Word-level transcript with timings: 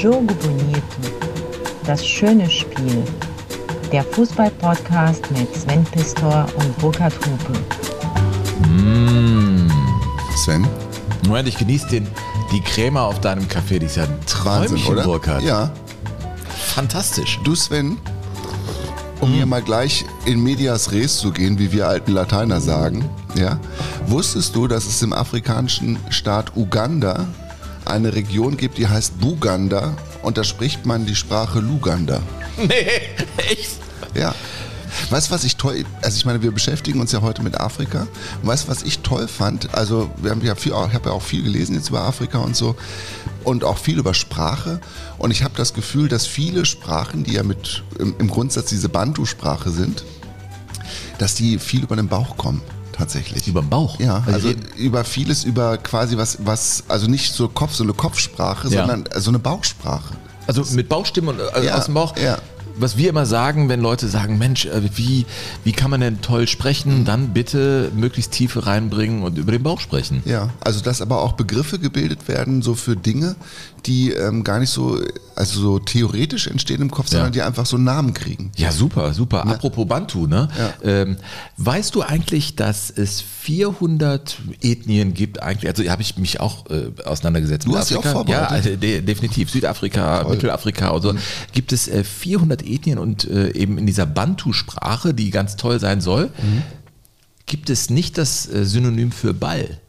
Jogo 0.00 0.20
Bonito. 0.20 0.82
Das 1.84 2.06
schöne 2.06 2.48
Spiel. 2.48 3.02
Der 3.90 4.04
Fußball-Podcast 4.04 5.28
mit 5.32 5.52
Sven 5.56 5.84
Pistor 5.86 6.46
und 6.54 6.78
Burkhard 6.78 7.14
Hupe. 7.14 7.58
Mmh. 8.68 9.68
Sven? 10.36 10.68
Moment, 11.26 11.48
ich 11.48 11.58
genieße 11.58 11.88
den, 11.88 12.06
die 12.52 12.60
Creme 12.60 12.98
auf 12.98 13.20
deinem 13.20 13.48
Kaffee. 13.48 13.80
Die 13.80 13.86
ist 13.86 13.96
ja 13.96 14.04
ein 14.04 14.10
Wahnsinn, 14.44 14.76
Träumchen, 14.76 14.92
oder? 14.92 15.02
Burkhard. 15.02 15.42
Ja. 15.42 15.72
Fantastisch. 16.76 17.40
Du, 17.42 17.56
Sven, 17.56 17.98
um 19.20 19.32
hier 19.32 19.46
mal 19.46 19.62
gleich 19.62 20.04
in 20.26 20.40
medias 20.40 20.92
res 20.92 21.16
zu 21.16 21.32
gehen, 21.32 21.58
wie 21.58 21.72
wir 21.72 21.88
alten 21.88 22.12
Lateiner 22.12 22.60
sagen, 22.60 23.04
ja, 23.34 23.58
wusstest 24.06 24.54
du, 24.54 24.68
dass 24.68 24.86
es 24.86 25.02
im 25.02 25.12
afrikanischen 25.12 25.98
Staat 26.10 26.56
Uganda 26.56 27.26
eine 27.88 28.14
Region 28.14 28.56
gibt, 28.56 28.78
die 28.78 28.88
heißt 28.88 29.20
Buganda 29.20 29.96
und 30.22 30.38
da 30.38 30.44
spricht 30.44 30.86
man 30.86 31.06
die 31.06 31.14
Sprache 31.14 31.60
Luganda. 31.60 32.20
Nee, 32.60 32.74
echt? 33.36 33.78
Ja. 34.16 34.34
Weißt 35.10 35.28
du, 35.28 35.34
was 35.34 35.44
ich 35.44 35.54
toll, 35.56 35.84
also 36.02 36.16
ich 36.16 36.24
meine, 36.24 36.42
wir 36.42 36.50
beschäftigen 36.50 37.00
uns 37.00 37.12
ja 37.12 37.22
heute 37.22 37.42
mit 37.42 37.60
Afrika. 37.60 38.08
Und 38.42 38.48
weißt 38.48 38.64
du, 38.64 38.68
was 38.68 38.82
ich 38.82 38.98
toll 39.00 39.28
fand? 39.28 39.72
Also, 39.74 40.10
wir 40.16 40.32
haben 40.32 40.42
ja 40.42 40.56
viel, 40.56 40.72
ich 40.72 40.94
habe 40.94 41.10
ja 41.10 41.12
auch 41.12 41.22
viel 41.22 41.44
gelesen 41.44 41.76
jetzt 41.76 41.90
über 41.90 42.00
Afrika 42.00 42.38
und 42.38 42.56
so 42.56 42.74
und 43.44 43.64
auch 43.64 43.78
viel 43.78 43.98
über 43.98 44.12
Sprache. 44.12 44.80
Und 45.18 45.30
ich 45.30 45.42
habe 45.42 45.54
das 45.56 45.72
Gefühl, 45.72 46.08
dass 46.08 46.26
viele 46.26 46.64
Sprachen, 46.64 47.24
die 47.24 47.34
ja 47.34 47.42
mit 47.42 47.84
im, 47.98 48.14
im 48.18 48.28
Grundsatz 48.28 48.70
diese 48.70 48.88
Bantu-Sprache 48.88 49.70
sind, 49.70 50.04
dass 51.18 51.34
die 51.34 51.58
viel 51.58 51.84
über 51.84 51.96
den 51.96 52.08
Bauch 52.08 52.36
kommen. 52.36 52.60
Tatsächlich. 52.98 53.46
Über 53.46 53.60
den 53.62 53.70
Bauch? 53.70 53.98
Ja, 54.00 54.22
Also 54.26 54.48
also 54.48 54.58
über 54.76 55.04
vieles, 55.04 55.44
über 55.44 55.78
quasi 55.78 56.16
was, 56.16 56.38
was, 56.44 56.82
also 56.88 57.06
nicht 57.06 57.32
so 57.32 57.48
Kopf, 57.48 57.72
so 57.74 57.84
eine 57.84 57.92
Kopfsprache, 57.94 58.68
Ja. 58.68 58.86
sondern 58.86 59.04
so 59.20 59.30
eine 59.30 59.38
Bauchsprache. 59.38 60.14
Also 60.48 60.64
mit 60.74 60.88
Bauchstimme 60.88 61.30
und 61.30 61.40
also 61.40 61.66
Ja, 61.66 61.76
aus 61.78 61.84
dem 61.84 61.94
Bauch. 61.94 62.16
ja. 62.16 62.38
Was 62.80 62.96
wir 62.96 63.08
immer 63.10 63.26
sagen, 63.26 63.68
wenn 63.68 63.80
Leute 63.80 64.08
sagen, 64.08 64.38
Mensch, 64.38 64.66
äh, 64.66 64.82
wie, 64.96 65.26
wie 65.64 65.72
kann 65.72 65.90
man 65.90 66.00
denn 66.00 66.20
toll 66.20 66.42
Mhm. 66.42 66.46
sprechen, 66.46 67.04
dann 67.04 67.28
bitte 67.34 67.90
möglichst 67.94 68.32
Tiefe 68.32 68.66
reinbringen 68.66 69.22
und 69.22 69.38
über 69.38 69.52
den 69.52 69.62
Bauch 69.62 69.80
sprechen. 69.80 70.22
Ja, 70.24 70.50
also 70.60 70.80
dass 70.80 71.00
aber 71.02 71.20
auch 71.22 71.32
Begriffe 71.32 71.78
gebildet 71.78 72.28
werden, 72.28 72.62
so 72.62 72.74
für 72.74 72.96
Dinge, 72.96 73.36
die 73.86 74.10
ähm, 74.12 74.44
gar 74.44 74.58
nicht 74.58 74.70
so, 74.70 75.00
also 75.36 75.60
so 75.60 75.78
theoretisch 75.78 76.46
entstehen 76.46 76.82
im 76.82 76.90
Kopf, 76.90 77.08
sondern 77.08 77.32
die 77.32 77.42
einfach 77.42 77.64
so 77.66 77.78
Namen 77.78 78.12
kriegen. 78.14 78.50
Ja, 78.56 78.72
super, 78.72 79.14
super. 79.14 79.46
Apropos 79.46 79.86
Bantu, 79.86 80.26
ne? 80.26 80.48
Ähm, 80.82 81.16
weißt 81.56 81.94
du 81.94 82.02
eigentlich, 82.02 82.56
dass 82.56 82.90
es 82.90 83.20
400 83.20 84.38
Ethnien 84.62 85.14
gibt 85.14 85.42
eigentlich? 85.42 85.68
Also 85.70 85.88
habe 85.90 86.02
ich 86.02 86.16
mich 86.18 86.40
auch 86.40 86.66
äh, 86.70 86.90
auseinandergesetzt 87.04 87.66
Du 87.66 87.70
mit 87.70 87.78
hast 87.80 87.90
dich 87.90 87.96
auch 87.96 88.04
Afrika. 88.04 88.30
ja, 88.30 88.38
vorbereitet? 88.38 88.66
also, 88.66 88.76
de 88.80 89.00
definitiv. 89.00 89.50
Südafrika, 89.50 90.24
Mittelafrika 90.28 90.88
und 90.90 91.02
so. 91.02 91.14
Gibt 91.52 91.72
es 91.72 91.88
äh, 91.88 92.04
400 92.04 92.62
Ethnien 92.68 92.98
und 92.98 93.24
äh, 93.28 93.52
eben 93.52 93.78
in 93.78 93.86
dieser 93.86 94.06
Bantu-Sprache, 94.06 95.14
die 95.14 95.30
ganz 95.30 95.56
toll 95.56 95.80
sein 95.80 96.00
soll, 96.00 96.30
gibt 97.46 97.70
es 97.70 97.90
nicht 97.90 98.18
das 98.18 98.46
äh, 98.48 98.64
Synonym 98.64 99.12
für 99.12 99.34
Ball. 99.34 99.80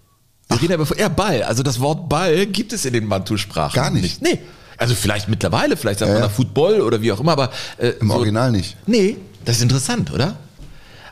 Wir 0.50 0.62
reden 0.62 0.74
aber 0.74 0.86
von, 0.86 0.98
ja, 0.98 1.10
Ball. 1.10 1.44
Also 1.44 1.62
das 1.62 1.80
Wort 1.80 2.10
Ball 2.10 2.48
gibt 2.48 2.74
es 2.74 2.86
in 2.86 2.94
den 2.94 3.08
Bantu-Sprachen 3.08 3.76
Gar 3.76 3.92
nicht. 3.92 4.22
Nee. 4.22 4.40
Also 4.78 4.96
vielleicht 4.96 5.28
mittlerweile, 5.28 5.76
vielleicht 5.78 6.00
sagt 6.00 6.10
Ja, 6.10 6.16
man 6.20 6.24
da 6.24 6.30
Football 6.30 6.82
oder 6.82 7.02
wie 7.02 7.12
auch 7.12 7.20
immer, 7.20 7.34
aber 7.34 7.52
äh, 7.78 7.90
Im 8.00 8.10
Original 8.12 8.52
nicht. 8.52 8.78
Nee, 8.88 9.18
das 9.46 9.58
ist 9.58 9.64
interessant, 9.64 10.12
oder? 10.12 10.38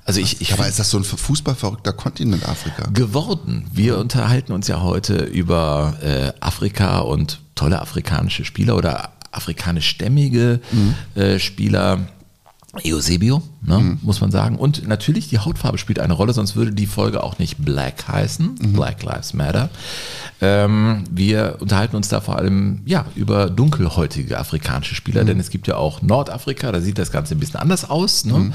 Also 0.06 0.22
ich, 0.22 0.40
ich 0.40 0.54
Aber 0.54 0.66
ist 0.66 0.80
das 0.80 0.90
so 0.90 0.98
ein 0.98 1.04
fußballverrückter 1.04 1.92
Kontinent 1.92 2.48
Afrika? 2.48 2.88
geworden. 2.94 3.68
Wir 3.74 3.98
unterhalten 3.98 4.54
uns 4.54 4.70
ja 4.70 4.81
heute 4.81 5.18
über 5.18 5.98
äh, 6.02 6.31
Afrika 6.40 7.00
und 7.00 7.42
tolle 7.56 7.81
afrikanische 7.81 8.46
Spieler 8.46 8.78
oder 8.78 9.12
afrikanischstämmige 9.31 10.59
äh, 11.16 11.40
Spieler. 11.40 12.07
Eusebio, 12.85 13.41
ne, 13.62 13.97
muss 14.03 14.22
man 14.22 14.29
sagen. 14.29 14.57
Und 14.57 14.88
natürlich 14.88 15.29
die 15.29 15.40
Hautfarbe 15.40 15.79
spielt 15.79 16.00
eine 16.00 16.13
Rolle, 16.13 16.34
sonst 16.34 16.56
würde 16.56 16.74
die 16.74 16.85
Folge 16.85 17.24
auch 17.24 17.40
nicht 17.40 17.63
Black 17.63 18.07
heißen. 18.07 18.74
Black 18.74 19.02
Lives 19.03 19.34
Matter. 19.34 19.69
Ähm, 20.40 21.03
wir 21.09 21.58
unterhalten 21.59 21.96
uns 21.96 22.09
da 22.09 22.22
vor 22.22 22.38
allem 22.38 22.81
ja, 22.86 23.06
über 23.16 23.50
dunkelhäutige 23.50 24.38
afrikanische 24.38 24.94
Spieler, 24.94 25.24
denn 25.24 25.40
es 25.40 25.50
gibt 25.50 25.68
ja 25.68 25.78
auch 25.78 26.02
Nordafrika, 26.02 26.72
da 26.72 26.80
sieht 26.80 27.00
das 27.00 27.12
Ganze 27.12 27.34
ein 27.34 27.40
bisschen 27.40 27.59
anders 27.59 27.90
aus. 27.90 28.24
Ne? 28.25 28.52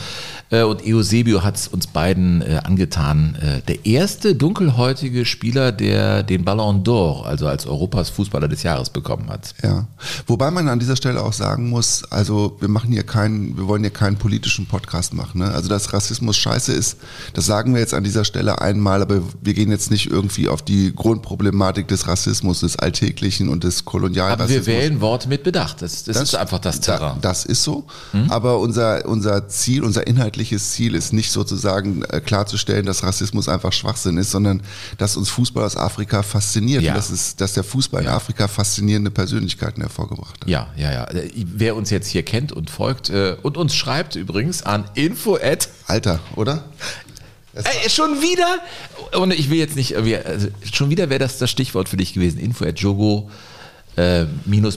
Äh, 0.51 0.63
und 0.63 0.83
Eusebio 0.87 1.43
hat 1.43 1.57
es 1.57 1.67
uns 1.67 1.89
beiden 1.89 2.43
äh, 2.43 2.61
angetan. 2.63 3.37
Äh, 3.37 3.63
der 3.63 3.85
erste 3.85 4.37
dunkelhäutige 4.37 5.25
Spieler, 5.25 5.73
der 5.73 6.23
den 6.23 6.45
Ballon 6.45 6.85
d'Or, 6.85 7.25
also 7.25 7.49
als 7.49 7.67
Europas 7.67 8.11
Fußballer 8.11 8.47
des 8.47 8.63
Jahres 8.63 8.91
bekommen 8.91 9.29
hat. 9.29 9.55
Ja. 9.63 9.87
Wobei 10.27 10.51
man 10.51 10.69
an 10.69 10.79
dieser 10.79 10.97
Stelle 10.97 11.21
auch 11.21 11.33
sagen 11.33 11.69
muss, 11.69 12.05
also 12.11 12.57
wir 12.61 12.69
machen 12.69 12.93
hier 12.93 13.03
keinen, 13.03 13.57
wir 13.57 13.67
wollen 13.67 13.83
hier 13.83 13.91
keinen 13.91 14.17
politischen 14.17 14.67
Podcast 14.67 15.15
machen. 15.15 15.41
Ne? 15.41 15.51
Also 15.51 15.69
dass 15.69 15.93
Rassismus 15.93 16.37
scheiße 16.37 16.73
ist, 16.73 16.99
das 17.35 17.47
sagen 17.47 17.75
wir 17.75 17.81
jetzt 17.81 17.95
an 17.95 18.05
dieser 18.05 18.25
Stelle 18.25 18.61
einmal, 18.61 19.03
aber 19.03 19.21
wir 19.41 19.55
gehen 19.55 19.71
jetzt 19.71 19.91
nicht 19.91 20.11
irgendwie 20.11 20.49
auf 20.49 20.63
die 20.63 20.95
Grundproblematik 20.95 21.72
des 21.73 22.07
Rassismus, 22.07 22.61
des 22.61 22.77
Alltäglichen 22.77 23.49
und 23.49 23.65
des 23.65 23.81
Aber 23.81 23.91
Kolonialrassismus. 23.91 24.67
wir 24.67 24.75
wählen 24.75 25.01
Worte 25.01 25.29
mit 25.29 25.43
Bedacht. 25.43 25.83
Das, 25.83 26.05
das, 26.05 26.17
ist 26.21 26.35
einfach 26.35 26.59
das 26.59 26.81
da, 26.81 26.99
Terrain. 26.99 27.19
das 27.21 27.45
ist 27.45 27.63
so. 27.63 27.87
Aber 28.29 28.59
unser, 28.59 29.07
unser 29.07 29.49
Ziel, 29.49 29.83
unser 29.85 30.07
inhaltliches 30.07 30.73
Ziel 30.73 30.95
ist 30.95 31.13
nicht 31.13 31.31
sozusagen 31.33 32.03
äh, 32.05 32.21
klarzustellen, 32.21 32.87
dass 32.87 33.03
Rassismus 33.03 33.49
einfach 33.49 33.73
Schwachsinn 33.73 34.19
ist, 34.19 34.31
sondern 34.31 34.63
dass 34.99 35.17
uns 35.17 35.31
Fußball 35.31 35.65
aus 35.65 35.77
Afrika 35.77 36.23
fasziniert. 36.23 36.83
Ja. 36.83 36.93
Und 36.93 36.99
dass, 36.99 37.11
es, 37.11 37.37
dass 37.37 37.55
der 37.55 37.65
Fußball 37.65 38.03
in 38.03 38.09
Afrika 38.09 38.49
faszinierende 38.49 39.11
Persönlichkeiten 39.11 39.81
hervorgebracht 39.81 40.41
hat. 40.41 40.49
Ja, 40.49 40.69
ja, 40.77 40.93
ja. 40.93 41.05
Äh, 41.05 41.31
Wer 41.35 41.77
uns 41.77 41.91
jetzt 41.91 42.09
hier 42.09 42.23
kennt 42.23 42.53
und 42.53 42.71
folgt 42.71 43.11
äh, 43.11 43.37
und 43.43 43.57
uns 43.57 43.75
schreibt 43.75 44.17
übrigens 44.17 44.63
an 44.63 44.85
info 44.95 45.39
Alter, 45.87 46.21
oder? 46.37 46.65
Ey, 47.55 47.91
schon 47.91 48.23
wieder? 48.23 48.61
Und 49.19 49.33
ich 49.33 49.51
will 49.51 49.59
jetzt 49.59 49.77
nicht, 49.77 49.93
irgendwie, 49.93 50.17
also 50.17 50.49
schon 50.73 50.91
wieder 50.91 51.11
wäre 51.11 51.19
das 51.19 51.39
das 51.39 51.51
Stichwort 51.51 51.89
für 51.89 51.97
dich 51.97 52.15
gewesen. 52.15 52.39
Info 52.39 52.65
at 52.65 52.81
jogo 52.81 53.31
äh, 53.97 54.25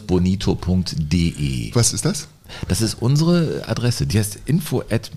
bonito.de. 0.08 1.74
Was 1.74 1.94
ist 1.94 2.06
das? 2.06 2.28
Das 2.68 2.82
ist 2.82 2.96
unsere 3.02 3.64
Adresse. 3.68 4.06
Die 4.06 4.20
heißt 4.20 4.40
info 4.46 4.84
at 4.90 5.12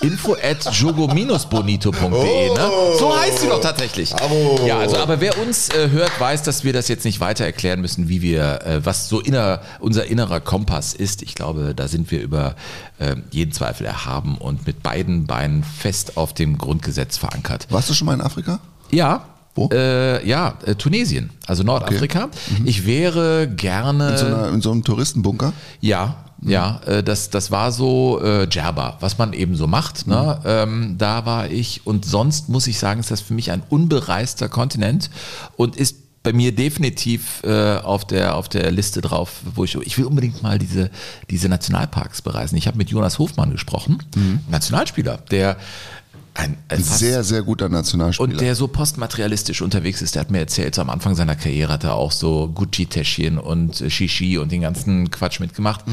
info 0.00 0.34
at 0.34 0.64
jogo-bonito.de. 0.72 2.48
Ne? 2.54 2.70
So 2.98 3.16
heißt 3.16 3.38
sie 3.40 3.48
doch 3.48 3.60
tatsächlich. 3.60 4.14
Ja, 4.66 4.78
also, 4.78 4.96
aber 4.96 5.20
wer 5.20 5.38
uns 5.38 5.68
äh, 5.70 5.90
hört, 5.90 6.18
weiß, 6.18 6.42
dass 6.42 6.64
wir 6.64 6.72
das 6.72 6.88
jetzt 6.88 7.04
nicht 7.04 7.20
weiter 7.20 7.44
erklären 7.44 7.80
müssen, 7.80 8.08
wie 8.08 8.22
wir, 8.22 8.62
äh, 8.64 8.84
was 8.84 9.08
so 9.08 9.20
inner, 9.20 9.60
unser 9.80 10.06
innerer 10.06 10.40
Kompass 10.40 10.94
ist. 10.94 11.22
Ich 11.22 11.34
glaube, 11.34 11.74
da 11.74 11.88
sind 11.88 12.10
wir 12.10 12.20
über 12.20 12.56
äh, 12.98 13.16
jeden 13.30 13.52
Zweifel 13.52 13.86
erhaben 13.86 14.36
und 14.38 14.66
mit 14.66 14.82
beiden 14.82 15.26
Beinen 15.26 15.64
fest 15.64 16.16
auf 16.16 16.32
dem 16.32 16.58
Grundgesetz 16.58 17.16
verankert. 17.16 17.66
Warst 17.70 17.90
du 17.90 17.94
schon 17.94 18.06
mal 18.06 18.14
in 18.14 18.20
Afrika? 18.20 18.60
Ja. 18.90 19.26
Wo? 19.54 19.68
Äh, 19.72 20.26
ja, 20.26 20.58
äh, 20.66 20.74
Tunesien, 20.74 21.30
also 21.46 21.62
Nordafrika. 21.62 22.28
Ich 22.64 22.86
wäre 22.86 23.48
gerne. 23.48 24.10
In 24.10 24.16
so, 24.16 24.26
einer, 24.26 24.48
in 24.48 24.60
so 24.60 24.72
einem 24.72 24.82
Touristenbunker? 24.82 25.52
Ja, 25.80 26.24
ja, 26.42 26.80
äh, 26.86 27.02
das, 27.02 27.30
das 27.30 27.50
war 27.50 27.72
so 27.72 28.20
äh, 28.20 28.46
Djerba, 28.46 28.98
was 29.00 29.16
man 29.16 29.32
eben 29.32 29.56
so 29.56 29.66
macht. 29.66 30.06
Ne? 30.06 30.40
Ähm, 30.44 30.96
da 30.98 31.24
war 31.24 31.50
ich 31.50 31.86
und 31.86 32.04
sonst 32.04 32.48
muss 32.48 32.66
ich 32.66 32.78
sagen, 32.78 33.00
ist 33.00 33.10
das 33.10 33.20
für 33.20 33.34
mich 33.34 33.50
ein 33.50 33.62
unbereister 33.68 34.48
Kontinent 34.48 35.10
und 35.56 35.76
ist 35.76 35.96
bei 36.22 36.32
mir 36.32 36.54
definitiv 36.54 37.42
äh, 37.44 37.76
auf, 37.76 38.06
der, 38.06 38.34
auf 38.34 38.48
der 38.48 38.70
Liste 38.70 39.00
drauf, 39.02 39.40
wo 39.54 39.64
ich, 39.64 39.74
ich 39.76 39.98
will 39.98 40.06
unbedingt 40.06 40.42
mal 40.42 40.58
diese, 40.58 40.90
diese 41.30 41.48
Nationalparks 41.48 42.22
bereisen. 42.22 42.56
Ich 42.56 42.66
habe 42.66 42.78
mit 42.78 42.90
Jonas 42.90 43.18
Hofmann 43.18 43.50
gesprochen, 43.50 44.02
Nationalspieler, 44.48 45.18
der 45.30 45.58
ein, 46.34 46.56
sehr, 46.82 47.22
sehr 47.22 47.42
guter 47.42 47.68
Nationalspieler. 47.68 48.32
und 48.32 48.40
der 48.40 48.56
so 48.56 48.66
postmaterialistisch 48.66 49.62
unterwegs 49.62 50.02
ist, 50.02 50.16
der 50.16 50.20
hat 50.20 50.32
mir 50.32 50.40
erzählt, 50.40 50.74
so 50.74 50.82
am 50.82 50.90
Anfang 50.90 51.14
seiner 51.14 51.36
Karriere 51.36 51.72
hat 51.72 51.84
er 51.84 51.94
auch 51.94 52.10
so 52.10 52.48
Gucci-Täschchen 52.48 53.38
und 53.38 53.80
äh, 53.80 53.88
Shishi 53.88 54.38
und 54.38 54.50
den 54.50 54.60
ganzen 54.60 55.10
Quatsch 55.10 55.38
mitgemacht. 55.38 55.84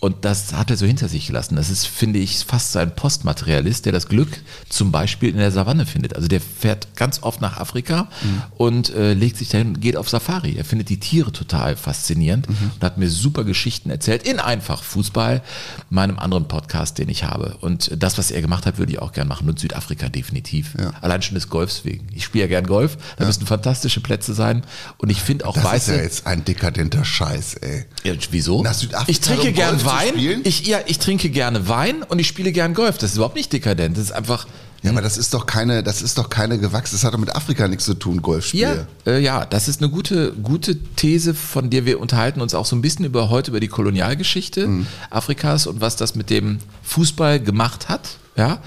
Und 0.00 0.24
das 0.24 0.52
hat 0.52 0.70
er 0.70 0.76
so 0.76 0.84
hinter 0.84 1.08
sich 1.08 1.26
gelassen. 1.26 1.56
Das 1.56 1.70
ist, 1.70 1.86
finde 1.86 2.18
ich, 2.18 2.44
fast 2.44 2.72
so 2.72 2.78
ein 2.78 2.94
Postmaterialist, 2.94 3.86
der 3.86 3.92
das 3.92 4.08
Glück 4.08 4.28
zum 4.68 4.92
Beispiel 4.92 5.30
in 5.30 5.38
der 5.38 5.50
Savanne 5.50 5.86
findet. 5.86 6.14
Also 6.14 6.28
der 6.28 6.40
fährt 6.40 6.94
ganz 6.94 7.22
oft 7.22 7.40
nach 7.40 7.56
Afrika 7.56 8.08
und 8.58 8.90
äh, 8.90 9.14
legt 9.14 9.38
sich 9.38 9.48
dahin 9.48 9.68
und 9.68 9.80
geht 9.80 9.96
auf 9.96 10.08
Safari. 10.08 10.54
Er 10.56 10.64
findet 10.64 10.90
die 10.90 11.00
Tiere 11.00 11.32
total 11.32 11.76
faszinierend 11.76 12.46
und 12.46 12.84
hat 12.84 12.98
mir 12.98 13.08
super 13.08 13.42
Geschichten 13.42 13.90
erzählt 13.90 14.28
in 14.28 14.38
einfach 14.38 14.82
Fußball, 14.82 15.42
meinem 15.90 16.18
anderen 16.18 16.46
Podcast, 16.46 16.98
den 16.98 17.08
ich 17.08 17.24
habe. 17.24 17.56
Und 17.60 17.90
das, 17.96 18.18
was 18.18 18.30
er 18.30 18.42
gemacht 18.42 18.66
hat, 18.66 18.78
würde 18.78 18.92
ich 18.92 18.98
auch 19.00 19.12
gern 19.12 19.26
machen. 19.26 19.48
Und 19.48 19.58
Südafrika 19.58 19.77
definitiv. 19.86 20.74
Ja. 20.78 20.92
Allein 21.00 21.22
schon 21.22 21.34
des 21.34 21.48
Golfs 21.48 21.84
wegen. 21.84 22.06
Ich 22.12 22.24
spiele 22.24 22.44
ja 22.44 22.48
gern 22.48 22.66
Golf. 22.66 22.96
Da 23.16 23.24
müssen 23.26 23.46
fantastische 23.46 24.00
Plätze 24.00 24.34
sein. 24.34 24.62
Und 24.98 25.10
ich 25.10 25.20
finde 25.20 25.46
auch 25.46 25.54
das 25.54 25.64
ist 25.64 25.70
weiße. 25.70 25.96
ja 25.96 26.02
jetzt 26.02 26.26
ein 26.26 26.44
dekadenter 26.44 27.04
Scheiß, 27.04 27.54
ey. 27.54 27.84
Ja, 28.04 28.12
wieso? 28.30 28.62
Nach 28.62 28.74
Südafrika, 28.74 29.10
ich 29.10 29.20
trinke 29.20 29.48
um 29.48 29.54
gern 29.54 29.84
Wein. 29.84 30.40
Ich, 30.44 30.66
ja, 30.66 30.78
ich 30.86 30.98
trinke 30.98 31.30
gerne 31.30 31.68
Wein 31.68 32.02
und 32.02 32.18
ich 32.18 32.26
spiele 32.28 32.52
gern 32.52 32.74
Golf. 32.74 32.98
Das 32.98 33.10
ist 33.10 33.16
überhaupt 33.16 33.36
nicht 33.36 33.52
dekadent. 33.52 33.96
Das 33.96 34.04
ist 34.04 34.12
einfach 34.12 34.46
Ja, 34.82 34.90
aber 34.92 35.02
das 35.02 35.16
ist 35.18 35.34
doch 35.34 35.46
keine, 35.46 35.82
das 35.82 36.02
ist 36.02 36.18
doch 36.18 36.30
keine 36.30 36.58
gewachsen, 36.58 36.94
das 36.94 37.02
hat 37.04 37.12
doch 37.12 37.18
mit 37.18 37.34
Afrika 37.34 37.66
nichts 37.66 37.84
zu 37.84 37.94
tun, 37.94 38.16
Ja, 38.16 38.20
Golfspiele. 38.22 38.86
äh, 39.06 39.18
ja, 39.20 39.44
das 39.44 39.66
ist 39.66 39.80
eine 39.82 39.90
gute, 39.90 40.32
gute 40.34 40.76
These, 40.94 41.34
von 41.34 41.68
der 41.70 41.84
wir 41.84 41.98
unterhalten 41.98 42.40
uns 42.40 42.54
auch 42.54 42.64
so 42.66 42.76
ein 42.76 42.80
bisschen 42.82 43.04
über 43.04 43.28
heute 43.28 43.50
über 43.50 43.58
die 43.60 43.66
Kolonialgeschichte 43.68 44.66
Mhm. 44.68 44.86
Afrikas 45.10 45.66
und 45.66 45.80
was 45.80 45.96
das 45.96 46.14
mit 46.14 46.30
dem 46.30 46.58
Fußball 46.84 47.40
gemacht 47.40 47.88
hat. 47.88 48.18
Ja, 48.36 48.62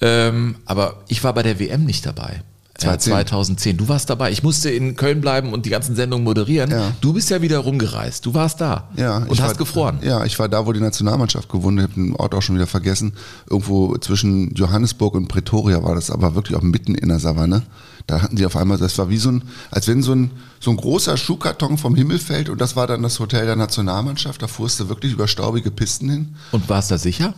ähm, 0.00 0.56
aber 0.64 1.02
ich 1.08 1.22
war 1.24 1.32
bei 1.34 1.42
der 1.42 1.58
WM 1.58 1.84
nicht 1.84 2.06
dabei. 2.06 2.42
Ja, 2.80 2.96
2010. 2.96 3.12
2010. 3.12 3.76
Du 3.76 3.88
warst 3.88 4.08
dabei. 4.08 4.30
Ich 4.30 4.44
musste 4.44 4.70
in 4.70 4.94
Köln 4.94 5.20
bleiben 5.20 5.52
und 5.52 5.66
die 5.66 5.70
ganzen 5.70 5.96
Sendungen 5.96 6.22
moderieren. 6.22 6.70
Ja. 6.70 6.92
Du 7.00 7.12
bist 7.12 7.28
ja 7.28 7.42
wieder 7.42 7.58
rumgereist. 7.58 8.24
Du 8.24 8.34
warst 8.34 8.60
da. 8.60 8.88
Ja, 8.94 9.18
und 9.18 9.40
hast 9.40 9.48
war, 9.48 9.54
gefroren. 9.54 9.98
Ja, 10.02 10.24
ich 10.24 10.38
war 10.38 10.48
da, 10.48 10.64
wo 10.64 10.72
die 10.72 10.80
Nationalmannschaft 10.80 11.48
gewonnen 11.48 11.82
hat. 11.82 11.90
Ich 11.90 11.96
habe 11.96 12.06
den 12.06 12.14
Ort 12.14 12.34
auch 12.34 12.42
schon 12.42 12.54
wieder 12.54 12.68
vergessen. 12.68 13.14
Irgendwo 13.50 13.96
zwischen 13.98 14.54
Johannesburg 14.54 15.14
und 15.14 15.26
Pretoria 15.26 15.82
war 15.82 15.96
das, 15.96 16.10
aber 16.10 16.36
wirklich 16.36 16.56
auch 16.56 16.62
mitten 16.62 16.94
in 16.94 17.08
der 17.08 17.18
Savanne. 17.18 17.62
Da 18.06 18.22
hatten 18.22 18.36
die 18.36 18.46
auf 18.46 18.56
einmal, 18.56 18.78
das 18.78 18.96
war 18.96 19.10
wie 19.10 19.18
so 19.18 19.30
ein, 19.30 19.42
als 19.72 19.88
wenn 19.88 20.02
so 20.02 20.14
ein, 20.14 20.30
so 20.60 20.70
ein 20.70 20.76
großer 20.76 21.16
Schuhkarton 21.16 21.78
vom 21.78 21.96
Himmel 21.96 22.18
fällt 22.20 22.48
und 22.48 22.60
das 22.60 22.76
war 22.76 22.86
dann 22.86 23.02
das 23.02 23.18
Hotel 23.18 23.44
der 23.44 23.56
Nationalmannschaft. 23.56 24.40
Da 24.40 24.46
fuhrst 24.46 24.78
du 24.78 24.88
wirklich 24.88 25.12
über 25.12 25.26
staubige 25.26 25.72
Pisten 25.72 26.08
hin. 26.08 26.36
Und 26.52 26.68
warst 26.68 26.92
da 26.92 26.96
sicher? 26.96 27.34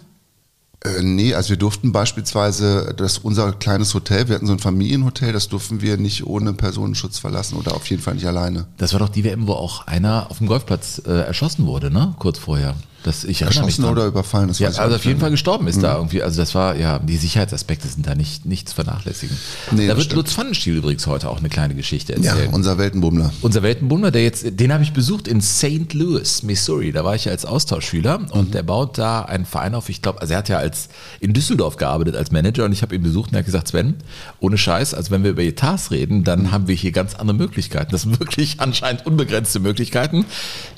Äh, 0.82 1.02
nee, 1.02 1.34
also 1.34 1.50
wir 1.50 1.56
durften 1.56 1.92
beispielsweise, 1.92 2.94
das 2.96 3.18
unser 3.18 3.52
kleines 3.52 3.92
Hotel, 3.92 4.28
wir 4.28 4.36
hatten 4.36 4.46
so 4.46 4.52
ein 4.52 4.58
Familienhotel, 4.58 5.32
das 5.32 5.48
durften 5.48 5.82
wir 5.82 5.98
nicht 5.98 6.26
ohne 6.26 6.54
Personenschutz 6.54 7.18
verlassen 7.18 7.56
oder 7.56 7.74
auf 7.74 7.86
jeden 7.86 8.02
Fall 8.02 8.14
nicht 8.14 8.26
alleine. 8.26 8.66
Das 8.78 8.92
war 8.92 9.00
doch 9.00 9.10
die 9.10 9.24
WM, 9.24 9.46
wo 9.46 9.52
auch 9.52 9.86
einer 9.86 10.30
auf 10.30 10.38
dem 10.38 10.46
Golfplatz 10.46 11.02
äh, 11.06 11.10
erschossen 11.10 11.66
wurde, 11.66 11.90
ne? 11.90 12.14
Kurz 12.18 12.38
vorher. 12.38 12.74
Das, 13.02 13.24
ich 13.24 13.40
Erschossen 13.40 13.84
oder 13.86 14.04
überfallen, 14.06 14.48
das 14.48 14.58
Ja, 14.58 14.68
also 14.68 14.96
auf 14.96 15.04
jeden. 15.06 15.20
Fall 15.20 15.30
gestorben 15.30 15.66
ist 15.68 15.82
da 15.82 15.96
irgendwie. 15.96 16.22
Also 16.22 16.40
das 16.40 16.54
war, 16.54 16.76
ja, 16.76 16.98
die 16.98 17.16
Sicherheitsaspekte 17.16 17.88
sind 17.88 18.06
da 18.06 18.14
nicht, 18.14 18.44
zu 18.68 18.74
vernachlässigen. 18.74 19.34
Nee, 19.70 19.86
da 19.86 19.94
wird 19.96 20.04
stimmt. 20.04 20.16
Lutz 20.18 20.32
Pfannenstiel 20.34 20.76
übrigens 20.76 21.06
heute 21.06 21.30
auch 21.30 21.38
eine 21.38 21.48
kleine 21.48 21.74
Geschichte 21.74 22.12
Ja, 22.20 22.32
erzählen. 22.32 22.52
unser 22.52 22.76
Weltenbummler. 22.76 23.32
unser 23.40 23.62
Weltenbummler, 23.62 24.10
der 24.10 24.22
jetzt, 24.22 24.44
den 24.60 24.72
habe 24.72 24.82
ich 24.82 24.92
besucht 24.92 25.28
in 25.28 25.40
St. 25.40 25.94
Louis, 25.94 26.42
Missouri. 26.42 26.92
Da 26.92 27.02
war 27.04 27.14
ich 27.14 27.24
ja 27.24 27.32
als 27.32 27.46
Austauschschüler 27.46 28.20
und 28.32 28.48
Mhm. 28.48 28.52
der 28.52 28.62
baut 28.64 28.98
da 28.98 29.22
einen 29.22 29.46
Verein 29.46 29.74
auf. 29.74 29.88
Ich 29.88 30.02
glaube, 30.02 30.20
also 30.20 30.34
er 30.34 30.38
hat 30.40 30.48
ja 30.50 30.58
als 30.58 30.88
in 31.20 31.32
Düsseldorf 31.32 31.76
gearbeitet 31.76 32.16
als 32.16 32.30
Manager 32.30 32.64
und 32.66 32.72
ich 32.72 32.82
habe 32.82 32.94
ihn 32.94 33.02
besucht 33.02 33.30
und 33.30 33.34
er 33.34 33.38
hat 33.38 33.46
gesagt, 33.46 33.68
Sven, 33.68 33.94
ohne 34.40 34.58
Scheiß, 34.58 34.92
also 34.92 35.10
wenn 35.10 35.22
wir 35.24 35.30
über 35.30 35.42
Etats 35.42 35.90
reden, 35.90 36.22
dann 36.24 36.42
Mhm. 36.42 36.50
haben 36.52 36.68
wir 36.68 36.74
hier 36.74 36.92
ganz 36.92 37.14
andere 37.14 37.36
Möglichkeiten. 37.36 37.92
Das 37.92 38.02
sind 38.02 38.20
wirklich 38.20 38.56
anscheinend 38.58 39.06
unbegrenzte 39.06 39.58
Möglichkeiten. 39.60 40.26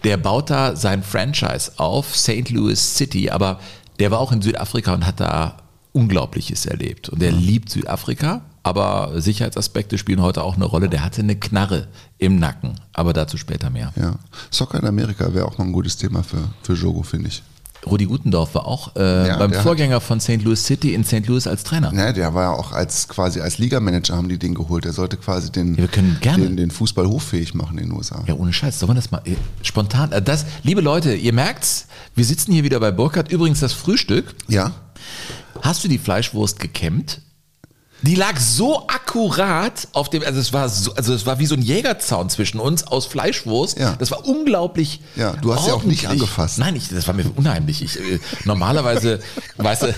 Der 0.04 0.16
baut 0.16 0.50
da 0.50 0.76
sein 0.76 1.02
Franchise 1.02 1.72
auf, 1.78 2.12
St. 2.17 2.50
Louis 2.50 2.97
City, 2.97 3.31
aber 3.31 3.61
der 3.99 4.11
war 4.11 4.19
auch 4.19 4.32
in 4.32 4.43
Südafrika 4.43 4.94
und 4.94 5.06
hat 5.06 5.20
da 5.20 5.59
Unglaubliches 5.93 6.64
erlebt. 6.67 7.11
Und 7.11 7.23
er 7.23 7.32
liebt 7.32 7.69
Südafrika, 7.69 8.43
aber 8.62 9.20
Sicherheitsaspekte 9.20 9.99
spielen 9.99 10.23
heute 10.23 10.43
auch 10.43 10.56
eine 10.56 10.64
Rolle. 10.64 10.88
Der 10.88 11.05
hatte 11.05 11.20
eine 11.20 11.37
Knarre 11.37 11.88
im 12.19 12.38
Nacken, 12.38 12.81
aber 12.94 13.12
dazu 13.12 13.37
später 13.37 13.69
mehr. 13.69 13.93
Ja. 13.97 14.14
Soccer 14.50 14.79
in 14.79 14.87
Amerika 14.87 15.35
wäre 15.35 15.47
auch 15.47 15.59
noch 15.59 15.67
ein 15.67 15.73
gutes 15.73 15.97
Thema 15.99 16.23
für, 16.23 16.49
für 16.62 16.75
Jogo, 16.75 17.03
finde 17.03 17.29
ich. 17.29 17.43
Rudi 17.87 18.05
Gutendorf 18.06 18.55
war 18.55 18.67
auch 18.67 18.94
äh, 18.96 19.29
Ja, 19.29 19.37
beim 19.38 19.52
Vorgänger 19.52 20.00
von 20.00 20.20
St. 20.20 20.43
Louis 20.43 20.64
City 20.64 20.94
in 20.94 21.05
St. 21.05 21.26
Louis 21.26 21.46
als 21.46 21.64
Trainer. 21.64 21.93
Ja, 21.93 22.12
der 22.12 22.32
war 22.34 22.43
ja 22.44 22.50
auch 22.50 22.73
als 22.73 23.08
quasi 23.08 23.40
als 23.40 23.58
Ligamanager 23.58 24.17
haben 24.17 24.29
die 24.29 24.38
den 24.38 24.55
geholt. 24.55 24.84
Der 24.84 24.93
sollte 24.93 25.17
quasi 25.17 25.50
den, 25.50 25.73
Ja, 25.75 25.79
wir 25.82 25.88
können 25.88 26.17
gerne. 26.20 26.44
den, 26.44 26.56
den 26.56 26.70
Fußball 26.70 27.06
hochfähig 27.06 27.55
machen 27.55 27.79
in 27.79 27.88
den 27.88 27.96
USA. 27.96 28.23
Ja, 28.26 28.34
ohne 28.34 28.52
Scheiß, 28.52 28.79
sollen 28.79 28.90
wir 28.90 28.94
das 28.94 29.11
mal 29.11 29.23
äh, 29.25 29.34
spontan. 29.62 30.12
Äh, 30.12 30.23
das, 30.23 30.46
liebe 30.62 30.81
Leute, 30.81 31.14
ihr 31.14 31.32
merkt's, 31.32 31.87
wir 32.14 32.25
sitzen 32.25 32.52
hier 32.52 32.62
wieder 32.64 32.79
bei 32.79 32.93
Burkhardt. 32.93 33.32
Übrigens 33.32 33.61
das 33.61 33.73
Frühstück. 33.73 34.35
Ja? 34.49 34.73
Hast 35.61 35.82
du 35.85 35.88
die 35.88 35.99
Fleischwurst 35.99 36.61
gekämmt? 36.61 37.20
Die 38.02 38.16
lag 38.16 38.38
so 38.40 38.87
akkurat 38.88 39.87
auf 39.93 40.10
dem, 40.10 40.22
also 40.25 40.40
es 40.40 40.52
war 40.52 40.69
so, 40.69 40.93
also 40.94 41.14
es 41.14 41.25
war 41.25 41.38
wie 41.38 41.46
so 41.46 41.54
ein 41.54 41.62
Jägerzaun 41.62 42.28
zwischen 42.31 42.58
uns 42.58 42.84
aus 42.84 43.06
Fleischwurst. 43.06 43.78
Ja. 43.78 43.94
Das 43.96 44.10
war 44.10 44.26
unglaublich. 44.26 45.00
Ja, 45.14 45.32
du 45.34 45.54
hast 45.54 45.66
sie 45.66 45.70
auch 45.72 45.84
nicht 45.84 46.04
ordentlich. 46.04 46.22
angefasst. 46.22 46.58
Nein, 46.58 46.75
ich, 46.76 46.88
das 46.88 47.06
war 47.06 47.14
mir 47.14 47.25
unheimlich. 47.37 47.81
Ich, 47.82 47.99
äh, 48.00 48.19
normalerweise, 48.44 49.20
weißt 49.56 49.82
du, 49.84 49.94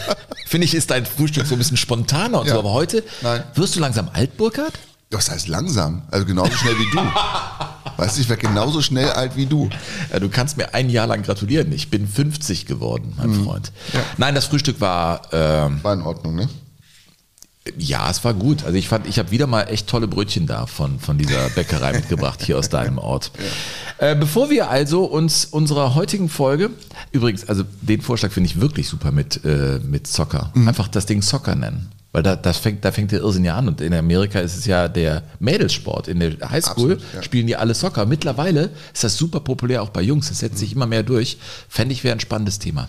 finde 0.47 0.67
ich, 0.67 0.75
ist 0.75 0.91
dein 0.91 1.07
Frühstück 1.07 1.47
so 1.47 1.55
ein 1.55 1.59
bisschen 1.59 1.77
spontaner 1.79 2.41
und 2.41 2.47
Ja. 2.47 2.55
so, 2.55 2.59
aber 2.59 2.73
heute 2.73 3.03
Nein. 3.23 3.43
wirst 3.55 3.75
du 3.77 3.81
langsam 3.81 4.11
alt, 4.13 4.37
Burkhard? 4.37 4.75
Das 5.11 5.31
heißt 5.31 5.49
langsam, 5.49 6.03
also 6.11 6.27
genauso 6.27 6.53
schnell 6.53 6.75
wie 6.79 6.91
du. 6.91 6.99
weißt 7.97 8.17
du, 8.17 8.21
ich 8.21 8.29
werde 8.29 8.43
genauso 8.43 8.83
schnell 8.83 9.11
alt 9.11 9.37
wie 9.37 9.47
du. 9.47 9.71
Ja, 10.13 10.19
du 10.19 10.29
kannst 10.29 10.57
mir 10.57 10.75
ein 10.75 10.91
Jahr 10.91 11.07
lang 11.07 11.23
gratulieren. 11.23 11.73
Ich 11.73 11.89
bin 11.89 12.07
50 12.09 12.67
geworden, 12.67 13.15
mein 13.17 13.31
Mhm. 13.31 13.45
Freund. 13.45 13.73
Nein, 14.19 14.35
das 14.35 14.47
Frühstück 14.47 14.81
war 14.81 15.23
ähm, 15.33 15.79
War 15.83 15.95
in 15.95 16.03
Ordnung, 16.03 16.35
ne? 16.35 16.49
Ja, 17.79 18.11
es 18.11 18.23
war 18.25 18.35
gut. 18.35 18.65
Also 18.65 18.77
ich 18.77 18.89
fand, 18.89 19.07
ich 19.07 19.19
habe 19.19 19.31
wieder 19.31 19.47
mal 19.47 19.63
echt 19.63 19.87
tolle 19.87 20.07
Brötchen 20.07 20.47
da 20.47 20.67
von, 20.67 21.01
von 21.01 21.17
dieser 21.17 21.49
Bäckerei 21.51 21.93
mitgebracht 21.97 22.43
hier 22.43 22.59
aus 22.59 22.69
deinem 22.69 22.99
Ort. 22.99 23.31
Äh, 23.99 24.15
bevor 24.17 24.51
wir 24.51 24.69
also 24.69 25.05
uns 25.05 25.47
unserer 25.47 25.95
heutigen 25.95 26.29
Folge, 26.29 26.71
übrigens, 27.11 27.49
also 27.49 27.65
den 27.81 28.03
Vorschlag 28.03 28.33
finde 28.33 28.51
ich 28.51 28.61
wirklich 28.61 28.89
super 28.89 29.13
mit, 29.13 29.45
äh, 29.47 29.81
mit 29.83 30.07
Soccer. 30.07 30.53
Einfach 30.55 30.89
das 30.89 31.07
Ding 31.07 31.23
Soccer 31.23 31.55
nennen. 31.55 31.91
Weil 32.13 32.23
da, 32.23 32.37
das 32.37 32.59
fängt, 32.59 32.85
da 32.85 32.93
fängt 32.93 33.11
der 33.13 33.21
Irrsinn 33.21 33.45
ja 33.45 33.57
an. 33.57 33.67
Und 33.67 33.81
in 33.81 33.95
Amerika 33.95 34.39
ist 34.39 34.57
es 34.57 34.67
ja 34.67 34.87
der 34.87 35.23
Mädelssport. 35.41 36.07
In 36.07 36.21
der 36.21 36.33
Highschool 36.49 36.93
Absolut, 36.93 37.15
ja. 37.15 37.23
spielen 37.23 37.47
die 37.47 37.57
alle 37.57 37.75
Soccer. 37.75 38.07
Mittlerweile 38.07 38.71
ist 38.93 39.03
das 39.03 39.17
super 39.17 39.41
populär 39.41 39.83
auch 39.83 39.89
bei 39.89 40.03
Jungs. 40.03 40.29
Das 40.29 40.39
setzt 40.39 40.59
sich 40.59 40.75
immer 40.75 40.87
mehr 40.87 41.03
durch. 41.03 41.39
Fände 41.69 41.93
ich 41.93 42.05
wäre 42.05 42.15
ein 42.15 42.21
spannendes 42.21 42.61
Thema. 42.61 42.89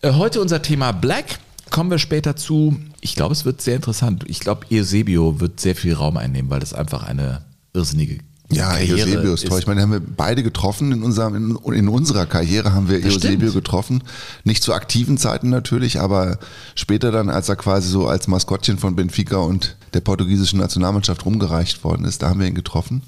Äh, 0.00 0.12
Heute 0.12 0.40
unser 0.40 0.62
Thema 0.62 0.92
Black. 0.92 1.38
Kommen 1.70 1.90
wir 1.90 1.98
später 1.98 2.36
zu. 2.36 2.76
Ich 3.00 3.14
glaube, 3.14 3.32
es 3.32 3.44
wird 3.44 3.60
sehr 3.62 3.76
interessant. 3.76 4.24
Ich 4.26 4.40
glaube, 4.40 4.66
Eusebio 4.72 5.40
wird 5.40 5.60
sehr 5.60 5.76
viel 5.76 5.94
Raum 5.94 6.16
einnehmen, 6.16 6.50
weil 6.50 6.60
das 6.60 6.74
einfach 6.74 7.04
eine 7.04 7.42
irrsinnige 7.72 8.18
Ja, 8.50 8.70
Karriere 8.72 8.94
Eusebio 9.08 9.34
ist 9.34 9.46
toll. 9.46 9.60
Ich 9.60 9.66
meine, 9.68 9.80
haben 9.82 9.92
wir 9.92 10.00
beide 10.00 10.42
getroffen 10.42 10.90
in, 10.92 11.02
unserem, 11.04 11.34
in, 11.64 11.72
in 11.72 11.88
unserer 11.88 12.26
Karriere 12.26 12.72
haben 12.74 12.88
wir 12.88 13.00
Das 13.00 13.14
Eusebio 13.14 13.50
stimmt. 13.50 13.54
getroffen. 13.54 14.02
Nicht 14.44 14.62
zu 14.64 14.74
aktiven 14.74 15.16
Zeiten 15.18 15.48
natürlich, 15.48 16.00
aber 16.00 16.38
später 16.74 17.12
dann, 17.12 17.30
als 17.30 17.48
er 17.48 17.56
quasi 17.56 17.88
so 17.88 18.08
als 18.08 18.26
Maskottchen 18.26 18.76
von 18.78 18.96
Benfica 18.96 19.36
und 19.36 19.76
der 19.94 20.00
portugiesischen 20.00 20.58
Nationalmannschaft 20.58 21.24
rumgereicht 21.24 21.84
worden 21.84 22.04
ist, 22.04 22.22
da 22.22 22.28
haben 22.30 22.40
wir 22.40 22.46
ihn 22.48 22.54
getroffen. 22.54 23.02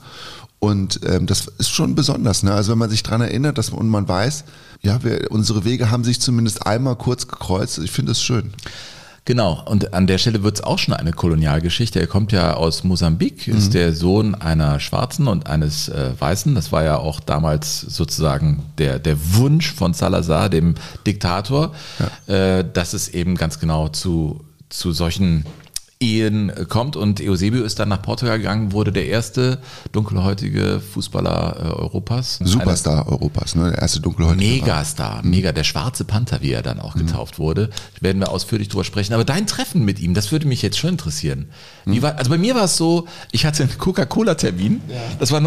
Und 0.62 1.00
ähm, 1.04 1.26
das 1.26 1.48
ist 1.58 1.70
schon 1.70 1.96
besonders. 1.96 2.44
Ne? 2.44 2.52
Also 2.52 2.70
wenn 2.70 2.78
man 2.78 2.88
sich 2.88 3.02
dran 3.02 3.20
erinnert 3.20 3.58
dass, 3.58 3.70
und 3.70 3.88
man 3.88 4.06
weiß, 4.06 4.44
ja, 4.80 5.02
wir, 5.02 5.32
unsere 5.32 5.64
Wege 5.64 5.90
haben 5.90 6.04
sich 6.04 6.20
zumindest 6.20 6.64
einmal 6.64 6.94
kurz 6.94 7.26
gekreuzt. 7.26 7.78
Ich 7.78 7.90
finde 7.90 8.12
es 8.12 8.22
schön. 8.22 8.52
Genau, 9.24 9.60
und 9.66 9.92
an 9.92 10.06
der 10.06 10.18
Stelle 10.18 10.44
wird 10.44 10.56
es 10.58 10.62
auch 10.62 10.78
schon 10.78 10.94
eine 10.94 11.10
Kolonialgeschichte. 11.12 11.98
Er 11.98 12.06
kommt 12.06 12.30
ja 12.30 12.54
aus 12.54 12.84
Mosambik, 12.84 13.48
ist 13.48 13.68
Mhm. 13.68 13.72
der 13.72 13.92
Sohn 13.92 14.34
einer 14.36 14.78
Schwarzen 14.78 15.26
und 15.26 15.48
eines 15.48 15.88
äh, 15.88 16.12
Weißen. 16.16 16.54
Das 16.54 16.70
war 16.70 16.84
ja 16.84 16.96
auch 16.96 17.18
damals 17.18 17.80
sozusagen 17.80 18.62
der, 18.78 19.00
der 19.00 19.16
Wunsch 19.34 19.72
von 19.72 19.94
Salazar, 19.94 20.48
dem 20.48 20.76
Diktator, 21.04 21.72
äh, 22.28 22.64
dass 22.72 22.92
es 22.94 23.08
eben 23.08 23.34
ganz 23.36 23.58
genau 23.58 23.88
zu, 23.88 24.44
zu 24.68 24.92
solchen 24.92 25.44
Ehen 26.02 26.50
äh, 26.50 26.64
kommt. 26.68 26.96
Und 26.96 27.20
Eusebio 27.20 27.62
ist 27.62 27.78
dann 27.78 27.88
nach 27.88 28.02
Portugal 28.02 28.38
gegangen, 28.38 28.72
wurde 28.72 28.92
der 28.92 29.06
erste 29.06 29.58
dunkelhäutige 29.92 30.80
Fußballer 30.80 31.56
äh, 31.58 31.62
Europas. 31.80 32.40
Eine- 32.40 32.50
Superstar 32.50 33.08
Europas, 33.08 33.54
ne? 33.54 33.70
der 33.70 33.78
erste 33.80 34.00
Dunkelhäutige. 34.00 34.44
Megastar, 34.44 35.22
mega, 35.22 35.52
der 35.52 35.64
schwarze 35.64 36.04
Panther, 36.04 36.40
wie 36.42 36.52
er 36.52 36.62
dann 36.62 36.80
auch 36.80 36.94
getauft 36.94 37.38
wurde. 37.38 37.70
Werden 38.00 38.20
wir 38.20 38.30
ausführlich 38.30 38.68
drüber 38.68 38.84
sprechen. 38.84 39.14
Aber 39.14 39.24
dein 39.24 39.46
Treffen 39.46 39.84
mit 39.84 40.00
ihm, 40.00 40.14
das 40.14 40.32
würde 40.32 40.46
mich 40.46 40.60
jetzt 40.62 40.78
schon 40.78 40.90
interessieren. 40.90 41.48
Wie 41.84 42.02
war, 42.02 42.16
also 42.18 42.30
bei 42.30 42.38
mir 42.38 42.54
war 42.54 42.64
es 42.64 42.76
so, 42.76 43.06
ich 43.30 43.46
hatte 43.46 43.62
einen 43.62 43.78
Coca-Cola-Termin. 43.78 44.80
Das 45.18 45.30
war 45.30 45.38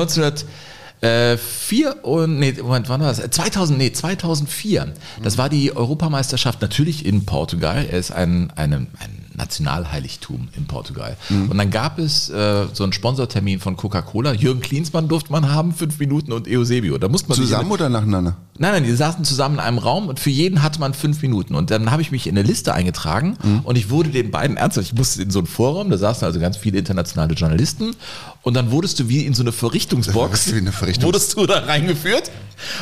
1904 1.02 2.04
und, 2.04 2.40
nee, 2.40 2.54
Moment, 2.62 2.90
wann 2.90 3.02
war 3.02 3.14
das? 3.14 3.30
2000, 3.30 3.78
nee, 3.78 3.92
2004. 3.92 4.94
Das 5.24 5.38
war 5.38 5.50
die 5.50 5.76
Europameisterschaft 5.76 6.62
natürlich 6.62 7.06
in 7.06 7.26
Portugal. 7.26 7.86
Er 7.90 8.00
ist 8.00 8.12
ein, 8.12 8.52
eine, 8.56 8.76
ein 9.00 9.25
Nationalheiligtum 9.36 10.48
in 10.56 10.66
Portugal. 10.66 11.18
Und 11.30 11.58
dann 11.58 11.70
gab 11.70 12.00
es 12.00 12.30
äh, 12.30 12.66
so 12.74 12.84
einen 12.84 12.94
Sponsortermin 12.94 13.60
von 13.60 13.76
Coca-Cola. 13.78 14.34
Jürgen 14.34 14.62
Klinsmann 14.62 15.08
durfte 15.08 15.32
man 15.32 15.52
haben, 15.52 15.74
fünf 15.74 16.00
Minuten 16.00 16.32
und 16.32 16.48
Eusebio. 16.48 16.98
Da 16.98 17.08
musste 17.10 17.30
man 17.30 17.38
Zusammen 17.38 17.72
oder 17.72 17.90
nacheinander? 17.90 18.38
Nein, 18.58 18.72
nein, 18.72 18.84
die 18.86 18.94
saßen 18.94 19.26
zusammen 19.26 19.56
in 19.56 19.60
einem 19.62 19.78
Raum 19.80 20.08
und 20.08 20.20
für 20.20 20.30
jeden 20.30 20.64
hatte 20.64 20.80
man 20.80 20.94
fünf 20.94 21.22
Minuten. 21.22 21.56
Und 21.56 21.72
dann 21.72 21.92
habe 21.92 22.02
ich 22.02 22.12
mich 22.12 22.26
in 22.28 22.38
eine 22.38 22.48
Liste 22.48 22.74
eingetragen 22.74 23.38
und 23.64 23.78
ich 23.78 23.90
wurde 23.90 24.10
den 24.10 24.32
beiden 24.32 24.56
ernsthaft, 24.58 24.88
ich 24.88 24.94
musste 24.94 25.22
in 25.22 25.30
so 25.32 25.40
einen 25.40 25.48
Vorraum, 25.48 25.90
da 25.90 25.98
saßen 25.98 26.26
also 26.26 26.40
ganz 26.40 26.56
viele 26.58 26.78
internationale 26.80 27.34
Journalisten 27.34 27.96
und 28.44 28.54
dann 28.54 28.72
wurdest 28.72 29.00
du 29.00 29.10
wie 29.10 29.26
in 29.26 29.34
so 29.34 29.44
eine 29.44 29.52
Verrichtungsbox, 29.52 30.54
Wie 30.54 30.58
eine 30.60 30.72
Verrichtungs- 30.72 31.04
wurdest 31.04 31.36
du 31.36 31.46
da 31.46 31.60
reingeführt 31.60 32.32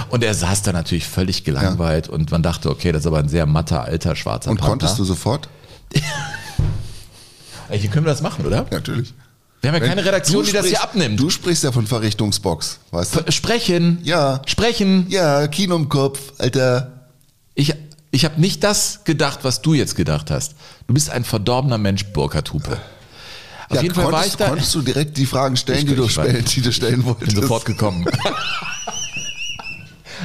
und 0.10 0.24
er 0.24 0.36
saß 0.36 0.62
da 0.62 0.74
natürlich 0.74 1.06
völlig 1.08 1.44
gelangweilt 1.44 2.08
und 2.08 2.30
man 2.32 2.44
dachte, 2.44 2.70
okay, 2.70 2.92
das 2.92 3.02
ist 3.02 3.08
aber 3.08 3.18
ein 3.20 3.30
sehr 3.30 3.48
matter, 3.48 3.82
alter, 3.84 4.16
schwarzer 4.16 4.52
Und 4.52 4.58
Panther. 4.58 4.70
konntest 4.70 5.00
du 5.00 5.04
sofort? 5.06 5.50
Ey, 7.70 7.80
Hier 7.80 7.90
können 7.90 8.06
wir 8.06 8.12
das 8.12 8.22
machen, 8.22 8.46
oder? 8.46 8.66
Natürlich. 8.70 9.14
Wir 9.62 9.72
haben 9.72 9.82
ja 9.82 9.88
keine 9.88 10.04
Redaktion, 10.04 10.46
die 10.46 10.52
das 10.52 10.66
hier 10.66 10.84
abnimmt. 10.84 11.18
Du 11.20 11.30
sprichst 11.30 11.64
ja 11.64 11.72
von 11.72 11.88
Verrichtungsbox, 11.88 12.80
weißt 12.92 13.16
du? 13.28 13.32
Sprechen. 13.32 14.00
Ja. 14.04 14.42
Sprechen. 14.46 15.06
Ja, 15.10 15.48
Kino 15.48 15.76
im 15.78 15.88
Kopf, 15.88 16.20
Alter. 16.38 17.08
Ich, 17.56 17.74
Ich 18.12 18.26
habe 18.26 18.42
nicht 18.42 18.64
das 18.64 19.06
gedacht, 19.06 19.40
was 19.44 19.62
du 19.62 19.74
jetzt 19.74 19.96
gedacht 19.96 20.30
hast. 20.32 20.56
Du 20.88 20.94
bist 20.94 21.10
ein 21.10 21.24
verdorbener 21.24 21.78
Mensch, 21.78 22.06
Burkhard 22.08 22.52
Hupe. 22.52 22.78
Auf 23.70 23.78
ja, 23.78 23.82
jeden 23.84 23.96
Fall 23.96 24.04
konntest, 24.04 24.22
war 24.22 24.28
ich 24.28 24.36
da. 24.36 24.50
konntest 24.50 24.76
du 24.76 24.82
direkt 24.82 25.18
die 25.18 25.26
Fragen 25.26 25.56
stellen, 25.56 25.80
Ich- 25.80 25.86
die, 25.86 25.96
du 25.96 26.04
ich 26.06 26.12
stellen, 26.12 26.44
die 26.46 26.62
du 26.62 26.72
stellen 26.74 26.96
bin 26.98 27.06
wolltest? 27.06 27.36
sofort 27.38 27.64
gekommen. 27.66 28.06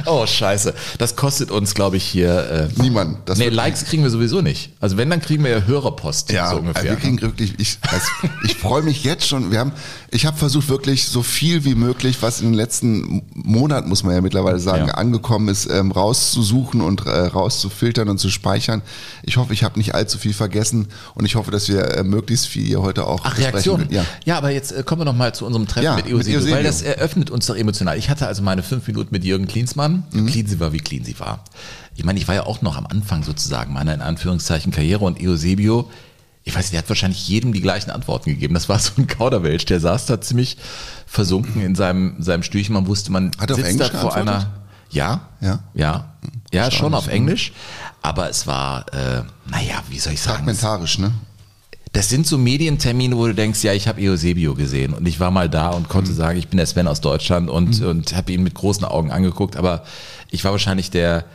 oh, 0.05 0.25
scheiße. 0.25 0.73
Das 0.97 1.15
kostet 1.15 1.51
uns, 1.51 1.73
glaube 1.73 1.97
ich, 1.97 2.03
hier. 2.03 2.69
Äh, 2.77 2.81
Niemand. 2.81 3.17
Das 3.25 3.37
nee, 3.37 3.49
Likes 3.49 3.85
kriegen 3.85 4.03
wir 4.03 4.09
sowieso 4.09 4.41
nicht. 4.41 4.71
Also 4.79 4.97
wenn, 4.97 5.09
dann 5.09 5.21
kriegen 5.21 5.43
wir 5.43 5.51
ja 5.51 5.61
Hörerpost. 5.61 6.31
Ja, 6.31 6.45
so 6.45 6.49
also 6.57 6.59
ungefähr. 6.61 6.83
wir 6.91 6.95
kriegen 6.97 7.21
wirklich, 7.21 7.53
ich, 7.57 7.77
also 7.89 8.05
ich 8.45 8.55
freue 8.55 8.81
mich 8.83 9.03
jetzt 9.03 9.27
schon. 9.27 9.51
Wir 9.51 9.59
haben, 9.59 9.71
ich 10.11 10.25
habe 10.25 10.37
versucht 10.37 10.69
wirklich 10.69 11.07
so 11.07 11.23
viel 11.23 11.63
wie 11.65 11.75
möglich, 11.75 12.17
was 12.21 12.41
in 12.41 12.47
den 12.47 12.53
letzten 12.55 13.21
Monaten, 13.33 13.89
muss 13.89 14.03
man 14.03 14.13
ja 14.15 14.21
mittlerweile 14.21 14.59
sagen, 14.59 14.87
Ja. 14.87 14.93
angekommen 14.95 15.47
ist, 15.49 15.69
ähm, 15.69 15.91
rauszusuchen 15.91 16.81
und 16.81 17.05
äh, 17.05 17.09
rauszufiltern 17.09 18.09
und 18.09 18.17
zu 18.19 18.29
speichern. 18.29 18.81
Ich 19.23 19.37
hoffe, 19.37 19.53
ich 19.53 19.63
habe 19.63 19.77
nicht 19.77 19.95
allzu 19.95 20.17
viel 20.17 20.33
vergessen 20.33 20.87
und 21.15 21.25
ich 21.25 21.35
hoffe, 21.35 21.51
dass 21.51 21.69
wir 21.69 21.83
äh, 21.97 22.03
möglichst 22.03 22.47
viel 22.47 22.65
hier 22.65 22.81
heute 22.81 23.05
auch 23.07 23.21
Ach. 23.23 23.37
Reaktionen. 23.37 23.87
Ja. 23.91 24.05
Ja. 24.25 24.37
aber 24.37 24.51
jetzt 24.51 24.71
äh, 24.71 24.83
kommen 24.83 25.01
wir 25.01 25.05
noch 25.05 25.15
mal 25.15 25.33
zu 25.33 25.45
unserem 25.45 25.67
Treffen 25.67 25.85
Ja, 25.85 25.95
mit 25.95 26.05
Eusebio. 26.13 26.49
weil 26.51 26.63
das 26.63 26.81
eröffnet 26.81 27.29
uns 27.29 27.45
doch 27.47 27.55
emotional. 27.55 27.97
Ich 27.97 28.09
hatte 28.09 28.27
also 28.27 28.41
meine 28.43 28.63
fünf 28.63 28.87
Minuten 28.87 29.09
mit 29.11 29.23
Jürgen 29.23 29.47
Klinsmann. 29.47 29.88
Mhm. 30.11 30.25
Klinsmann 30.27 30.59
war, 30.59 30.73
wie 30.73 30.79
clean 30.79 31.03
sie 31.03 31.19
war. 31.19 31.43
Ich 31.95 32.03
meine, 32.03 32.19
ich 32.19 32.27
war 32.27 32.35
ja 32.35 32.45
auch 32.45 32.61
noch 32.61 32.77
am 32.77 32.85
Anfang 32.87 33.23
sozusagen 33.23 33.73
meiner 33.73 33.93
in 33.93 34.01
Anführungszeichen 34.01 34.71
Karriere 34.71 35.03
und 35.05 35.19
Eusebio, 35.21 35.89
ich 36.43 36.55
weiß 36.55 36.63
nicht, 36.63 36.73
der 36.73 36.79
hat 36.79 36.89
wahrscheinlich 36.89 37.27
jedem 37.27 37.51
die 37.53 37.61
gleichen 37.61 37.91
Antworten 37.91 38.29
gegeben. 38.31 38.53
Das 38.53 38.69
war 38.69 38.79
so 38.79 38.91
ein 38.97 39.07
Kauderwelsch, 39.07 39.65
der 39.65 39.79
saß 39.79 40.05
da 40.07 40.19
ziemlich 40.21 40.57
versunken 41.05 41.61
in 41.61 41.75
seinem, 41.75 42.15
seinem 42.23 42.43
Stühlchen. 42.43 42.73
Man 42.73 42.87
wusste, 42.87 43.11
man 43.11 43.31
Hat 43.37 43.49
er 43.49 43.55
auf 43.55 43.57
sitzt 43.57 43.69
Englisch 43.71 43.89
da 43.91 43.99
vor 43.99 44.11
geantwortet? 44.13 44.45
einer... 44.45 44.59
Ja, 44.91 45.21
Ja? 45.39 45.59
ja, 45.75 46.13
ja, 46.51 46.71
schon 46.71 46.95
auf 46.95 47.07
Englisch. 47.07 47.51
Aber 48.01 48.27
es 48.29 48.47
war, 48.47 48.91
äh, 48.93 49.21
naja, 49.51 49.83
wie 49.89 49.99
soll 49.99 50.13
ich 50.13 50.21
sagen, 50.21 50.37
Fragmentarisch, 50.37 50.97
ne? 50.97 51.11
Das 51.93 52.09
sind 52.09 52.27
so 52.27 52.37
Medientermine, 52.37 53.17
wo 53.17 53.25
du 53.27 53.33
denkst, 53.33 53.63
ja, 53.63 53.73
ich 53.73 53.87
habe 53.87 53.99
Eusebio 54.01 54.53
gesehen 54.53 54.93
und 54.93 55.07
ich 55.07 55.19
war 55.19 55.31
mal 55.31 55.49
da 55.49 55.69
und 55.69 55.83
Mhm. 55.83 55.87
konnte 55.89 56.13
sagen, 56.13 56.37
ich 56.37 56.47
bin 56.47 56.57
der 56.57 56.65
Sven 56.67 56.87
aus 56.87 57.01
Deutschland 57.01 57.49
und, 57.49 57.81
und 57.81 58.15
habe 58.15 58.31
ihn 58.31 58.43
mit 58.43 58.53
großen 58.53 58.85
Augen 58.85 59.11
angeguckt, 59.11 59.57
aber 59.57 59.83
ich 60.29 60.43
war 60.43 60.51
wahrscheinlich 60.51 60.91
der 60.91 61.25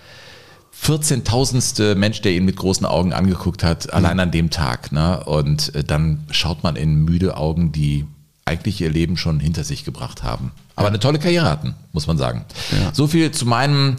14.000ste 0.84 1.94
Mensch, 1.94 2.20
der 2.20 2.32
ihn 2.32 2.44
mit 2.44 2.56
großen 2.56 2.86
Augen 2.86 3.12
angeguckt 3.12 3.62
hat, 3.64 3.86
Mhm. 3.86 3.92
allein 3.92 4.20
an 4.20 4.30
dem 4.30 4.50
Tag. 4.50 4.92
Ne? 4.92 5.24
Und 5.24 5.74
äh, 5.74 5.82
dann 5.84 6.24
schaut 6.30 6.62
man 6.62 6.76
in 6.76 7.04
müde 7.04 7.36
Augen, 7.36 7.72
die 7.72 8.06
eigentlich 8.44 8.80
ihr 8.80 8.90
Leben 8.90 9.16
schon 9.16 9.40
hinter 9.40 9.64
sich 9.64 9.84
gebracht 9.84 10.22
haben. 10.22 10.52
Aber 10.76 10.88
eine 10.88 10.98
tolle 11.00 11.18
Karriere 11.18 11.48
hatten, 11.48 11.74
muss 11.92 12.06
man 12.06 12.18
sagen. 12.18 12.44
Ja. 12.72 12.92
So 12.92 13.06
viel 13.06 13.30
zu 13.30 13.46
meinem 13.46 13.96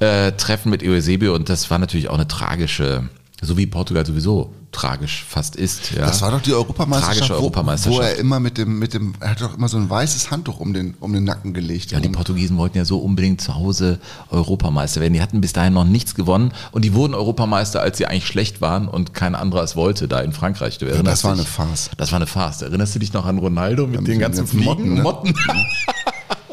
äh, 0.00 0.32
Treffen 0.32 0.70
mit 0.70 0.82
Eusebio 0.82 1.34
und 1.34 1.48
das 1.48 1.70
war 1.70 1.78
natürlich 1.78 2.08
auch 2.08 2.14
eine 2.14 2.26
tragische, 2.26 3.08
so 3.40 3.56
wie 3.56 3.66
Portugal 3.66 4.04
sowieso 4.04 4.52
tragisch 4.74 5.24
fast 5.28 5.56
ist. 5.56 5.92
Ja. 5.92 6.06
Das 6.06 6.20
war 6.20 6.30
doch 6.30 6.42
die 6.42 6.52
Europameisterschaft, 6.52 7.18
Tragische 7.18 7.34
wo, 7.34 7.38
Europameisterschaft. 7.38 8.02
wo 8.02 8.06
er 8.06 8.16
immer 8.18 8.40
mit 8.40 8.58
dem, 8.58 8.78
mit 8.78 8.92
dem, 8.94 9.14
er 9.20 9.30
hat 9.30 9.40
doch 9.40 9.56
immer 9.56 9.68
so 9.68 9.76
ein 9.76 9.88
weißes 9.88 10.30
Handtuch 10.30 10.60
um 10.60 10.74
den, 10.74 10.94
um 11.00 11.12
den 11.12 11.24
Nacken 11.24 11.54
gelegt. 11.54 11.92
Ja, 11.92 12.00
die 12.00 12.08
Portugiesen 12.08 12.56
wollten 12.56 12.76
ja 12.76 12.84
so 12.84 12.98
unbedingt 12.98 13.40
zu 13.40 13.54
Hause 13.54 13.98
Europameister 14.30 15.00
werden. 15.00 15.14
Die 15.14 15.22
hatten 15.22 15.40
bis 15.40 15.52
dahin 15.52 15.72
noch 15.72 15.84
nichts 15.84 16.14
gewonnen 16.14 16.52
und 16.72 16.84
die 16.84 16.94
wurden 16.94 17.14
Europameister, 17.14 17.80
als 17.80 17.98
sie 17.98 18.06
eigentlich 18.06 18.26
schlecht 18.26 18.60
waren 18.60 18.88
und 18.88 19.14
kein 19.14 19.34
anderer 19.34 19.62
es 19.62 19.76
wollte, 19.76 20.08
da 20.08 20.20
in 20.20 20.32
Frankreich. 20.32 20.78
Du 20.78 20.86
erinnerst 20.86 21.18
das 21.18 21.24
war 21.24 21.32
dich? 21.32 21.40
eine 21.40 21.48
Farce. 21.48 21.90
Das 21.96 22.12
war 22.12 22.16
eine 22.16 22.26
Farce. 22.26 22.62
Erinnerst 22.62 22.94
du 22.94 22.98
dich 22.98 23.12
noch 23.12 23.26
an 23.26 23.38
Ronaldo 23.38 23.86
mit 23.86 24.00
mit 24.00 24.08
den 24.08 24.14
den 24.14 24.20
ganzen 24.20 24.44
ganzen 24.44 24.58
Fliegen, 24.60 25.02
Motten, 25.02 25.32
ne? 25.32 25.34
Motten? 25.34 25.34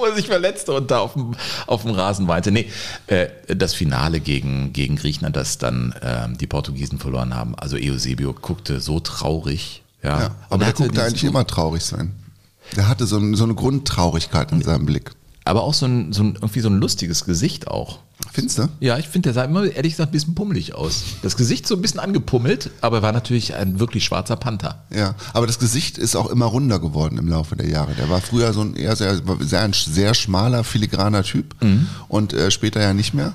Wo 0.01 0.05
er 0.05 0.15
sich 0.15 0.25
verletzte 0.25 0.73
und 0.73 0.89
da 0.89 0.99
auf 0.99 1.13
dem, 1.13 1.35
auf 1.67 1.83
dem 1.83 1.91
Rasen 1.91 2.27
weinte. 2.27 2.51
Nee, 2.51 2.67
äh, 3.05 3.27
das 3.47 3.75
Finale 3.75 4.19
gegen, 4.19 4.73
gegen 4.73 4.95
Griechenland, 4.95 5.35
das 5.35 5.59
dann 5.59 5.93
ähm, 6.01 6.37
die 6.39 6.47
Portugiesen 6.47 6.97
verloren 6.97 7.35
haben. 7.35 7.53
Also 7.55 7.77
Eusebio 7.77 8.33
guckte 8.33 8.79
so 8.79 8.99
traurig. 8.99 9.83
Ja, 10.01 10.19
Ja, 10.19 10.35
aber 10.49 10.65
er 10.65 10.73
der 10.73 10.85
guckte 10.85 11.03
eigentlich 11.03 11.23
immer 11.23 11.45
traurig 11.45 11.83
sein. 11.83 12.15
Der 12.75 12.87
hatte 12.87 13.05
so, 13.05 13.17
ein, 13.17 13.35
so 13.35 13.43
eine 13.43 13.53
Grundtraurigkeit 13.53 14.51
in 14.51 14.63
seinem 14.63 14.87
Blick. 14.87 15.11
Aber 15.43 15.63
auch 15.63 15.73
so 15.73 15.87
ein, 15.87 16.13
so 16.13 16.23
ein, 16.23 16.35
irgendwie 16.35 16.59
so 16.59 16.69
ein 16.69 16.77
lustiges 16.77 17.25
Gesicht 17.25 17.67
auch. 17.67 17.99
Findest 18.31 18.59
du? 18.59 18.69
Ja, 18.79 18.99
ich 18.99 19.07
finde, 19.07 19.27
der 19.27 19.33
sah 19.33 19.43
immer 19.43 19.63
ehrlich 19.63 19.93
gesagt 19.93 20.09
ein 20.09 20.11
bisschen 20.11 20.35
pummelig 20.35 20.75
aus. 20.75 21.03
Das 21.23 21.35
Gesicht 21.35 21.67
so 21.67 21.75
ein 21.75 21.81
bisschen 21.81 21.99
angepummelt, 21.99 22.69
aber 22.81 22.97
er 22.97 23.01
war 23.01 23.11
natürlich 23.11 23.55
ein 23.55 23.79
wirklich 23.79 24.05
schwarzer 24.05 24.35
Panther. 24.35 24.83
Ja, 24.95 25.15
aber 25.33 25.47
das 25.47 25.57
Gesicht 25.57 25.97
ist 25.97 26.15
auch 26.15 26.29
immer 26.29 26.45
runder 26.45 26.79
geworden 26.79 27.17
im 27.17 27.27
Laufe 27.27 27.55
der 27.55 27.67
Jahre. 27.67 27.95
Der 27.95 28.09
war 28.09 28.21
früher 28.21 28.53
so 28.53 28.61
ein 28.61 28.75
eher 28.75 28.95
sehr, 28.95 29.19
sehr, 29.39 29.61
ein 29.61 29.73
sehr 29.73 30.13
schmaler, 30.13 30.63
filigraner 30.63 31.23
Typ 31.23 31.55
und 32.07 32.33
äh, 32.33 32.51
später 32.51 32.79
ja 32.79 32.93
nicht 32.93 33.13
mehr. 33.13 33.33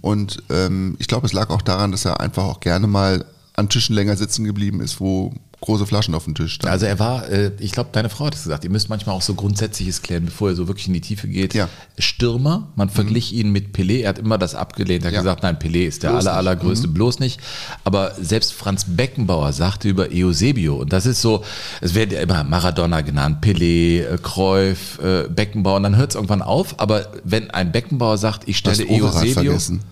Und 0.00 0.42
ähm, 0.48 0.96
ich 0.98 1.06
glaube, 1.06 1.26
es 1.26 1.32
lag 1.32 1.50
auch 1.50 1.62
daran, 1.62 1.92
dass 1.92 2.04
er 2.04 2.20
einfach 2.20 2.44
auch 2.44 2.60
gerne 2.60 2.86
mal 2.86 3.24
an 3.54 3.68
Tischen 3.68 3.94
länger 3.94 4.16
sitzen 4.16 4.44
geblieben 4.44 4.80
ist, 4.80 5.00
wo 5.00 5.34
große 5.60 5.84
Flaschen 5.86 6.14
auf 6.14 6.24
dem 6.24 6.34
Tisch 6.34 6.54
standen. 6.54 6.72
Also 6.72 6.86
er 6.86 6.98
war, 6.98 7.28
äh, 7.28 7.52
ich 7.58 7.72
glaube, 7.72 7.90
deine 7.92 8.08
Frau 8.08 8.26
hat 8.26 8.34
es 8.34 8.44
gesagt, 8.44 8.64
ihr 8.64 8.70
müsst 8.70 8.88
manchmal 8.88 9.14
auch 9.14 9.22
so 9.22 9.34
Grundsätzliches 9.34 10.00
klären, 10.02 10.24
bevor 10.24 10.48
ihr 10.50 10.56
so 10.56 10.68
wirklich 10.68 10.86
in 10.86 10.94
die 10.94 11.02
Tiefe 11.02 11.28
geht. 11.28 11.52
Ja. 11.54 11.68
Stürmer, 11.98 12.68
man 12.76 12.88
verglich 12.88 13.32
ihn 13.34 13.50
mit 13.52 13.76
Pelé, 13.76 14.00
er 14.02 14.10
hat 14.10 14.18
immer 14.18 14.38
das 14.38 14.54
abgelehnt, 14.54 15.04
er 15.04 15.08
hat 15.08 15.14
Ja. 15.14 15.20
gesagt, 15.20 15.42
nein, 15.42 15.58
Pelé 15.58 15.86
ist 15.86 16.02
der 16.02 16.10
Bloß 16.10 16.26
aller, 16.26 16.36
allergrößte, 16.36 16.88
bloß 16.88 17.18
nicht. 17.20 17.40
Aber 17.84 18.14
selbst 18.20 18.52
Franz 18.54 18.84
Beckenbauer 18.88 19.52
sagte 19.52 19.88
über 19.88 20.08
Eusebio, 20.10 20.76
und 20.76 20.92
das 20.92 21.04
ist 21.04 21.20
so, 21.20 21.44
es 21.80 21.94
wird 21.94 22.12
ja 22.12 22.20
immer 22.20 22.42
Maradona 22.44 23.02
genannt, 23.02 23.44
Pelé, 23.44 24.02
äh, 24.04 24.18
Cruyff, 24.22 24.98
äh, 25.02 25.28
Beckenbauer, 25.28 25.76
und 25.76 25.82
dann 25.82 25.96
hört 25.96 26.10
es 26.10 26.14
irgendwann 26.14 26.42
auf, 26.42 26.80
aber 26.80 27.08
wenn 27.24 27.50
ein 27.50 27.70
Beckenbauer 27.72 28.16
sagt, 28.18 28.48
ich 28.48 28.56
stelle 28.56 28.84
Eusebio, 28.88 29.32
vergessen. 29.32 29.82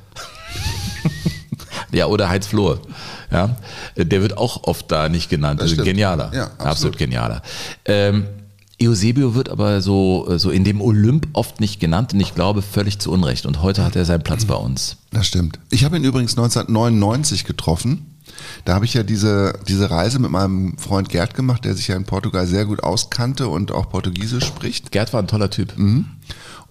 Ja, 1.93 2.07
oder 2.07 2.29
Heinz 2.29 2.47
Flohe. 2.47 2.81
Ja, 3.31 3.57
der 3.97 4.23
wird 4.23 4.37
auch 4.37 4.65
oft 4.65 4.91
da 4.91 5.09
nicht 5.09 5.31
genannt. 5.31 5.61
Das 5.61 5.65
Also 5.65 5.75
stimmt. 5.75 5.89
genialer. 5.89 6.31
Ja, 6.35 6.45
absolut. 6.45 6.67
absolut. 6.67 6.99
genialer. 6.99 7.43
Ähm, 7.85 8.25
Eusebio 8.81 9.35
wird 9.35 9.49
aber 9.49 9.81
so, 9.81 10.39
so 10.39 10.51
in 10.51 10.63
dem 10.63 10.81
Olymp 10.81 11.27
oft 11.33 11.61
nicht 11.61 11.81
genannt 11.81 12.13
und 12.15 12.21
ich 12.21 12.35
glaube 12.35 12.63
völlig 12.63 12.99
zu 13.01 13.11
Unrecht. 13.11 13.45
Und 13.45 13.61
heute 13.63 13.85
hat 13.85 13.97
er 13.97 14.05
seinen 14.05 14.23
Platz 14.23 14.45
bei 14.45 14.55
uns. 14.55 14.99
Das 15.11 15.27
stimmt. 15.27 15.59
Ich 15.71 15.85
habe 15.85 15.97
ihn 15.97 16.05
übrigens 16.05 16.33
1999 16.39 17.45
getroffen. 17.45 18.15
Da 18.65 18.75
habe 18.75 18.85
ich 18.85 18.95
ja 18.95 19.03
diese, 19.03 19.55
diese 19.67 19.91
Reise 19.91 20.21
mit 20.21 20.31
meinem 20.31 20.79
Freund 20.79 21.09
Gerd 21.09 21.35
gemacht, 21.35 21.65
der 21.65 21.75
sich 21.75 21.89
ja 21.89 21.97
in 21.97 22.05
Portugal 22.05 22.47
sehr 22.47 22.67
gut 22.67 22.85
auskannte 22.85 23.49
und 23.49 23.73
auch 23.73 23.89
Portugiesisch 23.89 24.45
spricht. 24.45 24.93
Gerd 24.93 25.13
war 25.13 25.21
ein 25.21 25.27
toller 25.27 25.51
Typ. 25.51 25.73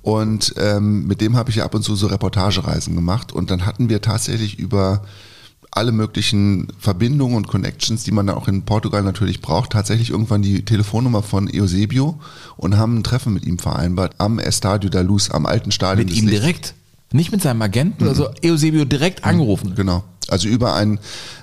Und 0.07 0.53
ähm, 0.55 1.05
mit 1.05 1.19
dem 1.19 1.35
habe 1.35 1.49
ich 1.49 1.57
ja 1.57 1.65
ab 1.65 1.75
und 1.75 1.83
zu 1.83 1.93
so 1.97 2.07
Reportagereisen 2.07 2.95
gemacht. 2.95 3.33
Und 3.33 3.51
dann 3.51 3.65
hatten 3.65 3.89
wir 3.89 4.01
tatsächlich 4.01 4.57
über 4.57 5.01
alle 5.71 5.91
möglichen 5.91 6.69
Verbindungen 6.79 7.35
und 7.35 7.49
Connections, 7.49 8.05
die 8.05 8.11
man 8.11 8.25
dann 8.25 8.37
auch 8.37 8.47
in 8.47 8.61
Portugal 8.61 9.03
natürlich 9.03 9.41
braucht, 9.41 9.71
tatsächlich 9.71 10.11
irgendwann 10.11 10.41
die 10.41 10.63
Telefonnummer 10.63 11.23
von 11.23 11.49
Eusebio 11.53 12.21
und 12.55 12.77
haben 12.77 12.99
ein 12.99 13.03
Treffen 13.03 13.33
mit 13.33 13.45
ihm 13.45 13.59
vereinbart 13.59 14.15
am 14.17 14.39
Estadio 14.39 14.89
da 14.89 15.01
Luz, 15.01 15.29
am 15.29 15.45
alten 15.45 15.71
Stadion. 15.73 16.07
Mit 16.07 16.15
ihm 16.15 16.25
Lichts. 16.25 16.39
direkt. 16.39 16.73
Nicht 17.11 17.33
mit 17.33 17.41
seinem 17.41 17.61
Agenten, 17.61 18.07
also 18.07 18.29
Eusebio 18.45 18.85
direkt 18.85 19.25
angerufen. 19.25 19.75
Genau. 19.75 20.05
Also 20.29 20.47
über 20.47 20.73
einen 20.73 20.99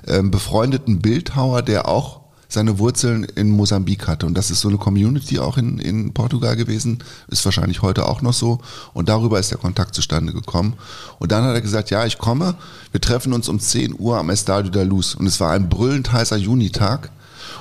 ähm, 0.06 0.30
befreundeten 0.30 1.00
Bildhauer, 1.00 1.60
der 1.60 1.86
auch 1.86 2.23
seine 2.54 2.78
Wurzeln 2.78 3.24
in 3.24 3.50
Mosambik 3.50 4.06
hatte. 4.08 4.26
Und 4.26 4.34
das 4.34 4.50
ist 4.50 4.60
so 4.60 4.68
eine 4.68 4.78
Community 4.78 5.38
auch 5.38 5.58
in, 5.58 5.78
in 5.78 6.12
Portugal 6.14 6.56
gewesen, 6.56 7.04
ist 7.28 7.44
wahrscheinlich 7.44 7.82
heute 7.82 8.06
auch 8.06 8.22
noch 8.22 8.32
so. 8.32 8.60
Und 8.92 9.08
darüber 9.08 9.38
ist 9.38 9.50
der 9.50 9.58
Kontakt 9.58 9.94
zustande 9.94 10.32
gekommen. 10.32 10.74
Und 11.18 11.32
dann 11.32 11.44
hat 11.44 11.54
er 11.54 11.60
gesagt, 11.60 11.90
ja, 11.90 12.06
ich 12.06 12.18
komme, 12.18 12.54
wir 12.92 13.00
treffen 13.00 13.32
uns 13.32 13.48
um 13.48 13.60
10 13.60 13.98
Uhr 13.98 14.18
am 14.18 14.30
Estadio 14.30 14.70
da 14.70 14.82
Luz. 14.82 15.14
Und 15.14 15.26
es 15.26 15.40
war 15.40 15.52
ein 15.52 15.68
brüllend 15.68 16.12
heißer 16.12 16.36
Junitag. 16.36 17.10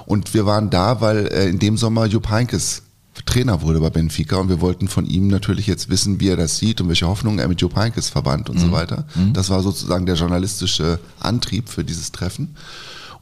Und 0.05 0.33
wir 0.33 0.45
waren 0.45 0.69
da, 0.69 1.01
weil 1.01 1.27
äh, 1.27 1.49
in 1.49 1.59
dem 1.59 1.77
Sommer 1.77 2.05
Jupp 2.05 2.29
Heynckes 2.29 2.83
Trainer 3.25 3.61
wurde 3.61 3.79
bei 3.79 3.91
Benfica 3.91 4.37
und 4.37 4.49
wir 4.49 4.59
wollten 4.59 4.87
von 4.87 5.05
ihm 5.05 5.27
natürlich 5.27 5.67
jetzt 5.67 5.89
wissen, 5.89 6.19
wie 6.19 6.29
er 6.29 6.35
das 6.35 6.57
sieht 6.57 6.81
und 6.81 6.87
welche 6.87 7.07
Hoffnungen 7.07 7.37
er 7.39 7.47
mit 7.47 7.61
Jupp 7.61 7.75
Heynckes 7.75 8.09
verband 8.09 8.49
und 8.49 8.59
so 8.59 8.71
weiter. 8.71 9.05
Das 9.33 9.49
war 9.51 9.61
sozusagen 9.61 10.05
der 10.07 10.15
journalistische 10.15 10.99
Antrieb 11.19 11.69
für 11.69 11.83
dieses 11.83 12.11
Treffen. 12.11 12.55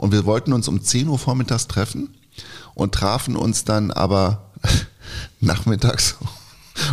Und 0.01 0.11
wir 0.11 0.25
wollten 0.25 0.51
uns 0.51 0.67
um 0.67 0.81
10 0.81 1.07
Uhr 1.09 1.19
vormittags 1.19 1.67
treffen 1.67 2.09
und 2.73 2.95
trafen 2.95 3.35
uns 3.35 3.65
dann 3.65 3.91
aber 3.91 4.49
nachmittags 5.39 6.15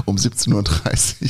um 0.04 0.16
17.30 0.16 0.52
Uhr. 0.52 1.28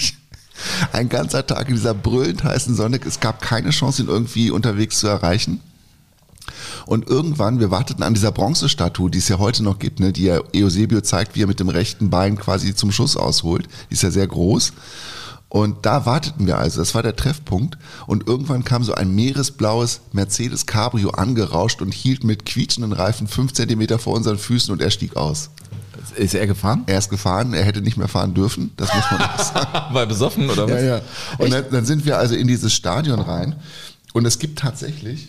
Ein 0.92 1.08
ganzer 1.08 1.46
Tag 1.46 1.68
in 1.68 1.76
dieser 1.76 1.94
brüllend 1.94 2.42
heißen 2.42 2.74
Sonne. 2.74 2.98
Es 3.06 3.20
gab 3.20 3.40
keine 3.40 3.70
Chance, 3.70 4.02
ihn 4.02 4.08
irgendwie 4.08 4.50
unterwegs 4.50 4.98
zu 4.98 5.06
erreichen. 5.06 5.60
Und 6.84 7.06
irgendwann, 7.06 7.60
wir 7.60 7.70
warteten 7.70 8.02
an 8.02 8.14
dieser 8.14 8.32
Bronzestatue, 8.32 9.08
die 9.08 9.18
es 9.18 9.28
ja 9.28 9.38
heute 9.38 9.62
noch 9.62 9.78
gibt, 9.78 10.00
ne, 10.00 10.12
die 10.12 10.24
ja 10.24 10.40
Eusebio 10.56 11.00
zeigt, 11.02 11.36
wie 11.36 11.42
er 11.42 11.46
mit 11.46 11.60
dem 11.60 11.68
rechten 11.68 12.10
Bein 12.10 12.36
quasi 12.36 12.74
zum 12.74 12.90
Schuss 12.90 13.16
ausholt. 13.16 13.68
Die 13.88 13.94
ist 13.94 14.02
ja 14.02 14.10
sehr 14.10 14.26
groß. 14.26 14.72
Und 15.50 15.86
da 15.86 16.04
warteten 16.04 16.46
wir 16.46 16.58
also, 16.58 16.78
das 16.80 16.94
war 16.94 17.02
der 17.02 17.16
Treffpunkt. 17.16 17.78
Und 18.06 18.26
irgendwann 18.26 18.64
kam 18.64 18.84
so 18.84 18.94
ein 18.94 19.14
meeresblaues 19.14 20.00
Mercedes 20.12 20.66
Cabrio 20.66 21.10
angerauscht 21.10 21.80
und 21.80 21.92
hielt 21.94 22.22
mit 22.22 22.44
quietschenden 22.44 22.92
Reifen 22.92 23.26
fünf 23.28 23.54
Zentimeter 23.54 23.98
vor 23.98 24.14
unseren 24.14 24.38
Füßen 24.38 24.72
und 24.72 24.82
er 24.82 24.90
stieg 24.90 25.16
aus. 25.16 25.48
Ist 26.16 26.34
er 26.34 26.46
gefahren? 26.46 26.82
Er 26.86 26.98
ist 26.98 27.10
gefahren, 27.10 27.54
er 27.54 27.64
hätte 27.64 27.80
nicht 27.80 27.96
mehr 27.96 28.08
fahren 28.08 28.34
dürfen, 28.34 28.72
das 28.76 28.92
muss 28.94 29.04
man 29.10 29.20
auch 29.22 29.38
sagen. 29.54 29.94
War 29.94 30.06
besoffen 30.06 30.50
oder 30.50 30.64
was? 30.64 30.82
Ja, 30.82 30.96
ja. 30.96 31.00
Und 31.38 31.52
dann, 31.52 31.64
dann 31.70 31.84
sind 31.86 32.04
wir 32.04 32.18
also 32.18 32.34
in 32.34 32.46
dieses 32.48 32.72
Stadion 32.74 33.20
rein. 33.20 33.56
Und 34.14 34.26
es 34.26 34.38
gibt 34.38 34.58
tatsächlich, 34.58 35.28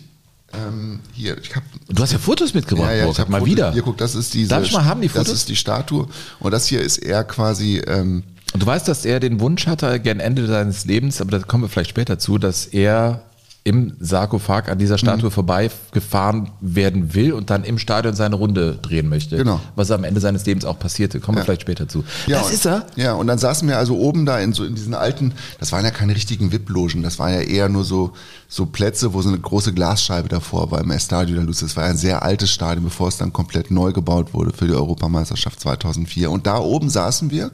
ähm, 0.52 1.00
hier, 1.12 1.38
ich 1.38 1.54
habe 1.54 1.64
Du 1.88 2.02
hast 2.02 2.12
ja 2.12 2.18
Fotos 2.18 2.54
mitgebracht, 2.54 2.90
ja, 2.90 2.96
ja, 3.06 3.10
ich 3.10 3.18
hab 3.20 3.28
mal 3.28 3.38
Fotos. 3.38 3.52
wieder. 3.52 3.72
Hier, 3.72 3.82
guck, 3.82 3.98
das 3.98 4.14
ist 4.14 4.34
diese. 4.34 4.48
Darf 4.50 4.64
ich 4.64 4.72
mal 4.72 4.84
haben, 4.84 5.00
die 5.00 5.08
Das 5.08 5.16
Fotos? 5.18 5.32
ist 5.34 5.48
die 5.48 5.56
Statue. 5.56 6.08
Und 6.40 6.50
das 6.50 6.66
hier 6.66 6.80
ist 6.80 6.98
er 6.98 7.24
quasi. 7.24 7.78
Ähm, 7.86 8.22
Und 8.52 8.62
du 8.62 8.66
weißt, 8.66 8.88
dass 8.88 9.04
er 9.04 9.20
den 9.20 9.40
Wunsch 9.40 9.66
hatte, 9.66 10.00
gern 10.00 10.18
Ende 10.20 10.46
seines 10.46 10.84
Lebens, 10.84 11.20
aber 11.20 11.30
da 11.30 11.38
kommen 11.38 11.64
wir 11.64 11.68
vielleicht 11.68 11.90
später 11.90 12.18
zu, 12.18 12.38
dass 12.38 12.66
er 12.66 13.22
im 13.62 13.92
Sarkophag 14.00 14.70
an 14.70 14.78
dieser 14.78 14.96
Statue 14.96 15.28
Mhm. 15.28 15.32
vorbeigefahren 15.34 16.50
werden 16.62 17.14
will 17.14 17.34
und 17.34 17.50
dann 17.50 17.62
im 17.62 17.78
Stadion 17.78 18.14
seine 18.14 18.36
Runde 18.36 18.78
drehen 18.80 19.10
möchte. 19.10 19.36
Genau. 19.36 19.60
Was 19.76 19.90
am 19.90 20.02
Ende 20.02 20.18
seines 20.18 20.46
Lebens 20.46 20.64
auch 20.64 20.78
passierte. 20.78 21.20
Kommen 21.20 21.36
wir 21.36 21.40
Ja. 21.40 21.44
vielleicht 21.44 21.60
später 21.60 21.86
zu. 21.86 22.02
Ja, 22.26 22.38
das 22.38 22.46
und- 22.46 22.54
ist 22.54 22.64
er. 22.66 22.86
Ja, 22.96 23.12
und 23.12 23.26
dann 23.26 23.36
saßen 23.38 23.68
wir 23.68 23.76
also 23.76 23.98
oben 23.98 24.24
da 24.24 24.38
in 24.40 24.54
so 24.54 24.64
in 24.64 24.74
diesen 24.76 24.94
alten, 24.94 25.34
das 25.58 25.72
waren 25.72 25.84
ja 25.84 25.90
keine 25.90 26.14
richtigen 26.14 26.50
VIP-Logen, 26.52 27.02
das 27.02 27.18
waren 27.18 27.34
ja 27.34 27.40
eher 27.42 27.68
nur 27.68 27.84
so, 27.84 28.12
so 28.48 28.64
Plätze, 28.64 29.12
wo 29.12 29.20
so 29.20 29.28
eine 29.28 29.38
große 29.38 29.74
Glasscheibe 29.74 30.28
davor 30.30 30.70
war 30.70 30.80
im 30.80 30.90
Estadio 30.90 31.36
da 31.36 31.42
Luz. 31.42 31.60
Das 31.60 31.76
war 31.76 31.84
ja 31.84 31.90
ein 31.90 31.98
sehr 31.98 32.22
altes 32.22 32.50
Stadion, 32.50 32.84
bevor 32.84 33.08
es 33.08 33.18
dann 33.18 33.30
komplett 33.30 33.70
neu 33.70 33.92
gebaut 33.92 34.32
wurde 34.32 34.52
für 34.54 34.66
die 34.68 34.72
Europameisterschaft 34.74 35.60
2004. 35.60 36.30
Und 36.30 36.46
da 36.46 36.56
oben 36.58 36.88
saßen 36.88 37.30
wir 37.30 37.50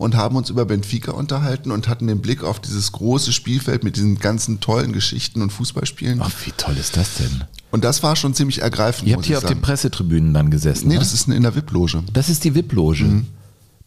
und 0.00 0.16
haben 0.16 0.34
uns 0.34 0.48
über 0.48 0.64
Benfica 0.64 1.12
unterhalten 1.12 1.70
und 1.70 1.86
hatten 1.86 2.06
den 2.06 2.22
Blick 2.22 2.42
auf 2.42 2.58
dieses 2.58 2.90
große 2.92 3.34
Spielfeld 3.34 3.84
mit 3.84 3.96
diesen 3.96 4.18
ganzen 4.18 4.58
tollen 4.58 4.94
Geschichten 4.94 5.42
und 5.42 5.50
Fußballspielen. 5.50 6.22
Ach, 6.22 6.30
wie 6.46 6.52
toll 6.52 6.74
ist 6.78 6.96
das 6.96 7.16
denn? 7.16 7.44
Und 7.70 7.84
das 7.84 8.02
war 8.02 8.16
schon 8.16 8.32
ziemlich 8.32 8.62
ergreifend. 8.62 9.06
Ihr 9.08 9.16
habt 9.16 9.26
hier 9.26 9.36
auf 9.36 9.44
den 9.44 9.48
sagen. 9.48 9.60
Pressetribünen 9.60 10.32
dann 10.32 10.50
gesessen. 10.50 10.88
Nee, 10.88 10.94
ne? 10.94 11.00
das 11.00 11.12
ist 11.12 11.28
in 11.28 11.42
der 11.42 11.54
VIP-Loge. 11.54 12.02
das 12.14 12.30
ist 12.30 12.44
die 12.44 12.54
VIP-Loge. 12.54 13.04
Mhm. 13.04 13.26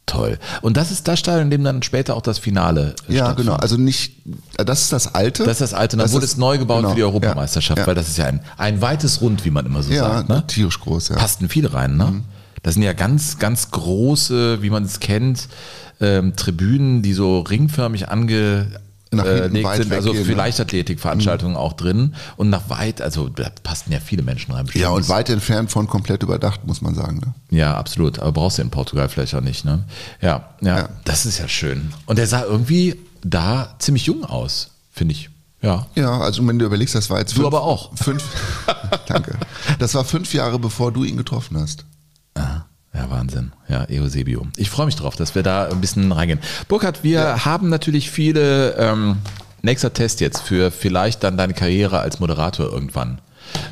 Toll. 0.05 0.38
Und 0.62 0.77
das 0.77 0.91
ist 0.91 1.08
das 1.08 1.17
Stadion, 1.17 1.46
in 1.46 1.50
dem 1.50 1.63
dann 1.63 1.82
später 1.82 2.15
auch 2.15 2.22
das 2.22 2.38
Finale 2.38 2.96
Ja, 3.08 3.32
genau. 3.32 3.55
Also 3.55 3.77
nicht, 3.77 4.17
das 4.58 4.82
ist 4.84 4.93
das 4.93 5.15
alte. 5.15 5.46
Das 5.46 5.53
ist 5.53 5.62
das 5.62 5.74
alte. 5.74 5.98
Dann 5.98 6.05
Das 6.05 6.13
wurde 6.13 6.25
ist- 6.25 6.34
es 6.34 6.38
neu 6.38 6.60
gebaut 6.60 6.82
genau, 6.82 6.89
für 6.89 6.96
die 6.96 7.03
Europameisterschaft, 7.03 7.79
ja. 7.79 7.88
weil 7.88 7.96
das 7.96 8.08
ist 8.10 8.17
ja 8.20 8.25
ein, 8.27 8.41
ein 8.58 8.82
weites 8.82 9.22
Rund, 9.22 9.46
wie 9.46 9.50
man 9.50 9.65
immer 9.65 9.82
so 9.82 9.91
Ja, 9.91 10.10
sagt. 10.10 10.29
Ne? 10.29 10.43
tierisch 10.46 10.79
groß, 10.79 11.10
ja. 11.10 11.15
Passten 11.15 11.50
viele 11.50 11.74
rein, 11.74 11.98
ne? 11.98 12.22
Das 12.63 12.75
sind 12.75 12.84
ja 12.84 12.93
ganz, 12.93 13.39
ganz 13.39 13.72
große, 13.72 14.62
wie 14.62 14.70
man 14.70 14.84
es 14.84 15.01
kennt, 15.01 15.50
ähm, 16.01 16.35
Tribünen, 16.35 17.01
die 17.01 17.13
so 17.13 17.39
ringförmig 17.39 18.09
hinten 19.51 19.63
weit 19.63 19.83
sind, 19.83 19.93
also 19.93 20.13
für 20.13 20.31
ne? 20.31 20.33
Leichtathletikveranstaltungen 20.38 21.55
auch 21.55 21.73
drin 21.73 22.15
und 22.35 22.50
nach 22.50 22.69
weit, 22.69 23.01
also 23.01 23.29
da 23.29 23.50
passten 23.62 23.91
ja 23.91 24.00
viele 24.00 24.23
Menschen 24.23 24.51
rein. 24.53 24.65
Ja, 24.73 24.89
und 24.89 24.97
bestimmt. 24.97 25.17
weit 25.17 25.29
entfernt 25.29 25.71
von 25.71 25.88
komplett 25.88 26.23
überdacht, 26.23 26.65
muss 26.65 26.81
man 26.81 26.95
sagen. 26.95 27.19
Ne? 27.19 27.57
Ja, 27.57 27.75
absolut. 27.75 28.19
Aber 28.19 28.31
brauchst 28.31 28.57
du 28.57 28.63
in 28.63 28.69
Portugal 28.71 29.09
vielleicht 29.09 29.35
auch 29.35 29.41
nicht, 29.41 29.65
ne? 29.65 29.83
Ja, 30.21 30.50
ja, 30.62 30.77
Ja. 30.79 30.89
das 31.05 31.25
ist 31.25 31.38
ja 31.38 31.47
schön. 31.47 31.93
Und 32.05 32.17
er 32.19 32.27
sah 32.27 32.43
irgendwie 32.43 32.95
da 33.23 33.75
ziemlich 33.79 34.05
jung 34.05 34.25
aus, 34.25 34.71
finde 34.91 35.13
ich. 35.13 35.29
Ja. 35.62 35.85
Ja, 35.95 36.19
also 36.19 36.45
wenn 36.47 36.59
du 36.59 36.65
überlegst, 36.65 36.93
das 36.95 37.09
war 37.09 37.19
jetzt 37.19 37.38
Du 37.38 37.45
aber 37.47 37.62
auch. 37.63 37.95
Fünf, 37.95 38.23
danke. 39.07 39.38
Das 39.79 39.93
war 39.95 40.03
fünf 40.03 40.33
Jahre, 40.33 40.59
bevor 40.59 40.91
du 40.91 41.03
ihn 41.03 41.15
getroffen 41.17 41.57
hast. 41.57 41.85
Ah, 42.35 42.62
Ja, 42.93 43.09
Wahnsinn. 43.09 43.51
Ja, 43.67 43.88
Eusebio. 43.89 44.45
Ich 44.55 44.69
freue 44.69 44.85
mich 44.85 44.95
drauf, 44.95 45.15
dass 45.15 45.33
wir 45.33 45.43
da 45.43 45.67
ein 45.67 45.81
bisschen 45.81 46.12
reingehen. 46.12 46.39
Burkhard, 46.67 47.03
wir 47.03 47.45
haben 47.45 47.69
natürlich 47.69 48.12
viele, 48.12 48.75
ähm, 48.77 49.17
nächster 49.63 49.93
Test 49.93 50.21
jetzt 50.21 50.41
für 50.41 50.69
vielleicht 50.69 51.23
dann 51.23 51.38
deine 51.38 51.53
Karriere 51.53 52.00
als 52.00 52.19
Moderator 52.19 52.71
irgendwann. 52.71 53.19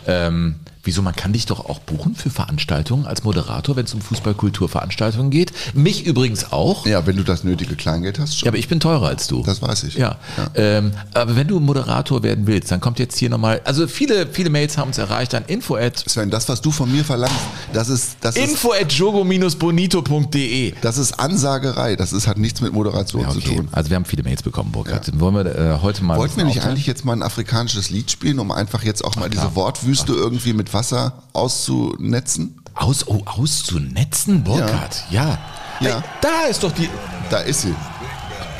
Ähm, 0.07 0.55
wieso, 0.83 1.01
man 1.01 1.15
kann 1.15 1.33
dich 1.33 1.45
doch 1.45 1.65
auch 1.65 1.79
buchen 1.79 2.15
für 2.15 2.29
Veranstaltungen 2.29 3.05
als 3.05 3.23
Moderator, 3.23 3.75
wenn 3.75 3.85
es 3.85 3.93
um 3.93 4.01
Fußballkulturveranstaltungen 4.01 5.29
geht. 5.29 5.51
Mich 5.73 6.05
übrigens 6.05 6.51
auch. 6.51 6.85
Ja, 6.85 7.05
wenn 7.05 7.17
du 7.17 7.23
das 7.23 7.43
nötige 7.43 7.75
Kleingeld 7.75 8.19
hast, 8.19 8.39
schon. 8.39 8.45
Ja, 8.45 8.51
aber 8.51 8.57
ich 8.57 8.67
bin 8.67 8.79
teurer 8.79 9.07
als 9.07 9.27
du. 9.27 9.43
Das 9.43 9.61
weiß 9.61 9.83
ich. 9.83 9.95
Ja. 9.95 10.17
Ähm, 10.55 10.91
aber 11.13 11.35
wenn 11.35 11.47
du 11.47 11.59
Moderator 11.59 12.23
werden 12.23 12.47
willst, 12.47 12.71
dann 12.71 12.81
kommt 12.81 12.99
jetzt 12.99 13.17
hier 13.17 13.29
nochmal, 13.29 13.61
also 13.65 13.87
viele, 13.87 14.27
viele 14.27 14.49
Mails 14.49 14.77
haben 14.77 14.87
uns 14.87 14.97
erreicht 14.97 15.35
an 15.35 15.43
info 15.47 15.75
at 15.75 16.03
Sven, 16.07 16.29
das, 16.29 16.49
was 16.49 16.61
du 16.61 16.71
von 16.71 16.91
mir 16.91 17.03
verlangst, 17.05 17.35
das 17.73 17.89
ist, 17.89 18.17
das 18.21 18.35
ist, 18.35 18.49
info 18.49 18.73
at 18.73 18.91
jogo-bonito.de. 18.91 20.73
das 20.81 20.97
ist 20.97 21.13
Ansagerei. 21.19 21.95
Das 21.95 22.13
ist, 22.13 22.27
hat 22.27 22.37
nichts 22.37 22.61
mit 22.61 22.73
Moderation 22.73 23.21
Ja, 23.23 23.29
zu 23.29 23.37
okay. 23.39 23.55
tun. 23.55 23.67
Also 23.71 23.89
wir 23.89 23.95
haben 23.95 24.05
viele 24.05 24.23
Mails 24.23 24.43
bekommen, 24.43 24.71
Burkhard. 24.71 25.19
Wollen 25.19 25.35
wir 25.35 25.45
äh, 25.45 25.79
heute 25.81 26.03
mal. 26.03 26.17
Wollten 26.17 26.37
wir 26.37 26.45
nicht 26.45 26.63
eigentlich 26.63 26.87
jetzt 26.87 27.05
mal 27.05 27.13
ein 27.13 27.23
afrikanisches 27.23 27.89
Lied 27.89 28.11
spielen, 28.11 28.39
um 28.39 28.51
einfach 28.51 28.83
jetzt 28.83 29.03
auch 29.03 29.15
mal 29.15 29.29
diese 29.29 29.55
Wortwüste 29.55 30.13
irgendwie 30.13 30.53
mit 30.53 30.70
Wasser 30.73 31.13
auszunetzen? 31.33 32.57
Aus, 32.73 33.07
oh, 33.07 33.21
auszunetzen, 33.25 34.43
Burkhard? 34.43 35.03
Ja. 35.09 35.37
Ja. 35.79 35.97
Ey, 35.97 36.03
da 36.21 36.49
ist 36.49 36.63
doch 36.63 36.71
die. 36.71 36.89
Da 37.29 37.39
ist 37.39 37.61
sie. 37.61 37.75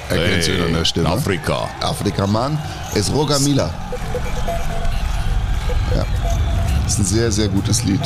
Erkennst 0.10 0.48
du 0.50 0.66
an 0.66 0.74
der 0.74 0.86
Stimme? 0.86 1.10
Afrika. 1.10 1.70
Afrika 1.80 2.28
Mann 2.28 2.58
ist 2.96 3.14
Roger 3.14 3.40
Mila. 3.40 3.70
Ja. 5.96 6.06
Das 6.84 6.94
ist 6.94 7.00
ein 7.00 7.06
sehr, 7.06 7.32
sehr 7.32 7.48
gutes 7.48 7.84
Lied. 7.84 8.02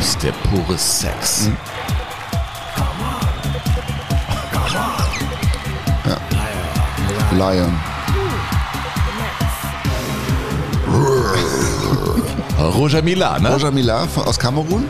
ist 0.00 0.22
der 0.22 0.32
pure 0.32 0.78
Sex. 0.78 1.48
Mhm. 1.48 1.56
Lion. 7.38 7.91
Roger 12.76 13.02
Mila, 13.02 13.38
ne? 13.38 13.52
Roger 13.52 13.70
Mila 13.70 14.06
aus 14.16 14.38
Kamerun. 14.38 14.84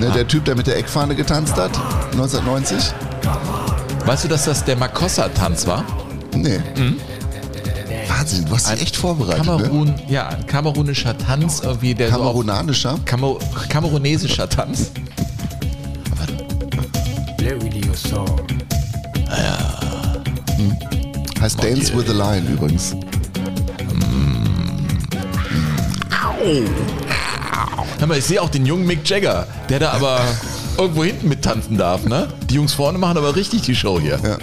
Ne, 0.00 0.10
der 0.10 0.28
Typ, 0.28 0.44
der 0.44 0.54
mit 0.56 0.66
der 0.66 0.76
Eckfahne 0.76 1.14
getanzt 1.14 1.56
hat, 1.56 1.74
1990. 2.12 2.92
Weißt 4.04 4.24
du, 4.24 4.28
dass 4.28 4.44
das 4.44 4.64
der 4.64 4.76
Makossa-Tanz 4.76 5.66
war? 5.66 5.84
Nee. 6.34 6.60
Wahnsinn, 8.08 8.44
du 8.44 8.54
hast 8.54 8.70
dich 8.70 8.82
echt 8.82 8.96
vorbereitet. 8.96 9.46
Ne? 9.46 9.56
Kamerun, 9.56 9.94
ja, 10.08 10.28
ein 10.28 10.46
kamerunischer 10.46 11.16
Tanz, 11.16 11.60
irgendwie 11.60 11.94
der 11.94 12.10
Kamerunanischer. 12.10 12.92
so 12.96 13.02
Kamer, 13.04 13.36
kamerunesischer 13.68 14.48
Tanz. 14.48 14.90
With 17.38 17.86
your 17.86 17.94
song. 17.94 18.40
Heißt 21.40 21.62
Dance 21.62 21.96
with 21.96 22.06
the 22.06 22.12
Lion 22.12 22.46
übrigens. 22.48 22.96
Hör 27.98 28.06
mal, 28.06 28.18
ich 28.18 28.24
sehe 28.24 28.40
auch 28.40 28.50
den 28.50 28.66
jungen 28.66 28.86
Mick 28.86 29.08
Jagger, 29.08 29.46
der 29.68 29.80
da 29.80 29.90
aber 29.92 30.20
irgendwo 30.78 31.02
hinten 31.02 31.28
mittanzen 31.28 31.76
darf, 31.76 32.04
ne? 32.04 32.28
Die 32.48 32.54
Jungs 32.54 32.72
vorne 32.72 32.98
machen 32.98 33.18
aber 33.18 33.34
richtig 33.34 33.62
die 33.62 33.74
Show 33.74 33.98
hier. 34.00 34.20
Ja. 34.22 34.38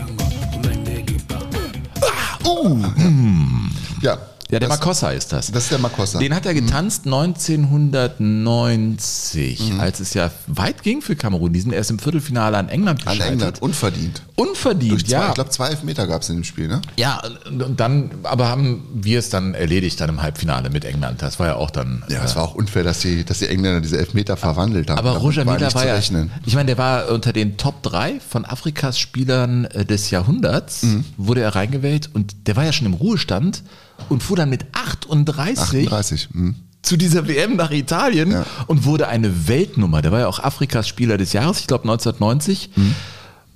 Ja. 4.01 4.17
Ja, 4.53 4.59
der 4.59 4.69
das, 4.69 4.79
Makossa 4.79 5.09
ist 5.11 5.33
das. 5.33 5.51
das 5.51 5.63
ist 5.63 5.71
der 5.71 5.79
Makossa. 5.79 6.19
Den 6.19 6.33
hat 6.33 6.45
er 6.45 6.53
getanzt 6.53 7.05
1990, 7.05 9.73
als 9.79 9.99
es 9.99 10.13
ja 10.13 10.31
weit 10.47 10.83
ging 10.83 11.01
für 11.01 11.15
Kamerun. 11.15 11.53
Die 11.53 11.59
sind 11.59 11.73
erst 11.73 11.91
im 11.91 11.99
Viertelfinale 11.99 12.57
an 12.57 12.69
England 12.69 13.05
An 13.07 13.13
gescheitert. 13.13 13.33
England. 13.33 13.61
Unverdient. 13.61 14.21
Unverdient, 14.35 14.91
Durch 14.93 15.05
zwei, 15.05 15.11
ja. 15.13 15.27
Ich 15.29 15.33
glaube, 15.35 15.49
zwei 15.49 15.67
Elfmeter 15.69 16.07
gab 16.07 16.21
es 16.21 16.29
in 16.29 16.35
dem 16.37 16.43
Spiel, 16.43 16.67
ne? 16.67 16.81
ja, 16.97 17.21
und, 17.47 17.79
dann, 17.79 18.11
aber 18.23 18.47
haben 18.47 18.83
wir 18.93 19.19
es 19.19 19.29
dann 19.29 19.53
erledigt 19.53 19.99
dann 20.01 20.09
im 20.09 20.21
Halbfinale 20.21 20.69
mit 20.69 20.85
England. 20.85 21.21
Das 21.21 21.39
war 21.39 21.47
ja 21.47 21.55
auch 21.55 21.71
dann. 21.71 22.03
Ja, 22.09 22.23
es 22.23 22.35
war 22.35 22.43
auch 22.43 22.55
unfair, 22.55 22.83
dass 22.83 22.99
die, 22.99 23.23
dass 23.23 23.39
die 23.39 23.47
Engländer 23.47 23.81
diese 23.81 23.97
Elfmeter 23.97 24.37
verwandelt 24.37 24.89
haben. 24.89 24.99
Aber 24.99 25.17
Roger 25.17 25.45
nicht 25.45 25.75
war 25.75 25.85
ja, 25.85 25.97
ich 25.97 26.55
meine, 26.55 26.65
der 26.67 26.77
war 26.77 27.09
unter 27.09 27.33
den 27.33 27.57
Top 27.57 27.81
3 27.83 28.19
von 28.19 28.45
Afrikas 28.45 28.99
Spielern 28.99 29.65
äh, 29.65 29.85
des 29.85 30.09
Jahrhunderts, 30.09 30.83
Mhm. 30.83 31.05
wurde 31.17 31.41
er 31.41 31.55
reingewählt 31.55 32.09
und 32.13 32.47
der 32.47 32.55
war 32.55 32.65
ja 32.65 32.73
schon 32.73 32.87
im 32.87 32.93
Ruhestand 32.93 33.63
und 34.09 34.23
fuhr 34.23 34.37
dann 34.37 34.49
mit 34.49 34.65
38, 34.73 35.87
38. 35.87 36.29
Hm. 36.33 36.55
zu 36.81 36.97
dieser 36.97 37.27
WM 37.27 37.55
nach 37.55 37.71
Italien 37.71 38.31
Ja. 38.31 38.45
und 38.67 38.85
wurde 38.85 39.07
eine 39.07 39.47
Weltnummer. 39.47 40.01
Der 40.01 40.11
war 40.11 40.19
ja 40.21 40.27
auch 40.27 40.39
Afrikas 40.39 40.87
Spieler 40.87 41.17
des 41.17 41.33
Jahres, 41.33 41.59
ich 41.59 41.67
glaube 41.67 41.83
1990. 41.83 42.71
Mhm. 42.75 42.95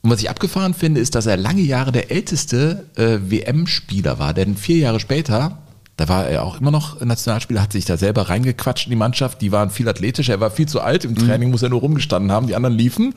Und 0.01 0.11
was 0.11 0.21
ich 0.21 0.29
abgefahren 0.29 0.73
finde, 0.73 1.01
ist, 1.01 1.15
dass 1.15 1.25
er 1.25 1.35
lange 1.37 1.61
Jahre 1.61 1.91
der 1.91 2.11
älteste 2.11 2.85
äh, 2.95 3.17
WM-Spieler 3.29 4.19
war, 4.19 4.33
denn 4.33 4.55
vier 4.55 4.77
Jahre 4.77 4.99
später, 4.99 5.57
da 5.97 6.07
war 6.07 6.27
er 6.27 6.43
auch 6.43 6.61
immer 6.61 6.71
noch 6.71 7.01
Nationalspieler, 7.01 7.61
hat 7.61 7.73
sich 7.73 7.85
da 7.85 7.97
selber 7.97 8.29
reingequatscht 8.29 8.85
in 8.85 8.91
die 8.91 8.95
Mannschaft, 8.95 9.41
die 9.41 9.51
waren 9.51 9.71
viel 9.71 9.89
athletischer, 9.89 10.33
er 10.33 10.39
war 10.39 10.51
viel 10.51 10.67
zu 10.67 10.79
alt, 10.79 11.03
im 11.05 11.11
Mhm. 11.11 11.17
Training 11.17 11.51
muss 11.51 11.63
er 11.63 11.69
nur 11.69 11.79
rumgestanden 11.81 12.31
haben, 12.31 12.45
die 12.47 12.55
anderen 12.55 12.75
liefen, 12.77 13.15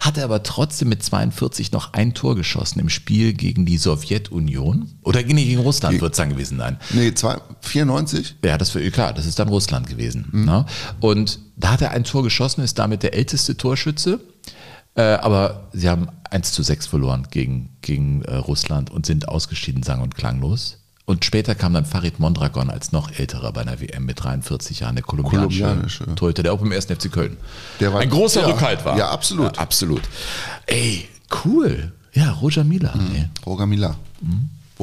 hat 0.00 0.18
er 0.18 0.24
aber 0.24 0.42
trotzdem 0.44 0.88
mit 0.88 1.02
42 1.02 1.72
noch 1.72 1.92
ein 1.94 2.14
Tor 2.14 2.36
geschossen 2.36 2.78
im 2.78 2.88
Spiel 2.88 3.32
gegen 3.32 3.66
die 3.66 3.76
Sowjetunion 3.76 4.88
oder 5.02 5.20
nee, 5.22 5.44
gegen 5.44 5.60
Russland 5.60 6.00
wird 6.00 6.12
es 6.12 6.16
dann 6.16 6.30
gewesen 6.30 6.58
sein. 6.58 6.78
Nee, 6.90 7.12
zwei, 7.14 7.38
94? 7.62 8.36
Ja, 8.44 8.56
das 8.56 8.74
war 8.74 8.82
klar, 8.82 9.12
das 9.12 9.26
ist 9.26 9.38
dann 9.38 9.48
Russland 9.48 9.88
gewesen. 9.88 10.28
Ne? 10.32 10.64
Und 11.00 11.40
da 11.56 11.72
hat 11.72 11.82
er 11.82 11.90
ein 11.90 12.04
Tor 12.04 12.22
geschossen, 12.22 12.62
ist 12.62 12.78
damit 12.78 13.02
der 13.02 13.14
älteste 13.14 13.56
Torschütze. 13.56 14.20
Äh, 14.94 15.02
aber 15.02 15.68
sie 15.72 15.88
haben 15.88 16.08
1 16.30 16.52
zu 16.52 16.62
6 16.62 16.86
verloren 16.86 17.26
gegen, 17.30 17.70
gegen 17.80 18.22
äh, 18.22 18.34
Russland 18.36 18.90
und 18.90 19.06
sind 19.06 19.28
ausgeschieden, 19.28 19.82
sang- 19.82 20.02
und 20.02 20.14
klanglos. 20.14 20.78
Und 21.04 21.24
später 21.24 21.54
kam 21.56 21.74
dann 21.74 21.84
Farid 21.84 22.20
Mondragon 22.20 22.70
als 22.70 22.92
noch 22.92 23.10
älterer 23.10 23.52
bei 23.52 23.62
einer 23.62 23.80
WM 23.80 24.04
mit 24.04 24.22
43 24.22 24.80
Jahren, 24.80 24.94
der 24.94 25.02
kolumbianische, 25.04 25.62
Kolumbianische. 25.62 26.14
Torhüter, 26.14 26.42
der 26.44 26.52
auch 26.52 26.58
beim 26.58 26.70
1. 26.72 26.86
FC 26.86 27.10
Köln 27.10 27.36
war- 27.80 28.00
ein 28.00 28.08
großer 28.10 28.42
ja, 28.42 28.46
Rückhalt 28.46 28.84
war. 28.84 28.96
ja, 28.96 29.10
absolut. 29.10 29.58
absolut. 29.58 30.02
Ey, 30.66 31.08
cool. 31.44 31.92
Ja, 32.12 32.30
Roger 32.32 32.62
Mila. 32.62 32.94
Ey. 33.14 33.28
Roger 33.44 33.66
Mila. 33.66 33.96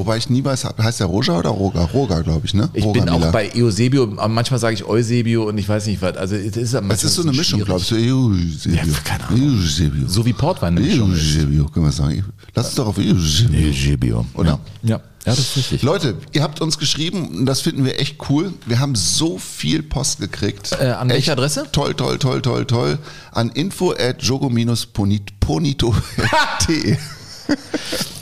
Wobei 0.00 0.16
ich 0.16 0.30
nie 0.30 0.42
weiß, 0.42 0.64
heißt 0.64 1.00
der 1.00 1.08
Roger 1.08 1.40
oder 1.40 1.50
Roger? 1.50 1.82
Roger, 1.92 2.22
glaube 2.22 2.46
ich, 2.46 2.54
ne? 2.54 2.70
Ich 2.72 2.86
Roger 2.86 3.00
bin 3.00 3.10
auch 3.10 3.18
Miller. 3.18 3.32
bei 3.32 3.52
Eusebio, 3.54 4.06
manchmal 4.06 4.58
sage 4.58 4.72
ich 4.72 4.86
Eusebio 4.86 5.46
und 5.46 5.58
ich 5.58 5.68
weiß 5.68 5.88
nicht 5.88 6.00
was. 6.00 6.16
Also 6.16 6.36
es 6.36 6.56
ist, 6.56 6.72
Es 6.72 7.04
ist 7.04 7.16
so 7.16 7.20
eine 7.20 7.32
Mischung, 7.32 7.62
glaube 7.62 7.82
ich. 7.82 7.86
So 7.86 7.96
Eusebio. 7.96 8.76
Ja, 8.76 8.82
keine 9.04 9.28
Ahnung. 9.28 9.60
Eusebio. 9.60 10.08
So 10.08 10.24
wie 10.24 10.32
Portwein 10.32 10.78
eine 10.78 10.86
Mischung. 10.86 11.12
Eusebio, 11.12 11.66
können 11.66 11.84
wir 11.84 11.92
sagen. 11.92 12.24
Lass 12.54 12.68
uns 12.68 12.76
doch 12.76 12.86
auf 12.86 12.96
Eusebio. 12.96 13.68
Eusebio. 13.68 14.24
Oder? 14.32 14.58
Ja. 14.82 14.96
ja, 14.96 15.00
das 15.26 15.38
ist 15.38 15.56
richtig. 15.58 15.82
Leute, 15.82 16.14
ihr 16.32 16.42
habt 16.42 16.62
uns 16.62 16.78
geschrieben, 16.78 17.28
und 17.28 17.44
das 17.44 17.60
finden 17.60 17.84
wir 17.84 18.00
echt 18.00 18.16
cool. 18.30 18.54
Wir 18.64 18.78
haben 18.78 18.94
so 18.94 19.36
viel 19.36 19.82
Post 19.82 20.20
gekriegt. 20.20 20.70
Äh, 20.80 20.92
an 20.92 21.10
welche 21.10 21.18
Echt 21.18 21.28
Adresse? 21.38 21.66
Toll, 21.72 21.92
toll, 21.92 22.18
toll, 22.18 22.40
toll, 22.40 22.64
toll. 22.64 22.98
An 23.32 23.50
info 23.50 23.92
at 23.92 24.22
jogo-ponito.de. 24.22 26.96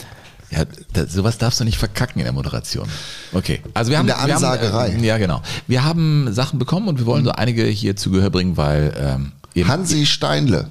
Ja, 0.51 0.63
da, 0.93 1.05
sowas 1.05 1.37
darfst 1.37 1.59
du 1.59 1.63
nicht 1.63 1.77
verkacken 1.77 2.19
in 2.19 2.25
der 2.25 2.33
Moderation. 2.33 2.87
Okay, 3.33 3.61
also 3.73 3.91
wir 3.91 3.99
haben 3.99 4.07
In 4.07 4.15
der 4.15 4.19
Ansagerei. 4.19 4.91
Haben, 4.91 5.03
äh, 5.03 5.07
ja, 5.07 5.17
genau. 5.17 5.41
Wir 5.67 5.83
haben 5.83 6.33
Sachen 6.33 6.57
bekommen 6.57 6.87
und 6.87 6.99
wir 6.99 7.05
wollen 7.05 7.23
so 7.23 7.31
einige 7.31 7.65
hier 7.65 7.95
zu 7.95 8.09
Gehör 8.09 8.29
bringen, 8.29 8.57
weil 8.57 8.93
ähm, 8.97 9.31
eben 9.53 9.69
Hansi 9.69 10.05
Steinle 10.05 10.69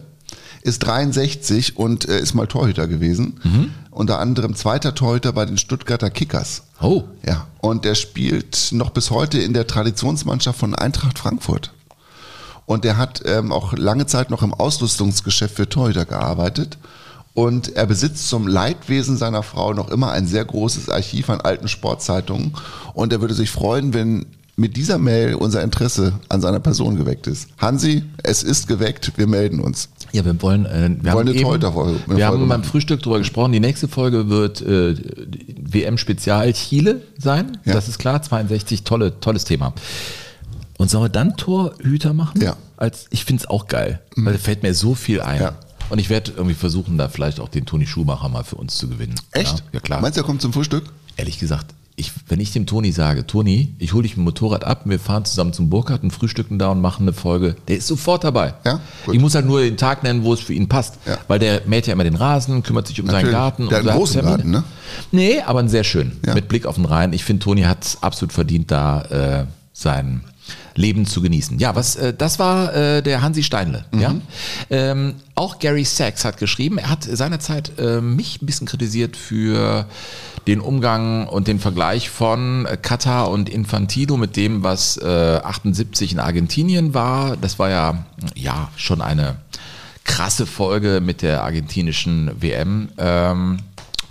ist 0.62 0.81
63 0.81 1.77
und 1.77 2.09
äh, 2.09 2.19
ist 2.21 2.35
mal 2.35 2.47
Torhüter 2.47 2.88
gewesen. 2.88 3.41
Mhm. 3.45 3.71
Unter 3.91 4.19
anderem 4.19 4.55
zweiter 4.55 4.95
Torhüter 4.95 5.33
bei 5.33 5.45
den 5.45 5.59
Stuttgarter 5.59 6.11
Kickers. 6.11 6.64
Oh, 6.81 7.05
Ja, 7.27 7.47
und 7.61 7.85
der 7.85 7.95
spielt 7.95 8.69
noch 8.73 8.91
bis 8.91 9.11
heute 9.11 9.38
in 9.38 9.55
der 9.55 9.67
Traditionsmannschaft 9.67 10.59
von 10.59 10.75
Eintracht 10.75 11.19
Frankfurt. 11.19 11.73
Und 12.67 12.85
der 12.85 12.97
hat 12.99 13.23
ähm, 13.25 13.51
auch 13.51 13.73
lange 13.73 14.07
Zeit 14.07 14.31
noch 14.31 14.43
im 14.43 14.53
Ausrüstungsgeschäft 14.53 15.57
für 15.57 15.69
Torhüter 15.69 16.05
gearbeitet. 16.05 16.77
Und 17.38 17.77
er 17.77 17.87
besitzt 17.87 18.29
zum 18.29 18.48
Leidwesen 18.48 19.16
seiner 19.16 19.44
Frau 19.44 19.72
noch 19.72 19.92
immer 19.92 20.11
ein 20.11 20.27
sehr 20.27 20.44
großes 20.44 20.88
Archiv 20.88 21.31
an 21.31 21.40
alten 21.40 21.68
Sportzeitungen. 21.68 22.53
Und 22.94 23.12
er 23.12 23.20
würde 23.20 23.33
sich 23.35 23.48
freuen, 23.48 23.94
wenn 23.94 24.27
mit 24.57 24.77
dieser 24.77 24.98
Mail 24.98 25.37
unser 25.37 25.62
Interesse 25.62 26.14
an 26.29 26.40
seiner 26.40 26.59
Person 26.59 26.96
geweckt 26.96 27.29
ist. 27.29 27.46
Hansi, 27.59 28.03
es 28.24 28.42
ist 28.42 28.66
geweckt, 28.66 29.12
wir 29.14 29.29
melden 29.29 29.61
uns. 29.61 29.88
Ja, 30.11 30.24
wir 30.24 30.42
wollen, 30.42 30.66
äh, 30.66 30.70
wir 30.70 30.81
Wollen 30.81 31.07
haben, 31.12 31.20
eine 31.20 31.31
eben, 31.31 31.42
Torhüter-Folge- 31.42 32.01
eine 32.09 32.16
wir 32.16 32.27
haben 32.27 32.33
Folge 32.33 32.46
beim 32.48 32.61
machen. 32.61 32.64
Frühstück 32.64 33.03
drüber 33.05 33.18
gesprochen. 33.18 33.53
Die 33.53 33.61
nächste 33.61 33.87
Folge 33.87 34.29
wird 34.29 34.61
äh, 34.62 34.96
WM 35.61 35.96
Spezial 35.96 36.53
Chile 36.55 37.03
sein. 37.18 37.57
Ja. 37.64 37.74
Das 37.74 37.87
ist 37.87 38.01
klar, 38.01 38.20
62, 38.20 38.83
tolle, 38.83 39.20
tolles 39.20 39.44
Thema. 39.44 39.74
Und 40.77 40.90
sollen 40.90 41.05
wir 41.05 41.09
dann 41.09 41.37
Torhüter 41.37 42.14
machen? 42.14 42.40
Ja. 42.40 42.55
Mhm. 42.55 42.57
Als, 42.79 43.07
ich 43.11 43.24
finde 43.24 43.44
es 43.44 43.48
auch 43.48 43.68
geil, 43.68 44.01
weil 44.16 44.33
da 44.33 44.38
fällt 44.40 44.64
mir 44.64 44.74
so 44.74 44.96
viel 44.96 45.20
ein. 45.20 45.40
Ja. 45.40 45.53
Und 45.90 45.98
ich 45.98 46.11
werde 46.11 46.33
irgendwie 46.33 46.55
versuchen, 46.55 46.98
da 46.98 47.09
vielleicht 47.09 47.40
auch 47.40 47.48
den 47.48 47.66
Toni 47.66 47.87
Schumacher 47.87 48.29
mal 48.29 48.44
für 48.44 48.57
uns 48.57 48.77
zu 48.77 48.88
gewinnen. 48.88 49.14
Echt? 49.33 49.59
Ja, 49.59 49.64
ja 49.72 49.81
klar. 49.81 50.01
Meinst 50.01 50.16
du, 50.16 50.22
er 50.22 50.27
kommt 50.27 50.42
zum 50.42 50.53
Frühstück? 50.53 50.85
Ehrlich 51.16 51.38
gesagt, 51.38 51.74
ich, 51.98 52.12
wenn 52.29 52.38
ich 52.38 52.53
dem 52.53 52.66
Toni 52.66 52.92
sage, 52.92 53.27
Toni, 53.27 53.74
ich 53.79 53.92
hole 53.92 54.05
dich 54.05 54.12
mit 54.12 54.18
dem 54.18 54.24
Motorrad 54.24 54.64
ab, 54.64 54.83
wir 54.85 55.01
fahren 55.01 55.24
zusammen 55.24 55.53
zum 55.53 55.68
Burkhardt 55.68 56.05
und 56.05 56.12
frühstücken 56.12 56.59
da 56.59 56.68
und 56.68 56.81
machen 56.81 57.03
eine 57.03 57.12
Folge, 57.12 57.57
der 57.66 57.79
ist 57.79 57.88
sofort 57.88 58.22
dabei. 58.22 58.55
Ja, 58.64 58.81
gut. 59.05 59.14
ich 59.16 59.20
muss 59.20 59.35
halt 59.35 59.46
nur 59.46 59.61
den 59.61 59.77
Tag 59.77 60.05
nennen, 60.05 60.22
wo 60.22 60.33
es 60.33 60.40
für 60.40 60.53
ihn 60.53 60.68
passt. 60.68 60.94
Ja. 61.07 61.18
Weil 61.27 61.40
der 61.40 61.62
mäht 61.66 61.88
ja 61.88 61.94
immer 61.94 62.05
den 62.05 62.14
Rasen, 62.14 62.62
kümmert 62.62 62.87
sich 62.87 63.01
um 63.01 63.07
seinen 63.07 63.14
Natürlich. 63.16 63.33
Garten. 63.33 63.68
Der 63.68 63.79
und 63.79 63.85
hat 63.85 63.90
einen 63.90 63.98
großen. 63.98 64.22
Garten, 64.22 64.51
ne? 64.51 64.62
Nee, 65.11 65.40
aber 65.40 65.59
einen 65.59 65.68
sehr 65.68 65.83
schönen. 65.83 66.20
Ja. 66.24 66.35
Mit 66.35 66.48
Blick 66.48 66.66
auf 66.66 66.77
den 66.77 66.85
Rhein. 66.85 67.12
Ich 67.12 67.24
finde, 67.24 67.42
Toni 67.42 67.62
hat 67.62 67.85
es 67.85 68.03
absolut 68.03 68.33
verdient, 68.33 68.70
da 68.70 69.03
äh, 69.03 69.46
sein 69.72 70.22
Leben 70.79 71.07
zu 71.07 71.21
genießen. 71.21 71.59
Ja, 71.59 71.75
was 71.75 71.97
äh, 71.97 72.14
das 72.14 72.38
war 72.38 72.75
äh, 72.75 73.03
der 73.03 73.21
Hansi 73.21 73.43
Steinle. 73.43 73.85
Mhm. 73.91 74.01
Ja? 74.01 74.14
Ähm, 74.71 75.14
auch 75.35 75.59
Gary 75.59 75.85
Sachs 75.85 76.25
hat 76.25 76.38
geschrieben, 76.38 76.79
er 76.79 76.91
hat 76.91 77.05
seinerzeit 77.05 77.73
äh, 77.79 78.01
mich 78.01 78.41
ein 78.41 78.47
bisschen 78.47 78.67
kritisiert 78.67 79.17
für 79.17 79.87
den 80.47 80.61
Umgang 80.61 81.27
und 81.27 81.49
den 81.49 81.59
Vergleich 81.59 82.09
von 82.09 82.64
äh, 82.64 82.77
Katar 82.81 83.31
und 83.31 83.49
Infantino 83.49 84.17
mit 84.17 84.37
dem, 84.37 84.62
was 84.62 84.97
äh, 84.99 85.41
78 85.43 86.12
in 86.12 86.21
Argentinien 86.21 86.95
war. 86.95 87.37
Das 87.37 87.59
war 87.59 87.71
ja, 87.71 88.05
ja 88.35 88.71
schon 88.77 89.03
eine 89.03 89.37
krasse 90.05 90.47
Folge 90.47 91.01
mit 91.03 91.23
der 91.23 91.43
argentinischen 91.43 92.31
WM. 92.41 92.88
Ähm, 92.97 93.59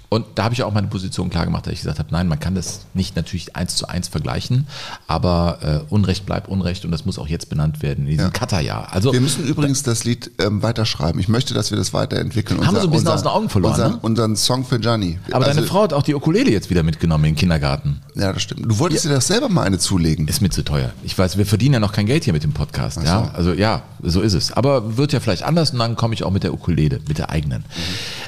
und 0.10 0.26
da 0.36 0.46
habe 0.46 0.54
ich 0.54 0.64
auch 0.64 0.74
meine 0.74 0.88
Position 0.88 1.30
klar 1.30 1.46
gemacht, 1.46 1.66
dass 1.66 1.74
ich 1.74 1.80
gesagt 1.82 2.00
habe, 2.00 2.10
nein, 2.12 2.28
man 2.28 2.40
kann 2.40 2.56
das 2.56 2.86
nicht 2.94 3.16
natürlich 3.16 3.56
eins 3.56 3.76
zu 3.76 3.88
eins 3.90 4.08
vergleichen, 4.08 4.68
aber 5.08 5.60
äh, 5.90 5.94
Unrecht 5.94 6.26
bleibt 6.26 6.48
Unrecht 6.48 6.86
und 6.86 6.92
das 6.92 7.06
muss 7.06 7.20
auch 7.20 7.28
jetzt 7.28 7.50
benannt 7.50 7.82
werden 7.82 8.06
in 8.06 8.12
diesem 8.12 8.26
Ja. 8.26 8.30
Katar-Jahr. 8.32 8.88
Also 8.92 9.12
Wir 9.14 9.22
müssen 9.22 9.46
übrigens 9.46 9.84
das 9.84 10.04
Lied 10.06 10.32
ähm, 10.40 10.64
weiterschreiben. 10.64 11.20
Ich 11.20 11.28
möchte, 11.28 11.54
dass 11.54 11.72
wir 11.72 11.78
das 11.78 11.94
weiterentwickeln. 11.94 12.66
Haben 12.66 12.76
wir 12.76 12.82
so 12.82 12.88
ein 12.88 12.92
bisschen 12.92 13.08
aus 13.10 13.22
den 13.24 13.30
Augen 13.30 13.50
verloren, 13.50 13.74
Unser, 13.74 13.90
ne? 13.90 14.00
Unseren 14.02 14.36
Song 14.36 14.66
für 14.66 14.80
Gianni. 14.80 15.20
aber 15.32 15.46
Also, 15.46 15.56
deine 15.58 15.68
Frau 15.68 15.84
hat 15.84 15.94
auch 15.94 16.04
die 16.04 16.16
Ukulele 16.16 16.52
jetzt 16.52 16.70
wieder 16.70 16.84
mitgenommen 16.84 17.26
in 17.26 17.32
den 17.34 17.38
Kindergarten. 17.40 18.02
Ja, 18.16 18.32
das 18.34 18.42
stimmt. 18.44 18.66
Du 18.72 18.80
wolltest 18.80 19.06
dir 19.06 19.10
das 19.10 19.28
selber 19.28 19.50
mal 19.50 19.64
eine 19.64 19.78
zulegen. 19.78 20.28
Ist 20.28 20.42
mir 20.42 20.50
zu 20.50 20.64
teuer. 20.64 20.92
Ich 21.04 21.18
weiß, 21.18 21.38
wir 21.38 21.46
verdienen 21.46 21.74
ja 21.74 21.80
noch 21.80 21.92
kein 21.92 22.06
Geld 22.06 22.24
hier 22.24 22.34
mit 22.34 22.44
dem 22.44 22.54
Podcast. 22.54 22.98
Ja, 23.04 23.32
also 23.34 23.54
ja, 23.54 23.84
so 24.02 24.22
ist 24.22 24.34
es. 24.34 24.52
Aber 24.54 24.98
wird 24.98 25.14
ja 25.14 25.20
vielleicht 25.20 25.44
anders 25.44 25.72
und 25.72 25.80
dann 25.80 25.96
komme 25.96 26.14
ich 26.14 26.24
auch 26.24 26.32
mit 26.32 26.44
der 26.44 26.54
Ukulele, 26.54 27.00
mit 27.08 27.18
der 27.18 27.30
eigenen. 27.30 27.66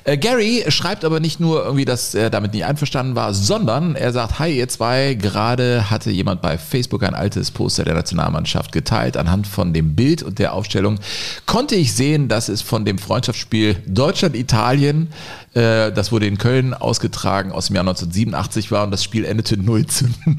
Äh, 0.04 0.18
Gary 0.18 0.66
schreibt 0.68 1.06
aber 1.06 1.20
nicht 1.20 1.40
nur 1.40 1.69
irgendwie, 1.70 1.86
dass 1.86 2.14
er 2.16 2.30
damit 2.30 2.54
nicht 2.54 2.66
einverstanden 2.66 3.16
war, 3.16 3.34
sondern 3.34 3.96
er 3.96 4.12
sagt, 4.12 4.40
hi 4.40 4.58
ihr 4.58 4.68
zwei, 4.68 5.14
gerade 5.14 5.90
hatte 5.90 6.12
jemand 6.12 6.42
bei 6.42 6.58
Facebook 6.58 7.04
ein 7.04 7.16
altes 7.16 7.52
Poster 7.52 7.86
der 7.86 7.94
Nationalmannschaft 7.94 8.72
geteilt. 8.72 9.18
Anhand 9.18 9.48
von 9.48 9.74
dem 9.74 9.96
Bild 9.96 10.24
und 10.24 10.40
der 10.40 10.54
Aufstellung 10.54 11.00
konnte 11.46 11.76
ich 11.76 11.94
sehen, 11.94 12.28
dass 12.28 12.50
es 12.50 12.62
von 12.62 12.86
dem 12.86 12.98
Freundschaftsspiel 12.98 13.78
Deutschland-Italien, 13.86 15.10
äh, 15.54 15.92
das 15.92 16.12
wurde 16.12 16.28
in 16.28 16.38
Köln 16.38 16.74
ausgetragen, 16.74 17.52
aus 17.52 17.68
dem 17.68 17.76
Jahr 17.76 17.84
1987 17.84 18.72
war 18.72 18.84
und 18.84 18.92
das 18.92 19.04
Spiel 19.04 19.26
endete 19.26 19.58
0 19.58 19.86
zu 19.86 20.06
0. 20.26 20.38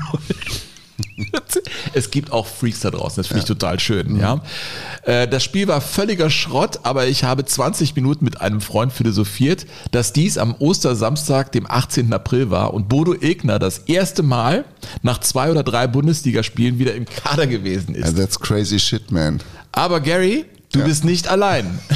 Es 1.92 2.10
gibt 2.10 2.32
auch 2.32 2.46
Freaks 2.46 2.80
da 2.80 2.90
draußen, 2.90 3.16
das 3.16 3.26
finde 3.26 3.40
ich 3.40 3.46
total 3.46 3.78
schön. 3.80 4.18
Ja. 4.18 4.42
Äh, 5.02 5.26
Das 5.28 5.42
Spiel 5.44 5.66
war 5.68 5.80
völliger 5.80 6.30
Schrott, 6.30 6.80
aber 6.84 7.06
ich 7.08 7.24
habe 7.24 7.44
20 7.44 7.96
Minuten 7.96 8.24
mit 8.24 8.40
einem 8.40 8.60
Freund 8.60 8.92
philosophiert, 8.92 9.66
dass 9.90 10.12
dies 10.12 10.38
am 10.38 10.54
Ostersamstag, 10.58 11.52
dem 11.52 11.66
18. 11.70 12.12
April 12.12 12.50
war 12.50 12.72
und 12.74 12.88
Bodo 12.88 13.14
Egner 13.14 13.58
das 13.58 13.78
erste 13.78 14.22
Mal 14.22 14.64
nach 15.02 15.18
zwei 15.20 15.50
oder 15.50 15.62
drei 15.62 15.86
Bundesligaspielen 15.86 16.78
wieder 16.78 16.94
im 16.94 17.04
Kader 17.06 17.46
gewesen 17.46 17.94
ist. 17.94 18.04
Yeah, 18.04 18.12
that's 18.24 18.38
crazy 18.38 18.78
shit, 18.78 19.10
man. 19.10 19.40
Aber 19.72 20.00
Gary, 20.00 20.44
du 20.72 20.80
Ja. 20.80 20.84
bist 20.86 21.04
nicht 21.04 21.28
allein. 21.28 21.78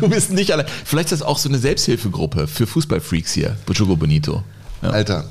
Du 0.00 0.08
bist 0.08 0.32
nicht 0.32 0.50
allein. 0.50 0.64
Vielleicht 0.86 1.12
ist 1.12 1.20
das 1.20 1.28
auch 1.28 1.36
so 1.36 1.48
eine 1.50 1.58
Selbsthilfegruppe 1.58 2.46
für 2.48 2.66
Fußballfreaks 2.66 3.32
hier, 3.34 3.56
Bujogo 3.66 3.96
Bonito. 3.96 4.42
Ja. 4.80 4.90
Alter, 4.90 5.24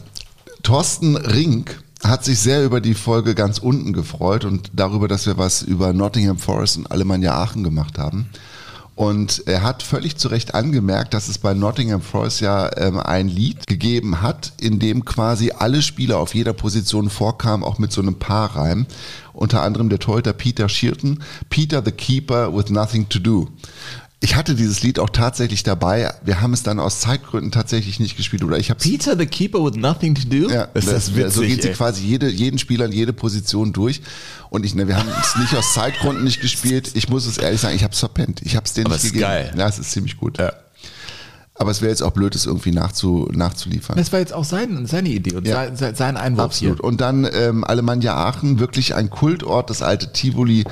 Thorsten 0.62 1.16
Rink 1.16 1.82
hat 2.04 2.24
sich 2.24 2.40
sehr 2.40 2.64
über 2.64 2.82
die 2.82 2.94
Folge 2.94 3.36
ganz 3.36 3.58
unten 3.58 3.94
gefreut 3.94 4.46
und 4.46 4.72
darüber, 4.74 5.08
dass 5.08 5.26
wir 5.26 5.38
was 5.38 5.62
über 5.62 5.94
Nottingham 5.94 6.38
Forest 6.38 6.78
und 6.78 6.92
Alemannia 6.92 7.34
Aachen 7.34 7.64
gemacht 7.64 7.98
haben. 7.98 8.30
Und 8.98 9.44
er 9.46 9.62
hat 9.62 9.84
völlig 9.84 10.18
zu 10.18 10.28
Recht 10.28 10.56
angemerkt, 10.56 11.14
dass 11.14 11.28
es 11.28 11.38
bei 11.38 11.54
Nottingham 11.54 12.02
Forest 12.02 12.42
ja 12.42 12.76
ähm, 12.78 13.00
ein 13.00 13.28
Lied 13.28 13.68
gegeben 13.68 14.24
hat, 14.24 14.54
in 14.60 14.80
dem 14.80 15.06
quasi 15.06 15.52
alle 15.56 15.84
Spieler 15.84 16.18
auf 16.18 16.34
jeder 16.34 16.54
Position 16.54 17.12
vorkamen, 17.12 17.64
auch 17.64 17.78
mit 17.78 17.92
so 17.92 18.02
einem 18.02 18.16
Paarreim. 18.16 18.88
Unter 19.34 19.62
anderem 19.62 19.90
der 19.90 20.00
Torhüter 20.00 20.34
Peter 20.34 20.68
Shirton, 20.68 21.24
Peter 21.52 21.84
the 21.86 21.92
Keeper 21.92 22.52
with 22.56 22.70
Nothing 22.72 23.08
to 23.10 23.20
Do. 23.20 23.50
Ich 24.20 24.36
hatte 24.36 24.56
dieses 24.56 24.82
Lied 24.82 24.98
auch 24.98 25.12
tatsächlich 25.12 25.62
dabei. 25.62 26.12
Wir 26.24 26.42
haben 26.42 26.52
es 26.52 26.64
dann 26.64 26.80
aus 26.80 27.02
Zeitgründen 27.02 27.52
tatsächlich 27.52 28.00
nicht 28.00 28.18
gespielt. 28.18 28.44
Oder 28.44 28.58
ich 28.58 28.72
habe 28.72 28.80
Peter 28.80 29.16
the 29.16 29.28
Keeper 29.28 29.64
with 29.64 29.76
nothing 29.76 30.16
to 30.16 30.24
do? 30.28 30.50
ja, 30.52 30.64
ist 30.74 30.88
das 30.92 31.16
witzig, 31.16 31.34
so 31.34 31.42
geht 31.42 31.62
sie 31.62 31.68
ey. 31.70 31.74
quasi 31.76 32.04
jede, 32.04 32.28
jeden 32.28 32.58
Spieler 32.58 32.86
in 32.86 32.94
jede 32.94 33.14
Position 33.14 33.74
durch. 33.74 34.02
Und 34.50 34.66
ich, 34.66 34.74
ne, 34.74 34.88
wir 34.88 34.98
haben 34.98 35.10
es 35.22 35.36
nicht 35.36 35.56
aus 35.56 35.74
Zeitgründen 35.74 36.24
nicht 36.24 36.42
gespielt. 36.42 36.90
Ich 36.96 37.10
muss 37.10 37.28
es 37.28 37.38
ehrlich 37.38 37.62
sagen, 37.62 37.76
ich 37.76 37.84
habe 37.84 37.94
es 37.94 38.00
verpennt. 38.00 38.42
Ich 38.44 38.56
habe 38.56 38.66
es 38.66 38.74
denen 38.74 38.88
Aber 38.88 38.96
nicht 38.96 39.04
ist 39.04 39.12
gegeben. 39.12 39.28
geil. 39.30 39.54
Ja, 39.56 39.68
es 39.68 39.78
ist 39.78 39.92
ziemlich 39.92 40.18
gut. 40.18 40.40
Ja. 40.40 40.52
Aber 41.54 41.70
es 41.72 41.82
wäre 41.82 41.90
jetzt 41.92 42.02
auch 42.02 42.12
blöd, 42.12 42.36
es 42.36 42.46
irgendwie 42.48 42.72
nachzu, 42.72 43.28
nachzuliefern. 43.32 43.98
Das 43.98 44.12
war 44.12 44.20
jetzt 44.20 44.34
auch 44.34 44.44
sein, 44.46 44.86
seine 44.88 45.10
Idee 45.10 45.36
und 45.36 45.48
Ja. 45.48 45.76
sein, 45.76 45.96
sein 45.96 46.18
Einwurf 46.18 46.46
Absolut. 46.46 46.78
hier. 46.78 46.84
Und 46.84 47.02
dann 47.02 47.28
ähm, 47.32 47.64
Alemannia 47.64 48.16
Aachen, 48.16 48.60
wirklich 48.60 48.96
ein 48.96 49.10
Kultort, 49.12 49.70
das 49.70 49.82
alte 49.84 50.12
Tivoli, 50.14 50.66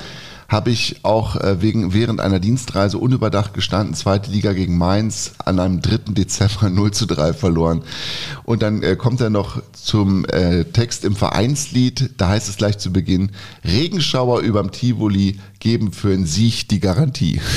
habe 0.48 0.70
ich 0.70 1.04
auch 1.04 1.36
äh, 1.36 1.60
wegen, 1.60 1.92
während 1.92 2.20
einer 2.20 2.38
Dienstreise 2.38 2.98
unüberdacht 2.98 3.54
gestanden, 3.54 3.94
zweite 3.94 4.30
Liga 4.30 4.52
gegen 4.52 4.78
Mainz, 4.78 5.32
an 5.44 5.58
einem 5.58 5.82
3. 5.82 6.12
Dezember 6.12 6.70
0 6.70 6.90
zu 6.92 7.06
3 7.06 7.32
verloren. 7.32 7.82
Und 8.44 8.62
dann 8.62 8.82
äh, 8.82 8.96
kommt 8.96 9.20
er 9.20 9.30
noch 9.30 9.62
zum 9.72 10.24
äh, 10.26 10.64
Text 10.64 11.04
im 11.04 11.16
Vereinslied, 11.16 12.10
da 12.16 12.28
heißt 12.28 12.48
es 12.48 12.56
gleich 12.56 12.78
zu 12.78 12.92
Beginn, 12.92 13.32
Regenschauer 13.64 14.40
überm 14.40 14.70
Tivoli 14.70 15.40
geben 15.58 15.92
für 15.92 16.12
einen 16.12 16.26
Sieg 16.26 16.68
die 16.68 16.80
Garantie. 16.80 17.40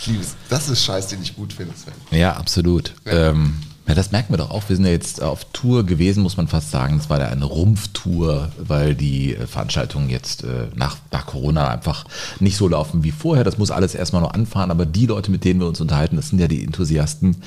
Ich 0.00 0.06
liebe 0.06 0.22
es. 0.22 0.34
Das 0.48 0.70
ist 0.70 0.82
Scheiß, 0.82 1.08
den 1.08 1.20
ich 1.20 1.36
gut 1.36 1.52
finde, 1.52 1.74
Sven. 1.76 1.92
Ja, 2.10 2.32
absolut. 2.32 2.94
Ähm, 3.04 3.52
ja, 3.90 3.94
das 3.96 4.12
merken 4.12 4.32
wir 4.32 4.38
doch 4.38 4.52
auch. 4.52 4.68
Wir 4.68 4.76
sind 4.76 4.84
ja 4.84 4.92
jetzt 4.92 5.20
auf 5.20 5.44
Tour 5.52 5.84
gewesen, 5.84 6.22
muss 6.22 6.36
man 6.36 6.46
fast 6.46 6.70
sagen. 6.70 6.98
Es 6.98 7.10
war 7.10 7.18
ja 7.18 7.26
eine 7.26 7.44
Rumpftour, 7.44 8.52
weil 8.56 8.94
die 8.94 9.34
äh, 9.34 9.48
Veranstaltungen 9.48 10.08
jetzt 10.08 10.44
äh, 10.44 10.68
nach, 10.76 10.96
nach 11.10 11.26
Corona 11.26 11.68
einfach 11.68 12.04
nicht 12.38 12.56
so 12.56 12.68
laufen 12.68 13.02
wie 13.02 13.10
vorher. 13.10 13.42
Das 13.42 13.58
muss 13.58 13.72
alles 13.72 13.96
erstmal 13.96 14.22
noch 14.22 14.32
anfahren. 14.32 14.70
Aber 14.70 14.86
die 14.86 15.06
Leute, 15.06 15.32
mit 15.32 15.44
denen 15.44 15.58
wir 15.58 15.66
uns 15.66 15.80
unterhalten, 15.80 16.14
das 16.14 16.28
sind 16.28 16.38
ja 16.38 16.46
die 16.46 16.62
Enthusiasten. 16.62 17.38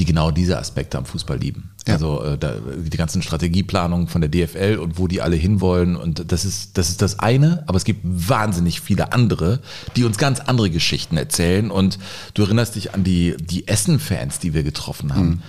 die 0.00 0.04
genau 0.04 0.32
diese 0.32 0.58
Aspekte 0.58 0.98
am 0.98 1.04
Fußball 1.04 1.38
lieben. 1.38 1.70
Ja. 1.86 1.94
Also 1.94 2.24
äh, 2.24 2.36
da, 2.36 2.54
die 2.76 2.96
ganzen 2.96 3.22
Strategieplanungen 3.22 4.08
von 4.08 4.20
der 4.20 4.30
DFL 4.30 4.78
und 4.78 4.98
wo 4.98 5.06
die 5.06 5.22
alle 5.22 5.36
hinwollen. 5.36 5.94
Und 5.94 6.32
das 6.32 6.44
ist, 6.44 6.76
das 6.76 6.88
ist 6.88 7.02
das 7.02 7.20
eine, 7.20 7.62
aber 7.68 7.76
es 7.76 7.84
gibt 7.84 8.00
wahnsinnig 8.02 8.80
viele 8.80 9.12
andere, 9.12 9.60
die 9.94 10.02
uns 10.02 10.18
ganz 10.18 10.40
andere 10.40 10.70
Geschichten 10.70 11.16
erzählen. 11.16 11.70
Und 11.70 12.00
du 12.34 12.42
erinnerst 12.42 12.74
dich 12.74 12.94
an 12.94 13.04
die, 13.04 13.36
die 13.38 13.68
Essen-Fans, 13.68 14.40
die 14.40 14.54
wir 14.54 14.64
getroffen 14.64 15.14
haben. 15.14 15.42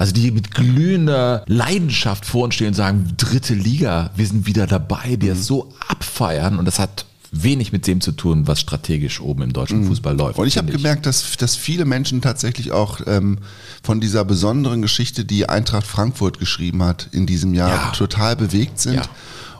Also 0.00 0.14
die 0.14 0.30
mit 0.30 0.54
glühender 0.54 1.44
Leidenschaft 1.46 2.24
vor 2.24 2.44
uns 2.44 2.54
stehen 2.54 2.68
und 2.68 2.74
sagen, 2.74 3.12
dritte 3.18 3.52
Liga, 3.52 4.08
wir 4.16 4.26
sind 4.26 4.46
wieder 4.46 4.66
dabei, 4.66 5.16
die 5.16 5.28
das 5.28 5.44
so 5.46 5.74
abfeiern. 5.88 6.58
Und 6.58 6.64
das 6.64 6.78
hat 6.78 7.04
wenig 7.32 7.70
mit 7.70 7.86
dem 7.86 8.00
zu 8.00 8.12
tun, 8.12 8.46
was 8.46 8.60
strategisch 8.60 9.20
oben 9.20 9.42
im 9.42 9.52
deutschen 9.52 9.84
Fußball 9.84 10.16
läuft. 10.16 10.38
Und 10.38 10.46
ich 10.46 10.56
habe 10.56 10.72
gemerkt, 10.72 11.04
dass, 11.04 11.36
dass 11.36 11.54
viele 11.54 11.84
Menschen 11.84 12.22
tatsächlich 12.22 12.72
auch 12.72 13.00
ähm, 13.06 13.40
von 13.82 14.00
dieser 14.00 14.24
besonderen 14.24 14.80
Geschichte, 14.80 15.26
die 15.26 15.50
Eintracht 15.50 15.86
Frankfurt 15.86 16.38
geschrieben 16.38 16.82
hat 16.82 17.10
in 17.12 17.26
diesem 17.26 17.52
Jahr, 17.52 17.68
Ja. 17.68 17.90
total 17.90 18.36
bewegt 18.36 18.80
sind. 18.80 18.94
Ja. 18.94 19.02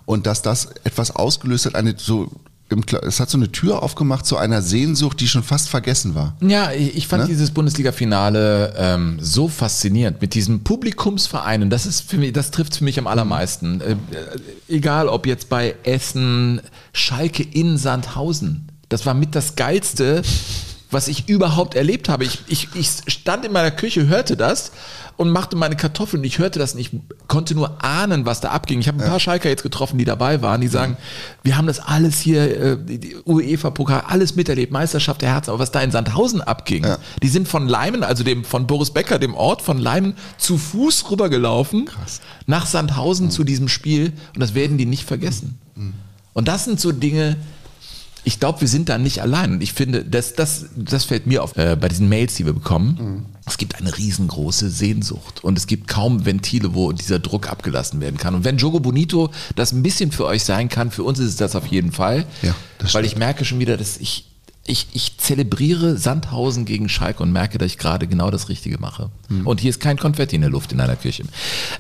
Und 0.07 0.27
dass 0.27 0.41
das 0.41 0.71
etwas 0.85 1.11
ausgelöst 1.11 1.67
hat, 1.67 1.75
eine 1.75 1.97
so 1.99 2.31
es 3.03 3.19
hat 3.21 3.29
so 3.31 3.37
eine 3.39 3.51
Tür 3.51 3.83
aufgemacht 3.83 4.25
zu 4.27 4.37
einer 4.37 4.63
Sehnsucht, 4.63 5.21
die 5.21 5.29
schon 5.29 5.43
fast 5.43 5.69
vergessen 5.69 6.15
war. 6.15 6.37
Ja, 6.41 6.71
ich 6.73 7.07
fand 7.09 7.25
Ne? 7.25 7.29
dieses 7.29 7.51
Bundesliga-Finale 7.51 8.75
ähm, 8.77 9.19
so 9.21 9.49
faszinierend 9.49 10.21
mit 10.21 10.35
diesem 10.35 10.61
Publikumsverein 10.63 11.63
und 11.63 11.71
das 11.71 11.87
ist 11.87 12.03
für 12.09 12.19
mich, 12.19 12.33
das 12.33 12.51
trifft 12.51 12.77
für 12.77 12.85
mich 12.85 12.99
am 12.99 13.07
allermeisten. 13.07 13.81
Äh, 13.81 13.93
äh, 13.93 13.97
egal 14.69 15.09
ob 15.09 15.27
jetzt 15.27 15.49
bei 15.49 15.75
Essen, 15.83 16.61
Schalke 16.93 17.43
in 17.43 17.77
Sandhausen, 17.77 18.69
das 18.89 19.07
war 19.07 19.15
mit 19.15 19.35
das 19.35 19.57
geilste, 19.57 20.23
was 20.91 21.09
ich 21.09 21.29
überhaupt 21.29 21.75
erlebt 21.75 22.09
habe. 22.09 22.25
Ich, 22.25 22.41
ich, 22.49 22.69
ich 22.75 22.91
stand 23.07 23.45
in 23.45 23.53
meiner 23.53 23.71
Küche, 23.71 24.07
hörte 24.09 24.37
das 24.37 24.73
und 25.17 25.31
machte 25.31 25.55
meine 25.57 25.77
Kartoffeln. 25.77 26.25
Ich 26.25 26.39
hörte 26.39 26.59
das 26.59 26.75
nicht, 26.75 26.93
konnte 27.29 27.55
nur 27.55 27.85
ahnen, 27.85 28.25
was 28.27 28.41
da 28.41 28.51
abging. 28.51 28.81
Ich 28.81 28.89
habe 28.89 29.03
ein 29.03 29.09
paar 29.09 29.21
Schalker 29.21 29.49
jetzt 29.49 29.63
getroffen, 29.63 29.99
die 29.99 30.05
dabei 30.05 30.41
waren, 30.43 30.61
die 30.61 30.69
sagen, 30.69 30.97
wir 31.43 31.57
haben 31.57 31.67
das 31.67 31.79
alles 31.79 32.19
hier, 32.21 32.61
äh, 32.61 32.79
UEFA-Pokal, 33.27 34.05
alles 34.09 34.35
miterlebt, 34.37 34.73
Meisterschaft 34.73 35.23
der 35.23 35.31
Herzen, 35.35 35.51
aber 35.51 35.59
was 35.59 35.71
da 35.71 35.81
in 35.83 35.91
Sandhausen 35.91 36.41
abging, 36.41 36.85
Ja. 36.85 36.99
die 37.23 37.29
sind 37.29 37.49
von 37.49 37.69
Leimen, 37.69 38.03
also 38.03 38.25
dem 38.25 38.45
von 38.45 38.67
Boris 38.67 38.91
Becker, 38.91 39.19
dem 39.19 39.35
Ort 39.35 39.63
von 39.63 39.79
Leimen, 39.79 40.15
zu 40.39 40.59
Fuß 40.59 41.11
rübergelaufen 41.11 41.89
nach 42.47 42.67
Sandhausen 42.67 43.31
zu 43.31 43.45
diesem 43.45 43.69
Spiel 43.69 44.13
und 44.35 44.41
das 44.41 44.55
werden 44.55 44.79
die 44.79 44.87
nicht 44.87 45.05
vergessen. 45.05 45.59
Und 46.33 46.49
das 46.49 46.65
sind 46.65 46.81
so 46.81 46.93
Dinge, 46.93 47.37
ich 48.25 48.39
glaube, 48.39 48.61
wir 48.61 48.69
sind 48.69 48.89
da 48.89 48.99
nicht 48.99 49.23
allein. 49.23 49.53
Und 49.53 49.63
ich 49.63 49.73
finde, 49.73 50.05
das, 50.05 50.35
das, 50.35 50.67
das 50.77 51.05
fällt 51.05 51.27
mir 51.27 51.43
auf 51.43 51.57
äh, 51.57 51.77
bei 51.81 51.89
diesen 51.89 52.09
Mails, 52.09 52.35
die 52.35 52.47
wir 52.47 52.53
bekommen. 52.53 53.27
Es 53.47 53.59
gibt 53.59 53.77
eine 53.77 53.97
riesengroße 53.97 54.71
Sehnsucht 54.71 55.43
und 55.43 55.59
es 55.59 55.67
gibt 55.67 55.89
kaum 55.89 56.25
Ventile, 56.25 56.75
wo 56.75 56.93
dieser 56.93 57.19
Druck 57.19 57.49
abgelassen 57.49 58.01
werden 58.01 58.17
kann. 58.17 58.35
Und 58.35 58.45
wenn 58.45 58.59
Jogo 58.59 58.79
Bonito 58.79 59.31
das 59.57 59.73
ein 59.73 59.83
bisschen 59.83 60.13
für 60.13 60.25
euch 60.27 60.45
sein 60.45 60.69
kann, 60.69 60.91
für 60.91 61.03
uns 61.03 61.19
ist 61.19 61.31
es 61.31 61.37
das 61.37 61.57
auf 61.57 61.67
jeden 61.67 61.91
Fall. 61.91 62.27
Ja, 62.43 62.55
weil 62.93 63.05
ich 63.05 63.17
merke 63.17 63.45
schon 63.45 63.59
wieder, 63.59 63.77
dass 63.77 63.97
ich, 63.97 64.27
ich, 64.67 64.87
ich 64.93 65.19
zelebriere 65.19 65.97
Sandhausen 65.97 66.65
gegen 66.65 66.89
Schalke 66.89 67.23
und 67.23 67.33
merke, 67.33 67.59
dass 67.59 67.73
ich 67.73 67.79
gerade 67.79 68.07
genau 68.07 68.31
das 68.31 68.49
Richtige 68.49 68.79
mache. 68.79 69.11
Hm. 69.29 69.47
Und 69.47 69.61
hier 69.61 69.71
ist 69.71 69.81
kein 69.81 69.99
Konfetti 69.99 70.37
in 70.37 70.43
der 70.43 70.51
Luft 70.51 70.73
in 70.73 70.81
einer 70.81 70.97
Küche. 70.97 71.25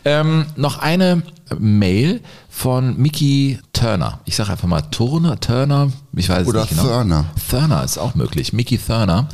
Ähm, 0.04 0.46
noch 0.56 0.78
eine 0.78 1.22
Mail 1.58 2.20
von 2.50 2.96
Mickey 2.98 3.58
Turner. 3.72 4.20
Ich 4.26 4.36
sage 4.36 4.50
einfach 4.50 4.68
mal 4.68 4.82
Turner, 4.82 5.38
Turner, 5.40 5.90
ich 6.14 6.28
weiß 6.28 6.46
Oder 6.48 6.64
es 6.64 6.70
nicht 6.70 6.80
genau. 6.80 6.92
Thurner. 6.92 7.26
Thurner 7.48 7.84
ist 7.84 7.96
auch 7.96 8.14
möglich. 8.14 8.52
Mickey 8.52 8.76
Thurner. 8.76 9.28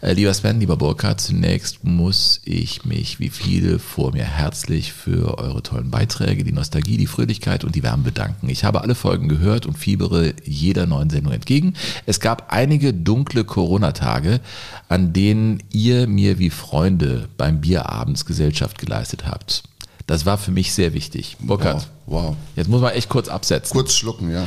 Äh, 0.00 0.12
lieber 0.12 0.34
Sven, 0.34 0.60
lieber 0.60 0.76
Burkhard, 0.76 1.20
zunächst 1.20 1.84
muss 1.84 2.40
ich 2.44 2.84
mich, 2.84 3.20
wie 3.20 3.30
viele 3.30 3.78
vor 3.78 4.12
mir, 4.12 4.24
herzlich 4.24 4.92
für 4.92 5.38
eure 5.38 5.62
tollen 5.62 5.90
Beiträge, 5.90 6.44
die 6.44 6.52
Nostalgie, 6.52 6.96
die 6.96 7.06
Fröhlichkeit 7.06 7.64
und 7.64 7.74
die 7.74 7.82
Wärme 7.82 8.02
bedanken. 8.02 8.48
Ich 8.48 8.64
habe 8.64 8.82
alle 8.82 8.94
Folgen 8.94 9.28
gehört 9.28 9.64
und 9.64 9.78
fiebere 9.78 10.34
jeder 10.44 10.86
neuen 10.86 11.10
Sendung 11.10 11.32
entgegen. 11.32 11.74
Es 12.04 12.20
gab 12.20 12.52
einige 12.52 12.92
dunkle 12.92 13.44
Corona-Tage, 13.44 14.40
an 14.88 15.12
denen 15.12 15.62
ihr 15.70 16.06
mir 16.06 16.38
wie 16.38 16.50
Freunde 16.50 17.28
beim 17.36 17.60
Bier 17.60 17.88
abends 17.88 18.26
Gesellschaft 18.26 18.78
geleistet 18.78 19.26
habt. 19.26 19.62
Das 20.08 20.24
war 20.24 20.38
für 20.38 20.50
mich 20.50 20.72
sehr 20.72 20.94
wichtig. 20.94 21.36
Burkhard, 21.38 21.86
Wow, 22.06 22.24
wow. 22.24 22.36
jetzt 22.56 22.68
muss 22.68 22.80
man 22.80 22.94
echt 22.94 23.10
kurz 23.10 23.28
absetzen. 23.28 23.74
Kurz 23.74 23.94
schlucken, 23.94 24.32
ja. 24.32 24.44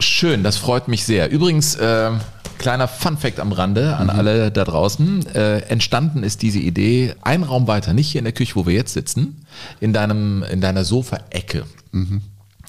Schön, 0.00 0.42
das 0.42 0.56
freut 0.56 0.88
mich 0.88 1.04
sehr. 1.04 1.30
Übrigens, 1.30 1.74
äh, 1.76 2.10
kleiner 2.56 2.88
Fun-Fact 2.88 3.40
am 3.40 3.52
Rande 3.52 3.94
an 3.96 4.08
alle 4.08 4.50
da 4.50 4.64
draußen. 4.64 5.26
Äh, 5.34 5.58
entstanden 5.68 6.22
ist 6.22 6.40
diese 6.40 6.60
Idee 6.60 7.14
ein 7.20 7.42
Raum 7.42 7.66
weiter, 7.66 7.92
nicht 7.92 8.10
hier 8.10 8.20
in 8.20 8.24
der 8.24 8.32
Küche, 8.32 8.56
wo 8.56 8.66
wir 8.66 8.72
jetzt 8.72 8.94
sitzen, 8.94 9.44
in, 9.80 9.92
deinem, 9.92 10.42
in 10.44 10.62
deiner 10.62 10.84
Sofa-Ecke. 10.84 11.64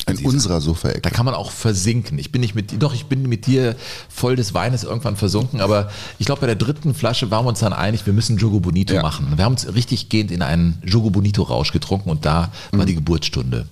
In 0.08 0.23
unserer 0.25 0.62
Sofaecke. 0.62 1.01
Da 1.01 1.10
kann 1.10 1.25
man 1.25 1.34
auch 1.34 1.49
versinken. 1.51 2.19
Ich 2.19 2.31
bin 2.31 2.41
nicht 2.41 2.53
mit 2.53 2.71
dir, 2.71 2.77
doch, 2.77 2.93
ich 2.93 3.05
bin 3.05 3.23
mit 3.27 3.47
dir 3.47 3.75
voll 4.08 4.36
des 4.36 4.53
Weines 4.53 4.84
irgendwann 4.84 5.15
versunken, 5.15 5.62
aber 5.62 5.89
ich 6.19 6.25
glaube, 6.27 6.41
bei 6.41 6.47
der 6.47 6.55
dritten 6.55 6.93
Flasche 6.93 7.31
waren 7.31 7.45
wir 7.45 7.49
uns 7.49 7.60
dann 7.60 7.73
einig, 7.73 8.05
wir 8.05 8.13
müssen 8.13 8.38
Jogo 8.38 8.60
Bonito 8.60 8.93
Ja. 8.93 9.01
machen. 9.01 9.34
Wir 9.36 9.43
haben 9.45 9.53
uns 9.53 9.73
richtig 9.73 10.10
gehend 10.10 10.29
in 10.31 10.41
einen 10.43 10.79
Jogo 10.86 11.10
Bonito 11.10 11.41
Rausch 11.43 11.71
getrunken 11.71 12.10
und 12.12 12.25
da 12.25 12.51
war 12.71 12.86
die 12.86 12.95
Geburtsstunde, 12.95 13.65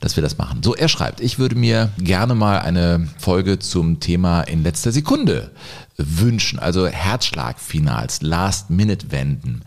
dass 0.00 0.16
wir 0.16 0.22
das 0.22 0.38
machen. 0.38 0.60
So, 0.64 0.74
er 0.74 0.88
schreibt, 0.88 1.20
ich 1.20 1.38
würde 1.38 1.54
mir 1.54 1.90
gerne 1.98 2.34
mal 2.34 2.58
eine 2.58 3.06
Folge 3.18 3.58
zum 3.60 4.00
Thema 4.00 4.40
in 4.42 4.62
letzter 4.64 4.90
Sekunde 4.92 5.50
wünschen, 5.98 6.58
also 6.58 6.86
Herzschlagfinals, 6.86 8.22
Last-Minute-Wenden. 8.22 9.62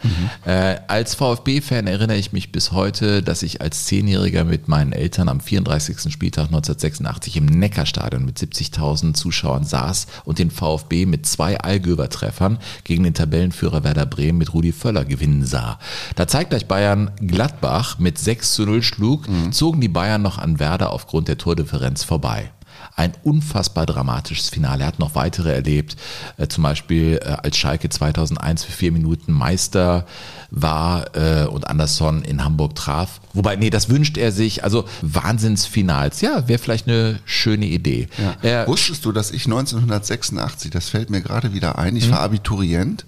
Äh, 0.46 0.78
als 0.88 1.16
VfB-Fan 1.16 1.88
erinnere 1.88 2.18
ich 2.18 2.34
mich 2.34 2.52
bis 2.52 2.72
heute, 2.72 3.24
dass 3.24 3.44
ich 3.44 3.62
als 3.62 3.86
Zehnjähriger 3.86 4.44
mit 4.44 4.68
meinen 4.68 4.94
Eltern 4.94 5.28
am 5.28 5.40
34. 5.40 6.12
Spieltag 6.12 6.46
1986 6.46 7.38
im 7.38 7.46
Neckarstadion 7.46 8.26
mit 8.26 8.38
70.000 8.38 9.14
Zuschauern 9.14 9.64
saß 9.64 10.08
und 10.26 10.40
den 10.40 10.52
VfB 10.52 11.06
mit 11.06 11.26
zwei 11.26 11.60
Allgöber-Treffern 11.60 12.60
gegen 12.84 13.04
den 13.04 13.14
Tabellenführer 13.14 13.84
Werder 13.84 14.06
Bremen 14.06 14.38
mit 14.38 14.54
Rudi 14.54 14.72
Völler 14.72 15.06
gewinnen 15.06 15.46
sah. 15.46 15.80
Da 16.16 16.28
zeitgleich 16.28 16.68
Bayern 16.68 17.12
Gladbach 17.20 18.00
mit 18.00 18.18
6 18.18 18.54
zu 18.54 18.66
0 18.66 18.84
schlug, 18.84 19.26
zogen 19.52 19.82
die 19.82 19.88
Bayern 19.88 20.22
noch 20.22 20.38
an 20.38 20.60
Werder 20.60 20.92
aufgrund 20.92 21.28
der 21.28 21.38
Tordifferenz 21.38 22.04
vorbei 22.04 22.52
ein 23.00 23.14
unfassbar 23.24 23.86
dramatisches 23.86 24.50
Finale. 24.50 24.82
Er 24.84 24.88
hat 24.88 25.00
noch 25.00 25.16
weitere 25.16 25.54
erlebt, 25.54 25.96
äh, 26.38 26.48
zum 26.48 26.64
Beispiel 26.64 27.20
äh, 27.24 27.30
als 27.42 27.56
Schalke 27.58 27.88
2001 27.90 28.66
für 28.66 28.72
vier 28.74 28.92
Minuten 28.92 29.32
Meister 29.32 30.06
war 30.52 31.16
äh, 31.16 31.46
und 31.46 31.68
Anderson 31.68 32.24
in 32.24 32.44
Hamburg 32.44 32.76
traf. 32.76 33.22
Wobei, 33.34 33.56
nee, 33.56 33.70
das 33.70 33.88
wünscht 33.90 34.18
er 34.18 34.32
sich. 34.34 34.64
Also 34.66 34.84
Wahnsinnsfinals. 35.02 36.20
Ja, 36.22 36.48
wäre 36.48 36.60
vielleicht 36.60 36.88
eine 36.88 37.20
schöne 37.26 37.68
Idee. 37.68 38.08
Er, 38.42 38.68
Wusstest 38.68 39.06
du, 39.06 39.12
dass 39.12 39.32
ich 39.32 39.46
1986, 39.46 40.70
das 40.72 40.90
fällt 40.90 41.10
mir 41.10 41.22
gerade 41.22 41.54
wieder 41.54 41.78
ein, 41.80 41.96
ich 41.96 42.08
Mhm. 42.08 42.12
war 42.12 42.20
Abiturient 42.20 43.06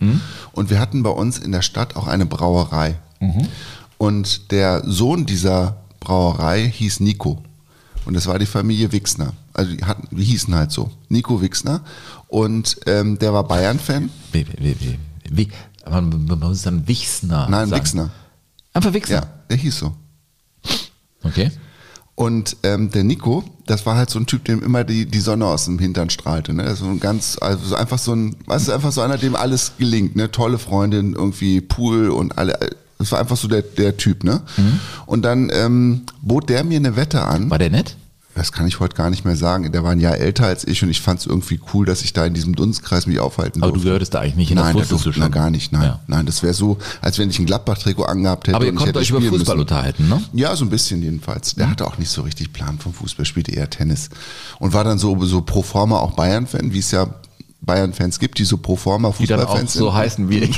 und 0.54 0.70
wir 0.70 0.80
hatten 0.80 1.04
bei 1.04 1.10
uns 1.10 1.38
in 1.38 1.52
der 1.52 1.62
Stadt 1.62 1.96
auch 1.96 2.08
eine 2.08 2.26
Brauerei. 2.26 2.96
Mhm. 3.20 3.48
Und 3.98 4.52
der 4.52 4.84
Sohn 4.86 5.26
dieser 5.26 5.78
Brauerei 6.00 6.68
hieß 6.74 7.02
Nico. 7.02 7.44
Und 8.06 8.16
das 8.16 8.28
war 8.28 8.40
die 8.40 8.46
Familie 8.46 8.92
Wixner. 8.92 9.34
Also 9.54 9.76
die, 9.76 9.84
hatten, 9.84 10.08
die 10.16 10.24
hießen 10.24 10.54
halt 10.56 10.72
so. 10.72 10.92
Nico 11.10 11.42
Wixner. 11.42 11.82
Und 12.28 12.78
ähm, 12.88 13.20
der 13.20 13.34
war 13.34 13.44
Bayern-Fan. 13.48 14.10
wie, 14.32 14.46
wie, 14.58 15.00
wie, 15.30 15.50
aber 15.84 16.02
man 16.02 16.40
muss 16.40 16.64
dann 16.64 16.88
Wichsner 16.88 17.48
Nein, 17.50 17.70
sagen. 17.70 17.82
Wixner. 17.82 18.10
Einfach 18.74 18.94
Wichsner. 18.94 19.16
Ja, 19.16 19.28
der 19.50 19.58
hieß 19.58 19.78
so. 19.78 19.94
Okay. 21.24 21.52
Und 22.16 22.58
ähm, 22.64 22.92
der 22.92 23.04
Nico, 23.04 23.44
das 23.66 23.86
war 23.86 23.96
halt 23.96 24.10
so 24.10 24.20
ein 24.20 24.26
Typ, 24.26 24.46
dem 24.46 24.62
immer 24.62 24.84
die, 24.84 25.06
die 25.06 25.20
Sonne 25.20 25.46
aus 25.46 25.66
dem 25.66 25.80
Hintern 25.80 26.10
strahlte. 26.10 26.54
Ne? 26.54 26.76
So 26.76 26.86
ein 26.86 27.00
ganz, 27.00 27.38
also 27.42 27.66
so 27.66 27.76
einfach 27.76 27.98
so 27.98 28.14
ein, 28.14 28.36
weißt 28.46 28.68
du, 28.68 28.74
einfach 28.74 28.92
so 28.92 29.02
einer, 29.02 29.18
dem 29.18 29.36
alles 29.36 29.74
gelingt. 29.78 30.16
Ne? 30.16 30.30
Tolle 30.30 30.60
Freundin, 30.60 31.14
irgendwie 31.14 31.62
Pool 31.62 32.10
und 32.10 32.38
alle. 32.38 32.60
Das 33.02 33.12
war 33.12 33.20
einfach 33.20 33.38
so 33.38 33.48
der, 33.48 33.62
der 33.62 33.98
Typ, 33.98 34.24
ne? 34.24 34.42
Und 35.06 35.24
dann 35.24 35.50
ähm, 35.54 36.02
bot 36.22 36.50
der 36.50 36.64
mir 36.64 36.78
eine 36.78 36.96
Wette 36.96 37.22
an. 37.24 37.50
War 37.50 37.60
der 37.60 37.70
nett? 37.70 37.96
Das 38.34 38.54
kann 38.54 38.66
ich 38.66 38.80
heute 38.80 38.96
gar 38.96 39.10
nicht 39.10 39.26
mehr 39.26 39.36
sagen. 39.36 39.70
Der 39.74 39.84
war 39.84 39.92
ein 39.92 40.00
Jahr 40.00 40.16
älter 40.16 40.46
als 40.46 40.66
ich 40.66 40.82
und 40.84 40.90
ich 40.90 41.02
fand 41.02 41.20
es 41.20 41.26
irgendwie 41.26 41.60
cool, 41.74 41.86
dass 41.86 42.02
ich 42.02 42.14
da 42.14 42.26
in 42.26 42.34
diesem 42.34 42.56
Dunstkreis 42.56 43.06
mich 43.06 43.20
aufhalten 43.20 43.62
Aber 43.62 43.72
durfte. 43.74 43.80
du 43.84 43.86
gehörtest 43.90 44.14
da 44.14 44.22
eigentlich 44.22 44.36
nicht 44.38 44.48
hin, 44.48 44.56
das 44.56 44.68
Nein, 44.68 44.74
da 44.76 44.80
wusstest 44.80 45.02
du 45.02 45.10
durfte, 45.10 45.22
schon. 45.24 45.32
gar 45.32 45.50
nicht, 45.50 45.74
nein. 45.74 45.84
Ja. 45.84 46.00
Nein, 46.08 46.26
das 46.26 46.42
wäre 46.42 46.54
so, 46.54 46.78
als 47.02 47.20
wenn 47.20 47.30
ich 47.30 47.40
ein 47.40 47.46
Gladbach-Trikot 47.46 48.04
angehabt 48.06 48.48
hätte. 48.48 48.56
Aber 48.56 48.66
ihr 48.66 48.74
konntet 48.74 48.96
euch 48.96 49.10
über 49.10 49.20
Fußball 49.20 49.38
müssen. 49.40 49.60
unterhalten, 49.60 50.08
ne? 50.08 50.24
Ja, 50.32 50.56
so 50.56 50.64
ein 50.64 50.70
bisschen 50.70 51.04
jedenfalls. 51.04 51.56
Der 51.56 51.70
hatte 51.70 51.86
auch 51.86 51.98
nicht 51.98 52.10
so 52.10 52.22
richtig 52.22 52.54
Plan 52.54 52.80
vom 52.80 52.94
Fußball, 52.94 53.26
spielte 53.26 53.52
eher 53.52 53.70
Tennis. 53.70 54.10
Und 54.60 54.72
war 54.72 54.86
dann 54.86 54.98
so, 54.98 55.20
so 55.26 55.42
pro 55.42 55.62
forma 55.62 55.98
auch 56.00 56.14
Bayern-Fan, 56.14 56.72
wie 56.72 56.80
es 56.80 56.92
ja 56.92 57.08
Bayern-Fans 57.60 58.18
gibt, 58.20 58.40
die 58.40 58.46
so 58.46 58.58
pro 58.58 58.78
forma 58.78 59.14
Die 59.20 59.28
dann 59.28 59.40
auch 59.42 59.44
Fußballfans 59.44 59.74
so 59.74 59.88
sind. 59.88 59.94
heißen 59.94 60.30
wie 60.30 60.38
ich. 60.40 60.58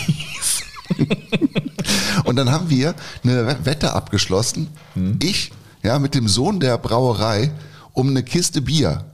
Und 2.24 2.36
dann 2.36 2.52
haben 2.52 2.70
wir 2.70 2.96
eine 3.24 3.58
Wette 3.64 3.94
abgeschlossen. 3.94 4.68
Hm. 4.94 5.20
Ich, 5.22 5.52
ja, 5.84 6.00
mit 6.00 6.16
dem 6.16 6.28
Sohn 6.28 6.60
der 6.60 6.78
Brauerei 6.78 7.52
um 7.94 8.10
eine 8.10 8.24
Kiste 8.24 8.62
Bier. 8.62 9.06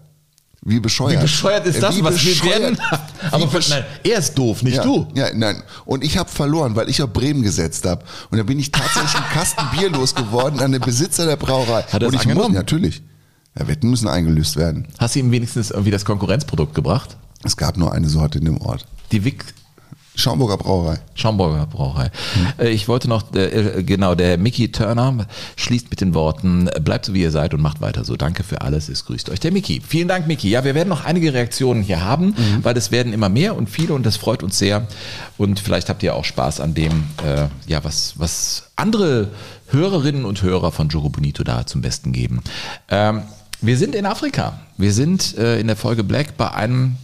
Wie 0.62 0.80
bescheuert. 0.80 1.20
Wie 1.20 1.22
bescheuert 1.22 1.66
ist 1.66 1.82
das, 1.82 1.96
Wie 1.96 2.04
was 2.04 2.24
wir 2.24 2.44
werden? 2.44 2.78
Aber 3.32 3.48
nein, 3.70 3.86
er 4.04 4.20
ist 4.20 4.38
doof, 4.38 4.62
nicht 4.62 4.76
ja, 4.76 4.84
du. 4.84 5.08
Ja, 5.16 5.34
nein. 5.34 5.64
Und 5.86 6.04
ich 6.04 6.18
habe 6.18 6.30
verloren, 6.30 6.76
weil 6.76 6.90
ich 6.90 7.02
auf 7.02 7.14
Bremen 7.14 7.44
gesetzt 7.44 7.86
habe. 7.86 8.04
Und 8.30 8.38
dann 8.38 8.46
bin 8.46 8.60
ich 8.60 8.70
tatsächlich 8.70 9.16
einen 9.16 9.30
Kasten 9.32 9.64
Bier 9.72 9.90
losgeworden 9.98 10.60
an 10.60 10.74
den 10.74 10.82
Besitzer 10.82 11.26
der 11.26 11.38
Brauerei. 11.38 11.84
Hat 11.84 12.02
er 12.02 12.10
Und 12.10 12.14
ich 12.14 12.26
muss, 12.26 12.32
angenommen? 12.34 12.56
natürlich. 12.56 13.02
Ja, 13.58 13.68
Wetten 13.68 13.90
müssen 13.90 14.10
eingelöst 14.10 14.58
werden. 14.58 14.88
Hast 14.98 15.16
du 15.16 15.20
ihm 15.20 15.32
wenigstens 15.32 15.72
irgendwie 15.72 15.92
das 15.92 16.04
Konkurrenzprodukt 16.04 16.76
gebracht? 16.76 17.16
Es 17.44 17.56
gab 17.56 17.78
nur 17.78 17.94
eine 17.94 18.10
Sorte 18.10 18.40
in 18.40 18.46
dem 18.46 18.60
Ort. 18.60 18.86
Die 19.14 19.24
Wick 19.24 19.46
Schaumburger 20.20 20.58
Brauerei. 20.58 21.00
Schaumburger 21.16 21.66
Brauerei. 21.66 22.12
Äh, 22.58 22.70
Ich 22.70 22.88
wollte 22.88 23.08
noch, 23.08 23.34
äh, 23.34 23.84
genau, 23.84 24.16
der 24.16 24.38
Mickey 24.38 24.72
Turner 24.72 25.26
schließt 25.56 25.90
mit 25.90 26.02
den 26.02 26.14
Worten, 26.14 26.70
bleibt 26.84 27.06
so 27.06 27.14
wie 27.14 27.22
ihr 27.22 27.32
seid 27.32 27.54
und 27.54 27.62
macht 27.62 27.82
weiter 27.82 28.04
so. 28.04 28.16
Danke 28.16 28.44
für 28.44 28.62
alles, 28.62 28.90
es 28.90 29.06
grüßt 29.06 29.30
euch 29.30 29.40
der 29.40 29.52
Mickey. 29.52 29.82
Vielen 29.86 30.08
Dank, 30.08 30.28
Mickey. 30.28 30.50
Ja, 30.50 30.64
wir 30.64 30.76
werden 30.76 30.90
noch 30.90 31.06
einige 31.06 31.34
Reaktionen 31.34 31.82
hier 31.84 32.04
haben, 32.04 32.36
weil 32.62 32.76
es 32.78 32.92
werden 32.92 33.14
immer 33.14 33.30
mehr 33.30 33.56
und 33.56 33.70
viele 33.70 33.94
und 33.94 34.06
das 34.06 34.18
freut 34.18 34.44
uns 34.44 34.58
sehr. 34.60 34.88
Und 35.38 35.60
vielleicht 35.60 35.90
habt 35.90 36.04
ihr 36.04 36.16
auch 36.16 36.26
Spaß 36.26 36.60
an 36.60 36.74
dem, 36.74 37.06
äh, 37.26 37.48
ja, 37.68 37.84
was, 37.84 38.14
was 38.18 38.70
andere 38.76 39.30
Hörerinnen 39.68 40.26
und 40.26 40.42
Hörer 40.42 40.72
von 40.72 40.90
Jogo 40.90 41.10
Bonito 41.10 41.44
da 41.44 41.66
zum 41.66 41.82
Besten 41.82 42.12
geben. 42.12 42.42
Ähm, 42.90 43.22
wir 43.62 43.78
sind 43.78 43.94
in 43.96 44.06
Afrika. 44.06 44.60
Wir 44.78 44.94
sind 44.94 45.38
äh, 45.38 45.60
in 45.60 45.68
der 45.68 45.76
Folge 45.76 46.04
Black 46.04 46.38
bei 46.38 46.52
einem 46.52 46.96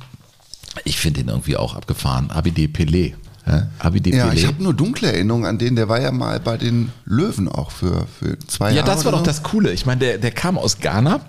ich 0.84 0.98
finde 1.00 1.22
ihn 1.22 1.30
irgendwie 1.30 1.58
auch 1.58 1.76
abgefahren. 1.76 2.30
Abide 2.32 2.64
Pelé. 2.64 3.14
Ja? 3.48 3.68
Ja, 4.04 4.34
ich 4.34 4.48
habe 4.48 4.64
nur 4.64 4.74
dunkle 4.74 5.12
Erinnerungen 5.12 5.46
an 5.46 5.58
den. 5.60 5.76
Der 5.76 5.88
war 5.88 6.02
ja 6.02 6.12
mal 6.12 6.40
bei 6.40 6.58
den 6.58 6.92
Löwen 7.06 7.48
auch 7.48 7.70
für, 7.72 8.08
für 8.20 8.40
zwei 8.40 8.70
Ja, 8.72 8.78
Jahre. 8.78 8.88
das 8.88 9.06
war 9.06 9.12
doch 9.12 9.20
so. 9.20 9.26
das 9.26 9.44
Coole. 9.44 9.72
Ich 9.72 9.86
meine, 9.86 10.00
der, 10.00 10.18
der 10.18 10.32
kam 10.32 10.58
aus 10.58 10.80
Ghana 10.80 11.22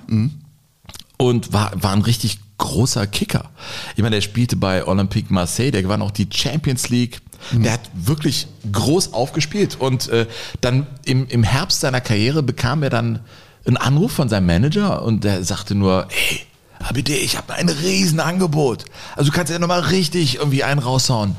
und 1.18 1.52
war, 1.52 1.72
war 1.74 1.92
ein 1.92 2.02
richtig 2.02 2.38
großer 2.58 3.06
Kicker. 3.06 3.50
Ich 3.96 4.02
meine, 4.02 4.16
der 4.16 4.22
spielte 4.22 4.56
bei 4.56 4.86
Olympique 4.86 5.30
Marseille, 5.32 5.70
der 5.70 5.82
gewann 5.82 6.00
auch 6.00 6.10
die 6.10 6.26
Champions 6.32 6.88
League. 6.88 7.20
Der 7.52 7.72
hat 7.72 7.90
wirklich 7.94 8.46
groß 8.72 9.12
aufgespielt 9.12 9.76
und 9.78 10.08
äh, 10.08 10.26
dann 10.62 10.86
im, 11.04 11.26
im 11.28 11.42
Herbst 11.42 11.80
seiner 11.80 12.00
Karriere 12.00 12.42
bekam 12.42 12.82
er 12.82 12.88
dann 12.90 13.20
einen 13.66 13.76
Anruf 13.76 14.12
von 14.12 14.28
seinem 14.30 14.46
Manager 14.46 15.02
und 15.02 15.22
der 15.22 15.44
sagte 15.44 15.74
nur, 15.74 16.06
hey, 16.08 16.40
Abide, 16.78 17.14
ich 17.14 17.36
habe 17.36 17.54
ein 17.54 17.68
Riesenangebot. 17.68 18.84
Also 19.16 19.30
du 19.30 19.36
kannst 19.36 19.52
ja 19.52 19.58
nochmal 19.58 19.80
richtig 19.80 20.36
irgendwie 20.36 20.64
einen 20.64 20.80
raushauen. 20.80 21.36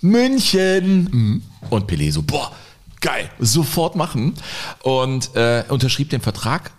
München. 0.00 1.42
Und 1.68 1.90
Pelé 1.90 2.12
so, 2.12 2.22
boah, 2.22 2.52
geil, 3.00 3.30
sofort 3.38 3.96
machen. 3.96 4.34
Und 4.82 5.34
äh, 5.36 5.64
unterschrieb 5.68 6.10
den 6.10 6.20
Vertrag, 6.20 6.72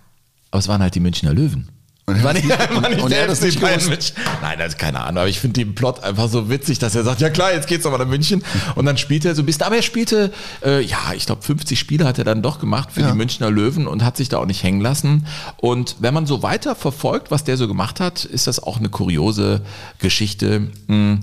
aber 0.52 0.60
es 0.60 0.68
waren 0.68 0.82
halt 0.82 0.96
die 0.96 1.00
Münchner 1.00 1.34
Löwen. 1.34 1.70
Und 2.12 2.18
er 2.20 2.24
War 2.24 2.34
nicht, 2.34 2.50
war 2.50 2.90
nicht 2.90 3.02
und 3.02 3.12
er 3.12 3.24
hat 3.24 3.30
das 3.32 3.42
nicht 3.42 3.60
gewusst. 3.60 4.14
Nein, 4.42 4.58
das 4.60 4.70
ist 4.70 4.80
keine 4.80 5.00
Ahnung, 5.02 5.20
aber 5.20 5.28
ich 5.30 5.40
finde 5.40 5.64
den 5.64 5.76
Plot 5.76 6.04
einfach 6.04 6.28
so 6.30 6.50
witzig, 6.50 6.80
dass 6.80 6.96
er 6.96 7.04
sagt, 7.04 7.22
ja 7.22 7.30
klar, 7.30 7.54
jetzt 7.54 7.68
geht's 7.68 7.84
nochmal 7.84 8.00
nach 8.00 8.08
München. 8.08 8.44
Und 8.76 8.86
dann 8.86 8.98
spielt 8.98 9.26
er 9.26 9.36
so 9.36 9.42
ein 9.42 9.46
bisschen, 9.46 9.64
aber 9.64 9.76
er 9.78 9.82
spielte, 9.82 10.32
äh, 10.66 10.82
ja, 10.82 10.98
ich 11.16 11.26
glaube 11.26 11.42
50 11.42 11.80
Spiele 11.80 12.06
hat 12.06 12.18
er 12.18 12.24
dann 12.24 12.42
doch 12.42 12.60
gemacht 12.60 12.90
für 12.92 13.02
Ja. 13.02 13.12
die 13.12 13.18
Münchner 13.18 13.50
Löwen 13.52 13.88
und 13.88 14.04
hat 14.04 14.18
sich 14.18 14.30
da 14.30 14.38
auch 14.38 14.46
nicht 14.46 14.64
hängen 14.64 14.82
lassen. 14.82 15.26
Und 15.58 15.96
wenn 16.00 16.14
man 16.14 16.26
so 16.26 16.44
weiter 16.44 16.76
verfolgt, 16.76 17.32
was 17.32 17.44
der 17.44 17.58
so 17.58 17.68
gemacht 17.68 18.00
hat, 18.00 18.26
ist 18.26 18.48
das 18.48 18.62
auch 18.62 18.78
eine 18.78 18.90
kuriose 18.90 19.62
Geschichte. 20.00 20.68
Hm, 20.88 21.20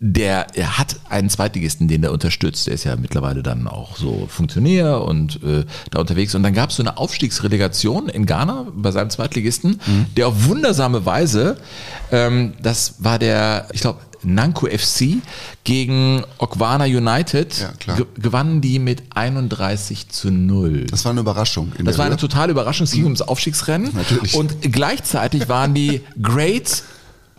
Der 0.00 0.46
er 0.54 0.78
hat 0.78 0.96
einen 1.08 1.28
Zweitligisten, 1.28 1.88
den 1.88 2.04
er 2.04 2.12
unterstützt. 2.12 2.68
Der 2.68 2.74
ist 2.74 2.84
ja 2.84 2.94
mittlerweile 2.96 3.42
dann 3.42 3.66
auch 3.66 3.96
so 3.96 4.28
Funktionär 4.30 5.02
und 5.02 5.42
äh, 5.42 5.64
da 5.90 5.98
unterwegs. 5.98 6.34
Und 6.36 6.44
dann 6.44 6.54
gab 6.54 6.70
es 6.70 6.76
so 6.76 6.82
eine 6.84 6.98
Aufstiegsrelegation 6.98 8.08
in 8.08 8.24
Ghana 8.24 8.66
bei 8.72 8.92
seinem 8.92 9.10
Zweitligisten, 9.10 9.80
der 10.16 10.28
auf 10.28 10.44
wundersame 10.46 11.04
Weise, 11.04 11.56
ähm, 12.12 12.52
das 12.62 12.94
war 12.98 13.18
der, 13.18 13.66
ich 13.72 13.80
glaube, 13.80 13.98
Nanko 14.22 14.66
FC 14.66 15.18
gegen 15.64 16.24
Okwana 16.38 16.84
United, 16.84 17.72
Ja, 17.86 17.96
gewannen 18.16 18.60
die 18.60 18.78
mit 18.78 19.02
31 19.14 20.08
zu 20.08 20.30
0. 20.30 20.86
Das 20.90 21.04
war 21.04 21.12
eine 21.12 21.20
Überraschung. 21.20 21.72
Das 21.76 21.84
der 21.84 21.98
war 21.98 22.06
eine 22.06 22.16
totale 22.16 22.52
Überraschung. 22.52 22.84
Es 22.84 22.92
ging 22.92 23.04
ums 23.04 23.22
Aufstiegsrennen. 23.22 23.92
Natürlich. 23.94 24.34
Und 24.34 24.60
gleichzeitig 24.62 25.48
waren 25.48 25.74
die 25.74 26.00
Great 26.22 26.82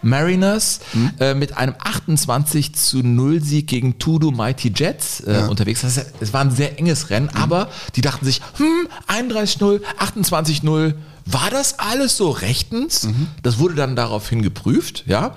Mariners 0.01 0.79
äh, 1.19 1.33
mit 1.33 1.57
einem 1.57 1.75
28 1.79 2.75
zu 2.75 2.99
0 2.99 3.41
Sieg 3.41 3.67
gegen 3.67 3.99
Tudu 3.99 4.31
Mighty 4.31 4.71
Jets 4.75 5.21
äh, 5.21 5.45
unterwegs. 5.49 5.81
Das 5.81 5.97
heißt, 5.97 6.13
es 6.19 6.33
war 6.33 6.41
ein 6.41 6.51
sehr 6.51 6.79
enges 6.79 7.09
Rennen, 7.09 7.29
aber 7.29 7.69
die 7.95 8.01
dachten 8.01 8.25
sich, 8.25 8.41
hm, 8.57 8.87
31-0, 9.07 9.81
28-0, 9.99 10.93
war 11.31 11.49
das 11.51 11.77
alles 11.77 12.17
so 12.17 12.31
rechtens? 12.31 13.07
Das 13.43 13.59
wurde 13.59 13.75
dann 13.75 13.95
daraufhin 13.95 14.41
geprüft, 14.41 15.03
ja. 15.05 15.35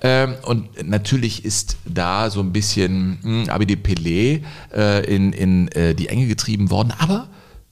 Ähm, 0.00 0.34
und 0.42 0.88
natürlich 0.88 1.44
ist 1.44 1.76
da 1.84 2.30
so 2.30 2.40
ein 2.40 2.52
bisschen 2.52 3.18
hm, 3.22 3.48
Abide 3.48 3.74
Pelé 3.74 4.42
äh, 4.74 5.04
in, 5.14 5.32
in 5.32 5.68
äh, 5.68 5.94
die 5.94 6.08
Enge 6.08 6.26
getrieben 6.26 6.70
worden, 6.70 6.92
aber 6.98 7.28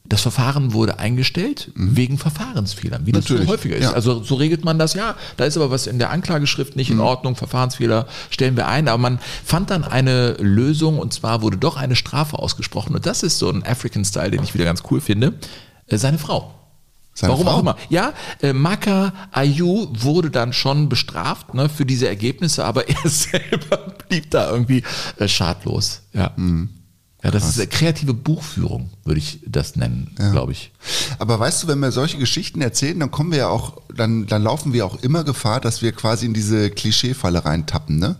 das 0.09 0.23
Verfahren 0.23 0.73
wurde 0.73 0.99
eingestellt 0.99 1.71
wegen 1.75 2.19
Verfahrensfehlern, 2.19 3.07
wie 3.07 3.12
das 3.12 3.25
so 3.25 3.47
häufiger 3.47 3.77
ist. 3.77 3.85
ja. 3.85 3.92
Also 3.92 4.23
so 4.23 4.37
regelt 4.37 4.64
man 4.64 4.79
das, 4.79 4.95
ja, 4.95 5.16
da 5.37 5.45
ist 5.45 5.57
aber 5.57 5.71
was 5.71 5.87
in 5.87 5.99
der 5.99 6.11
Anklageschrift 6.11 6.77
nicht 6.77 6.90
in 6.90 7.01
Ordnung, 7.01 7.37
Verfahrensfehler 7.37 8.07
stellen 8.31 8.57
wir 8.57 8.69
ein, 8.69 8.88
aber 8.88 8.99
man 8.99 9.19
fand 9.45 9.71
dann 9.71 9.85
eine 9.85 10.33
Lösung 10.35 10.99
und 10.99 11.12
zwar 11.12 11.42
wurde 11.42 11.57
doch 11.57 11.77
eine 11.77 11.97
Strafe 11.97 12.38
ausgesprochen 12.38 12.95
und 12.95 13.07
das 13.07 13.23
ist 13.23 13.38
so 13.38 13.51
ein 13.51 13.64
African-Style, 13.64 14.31
den 14.31 14.42
ich 14.42 14.55
wieder 14.55 14.64
ganz 14.64 14.83
cool 14.90 15.01
finde, 15.01 15.35
äh, 15.87 15.99
seine 15.99 16.19
Frau. 16.19 16.53
Seine 17.14 17.33
Warum 17.33 17.47
Frau? 17.47 17.55
auch 17.55 17.61
immer. 17.61 17.77
Ja, 17.88 18.12
äh, 18.42 18.53
Maka 18.53 19.12
Ayu 19.33 19.88
wurde 19.90 20.31
dann 20.31 20.53
schon 20.53 20.90
bestraft 20.90 21.55
ne, 21.55 21.71
für 21.71 21.87
diese 21.87 22.07
Ergebnisse, 22.07 22.64
aber 22.64 22.88
er 22.88 23.09
selber 23.09 23.95
blieb 24.09 24.31
da 24.31 24.51
irgendwie 24.51 24.83
äh, 25.19 25.27
schadlos. 25.27 26.03
Ja. 26.12 26.33
Ja, 27.26 27.32
das 27.32 27.48
ist 27.48 27.58
eine 27.58 27.66
kreative 27.66 28.14
Buchführung, 28.14 28.88
würde 29.04 29.18
ich 29.18 29.40
das 29.44 29.74
nennen, 29.74 30.14
glaube 30.30 30.52
ich. 30.52 30.70
Aber 31.18 31.40
weißt 31.40 31.64
du, 31.64 31.66
wenn 31.66 31.80
wir 31.80 31.90
solche 31.90 32.18
Geschichten 32.18 32.62
erzählen, 32.62 33.00
dann 33.00 33.10
kommen 33.10 33.32
wir 33.32 33.38
ja 33.38 33.48
auch, 33.48 33.82
dann, 33.92 34.26
dann 34.26 34.44
laufen 34.44 34.72
wir 34.72 34.86
auch 34.86 35.02
immer 35.02 35.24
Gefahr, 35.24 35.60
dass 35.60 35.82
wir 35.82 35.90
quasi 35.90 36.24
in 36.26 36.34
diese 36.34 36.70
Klischeefalle 36.70 37.44
reintappen, 37.44 37.98
ne? 37.98 38.14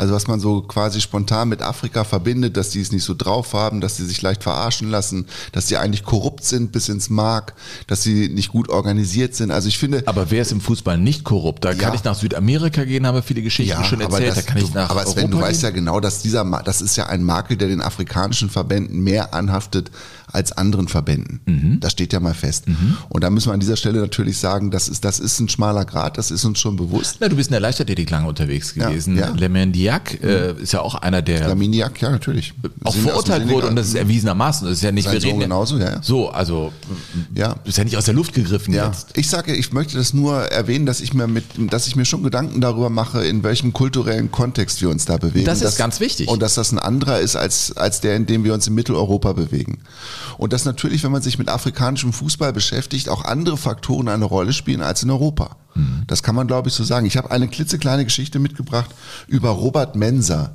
Also 0.00 0.14
was 0.14 0.26
man 0.28 0.40
so 0.40 0.62
quasi 0.62 0.98
spontan 1.02 1.50
mit 1.50 1.60
Afrika 1.60 2.04
verbindet, 2.04 2.56
dass 2.56 2.70
die 2.70 2.80
es 2.80 2.90
nicht 2.90 3.04
so 3.04 3.12
drauf 3.14 3.52
haben, 3.52 3.82
dass 3.82 3.98
sie 3.98 4.06
sich 4.06 4.22
leicht 4.22 4.42
verarschen 4.42 4.88
lassen, 4.90 5.26
dass 5.52 5.68
sie 5.68 5.76
eigentlich 5.76 6.04
korrupt 6.04 6.42
sind 6.42 6.72
bis 6.72 6.88
ins 6.88 7.10
Mark, 7.10 7.52
dass 7.86 8.02
sie 8.02 8.30
nicht 8.30 8.48
gut 8.48 8.70
organisiert 8.70 9.34
sind. 9.34 9.50
Also 9.50 9.68
ich 9.68 9.76
finde, 9.76 10.02
Aber 10.06 10.30
wer 10.30 10.40
ist 10.40 10.52
im 10.52 10.62
Fußball 10.62 10.96
nicht 10.96 11.22
korrupt? 11.24 11.66
Da 11.66 11.72
Ja. 11.72 11.76
kann 11.76 11.94
ich 11.94 12.02
nach 12.02 12.14
Südamerika 12.14 12.84
gehen, 12.84 13.06
haben 13.06 13.14
wir 13.16 13.22
viele 13.22 13.42
Geschichten 13.42 13.84
schon 13.84 14.00
aber 14.00 14.14
erzählt. 14.22 14.36
das, 14.38 14.44
da 14.46 14.50
kann 14.52 14.62
ich 14.62 14.72
nach 14.72 14.88
aber 14.88 15.00
Europa 15.00 15.20
Sven, 15.20 15.30
du 15.30 15.38
weißt 15.38 15.60
gehen. 15.60 15.68
ja 15.68 15.74
genau, 15.74 16.00
dass 16.00 16.22
dieser, 16.22 16.44
das 16.64 16.80
ist 16.80 16.96
ja 16.96 17.04
ein 17.06 17.22
Makel, 17.22 17.58
der 17.58 17.68
den 17.68 17.82
afrikanischen 17.82 18.48
Verbänden 18.48 19.00
mehr 19.00 19.34
anhaftet 19.34 19.90
als 20.32 20.52
anderen 20.52 20.88
Verbänden. 20.88 21.40
Mhm. 21.46 21.80
Das 21.80 21.92
steht 21.92 22.12
ja 22.12 22.20
mal 22.20 22.34
fest. 22.34 22.64
Und 23.08 23.24
da 23.24 23.30
müssen 23.30 23.48
wir 23.48 23.54
an 23.54 23.60
dieser 23.60 23.76
Stelle 23.76 24.00
natürlich 24.00 24.38
sagen, 24.38 24.70
das 24.70 24.88
ist, 24.88 25.04
das 25.04 25.18
ist 25.18 25.40
ein 25.40 25.48
schmaler 25.48 25.84
Grad, 25.84 26.18
das 26.18 26.30
ist 26.30 26.44
uns 26.44 26.58
schon 26.60 26.76
bewusst. 26.76 27.16
Na, 27.20 27.28
du 27.28 27.36
bist 27.36 27.48
in 27.50 27.52
der 27.52 27.60
Leichtathletik 27.60 28.08
lange 28.10 28.28
unterwegs 28.28 28.74
Ja, 28.76 28.88
gewesen. 28.88 29.16
ja. 29.16 29.30
Le 29.30 29.48
Mendiac 29.48 30.22
äh, 30.22 30.52
ist 30.60 30.72
ja 30.72 30.80
auch 30.80 30.94
einer, 30.94 31.22
der 31.22 31.48
Laminiak, 31.48 32.00
ja, 32.00 32.10
natürlich. 32.10 32.54
auch 32.84 32.94
verurteilt 32.94 33.48
wurde 33.48 33.66
und 33.68 33.76
das 33.76 33.88
ist 33.88 33.94
erwiesenermaßen. 33.94 34.66
Das 34.68 34.76
ist 34.78 34.82
ja 34.82 34.92
nicht, 34.92 35.04
Sein 35.04 35.14
wir 35.14 35.22
reden 35.24 35.40
genauso, 35.40 35.78
ja, 35.78 35.90
ja. 35.90 36.02
So, 36.02 36.30
also 36.30 36.72
Ja. 37.34 37.56
ist 37.64 37.78
ja 37.78 37.84
nicht 37.84 37.96
aus 37.96 38.04
der 38.04 38.14
Luft 38.14 38.32
gegriffen 38.34 38.74
Ja, 38.74 38.86
jetzt. 38.86 39.08
ich 39.16 39.28
sage, 39.28 39.54
ich 39.54 39.72
möchte 39.72 39.96
das 39.96 40.14
nur 40.14 40.36
erwähnen, 40.42 40.86
dass 40.86 41.00
ich 41.00 41.14
mir 41.14 41.26
mit, 41.26 41.44
dass 41.72 41.86
ich 41.86 41.96
mir 41.96 42.04
schon 42.04 42.22
Gedanken 42.22 42.60
darüber 42.60 42.90
mache, 42.90 43.24
in 43.24 43.42
welchem 43.42 43.72
kulturellen 43.72 44.30
Kontext 44.30 44.80
wir 44.80 44.90
uns 44.90 45.04
da 45.04 45.16
bewegen. 45.16 45.44
Das 45.46 45.58
ist 45.58 45.64
Dass- 45.64 45.76
ganz 45.76 46.00
wichtig. 46.00 46.28
Und 46.28 46.40
dass 46.42 46.54
das 46.54 46.72
ein 46.72 46.78
anderer 46.78 47.18
ist 47.20 47.36
als, 47.36 47.76
als 47.76 48.00
der, 48.00 48.16
in 48.16 48.26
dem 48.26 48.44
wir 48.44 48.54
uns 48.54 48.66
in 48.66 48.74
Mitteleuropa 48.74 49.32
bewegen. 49.32 49.78
Und 50.40 50.54
dass 50.54 50.64
natürlich, 50.64 51.04
wenn 51.04 51.12
man 51.12 51.20
sich 51.20 51.36
mit 51.36 51.50
afrikanischem 51.50 52.14
Fußball 52.14 52.54
beschäftigt, 52.54 53.10
auch 53.10 53.26
andere 53.26 53.58
Faktoren 53.58 54.08
eine 54.08 54.24
Rolle 54.24 54.54
spielen 54.54 54.80
als 54.80 55.02
in 55.02 55.10
Europa. 55.10 55.56
Mhm. 55.74 56.04
Das 56.06 56.22
kann 56.22 56.34
man, 56.34 56.46
glaube 56.46 56.70
ich, 56.70 56.74
so 56.74 56.82
sagen. 56.82 57.04
Ich 57.04 57.18
habe 57.18 57.30
eine 57.30 57.46
klitzekleine 57.46 58.06
Geschichte 58.06 58.38
mitgebracht 58.38 58.88
über 59.26 59.50
Robert 59.50 59.96
Mensa. 59.96 60.52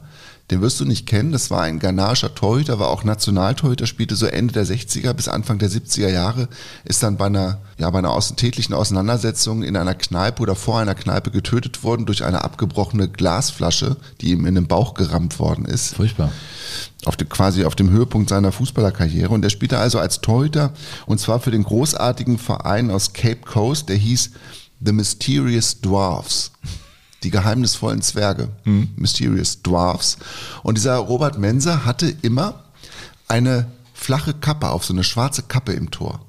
Den 0.52 0.62
wirst 0.62 0.80
du 0.80 0.86
nicht 0.86 1.08
kennen. 1.08 1.32
Das 1.32 1.50
war 1.50 1.64
ein 1.64 1.80
ghanaischer 1.80 2.36
Torhüter, 2.36 2.78
war 2.78 2.90
auch 2.90 3.04
Nationaltorhüter, 3.04 3.88
spielte 3.88 4.16
so 4.16 4.28
Ende 4.28 4.54
der 4.54 4.66
60er 4.66 5.12
bis 5.14 5.28
Anfang 5.28 5.58
der 5.58 5.72
70er 5.72 6.10
Jahre, 6.10 6.50
ist 6.84 7.02
dann 7.02 7.18
bei 7.18 7.26
einer, 7.26 7.62
ja, 7.80 7.90
bei 7.90 7.98
einer 7.98 8.20
tätlichen 8.20 8.76
Auseinandersetzung 8.76 9.64
in 9.64 9.76
einer 9.76 9.96
Kneipe 9.96 10.44
oder 10.44 10.56
vor 10.56 10.80
einer 10.80 10.94
Kneipe 10.94 11.32
getötet 11.32 11.84
worden 11.84 12.06
durch 12.06 12.24
eine 12.24 12.44
abgebrochene 12.44 13.10
Glasflasche, 13.10 13.98
die 14.22 14.32
ihm 14.32 14.46
in 14.46 14.54
den 14.54 14.68
Bauch 14.68 14.94
gerammt 14.94 15.40
worden 15.40 15.66
ist 15.66 15.96
Furchtbar. 15.96 16.32
auf 17.06 17.16
dem, 17.16 17.28
quasi 17.28 17.66
auf 17.66 17.76
dem 17.76 17.90
Höhepunkt 17.90 18.30
seiner 18.30 18.52
Fußballerkarriere. 18.52 19.30
Und 19.30 19.44
er 19.44 19.50
spielte 19.50 19.80
also 19.80 19.98
als 19.98 20.22
Torhüter 20.22 20.74
und 21.08 21.20
zwar 21.20 21.40
für 21.40 21.52
den 21.52 21.64
großartigen 21.64 22.38
Verein 22.38 22.92
aus 22.92 23.14
Cape 23.14 23.42
Coast, 23.42 23.90
der 23.90 23.96
hieß 23.96 24.30
The 24.80 24.92
Mysterious 24.92 25.82
Dwarfs. 25.82 26.52
Die 27.26 27.32
geheimnisvollen 27.32 28.04
Zwerge. 28.04 28.50
Mysterious 28.98 29.64
Dwarfs. 29.64 30.18
Und 30.62 30.78
dieser 30.78 30.98
Robert 30.98 31.40
Menser 31.40 31.84
hatte 31.84 32.08
immer 32.22 32.66
eine 33.28 33.66
flache 33.96 34.36
Kappe 34.36 34.70
auf, 34.70 34.86
so 34.86 34.94
eine 34.94 35.04
schwarze 35.04 35.42
Kappe 35.42 35.74
im 35.74 35.90
Tor. 35.90 36.20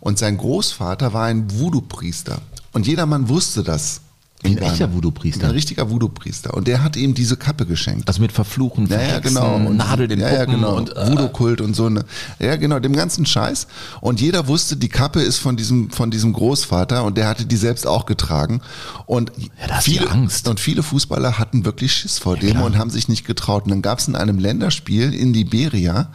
Und 0.00 0.18
sein 0.18 0.36
Großvater 0.36 1.14
war 1.14 1.24
ein 1.24 1.58
Voodoo-Priester. 1.58 2.42
Und 2.72 2.86
jedermann 2.86 3.30
wusste 3.30 3.62
das. 3.62 4.02
Wie 4.44 4.50
ein 4.50 4.58
echter 4.58 4.92
Voodoo-Priester. 4.92 5.46
Ein 5.46 5.52
richtiger 5.52 5.88
Voodoo-Priester. 5.88 6.54
Und 6.54 6.66
der 6.66 6.82
hat 6.82 6.96
ihm 6.96 7.14
diese 7.14 7.36
Kappe 7.36 7.64
geschenkt. 7.64 8.08
Also 8.08 8.20
mit 8.20 8.32
Verfluchen, 8.32 8.86
Ja, 8.88 8.96
ja, 9.00 9.06
Verhexen, 9.06 9.34
genau. 9.36 9.54
Und- 9.54 9.76
Nadel 9.76 10.08
den 10.08 10.18
ja, 10.20 10.32
ja, 10.32 10.44
genau. 10.46 10.76
und 10.76 10.96
äh, 10.96 11.10
Voodoo-Kult 11.10 11.60
und 11.60 11.74
so 11.76 11.86
eine. 11.86 12.04
Ja, 12.40 12.56
genau, 12.56 12.80
dem 12.80 12.94
ganzen 12.94 13.24
Scheiß. 13.24 13.68
Und 14.00 14.20
jeder 14.20 14.48
wusste, 14.48 14.76
die 14.76 14.88
Kappe 14.88 15.20
ist 15.22 15.38
von 15.38 15.56
diesem, 15.56 15.90
von 15.90 16.10
diesem 16.10 16.32
Großvater 16.32 17.04
und 17.04 17.16
der 17.16 17.28
hatte 17.28 17.46
die 17.46 17.56
selbst 17.56 17.86
auch 17.86 18.04
getragen. 18.06 18.60
Und 19.06 19.30
du 19.36 19.42
viele, 19.80 20.10
Angst. 20.10 20.48
und 20.48 20.58
viele 20.58 20.82
Fußballer 20.82 21.38
hatten 21.38 21.64
wirklich 21.64 21.92
Schiss 21.92 22.18
vor 22.18 22.36
dem 22.36 22.50
klar. 22.50 22.64
und 22.64 22.76
haben 22.78 22.90
sich 22.90 23.08
nicht 23.08 23.24
getraut. 23.24 23.64
Und 23.64 23.70
dann 23.70 23.82
gab 23.82 24.00
es 24.00 24.08
in 24.08 24.16
einem 24.16 24.38
Länderspiel 24.38 25.14
in 25.14 25.32
Liberia, 25.32 26.08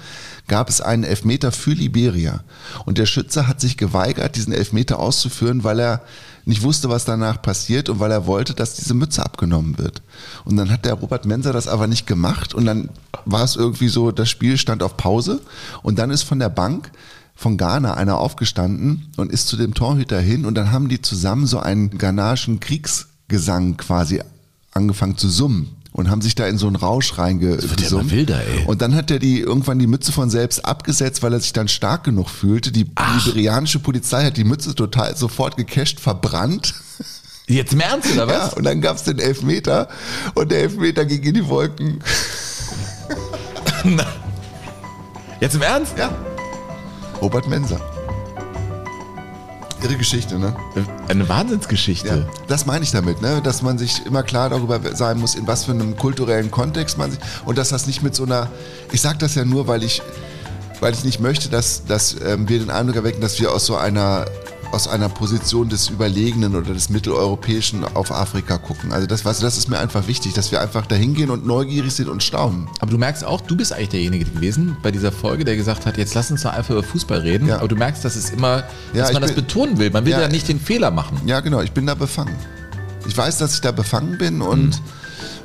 gab 0.49 0.69
es 0.69 0.81
einen 0.81 1.03
Elfmeter 1.03 1.51
für 1.53 1.71
Liberia. 1.71 2.41
Und 2.85 2.97
der 2.97 3.05
Schütze 3.05 3.47
hat 3.47 3.61
sich 3.61 3.77
geweigert, 3.77 4.35
diesen 4.35 4.51
Elfmeter 4.53 4.99
auszuführen, 4.99 5.63
weil 5.63 5.79
er 5.79 6.01
nicht 6.47 6.63
wusste, 6.63 6.89
was 6.89 7.03
danach 7.03 7.41
passiert 7.41 7.89
und 7.89 7.99
weil 7.99 8.09
er 8.09 8.25
wollte, 8.25 8.53
dass 8.53 8.75
diese 8.75 8.93
Mütze 8.93 9.23
abgenommen 9.23 9.77
wird. 9.77 10.01
Und 10.45 10.55
dann 10.55 10.71
hat 10.71 10.85
der 10.85 10.93
Robert 10.93 11.25
Menser 11.25 11.51
das 11.51 11.67
aber 11.67 11.87
nicht 11.87 12.07
gemacht 12.07 12.53
und 12.53 12.65
dann 12.65 12.89
war 13.25 13.43
es 13.43 13.57
irgendwie 13.57 13.89
so, 13.89 14.11
das 14.11 14.29
Spiel 14.29 14.57
stand 14.57 14.81
auf 14.81 14.95
Pause 14.95 15.41
und 15.83 15.99
dann 15.99 16.09
ist 16.09 16.23
von 16.23 16.39
der 16.39 16.49
Bank 16.49 16.91
von 17.35 17.57
Ghana 17.57 17.95
einer 17.95 18.17
aufgestanden 18.17 19.11
und 19.17 19.31
ist 19.31 19.47
zu 19.47 19.57
dem 19.57 19.73
Torhüter 19.73 20.19
hin 20.19 20.45
und 20.45 20.55
dann 20.55 20.71
haben 20.71 20.87
die 20.87 21.01
zusammen 21.01 21.45
so 21.45 21.59
einen 21.59 21.97
ghanaischen 21.97 22.61
Kriegsgesang 22.61 23.75
quasi 23.75 24.21
angefangen 24.71 25.17
zu 25.17 25.29
summen 25.29 25.75
und 25.97 26.09
haben 26.09 26.21
sich 26.21 26.35
da 26.35 26.47
in 26.47 26.57
so 26.57 26.67
einen 26.67 26.75
Rausch 26.77 27.09
ja 27.11 27.23
reingesummt. 27.23 28.11
wilder, 28.11 28.39
ey. 28.39 28.65
Und 28.65 28.81
dann 28.81 28.95
hat 28.95 29.11
er 29.11 29.19
die 29.19 29.39
irgendwann 29.41 29.79
die 29.79 29.87
Mütze 29.87 30.11
von 30.13 30.29
selbst 30.29 30.63
abgesetzt, 30.63 31.23
weil 31.23 31.33
er 31.33 31.39
sich 31.41 31.51
dann 31.53 31.67
stark 31.67 32.03
genug 32.05 32.29
fühlte. 32.29 32.71
Die 32.71 32.85
liberianische 33.25 33.79
Polizei 33.79 34.23
hat 34.23 34.37
die 34.37 34.43
Mütze 34.45 34.75
total 34.75 35.17
sofort 35.17 35.57
gecasht, 35.57 35.99
verbrannt. 35.99 36.75
Jetzt 37.47 37.73
im 37.73 37.79
Ernst 37.81 38.11
oder 38.13 38.27
Ja, 38.31 38.45
was? 38.45 38.53
und 38.53 38.63
dann 38.63 38.79
gab's 38.79 39.03
den 39.03 39.19
Elfmeter 39.19 39.89
und 40.35 40.51
der 40.51 40.59
Elfmeter 40.63 41.03
ging 41.05 41.23
in 41.23 41.33
die 41.33 41.47
Wolken. 41.47 41.99
Jetzt 45.39 45.55
im 45.55 45.61
Ernst? 45.61 45.97
Ja. 45.97 46.09
Robert 47.21 47.47
Menser. 47.47 47.79
Ihre 49.83 49.95
Geschichte, 49.95 50.39
ne? 50.39 50.55
Eine 51.07 51.29
Wahnsinnsgeschichte. 51.29 52.07
Ja, 52.07 52.25
das 52.47 52.65
meine 52.65 52.83
ich 52.83 52.91
damit, 52.91 53.21
ne? 53.21 53.41
dass 53.43 53.61
man 53.61 53.77
sich 53.77 54.05
immer 54.05 54.23
klar 54.23 54.49
darüber 54.49 54.79
sein 54.95 55.19
muss, 55.19 55.35
in 55.35 55.45
was 55.45 55.65
für 55.65 55.71
einem 55.71 55.95
kulturellen 55.95 56.49
Kontext 56.49 56.97
man 56.97 57.11
sich 57.11 57.19
und 57.45 57.57
dass 57.57 57.69
das 57.69 57.85
nicht 57.85 58.01
mit 58.01 58.15
so 58.15 58.23
einer, 58.23 58.49
ich 58.91 59.01
sage 59.01 59.19
das 59.19 59.35
ja 59.35 59.45
nur, 59.45 59.67
weil 59.67 59.83
ich, 59.83 60.01
weil 60.79 60.93
ich 60.93 61.03
nicht 61.03 61.19
möchte, 61.19 61.49
dass, 61.49 61.85
dass 61.85 62.15
ähm, 62.25 62.49
wir 62.49 62.59
den 62.59 62.71
Eindruck 62.71 62.95
erwecken, 62.95 63.21
dass 63.21 63.39
wir 63.39 63.51
aus 63.51 63.65
so 63.65 63.75
einer 63.75 64.25
aus 64.71 64.87
einer 64.87 65.09
Position 65.09 65.69
des 65.69 65.89
Überlegenen 65.89 66.55
oder 66.55 66.73
des 66.73 66.89
Mitteleuropäischen 66.89 67.83
auf 67.95 68.11
Afrika 68.11 68.57
gucken. 68.57 68.91
Also 68.91 69.07
das, 69.07 69.23
weißt 69.25 69.39
du, 69.41 69.45
das 69.45 69.57
ist 69.57 69.69
mir 69.69 69.79
einfach 69.79 70.07
wichtig, 70.07 70.33
dass 70.33 70.51
wir 70.51 70.61
einfach 70.61 70.85
dahin 70.85 71.13
gehen 71.13 71.29
und 71.29 71.45
neugierig 71.47 71.93
sind 71.93 72.09
und 72.09 72.21
staunen. 72.21 72.67
Aber 72.79 72.91
du 72.91 72.97
merkst 72.97 73.23
auch, 73.23 73.41
du 73.41 73.55
bist 73.55 73.71
eigentlich 73.73 73.89
derjenige 73.89 74.25
gewesen 74.25 74.75
bei 74.83 74.91
dieser 74.91 75.11
Folge, 75.11 75.45
der 75.45 75.55
gesagt 75.55 75.85
hat, 75.85 75.97
jetzt 75.97 76.13
lass 76.15 76.29
uns 76.31 76.43
doch 76.43 76.51
einfach 76.53 76.71
über 76.71 76.83
Fußball 76.83 77.19
reden. 77.19 77.47
Ja. 77.47 77.57
Aber 77.59 77.67
du 77.69 77.75
merkst, 77.75 78.03
dass 78.03 78.15
es 78.15 78.29
immer, 78.29 78.57
Ja, 78.93 79.01
dass 79.01 79.09
ich 79.09 79.13
man 79.13 79.21
das 79.21 79.31
bin- 79.33 79.45
betonen 79.45 79.77
will. 79.77 79.89
Man 79.89 80.05
will 80.05 80.11
Ja. 80.11 80.21
ja 80.21 80.27
nicht 80.27 80.47
den 80.47 80.59
Fehler 80.59 80.91
machen. 80.91 81.19
Ja, 81.25 81.39
genau, 81.39 81.61
ich 81.61 81.71
bin 81.71 81.85
da 81.87 81.95
befangen. 81.95 82.35
Ich 83.07 83.17
weiß, 83.17 83.37
dass 83.37 83.53
ich 83.55 83.61
da 83.61 83.71
befangen 83.71 84.17
bin 84.17 84.41
und 84.41 84.81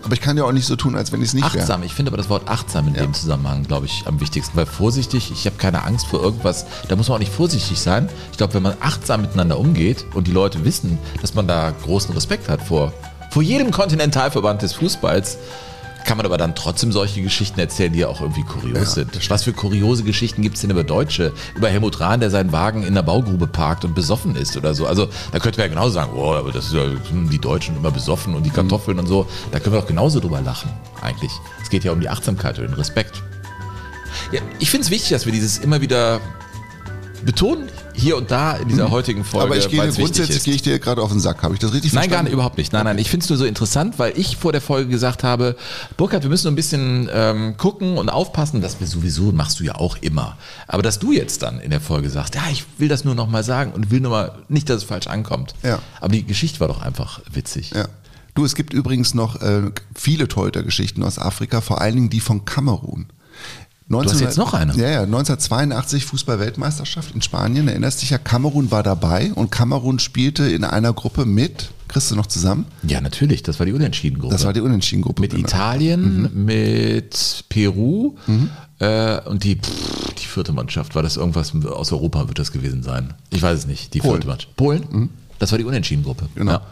aber 0.04 0.14
ich 0.14 0.20
kann 0.20 0.36
ja 0.36 0.44
auch 0.44 0.52
nicht 0.52 0.66
so 0.66 0.76
tun, 0.76 0.96
als 0.96 1.12
wenn 1.12 1.20
ich 1.20 1.28
es 1.28 1.34
nicht 1.34 1.44
wäre. 1.52 1.58
Achtsam, 1.62 1.82
ich 1.82 1.94
finde 1.94 2.10
aber 2.10 2.16
das 2.16 2.28
Wort 2.28 2.48
achtsam 2.48 2.88
in 2.88 2.94
Ja. 2.94 3.02
dem 3.02 3.14
Zusammenhang, 3.14 3.62
glaube 3.64 3.86
ich, 3.86 4.04
am 4.06 4.20
wichtigsten. 4.20 4.56
Weil 4.56 4.66
vorsichtig, 4.66 5.30
ich 5.32 5.46
habe 5.46 5.56
keine 5.56 5.84
Angst 5.84 6.06
vor 6.06 6.22
irgendwas, 6.22 6.66
da 6.88 6.96
muss 6.96 7.08
man 7.08 7.16
auch 7.16 7.20
nicht 7.20 7.32
vorsichtig 7.32 7.78
sein. 7.80 8.08
Ich 8.30 8.38
glaube, 8.38 8.54
wenn 8.54 8.62
man 8.62 8.74
achtsam 8.80 9.22
miteinander 9.22 9.58
umgeht 9.58 10.04
und 10.14 10.26
die 10.26 10.32
Leute 10.32 10.64
wissen, 10.64 10.98
dass 11.20 11.34
man 11.34 11.46
da 11.46 11.70
großen 11.84 12.14
Respekt 12.14 12.48
hat 12.48 12.62
vor, 12.62 12.92
vor 13.30 13.42
jedem 13.42 13.70
Kontinentalverband 13.70 14.62
des 14.62 14.72
Fußballs, 14.74 15.38
kann 16.04 16.16
man 16.16 16.26
aber 16.26 16.38
dann 16.38 16.54
trotzdem 16.54 16.92
solche 16.92 17.22
Geschichten 17.22 17.60
erzählen, 17.60 17.92
die 17.92 18.00
ja 18.00 18.08
auch 18.08 18.20
irgendwie 18.20 18.42
kurios 18.42 18.78
Ja, 18.78 18.84
sind. 18.84 19.30
Was 19.30 19.44
für 19.44 19.52
kuriose 19.52 20.02
Geschichten 20.04 20.42
gibt 20.42 20.56
es 20.56 20.62
denn 20.62 20.70
über 20.70 20.84
Deutsche? 20.84 21.32
Über 21.54 21.68
Helmut 21.68 22.00
Rahn, 22.00 22.20
der 22.20 22.30
seinen 22.30 22.52
Wagen 22.52 22.82
in 22.82 22.94
der 22.94 23.02
Baugrube 23.02 23.46
parkt 23.46 23.84
und 23.84 23.94
besoffen 23.94 24.36
ist 24.36 24.56
oder 24.56 24.74
so. 24.74 24.86
Also 24.86 25.08
da 25.32 25.38
könnte 25.38 25.58
man 25.58 25.68
ja 25.68 25.74
genauso 25.74 25.90
sagen, 25.90 26.12
oh, 26.14 26.32
aber 26.32 26.52
das 26.52 26.66
ist 26.66 26.74
ja 26.74 26.82
hm, 26.82 27.30
die 27.30 27.38
Deutschen 27.38 27.76
immer 27.76 27.90
besoffen 27.90 28.34
und 28.34 28.44
die 28.44 28.50
Kartoffeln 28.50 28.98
und 28.98 29.06
so. 29.06 29.26
Da 29.50 29.60
können 29.60 29.74
wir 29.74 29.80
doch 29.80 29.88
genauso 29.88 30.20
drüber 30.20 30.40
lachen, 30.40 30.70
eigentlich. 31.00 31.32
Es 31.62 31.70
geht 31.70 31.84
ja 31.84 31.92
um 31.92 32.00
die 32.00 32.08
Achtsamkeit 32.08 32.58
und 32.58 32.66
den 32.66 32.74
Respekt. 32.74 33.22
Ja, 34.30 34.40
ich 34.58 34.70
finde 34.70 34.84
es 34.84 34.90
wichtig, 34.90 35.10
dass 35.10 35.26
wir 35.26 35.32
dieses 35.32 35.58
immer 35.58 35.80
wieder 35.80 36.20
betonen, 37.24 37.68
hier 37.94 38.16
und 38.16 38.30
da 38.30 38.56
in 38.56 38.68
dieser 38.68 38.90
heutigen 38.90 39.24
Folge. 39.24 39.46
Mhm. 39.46 39.52
Aber 39.52 39.58
ich 39.58 39.68
gehe 39.68 39.92
grundsätzlich 39.92 40.42
gehe 40.42 40.54
ich 40.54 40.62
dir 40.62 40.78
gerade 40.78 41.02
auf 41.02 41.10
den 41.10 41.20
Sack. 41.20 41.42
Habe 41.42 41.54
ich 41.54 41.60
das 41.60 41.72
richtig 41.72 41.92
Nein, 41.92 42.02
gar 42.02 42.08
verstanden? 42.08 42.24
nicht, 42.24 42.32
überhaupt 42.34 42.58
nicht. 42.58 42.72
Nein, 42.72 42.84
nein, 42.84 42.98
ich 42.98 43.10
finde 43.10 43.24
es 43.24 43.30
nur 43.30 43.38
so 43.38 43.44
interessant, 43.44 43.98
weil 43.98 44.18
ich 44.18 44.36
vor 44.36 44.52
der 44.52 44.60
Folge 44.60 44.90
gesagt 44.90 45.24
habe, 45.24 45.56
Burkhard, 45.96 46.22
wir 46.22 46.30
müssen 46.30 46.46
nur 46.46 46.52
ein 46.52 46.56
bisschen 46.56 47.08
ähm, 47.12 47.56
gucken 47.56 47.98
und 47.98 48.08
aufpassen, 48.08 48.60
dass 48.60 48.80
wir 48.80 48.86
sowieso, 48.86 49.32
machst 49.32 49.60
du 49.60 49.64
ja 49.64 49.74
auch 49.74 49.96
immer. 50.00 50.36
Aber 50.66 50.82
dass 50.82 50.98
du 50.98 51.12
jetzt 51.12 51.42
dann 51.42 51.60
in 51.60 51.70
der 51.70 51.80
Folge 51.80 52.10
sagst, 52.10 52.34
ja, 52.34 52.42
ich 52.50 52.64
will 52.78 52.88
das 52.88 53.04
nur 53.04 53.14
nochmal 53.14 53.44
sagen 53.44 53.72
und 53.72 53.90
will 53.90 54.00
nur 54.00 54.10
mal 54.10 54.32
nicht, 54.48 54.68
dass 54.68 54.78
es 54.78 54.84
falsch 54.84 55.06
ankommt. 55.06 55.54
Ja. 55.62 55.78
Aber 56.00 56.12
die 56.12 56.24
Geschichte 56.24 56.60
war 56.60 56.68
doch 56.68 56.82
einfach 56.82 57.20
witzig. 57.32 57.72
Ja. 57.74 57.86
Du, 58.34 58.44
es 58.44 58.54
gibt 58.54 58.72
übrigens 58.72 59.12
noch 59.12 59.42
äh, 59.42 59.70
viele 59.94 60.26
Torhüter-Geschichten 60.26 61.02
aus 61.02 61.18
Afrika, 61.18 61.60
vor 61.60 61.80
allen 61.80 61.94
Dingen 61.94 62.10
die 62.10 62.20
von 62.20 62.44
Kamerun. 62.44 63.06
Hast 64.00 64.20
jetzt 64.20 64.38
noch 64.38 64.54
eine? 64.54 64.74
Ja, 64.74 64.88
ja, 64.88 65.02
1982 65.02 66.04
Fußball-Weltmeisterschaft 66.06 67.14
in 67.14 67.22
Spanien, 67.22 67.68
erinnerst 67.68 68.02
dich 68.02 68.10
ja, 68.10 68.18
Kamerun 68.18 68.70
war 68.70 68.82
dabei 68.82 69.32
und 69.34 69.50
Kamerun 69.50 69.98
spielte 69.98 70.44
in 70.44 70.64
einer 70.64 70.92
Gruppe 70.92 71.24
mit, 71.24 71.70
kriegst 71.88 72.10
du 72.10 72.16
noch 72.16 72.26
zusammen? 72.26 72.66
Ja, 72.82 73.00
natürlich, 73.00 73.42
das 73.42 73.58
war 73.58 73.66
die 73.66 73.72
Unentschieden-Gruppe. 73.72 74.32
Das 74.32 74.44
war 74.44 74.52
die 74.52 74.60
Unentschieden-Gruppe. 74.60 75.20
mit 75.20 75.32
genau. 75.32 75.46
Italien, 75.46 76.30
mit 76.44 77.44
Peru 77.48 78.16
äh, 78.78 79.20
und 79.22 79.44
die, 79.44 79.56
pff, 79.56 80.14
die 80.14 80.26
vierte 80.26 80.52
Mannschaft. 80.52 80.94
War 80.94 81.02
das 81.02 81.16
irgendwas 81.16 81.52
aus 81.66 81.92
Europa, 81.92 82.26
wird 82.28 82.38
das 82.38 82.52
gewesen 82.52 82.82
sein? 82.82 83.14
Ich 83.30 83.42
weiß 83.42 83.60
es 83.60 83.66
nicht. 83.66 83.94
Die 83.94 84.00
Polen. 84.00 84.14
vierte 84.14 84.26
Mannschaft. 84.28 84.56
Polen? 84.56 85.10
Das 85.38 85.50
war 85.52 85.58
die 85.58 85.64
Unentschieden-Gruppe. 85.64 86.28
Genau. 86.34 86.52
Ja. 86.52 86.62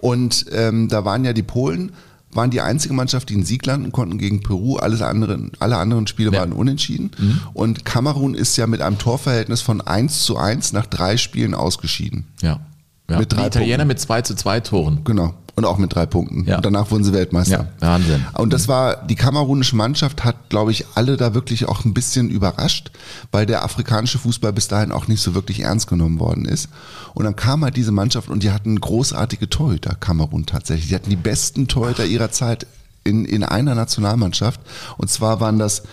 Und 0.00 0.46
ähm, 0.52 0.88
da 0.88 1.04
waren 1.04 1.24
ja 1.24 1.32
die 1.32 1.42
Polen, 1.42 1.92
waren 2.36 2.50
die 2.50 2.60
einzige 2.60 2.94
Mannschaft, 2.94 3.28
die 3.30 3.34
in 3.34 3.44
Sieg 3.44 3.64
landen 3.66 3.90
konnten 3.92 4.18
gegen 4.18 4.42
Peru. 4.42 4.76
Alles 4.76 5.02
anderen, 5.02 5.52
alle 5.58 5.76
anderen 5.78 6.06
Spiele 6.06 6.30
Ja. 6.32 6.40
waren 6.40 6.52
unentschieden. 6.52 7.10
Und 7.54 7.84
Kamerun 7.84 8.34
ist 8.34 8.56
ja 8.56 8.66
mit 8.66 8.80
einem 8.82 8.98
Torverhältnis 8.98 9.60
von 9.62 9.80
1 9.80 10.22
zu 10.24 10.36
1 10.36 10.72
nach 10.72 10.86
drei 10.86 11.16
Spielen 11.16 11.54
ausgeschieden. 11.54 12.24
Ja. 12.42 12.60
Ja. 13.08 13.18
Mit 13.18 13.32
die 13.32 13.36
drei 13.36 13.46
Italiener 13.46 13.76
Punkten. 13.78 13.88
mit 13.88 14.00
2 14.00 14.22
zu 14.22 14.34
2 14.34 14.60
Toren. 14.60 15.00
Genau. 15.04 15.34
Und 15.54 15.64
auch 15.64 15.78
mit 15.78 15.94
drei 15.94 16.04
Punkten. 16.04 16.44
Ja. 16.44 16.56
Und 16.56 16.66
danach 16.66 16.90
wurden 16.90 17.02
sie 17.02 17.14
Weltmeister. 17.14 17.68
Ja, 17.80 17.88
Wahnsinn. 17.88 18.26
Und 18.34 18.52
das 18.52 18.68
war, 18.68 19.06
die 19.06 19.14
kamerunische 19.14 19.74
Mannschaft 19.74 20.22
hat, 20.22 20.50
glaube 20.50 20.70
ich, 20.70 20.84
alle 20.94 21.16
da 21.16 21.32
wirklich 21.32 21.66
auch 21.66 21.86
ein 21.86 21.94
bisschen 21.94 22.28
überrascht, 22.28 22.90
weil 23.32 23.46
der 23.46 23.64
afrikanische 23.64 24.18
Fußball 24.18 24.52
bis 24.52 24.68
dahin 24.68 24.92
auch 24.92 25.08
nicht 25.08 25.22
so 25.22 25.34
wirklich 25.34 25.60
ernst 25.60 25.86
genommen 25.86 26.20
worden 26.20 26.44
ist. 26.44 26.68
Und 27.14 27.24
dann 27.24 27.36
kam 27.36 27.64
halt 27.64 27.74
diese 27.76 27.90
Mannschaft 27.90 28.28
und 28.28 28.42
die 28.42 28.50
hatten 28.50 28.78
großartige 28.78 29.48
Torhüter, 29.48 29.94
Kamerun 29.94 30.44
tatsächlich. 30.44 30.88
Die 30.88 30.94
hatten 30.94 31.08
die 31.08 31.16
besten 31.16 31.68
Torhüter 31.68 32.04
ihrer 32.04 32.30
Zeit 32.30 32.66
in, 33.04 33.24
in 33.24 33.42
einer 33.42 33.74
Nationalmannschaft. 33.74 34.60
Und 34.98 35.10
zwar 35.10 35.40
waren 35.40 35.58
das 35.58 35.84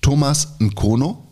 Thomas 0.00 0.54
Nkono 0.58 1.28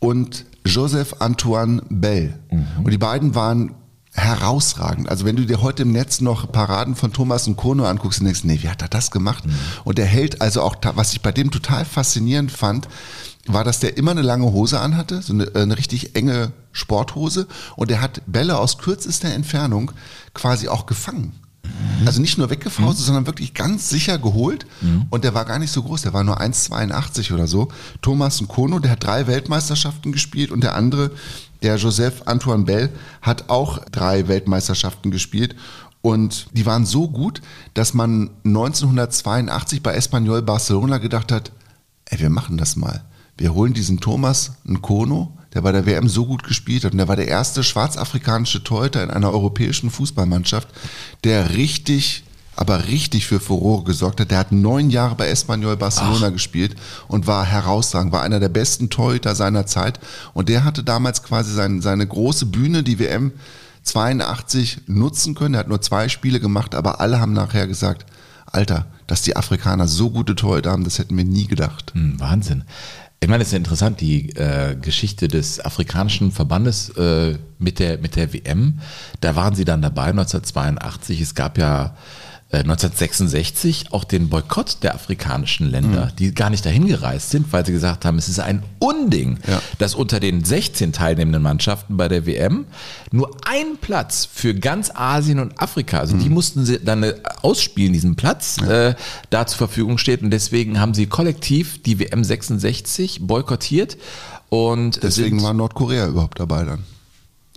und 0.00 0.44
Joseph 0.64 1.14
Antoine 1.20 1.82
Bell. 1.88 2.36
Und 2.82 2.90
die 2.90 2.98
beiden 2.98 3.36
waren 3.36 3.76
herausragend. 4.16 5.08
Also 5.08 5.24
wenn 5.24 5.36
du 5.36 5.44
dir 5.44 5.62
heute 5.62 5.82
im 5.82 5.92
Netz 5.92 6.20
noch 6.20 6.50
Paraden 6.50 6.96
von 6.96 7.12
Thomas 7.12 7.46
Nkono 7.46 7.84
anguckst 7.84 8.20
und 8.20 8.24
denkst, 8.26 8.44
nee, 8.44 8.58
wie 8.62 8.68
hat 8.68 8.82
er 8.82 8.88
das 8.88 9.10
gemacht? 9.10 9.44
Und 9.84 9.98
der 9.98 10.06
hält 10.06 10.40
also 10.40 10.62
auch, 10.62 10.76
was 10.94 11.12
ich 11.12 11.20
bei 11.20 11.32
dem 11.32 11.50
total 11.50 11.84
faszinierend 11.84 12.50
fand, 12.50 12.88
war, 13.46 13.62
dass 13.62 13.78
der 13.78 13.96
immer 13.96 14.10
eine 14.10 14.22
lange 14.22 14.46
Hose 14.46 14.80
anhatte, 14.80 15.22
so 15.22 15.32
eine, 15.32 15.54
eine 15.54 15.78
richtig 15.78 16.16
enge 16.16 16.52
Sporthose 16.72 17.46
und 17.76 17.90
der 17.90 18.00
hat 18.00 18.22
Bälle 18.26 18.58
aus 18.58 18.78
kürzester 18.78 19.28
Entfernung 19.32 19.92
quasi 20.34 20.68
auch 20.68 20.86
gefangen. 20.86 21.32
Also 22.04 22.20
nicht 22.20 22.38
nur 22.38 22.50
weggefaustet, 22.50 23.04
sondern 23.04 23.26
wirklich 23.26 23.54
ganz 23.54 23.88
sicher 23.88 24.18
geholt. 24.18 24.66
Und 25.10 25.24
der 25.24 25.34
war 25.34 25.44
gar 25.44 25.58
nicht 25.58 25.72
so 25.72 25.82
groß, 25.82 26.02
der 26.02 26.12
war 26.12 26.24
nur 26.24 26.40
1,82 26.40 27.32
oder 27.32 27.46
so. 27.46 27.68
Thomas 28.02 28.40
Nkono, 28.40 28.78
der 28.78 28.92
hat 28.92 29.04
drei 29.04 29.26
Weltmeisterschaften 29.26 30.12
gespielt 30.12 30.50
und 30.52 30.62
der 30.62 30.74
andere, 30.74 31.10
der 31.62 31.76
Joseph 31.76 32.22
Antoine 32.26 32.64
Bell, 32.64 32.90
hat 33.22 33.48
auch 33.48 33.84
drei 33.90 34.28
Weltmeisterschaften 34.28 35.10
gespielt. 35.10 35.56
Und 36.02 36.46
die 36.52 36.66
waren 36.66 36.86
so 36.86 37.08
gut, 37.08 37.42
dass 37.74 37.94
man 37.94 38.30
1982 38.44 39.82
bei 39.82 39.94
Espanyol 39.94 40.42
Barcelona 40.42 40.98
gedacht 40.98 41.32
hat, 41.32 41.52
ey, 42.04 42.20
wir 42.20 42.30
machen 42.30 42.56
das 42.56 42.76
mal. 42.76 43.04
Wir 43.36 43.54
holen 43.54 43.74
diesen 43.74 44.00
Thomas 44.00 44.52
Nkono, 44.64 45.36
der 45.52 45.62
bei 45.62 45.72
der 45.72 45.86
WM 45.86 46.08
so 46.08 46.26
gut 46.26 46.42
gespielt 46.42 46.84
hat 46.84 46.92
und 46.92 46.98
der 46.98 47.08
war 47.08 47.16
der 47.16 47.28
erste 47.28 47.62
schwarzafrikanische 47.62 48.62
Torhüter 48.62 49.02
in 49.02 49.10
einer 49.10 49.32
europäischen 49.32 49.90
Fußballmannschaft, 49.90 50.68
der 51.24 51.56
richtig, 51.56 52.24
aber 52.56 52.88
richtig 52.88 53.26
für 53.26 53.38
Furore 53.38 53.84
gesorgt 53.84 54.20
hat. 54.20 54.30
Der 54.30 54.38
hat 54.38 54.52
neun 54.52 54.90
Jahre 54.90 55.14
bei 55.14 55.28
Espanyol 55.28 55.76
Barcelona 55.76 56.30
gespielt 56.30 56.74
und 57.06 57.26
war 57.26 57.44
herausragend, 57.44 58.12
war 58.12 58.22
einer 58.22 58.40
der 58.40 58.48
besten 58.48 58.90
Torhüter 58.90 59.34
seiner 59.34 59.66
Zeit 59.66 60.00
und 60.32 60.48
der 60.48 60.64
hatte 60.64 60.82
damals 60.82 61.22
quasi 61.22 61.52
sein, 61.52 61.82
seine 61.82 62.06
große 62.06 62.46
Bühne, 62.46 62.82
die 62.82 62.98
WM 62.98 63.32
82 63.82 64.82
nutzen 64.86 65.34
können. 65.34 65.54
Er 65.54 65.60
hat 65.60 65.68
nur 65.68 65.80
zwei 65.80 66.08
Spiele 66.08 66.40
gemacht, 66.40 66.74
aber 66.74 67.00
alle 67.00 67.20
haben 67.20 67.34
nachher 67.34 67.66
gesagt, 67.66 68.06
Alter, 68.46 68.86
dass 69.06 69.22
die 69.22 69.36
Afrikaner 69.36 69.86
so 69.86 70.10
gute 70.10 70.34
Torhüter 70.34 70.72
haben, 70.72 70.84
das 70.84 70.98
hätten 70.98 71.16
wir 71.16 71.24
nie 71.24 71.46
gedacht. 71.46 71.92
Hm, 71.94 72.18
Wahnsinn. 72.18 72.64
Ich 73.20 73.28
meine, 73.28 73.42
es 73.42 73.48
ist 73.48 73.52
ja 73.52 73.58
interessant, 73.58 74.00
die 74.00 74.30
äh, 74.36 74.76
Geschichte 74.76 75.26
des 75.28 75.64
afrikanischen 75.64 76.32
Verbandes 76.32 76.90
äh, 76.90 77.38
mit, 77.58 77.78
der, 77.78 77.98
mit 77.98 78.14
der 78.14 78.32
WM. 78.32 78.80
Da 79.20 79.34
waren 79.34 79.54
sie 79.54 79.64
dann 79.64 79.82
dabei 79.82 80.06
1982. 80.06 81.20
Es 81.20 81.34
gab 81.34 81.56
ja 81.56 81.96
1966 82.60 83.92
auch 83.92 84.04
den 84.04 84.28
Boykott 84.28 84.78
der 84.82 84.94
afrikanischen 84.94 85.70
Länder, 85.70 86.10
die 86.18 86.34
gar 86.34 86.50
nicht 86.50 86.64
dahin 86.64 86.86
gereist 86.86 87.30
sind, 87.30 87.52
weil 87.52 87.64
sie 87.64 87.72
gesagt 87.72 88.04
haben, 88.04 88.18
es 88.18 88.28
ist 88.28 88.40
ein 88.40 88.62
Unding, 88.78 89.38
Ja. 89.46 89.60
dass 89.78 89.94
unter 89.94 90.20
den 90.20 90.44
16 90.44 90.92
teilnehmenden 90.92 91.42
Mannschaften 91.42 91.96
bei 91.96 92.08
der 92.08 92.26
WM 92.26 92.66
nur 93.12 93.30
ein 93.44 93.76
Platz 93.80 94.28
für 94.32 94.54
ganz 94.54 94.90
Asien 94.94 95.38
und 95.38 95.60
Afrika, 95.60 95.98
also 96.00 96.16
die 96.16 96.28
mussten 96.28 96.64
sie 96.64 96.78
dann 96.78 97.02
äh, 97.02 97.14
ausspielen, 97.42 97.92
diesen 97.92 98.16
Platz, 98.16 98.58
äh, 98.62 98.94
da 99.30 99.46
zur 99.46 99.58
Verfügung 99.58 99.98
steht 99.98 100.22
und 100.22 100.30
deswegen 100.30 100.80
haben 100.80 100.94
sie 100.94 101.06
kollektiv 101.06 101.82
die 101.82 101.98
WM 101.98 102.24
66 102.24 103.26
boykottiert 103.26 103.96
und 104.48 105.02
Deswegen 105.02 105.42
war 105.42 105.52
Nordkorea 105.54 106.06
überhaupt 106.06 106.38
dabei 106.40 106.64
dann. 106.64 106.84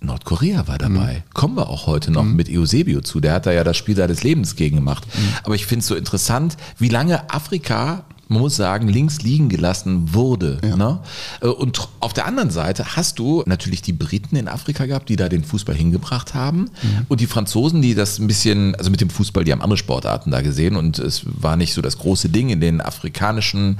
Nordkorea 0.01 0.67
war 0.67 0.77
dabei. 0.77 1.23
Kommen 1.33 1.57
wir 1.57 1.69
auch 1.69 1.87
heute 1.87 2.11
noch 2.11 2.23
mit 2.23 2.49
Eusebio 2.49 3.01
zu. 3.01 3.19
Der 3.19 3.33
hat 3.33 3.45
da 3.45 3.51
ja 3.51 3.63
das 3.63 3.77
Spiel 3.77 3.95
seines 3.95 4.23
Lebens 4.23 4.55
gegen 4.55 4.77
gemacht. 4.77 5.05
Aber 5.43 5.55
ich 5.55 5.65
finde 5.65 5.81
es 5.81 5.87
so 5.87 5.95
interessant, 5.95 6.57
wie 6.77 6.89
lange 6.89 7.29
Afrika, 7.29 8.03
man 8.29 8.41
muss 8.41 8.55
sagen, 8.55 8.87
links 8.87 9.21
liegen 9.21 9.49
gelassen 9.49 10.13
wurde. 10.13 10.59
Ne? 10.63 10.99
Äh, 11.41 11.47
Und 11.47 11.89
auf 11.99 12.13
der 12.13 12.25
anderen 12.25 12.51
Seite 12.51 12.95
hast 12.95 13.19
du 13.19 13.43
natürlich 13.47 13.81
die 13.81 13.91
Briten 13.91 14.35
in 14.35 14.47
Afrika 14.47 14.85
gehabt, 14.85 15.09
die 15.09 15.15
da 15.15 15.27
den 15.29 15.43
Fußball 15.43 15.75
hingebracht 15.75 16.33
haben. 16.35 16.69
Und 17.09 17.19
die 17.21 17.27
Franzosen, 17.27 17.81
die 17.81 17.95
das 17.95 18.19
ein 18.19 18.27
bisschen, 18.27 18.75
also 18.75 18.91
mit 18.91 19.01
dem 19.01 19.09
Fußball, 19.09 19.43
die 19.43 19.51
haben 19.51 19.61
andere 19.61 19.77
Sportarten 19.77 20.29
da 20.31 20.41
gesehen. 20.41 20.75
Und 20.75 20.99
es 20.99 21.23
war 21.25 21.57
nicht 21.57 21.73
so 21.73 21.81
das 21.81 21.97
große 21.97 22.29
Ding 22.29 22.49
in 22.49 22.61
den 22.61 22.81
afrikanischen 22.81 23.79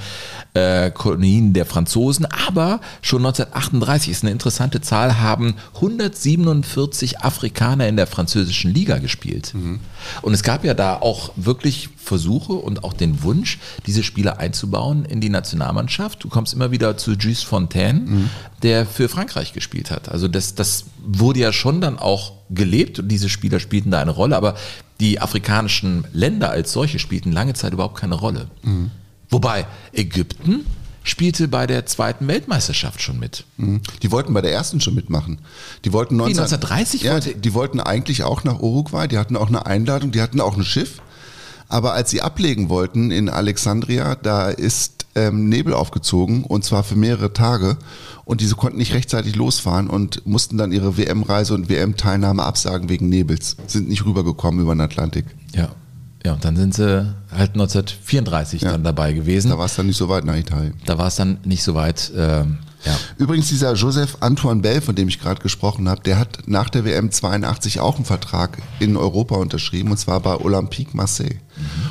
äh, 0.55 0.89
Kolonien 0.91 1.53
der 1.53 1.65
Franzosen. 1.67 2.25
Aber 2.25 2.81
schon 3.01 3.19
1938 3.25 4.09
ist 4.11 4.23
eine 4.23 4.31
interessante 4.31 4.81
Zahl, 4.81 5.19
haben 5.19 5.53
147 5.75 7.21
Afrikaner 7.21 7.87
in 7.87 7.95
der 7.97 8.07
französischen 8.07 8.73
Liga 8.73 8.97
gespielt. 8.97 9.53
Und 10.23 10.33
es 10.33 10.41
gab 10.41 10.65
ja 10.65 10.73
da 10.73 10.95
auch 10.95 11.31
wirklich 11.35 11.89
Versuche 11.97 12.53
und 12.53 12.83
auch 12.83 12.93
den 12.93 13.21
Wunsch, 13.21 13.59
diese 13.85 14.01
Spieler 14.03 14.38
einzubauen 14.39 15.05
in 15.05 15.21
die 15.21 15.29
Nationalmannschaft. 15.29 16.23
Du 16.23 16.29
kommst 16.29 16.53
immer 16.53 16.71
wieder 16.71 16.97
zu 16.97 17.11
Jules 17.13 17.43
Fontaine, 17.43 18.29
der 18.63 18.85
für 18.85 19.09
Frankreich 19.09 19.53
gespielt 19.53 19.91
hat. 19.91 20.09
Also 20.09 20.27
das, 20.27 20.55
das 20.55 20.85
wurde 21.05 21.39
ja 21.41 21.53
schon 21.53 21.81
dann 21.81 21.99
auch 21.99 22.33
gelebt 22.49 22.99
und 22.99 23.07
diese 23.09 23.29
Spieler 23.29 23.59
spielten 23.59 23.91
da 23.91 24.01
eine 24.01 24.11
Rolle, 24.11 24.35
aber 24.37 24.55
die 24.99 25.21
afrikanischen 25.21 26.05
Länder 26.13 26.49
als 26.49 26.71
solche 26.73 26.99
spielten 26.99 27.31
lange 27.31 27.53
Zeit 27.53 27.73
überhaupt 27.73 27.97
keine 27.99 28.15
Rolle. 28.15 28.47
Wobei 29.29 29.65
Ägypten 29.93 30.65
spielte 31.03 31.47
bei 31.47 31.65
der 31.65 31.85
zweiten 31.85 32.27
Weltmeisterschaft 32.27 33.01
schon 33.01 33.19
mit. 33.19 33.45
Mhm. 33.57 33.81
Die 34.03 34.11
wollten 34.11 34.33
bei 34.33 34.41
der 34.41 34.51
ersten 34.51 34.81
schon 34.81 34.95
mitmachen. 34.95 35.39
Die 35.85 35.93
wollten 35.93 36.17
19, 36.17 36.39
1930 36.39 37.01
ja, 37.03 37.13
wollte- 37.13 37.35
die 37.35 37.53
wollten 37.53 37.79
eigentlich 37.79 38.23
auch 38.23 38.43
nach 38.43 38.59
Uruguay, 38.59 39.07
die 39.07 39.17
hatten 39.17 39.37
auch 39.37 39.47
eine 39.47 39.65
Einladung, 39.65 40.11
die 40.11 40.21
hatten 40.21 40.41
auch 40.41 40.57
ein 40.57 40.63
Schiff. 40.65 41.01
Aber 41.69 41.93
als 41.93 42.09
sie 42.09 42.21
ablegen 42.21 42.67
wollten 42.69 43.11
in 43.11 43.29
Alexandria, 43.29 44.15
da 44.15 44.49
ist 44.49 45.05
ähm, 45.15 45.47
Nebel 45.49 45.73
aufgezogen 45.73 46.43
und 46.43 46.65
zwar 46.65 46.83
für 46.83 46.95
mehrere 46.95 47.31
Tage 47.33 47.77
und 48.25 48.41
diese 48.41 48.55
konnten 48.55 48.77
nicht 48.77 48.93
rechtzeitig 48.93 49.35
losfahren 49.35 49.87
und 49.89 50.25
mussten 50.25 50.57
dann 50.57 50.71
ihre 50.71 50.97
WM-Reise 50.97 51.53
und 51.53 51.69
WM-Teilnahme 51.69 52.43
absagen 52.43 52.89
wegen 52.89 53.09
Nebels. 53.09 53.55
Sind 53.67 53.87
nicht 53.87 54.05
rübergekommen 54.05 54.59
über 54.61 54.73
den 54.75 54.81
Atlantik. 54.81 55.25
Ja. 55.55 55.69
Ja, 56.25 56.33
und 56.33 56.43
dann 56.43 56.55
sind 56.57 56.73
sie 56.73 57.15
halt 57.31 57.51
1934 57.53 58.61
Ja. 58.61 58.71
dann 58.73 58.83
dabei 58.83 59.13
gewesen. 59.13 59.49
Da 59.51 59.57
war 59.57 59.65
es 59.67 59.75
dann 59.75 59.87
nicht 59.87 59.95
so 59.97 60.09
weit 60.09 60.25
nach 60.25 60.35
Italien. 60.35 60.73
Da 60.85 60.97
war 60.97 61.07
es 61.07 61.15
dann 61.15 61.37
nicht 61.45 61.63
so 61.63 61.75
weit. 61.75 62.11
Ähm, 62.15 62.57
ja. 62.85 62.97
Übrigens, 63.17 63.49
dieser 63.49 63.73
Joseph 63.73 64.17
Antoine 64.21 64.61
Bell, 64.61 64.81
von 64.81 64.95
dem 64.95 65.07
ich 65.07 65.19
gerade 65.19 65.41
gesprochen 65.41 65.89
habe, 65.89 66.01
der 66.01 66.17
hat 66.17 66.39
nach 66.45 66.69
der 66.69 66.85
WM 66.85 67.11
82 67.11 67.79
auch 67.79 67.95
einen 67.95 68.05
Vertrag 68.05 68.57
in 68.79 68.95
Europa 68.95 69.35
unterschrieben, 69.35 69.91
und 69.91 69.97
zwar 69.97 70.19
bei 70.21 70.35
Olympique 70.37 70.95
Marseille. 70.95 71.39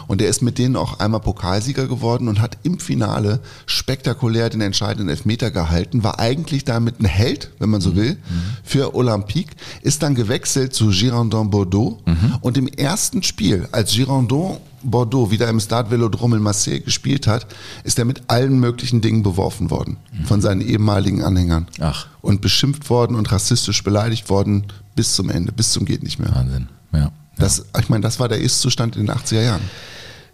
Und 0.07 0.23
der 0.23 0.29
ist 0.29 0.41
mit 0.41 0.57
denen 0.57 0.77
auch 0.77 0.99
einmal 0.99 1.21
Pokalsieger 1.21 1.87
geworden 1.89 2.29
und 2.29 2.41
hat 2.41 2.57
im 2.63 2.79
Finale 2.79 3.41
spektakulär 3.67 4.49
den 4.49 4.63
entscheidenden 4.63 5.11
Elfmeter 5.11 5.51
gehalten, 5.51 6.03
war 6.03 6.19
eigentlich 6.19 6.65
damit 6.65 7.01
ein 7.01 7.05
Held, 7.05 7.51
wenn 7.59 7.69
man 7.69 7.83
so 7.83 7.95
will, 7.95 8.17
für 8.65 8.95
Olympique, 8.95 9.53
ist 9.83 10.03
dann 10.03 10.15
gewechselt 10.15 10.73
zu 10.73 10.89
Girondin 10.89 11.51
Bordeaux. 11.51 11.99
Und 12.41 12.57
im 12.57 12.67
ersten 12.67 13.23
Spiel, 13.23 13.69
als 13.73 13.93
Girondin 13.93 14.57
Bordeaux 14.83 15.31
wieder 15.31 15.49
im 15.49 15.61
Stade 15.61 15.91
Velodrome 15.91 16.37
in 16.37 16.43
Marseille 16.43 16.81
gespielt 16.81 17.27
hat, 17.27 17.47
ist 17.85 17.99
er 17.99 18.05
mit 18.05 18.23
allen 18.29 18.59
möglichen 18.59 19.01
Dingen 19.01 19.23
beworfen 19.23 19.71
worden 19.71 19.97
von 20.25 20.41
seinen 20.41 20.61
ehemaligen 20.61 21.23
Anhängern. 21.23 21.67
Ach. 21.81 22.07
Und 22.21 22.41
beschimpft 22.41 22.91
worden 22.91 23.17
und 23.17 23.31
rassistisch 23.31 23.83
beleidigt 23.85 24.29
worden 24.29 24.65
bis 24.95 25.15
zum 25.15 25.31
Ende, 25.31 25.53
bis 25.53 25.73
zum 25.73 25.85
geht 25.85 26.03
nicht 26.03 26.19
mehr. 26.19 26.35
Wahnsinn. 26.35 26.69
Ja. 26.93 27.13
Das, 27.37 27.65
ich 27.79 27.89
meine, 27.89 28.03
das 28.03 28.19
war 28.19 28.29
der 28.29 28.41
Ist-Zustand 28.41 28.97
in 28.97 29.07
den 29.07 29.15
80er 29.15 29.43
Jahren. 29.43 29.63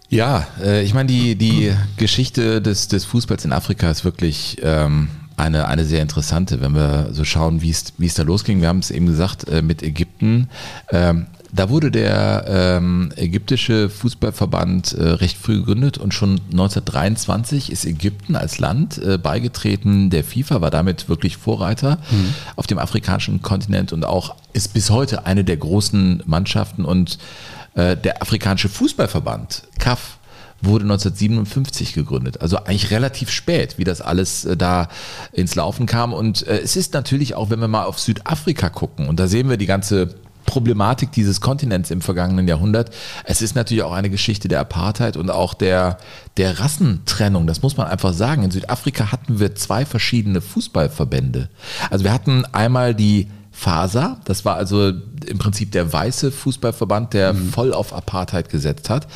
Ja, 0.09 0.47
äh, 0.63 0.83
ich 0.85 0.95
meine, 0.95 1.09
die, 1.09 1.37
die 1.37 1.73
Geschichte 1.97 2.63
des, 2.63 2.89
des 2.89 3.05
Fußballs 3.05 3.45
in 3.45 3.53
Afrika 3.53 3.91
ist 3.91 4.05
wirklich 4.05 4.59
ähm, 4.63 5.09
eine, 5.37 5.69
eine 5.69 5.85
sehr 5.85 6.03
interessante, 6.03 6.61
wenn 6.61 6.75
wir 6.75 7.09
so 7.13 7.25
schauen, 7.25 7.63
wie 7.63 7.71
es 7.71 7.93
wie 7.99 8.07
es 8.07 8.15
da 8.15 8.23
losging. 8.23 8.61
Wir 8.61 8.69
haben 8.69 8.79
es 8.79 8.91
eben 8.91 9.07
gesagt 9.07 9.49
äh, 9.49 9.63
mit 9.63 9.83
Ägypten. 9.83 10.49
Ähm, 10.91 11.27
da 11.53 11.71
wurde 11.71 11.93
der 11.93 12.45
ähm, 12.49 13.13
ägyptische 13.15 13.89
Fußballverband 13.89 14.93
äh, 14.93 15.03
recht 15.11 15.39
früh 15.39 15.59
gegründet 15.59 15.99
und 15.99 16.13
schon 16.13 16.41
1923 16.51 17.71
ist 17.71 17.85
Ägypten 17.85 18.35
als 18.35 18.59
Land 18.59 18.99
äh, 18.99 19.19
beigetreten 19.19 20.11
der 20.11 20.25
FIFA, 20.25 20.61
war 20.63 20.71
damit 20.71 21.09
wirklich 21.09 21.37
Vorreiter 21.37 21.99
auf 22.57 22.67
dem 22.67 22.79
afrikanischen 22.79 23.41
Kontinent 23.41 23.93
und 23.93 24.05
auch 24.05 24.35
ist 24.53 24.75
bis 24.75 24.91
heute 24.91 25.27
eine 25.27 25.45
der 25.45 25.57
großen 25.57 26.25
Mannschaften 26.27 26.85
und 26.85 27.19
äh, 27.75 27.97
der 27.97 28.21
afrikanische 28.21 28.69
Fußballverband, 28.69 29.63
CAF, 29.79 30.19
wurde 30.63 30.85
1957 30.85 31.95
gegründet. 31.95 32.41
Also 32.41 32.59
eigentlich 32.59 32.91
relativ 32.91 33.31
spät, 33.31 33.79
wie 33.79 33.85
das 33.85 34.01
alles 34.01 34.45
äh, 34.45 34.57
da 34.57 34.89
ins 35.33 35.55
Laufen 35.55 35.87
kam. 35.87 36.13
Und 36.13 36.47
äh, 36.47 36.59
es 36.59 36.77
ist 36.77 36.95
natürlich 36.95 37.35
auch, 37.35 37.51
wenn 37.51 37.61
wir 37.61 37.69
mal 37.69 37.85
auf 37.85 37.99
Südafrika 37.99 38.69
gucken, 38.69 39.09
und 39.09 39.21
da 39.21 39.27
sehen 39.27 39.49
wir 39.49 39.57
die 39.57 39.67
ganze 39.67 40.15
Problematik 40.45 41.13
dieses 41.13 41.41
Kontinents 41.41 41.91
im 41.91 42.01
vergangenen 42.01 42.47
Jahrhundert. 42.49 42.95
Es 43.25 43.43
ist 43.43 43.55
natürlich 43.55 43.83
auch 43.83 43.93
eine 43.93 44.11
Geschichte 44.11 44.49
der 44.49 44.61
Apartheid 44.61 45.17
und 45.17 45.31
auch 45.31 45.55
der, 45.55 45.99
der 46.37 46.61
Rassentrennung. 46.61 47.47
Das 47.47 47.63
muss 47.63 47.77
man 47.77 47.87
einfach 47.87 48.13
sagen. 48.13 48.43
In 48.43 48.51
Südafrika 48.51 49.11
hatten 49.11 49.41
wir 49.41 49.55
zwei 49.55 49.87
verschiedene 49.87 50.41
Fußballverbände. 50.41 51.49
Also 51.91 52.05
wir 52.05 52.13
hatten 52.13 52.45
einmal 52.53 52.95
die 52.95 53.29
FASA, 53.57 54.21
das 54.25 54.45
war 54.45 54.57
also 54.57 54.89
im 54.89 55.39
Prinzip 55.39 55.71
der 55.71 55.93
weiße 55.93 56.33
Fußballverband, 56.33 57.15
der 57.15 57.35
voll 57.35 57.73
auf 57.73 57.93
Apartheid 57.93 58.51
gesetzt 58.51 58.91
hat, 58.91 59.07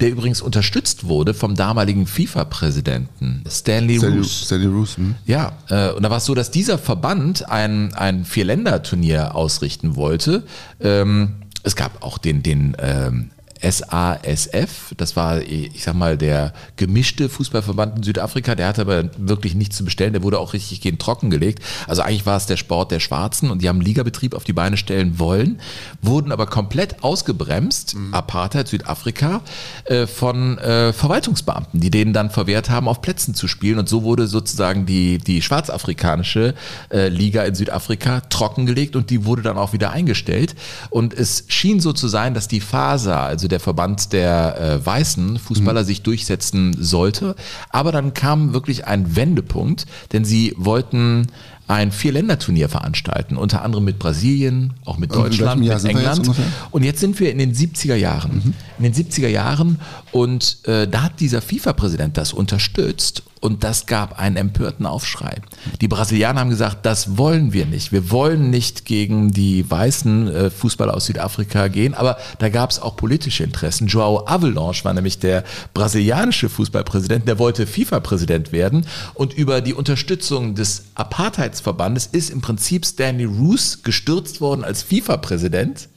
der 0.00 0.10
übrigens 0.10 0.42
unterstützt 0.42 1.04
wurde 1.04 1.32
vom 1.32 1.54
damaligen 1.54 2.06
FIFA-Präsidenten 2.06 3.44
Stanley 3.48 3.98
Stanley, 3.98 4.18
Roos. 4.18 4.42
Stanley 4.46 4.66
Roos, 4.66 4.96
hm? 4.96 5.14
Ja, 5.26 5.52
äh, 5.68 5.90
und 5.92 6.02
da 6.02 6.10
war 6.10 6.18
es 6.18 6.24
so, 6.24 6.34
dass 6.34 6.50
dieser 6.50 6.76
Verband 6.76 7.48
ein, 7.48 7.94
ein 7.94 8.24
Vierländer-Turnier 8.24 9.34
ausrichten 9.34 9.96
wollte. 9.96 10.42
Ähm, 10.80 11.34
es 11.62 11.76
gab 11.76 12.02
auch 12.02 12.18
den, 12.18 12.42
den 12.42 12.76
ähm, 12.78 13.30
SASF, 13.70 14.94
das 14.96 15.16
war, 15.16 15.40
ich 15.40 15.82
sag 15.82 15.94
mal, 15.94 16.18
der 16.18 16.52
gemischte 16.76 17.28
Fußballverband 17.28 17.98
in 17.98 18.02
Südafrika, 18.02 18.54
der 18.54 18.68
hatte 18.68 18.82
aber 18.82 19.04
wirklich 19.16 19.54
nichts 19.54 19.76
zu 19.76 19.84
bestellen, 19.84 20.12
der 20.12 20.22
wurde 20.22 20.38
auch 20.38 20.52
richtig 20.52 20.80
gegen 20.80 20.98
trocken 20.98 21.30
gelegt. 21.30 21.62
Also 21.86 22.02
eigentlich 22.02 22.26
war 22.26 22.36
es 22.36 22.46
der 22.46 22.56
Sport 22.56 22.90
der 22.90 23.00
Schwarzen 23.00 23.50
und 23.50 23.62
die 23.62 23.68
haben 23.68 23.80
Ligabetrieb 23.80 24.34
auf 24.34 24.44
die 24.44 24.52
Beine 24.52 24.76
stellen 24.76 25.18
wollen, 25.18 25.60
wurden 26.02 26.32
aber 26.32 26.46
komplett 26.46 27.02
ausgebremst, 27.02 27.96
Apartheid 28.12 28.68
Südafrika, 28.68 29.40
äh, 29.84 30.06
von 30.06 30.58
äh, 30.58 30.92
Verwaltungsbeamten, 30.92 31.80
die 31.80 31.90
denen 31.90 32.12
dann 32.12 32.30
verwehrt 32.30 32.70
haben, 32.70 32.88
auf 32.88 33.00
Plätzen 33.00 33.34
zu 33.34 33.48
spielen. 33.48 33.78
Und 33.78 33.88
so 33.88 34.02
wurde 34.02 34.26
sozusagen 34.26 34.86
die, 34.86 35.18
die 35.18 35.42
schwarzafrikanische 35.42 36.54
äh, 36.90 37.08
Liga 37.08 37.44
in 37.44 37.54
Südafrika 37.54 38.20
trockengelegt 38.20 38.96
und 38.96 39.10
die 39.10 39.24
wurde 39.24 39.42
dann 39.42 39.56
auch 39.56 39.72
wieder 39.72 39.90
eingestellt. 39.90 40.54
Und 40.90 41.14
es 41.14 41.44
schien 41.48 41.80
so 41.80 41.92
zu 41.92 42.08
sein, 42.08 42.34
dass 42.34 42.48
die 42.48 42.60
FASA, 42.60 43.24
also 43.24 43.48
der 43.48 43.53
Verband 43.60 44.12
der 44.12 44.60
äh, 44.60 44.86
weißen 44.86 45.38
Fußballer, 45.38 45.84
sich 45.84 46.02
durchsetzen 46.02 46.76
sollte, 46.78 47.34
aber 47.70 47.92
dann 47.92 48.14
kam 48.14 48.52
wirklich 48.52 48.86
ein 48.86 49.16
Wendepunkt, 49.16 49.86
denn 50.12 50.24
sie 50.24 50.54
wollten 50.56 51.28
ein 51.66 51.92
Vier-Länder-Turnier 51.92 52.68
veranstalten, 52.68 53.36
unter 53.36 53.62
anderem 53.62 53.84
mit 53.84 53.98
Brasilien, 53.98 54.74
auch 54.84 54.98
mit 54.98 55.14
Deutschland, 55.14 55.60
mit 55.60 55.70
jetzt 55.70 55.84
England. 55.84 56.20
ungefähr? 56.20 56.44
Und 56.70 56.82
jetzt 56.82 57.00
sind 57.00 57.18
wir 57.20 57.30
in 57.30 57.38
den 57.38 57.54
70er 57.54 57.94
Jahren. 57.94 58.54
in 58.78 58.84
den 58.84 58.92
70er 58.92 59.28
Jahren 59.28 59.80
und 60.12 60.58
äh, 60.64 60.86
da 60.86 61.04
hat 61.04 61.20
dieser 61.20 61.40
FIFA-Präsident 61.40 62.18
das 62.18 62.32
unterstützt 62.32 63.22
und 63.44 63.62
das 63.62 63.84
gab 63.84 64.18
einen 64.18 64.36
empörten 64.36 64.86
Aufschrei. 64.86 65.36
Die 65.82 65.86
Brasilianer 65.86 66.40
haben 66.40 66.48
gesagt, 66.48 66.86
das 66.86 67.18
wollen 67.18 67.52
wir 67.52 67.66
nicht. 67.66 67.92
Wir 67.92 68.10
wollen 68.10 68.48
nicht 68.48 68.86
gegen 68.86 69.32
die 69.32 69.70
weißen 69.70 70.28
äh, 70.34 70.50
Fußballer 70.50 70.94
aus 70.94 71.04
Südafrika 71.04 71.68
gehen, 71.68 71.92
aber 71.92 72.16
da 72.38 72.48
gab 72.48 72.70
es 72.70 72.80
auch 72.80 72.96
politische 72.96 73.44
Interessen. 73.44 73.86
Joao 73.86 74.26
Avalanche 74.26 74.82
war 74.86 74.94
nämlich 74.94 75.18
der 75.18 75.44
brasilianische 75.74 76.48
Fußballpräsident, 76.48 77.28
der 77.28 77.38
wollte 77.38 77.66
FIFA-Präsident 77.66 78.50
werden 78.50 78.86
und 79.12 79.34
über 79.34 79.60
die 79.60 79.74
Unterstützung 79.74 80.54
des 80.54 80.86
Apartheidsverbandes 80.94 82.06
ist 82.06 82.30
im 82.30 82.40
Prinzip 82.40 82.86
Stanley 82.86 83.26
Roos 83.26 83.82
gestürzt 83.82 84.40
worden 84.40 84.64
als 84.64 84.82
FIFA-Präsident, 84.82 85.90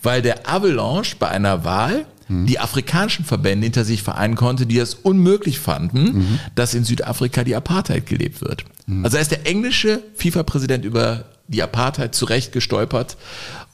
weil 0.00 0.22
der 0.22 0.48
Avalanche 0.48 1.16
bei 1.18 1.28
einer 1.28 1.64
Wahl 1.64 2.06
die 2.28 2.58
afrikanischen 2.58 3.24
Verbände 3.24 3.64
hinter 3.64 3.84
sich 3.84 4.02
vereinen 4.02 4.34
konnte, 4.34 4.66
die 4.66 4.78
es 4.78 4.94
unmöglich 4.94 5.58
fanden, 5.58 6.18
mhm. 6.18 6.40
dass 6.54 6.74
in 6.74 6.84
Südafrika 6.84 7.44
die 7.44 7.54
Apartheid 7.54 8.06
gelebt 8.06 8.40
wird. 8.40 8.64
Mhm. 8.86 9.04
Also 9.04 9.16
er 9.16 9.22
ist 9.22 9.30
der 9.30 9.46
englische 9.46 10.02
FIFA-Präsident 10.16 10.84
über 10.84 11.26
die 11.48 11.62
Apartheid 11.62 12.14
zurecht 12.14 12.52
gestolpert. 12.52 13.16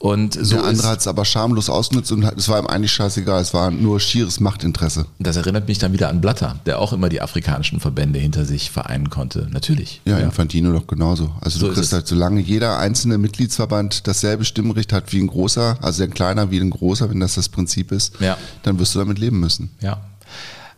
Und 0.02 0.32
so 0.32 0.56
der 0.56 0.64
andere 0.64 0.88
hat 0.88 1.00
es 1.00 1.06
aber 1.06 1.26
schamlos 1.26 1.68
ausgenutzt 1.68 2.10
und 2.10 2.24
es 2.24 2.48
war 2.48 2.58
ihm 2.58 2.66
eigentlich 2.66 2.90
scheißegal, 2.90 3.42
es 3.42 3.52
war 3.52 3.70
nur 3.70 4.00
schieres 4.00 4.40
Machtinteresse. 4.40 5.04
Das 5.18 5.36
erinnert 5.36 5.68
mich 5.68 5.76
dann 5.76 5.92
wieder 5.92 6.08
an 6.08 6.22
Blatter, 6.22 6.58
der 6.64 6.78
auch 6.78 6.94
immer 6.94 7.10
die 7.10 7.20
afrikanischen 7.20 7.80
Verbände 7.80 8.18
hinter 8.18 8.46
sich 8.46 8.70
vereinen 8.70 9.10
konnte. 9.10 9.48
Natürlich. 9.52 10.00
Ja, 10.06 10.18
ja. 10.18 10.24
Infantino 10.24 10.72
doch 10.72 10.86
genauso. 10.86 11.32
Also 11.42 11.58
so 11.58 11.68
du 11.68 11.74
kriegst 11.74 11.92
halt, 11.92 12.06
solange 12.06 12.40
jeder 12.40 12.78
einzelne 12.78 13.18
Mitgliedsverband 13.18 14.06
dasselbe 14.06 14.46
Stimmrecht 14.46 14.94
hat 14.94 15.12
wie 15.12 15.20
ein 15.20 15.26
großer, 15.26 15.76
also 15.82 16.02
ein 16.02 16.14
kleiner 16.14 16.50
wie 16.50 16.60
ein 16.60 16.70
großer, 16.70 17.10
wenn 17.10 17.20
das 17.20 17.34
das 17.34 17.50
Prinzip 17.50 17.92
ist, 17.92 18.18
ja. 18.20 18.38
dann 18.62 18.78
wirst 18.78 18.94
du 18.94 19.00
damit 19.00 19.18
leben 19.18 19.38
müssen. 19.38 19.68
Ja. 19.82 20.00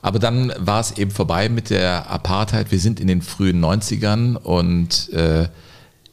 Aber 0.01 0.19
dann 0.19 0.53
war 0.59 0.81
es 0.81 0.99
eben 0.99 1.13
vorbei 1.13 1.49
mit 1.49 1.71
der 1.71 2.11
Apartheid. 2.11 2.73
Wir 2.73 2.81
sind 2.81 2.99
in 2.99 3.07
den 3.07 3.23
frühen 3.23 3.65
90ern 3.65 4.35
und 4.35 5.13
äh, 5.13 5.47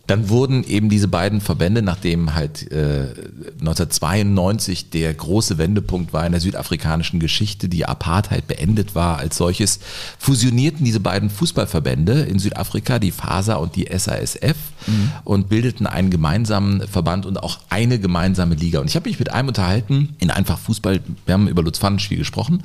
dann 0.10 0.30
wurden 0.30 0.64
eben 0.64 0.90
diese 0.90 1.08
beiden 1.08 1.40
Verbände, 1.40 1.84
nachdem 1.84 2.34
halt 2.34 2.72
äh, 2.72 3.14
1992 3.60 4.90
der 4.90 5.14
große 5.14 5.60
Wendepunkt 5.60 6.14
war 6.14 6.26
in 6.26 6.32
der 6.32 6.42
südafrikanischen 6.42 7.20
Geschichte, 7.20 7.70
die 7.70 7.86
Apartheid 7.86 8.48
beendet 8.48 8.96
war 8.96 9.20
als 9.20 9.38
solches, 9.38 9.80
fusionierten 10.18 10.84
diese 10.84 11.00
beiden 11.00 11.30
Fußballverbände 11.30 12.22
in 12.22 12.40
Südafrika, 12.40 12.98
die 12.98 13.12
FASA 13.12 13.56
und 13.56 13.76
die 13.76 13.88
SASF, 13.96 14.58
mhm. 14.88 15.12
und 15.26 15.48
bildeten 15.48 15.86
einen 15.86 16.10
gemeinsamen 16.10 16.88
Verband 16.88 17.28
und 17.28 17.42
auch 17.44 17.60
eine 17.70 18.00
gemeinsame 18.00 18.56
Liga. 18.56 18.80
Und 18.80 18.90
ich 18.90 18.96
habe 18.96 19.08
mich 19.08 19.20
mit 19.20 19.32
einem 19.32 19.50
unterhalten, 19.50 20.16
in 20.18 20.32
einfach 20.32 20.58
Fußball, 20.58 21.02
wir 21.28 21.34
haben 21.34 21.48
über 21.48 21.62
Lutz 21.62 21.78
Pfannenspiel 21.78 22.18
gesprochen, 22.18 22.64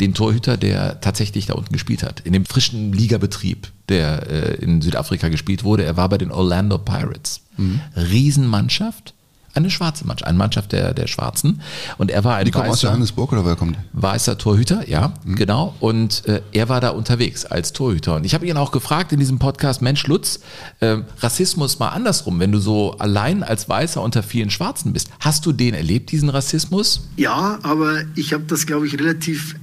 den 0.00 0.14
Torhüter, 0.14 0.56
der 0.56 1.00
tatsächlich 1.00 1.46
da 1.46 1.54
unten 1.54 1.72
gespielt 1.72 2.02
hat, 2.02 2.20
in 2.20 2.32
dem 2.32 2.46
frischen 2.46 2.92
Ligabetrieb, 2.92 3.70
der 3.88 4.28
äh, 4.28 4.54
in 4.56 4.80
Südafrika 4.82 5.28
gespielt 5.28 5.62
wurde. 5.62 5.84
Er 5.84 5.96
war 5.96 6.08
bei 6.08 6.18
den 6.18 6.30
Orlando 6.32 6.78
Pirates. 6.78 7.42
Mhm. 7.56 7.80
Riesenmannschaft. 7.96 9.14
Eine 9.52 9.68
schwarze 9.68 10.06
Mannschaft, 10.06 10.28
eine 10.28 10.38
Mannschaft 10.38 10.70
der, 10.70 10.94
der 10.94 11.08
Schwarzen. 11.08 11.60
Und 11.98 12.12
er 12.12 12.22
war 12.22 12.36
ein 12.36 12.44
Die 12.44 12.52
kommen 12.52 12.70
aus 12.70 12.82
Johannesburg 12.82 13.32
oder 13.32 13.44
wer 13.44 13.56
kommt? 13.56 13.76
Weißer 13.94 14.38
Torhüter, 14.38 14.88
ja, 14.88 15.12
mhm. 15.24 15.34
genau. 15.34 15.74
Und 15.80 16.24
äh, 16.28 16.40
er 16.52 16.68
war 16.68 16.80
da 16.80 16.90
unterwegs 16.90 17.46
als 17.46 17.72
Torhüter. 17.72 18.14
Und 18.14 18.24
ich 18.24 18.32
habe 18.34 18.46
ihn 18.46 18.56
auch 18.56 18.70
gefragt 18.70 19.12
in 19.12 19.18
diesem 19.18 19.40
Podcast, 19.40 19.82
Mensch 19.82 20.06
Lutz, 20.06 20.38
äh, 20.78 20.98
Rassismus 21.18 21.80
mal 21.80 21.88
andersrum, 21.88 22.38
wenn 22.38 22.52
du 22.52 22.60
so 22.60 22.96
allein 22.98 23.42
als 23.42 23.68
Weißer 23.68 24.00
unter 24.00 24.22
vielen 24.22 24.50
Schwarzen 24.50 24.92
bist. 24.92 25.10
Hast 25.18 25.44
du 25.46 25.52
den 25.52 25.74
erlebt, 25.74 26.12
diesen 26.12 26.28
Rassismus? 26.28 27.08
Ja, 27.16 27.58
aber 27.64 28.02
ich 28.14 28.32
habe 28.32 28.44
das, 28.44 28.66
glaube 28.66 28.86
ich, 28.86 29.00
relativ 29.00 29.56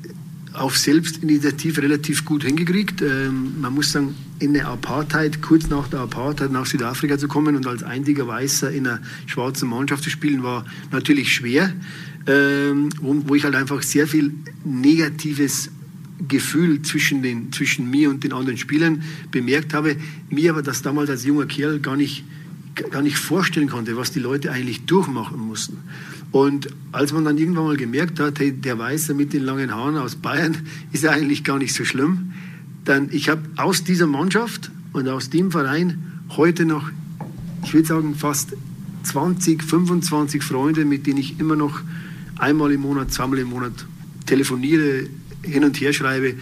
auf 0.57 0.77
Selbstinitiative 0.77 1.81
relativ 1.81 2.25
gut 2.25 2.43
hingekriegt. 2.43 3.01
Ähm, 3.01 3.59
man 3.61 3.73
muss 3.73 3.91
sagen, 3.91 4.15
in 4.39 4.53
der 4.53 4.67
Apartheid, 4.67 5.41
kurz 5.41 5.69
nach 5.69 5.87
der 5.87 6.01
Apartheid 6.01 6.51
nach 6.51 6.65
Südafrika 6.65 7.17
zu 7.17 7.27
kommen 7.27 7.55
und 7.55 7.67
als 7.67 7.83
einziger 7.83 8.27
Weißer 8.27 8.71
in 8.71 8.87
einer 8.87 8.99
schwarzen 9.25 9.69
Mannschaft 9.69 10.03
zu 10.03 10.09
spielen, 10.09 10.43
war 10.43 10.65
natürlich 10.91 11.33
schwer, 11.33 11.73
ähm, 12.27 12.89
wo, 13.01 13.21
wo 13.27 13.35
ich 13.35 13.43
halt 13.43 13.55
einfach 13.55 13.81
sehr 13.81 14.07
viel 14.07 14.33
negatives 14.63 15.69
Gefühl 16.27 16.81
zwischen, 16.81 17.21
den, 17.21 17.51
zwischen 17.51 17.89
mir 17.89 18.09
und 18.09 18.23
den 18.23 18.33
anderen 18.33 18.57
Spielern 18.57 19.03
bemerkt 19.31 19.73
habe. 19.73 19.95
Mir 20.29 20.51
aber 20.51 20.63
das 20.63 20.81
damals 20.81 21.09
als 21.09 21.25
junger 21.25 21.45
Kerl 21.45 21.79
gar 21.79 21.95
nicht, 21.95 22.23
gar 22.89 23.01
nicht 23.01 23.17
vorstellen 23.17 23.69
konnte, 23.69 23.97
was 23.97 24.11
die 24.11 24.19
Leute 24.19 24.51
eigentlich 24.51 24.85
durchmachen 24.85 25.39
mussten. 25.39 25.77
Und 26.31 26.67
als 26.91 27.13
man 27.13 27.25
dann 27.25 27.37
irgendwann 27.37 27.65
mal 27.65 27.77
gemerkt 27.77 28.19
hat, 28.19 28.39
hey, 28.39 28.51
der 28.51 28.77
Weiße 28.77 29.13
mit 29.13 29.33
den 29.33 29.43
langen 29.43 29.73
Haaren 29.73 29.97
aus 29.97 30.15
Bayern 30.15 30.57
ist 30.91 31.05
eigentlich 31.05 31.43
gar 31.43 31.57
nicht 31.57 31.73
so 31.73 31.85
schlimm, 31.85 32.33
dann 32.85 33.09
ich 33.11 33.29
habe 33.29 33.41
aus 33.57 33.83
dieser 33.83 34.07
Mannschaft 34.07 34.71
und 34.93 35.07
aus 35.07 35.29
dem 35.29 35.51
Verein 35.51 36.21
heute 36.35 36.65
noch, 36.65 36.89
ich 37.63 37.73
würde 37.73 37.87
sagen, 37.87 38.15
fast 38.15 38.53
20, 39.03 39.63
25 39.63 40.43
Freunde, 40.43 40.85
mit 40.85 41.07
denen 41.07 41.17
ich 41.17 41.39
immer 41.39 41.55
noch 41.55 41.81
einmal 42.37 42.71
im 42.71 42.81
Monat, 42.81 43.11
zweimal 43.11 43.39
im 43.39 43.49
Monat 43.49 43.73
telefoniere, 44.25 45.07
hin 45.41 45.63
und 45.63 45.79
her 45.79 45.93
schreibe, 45.93 46.35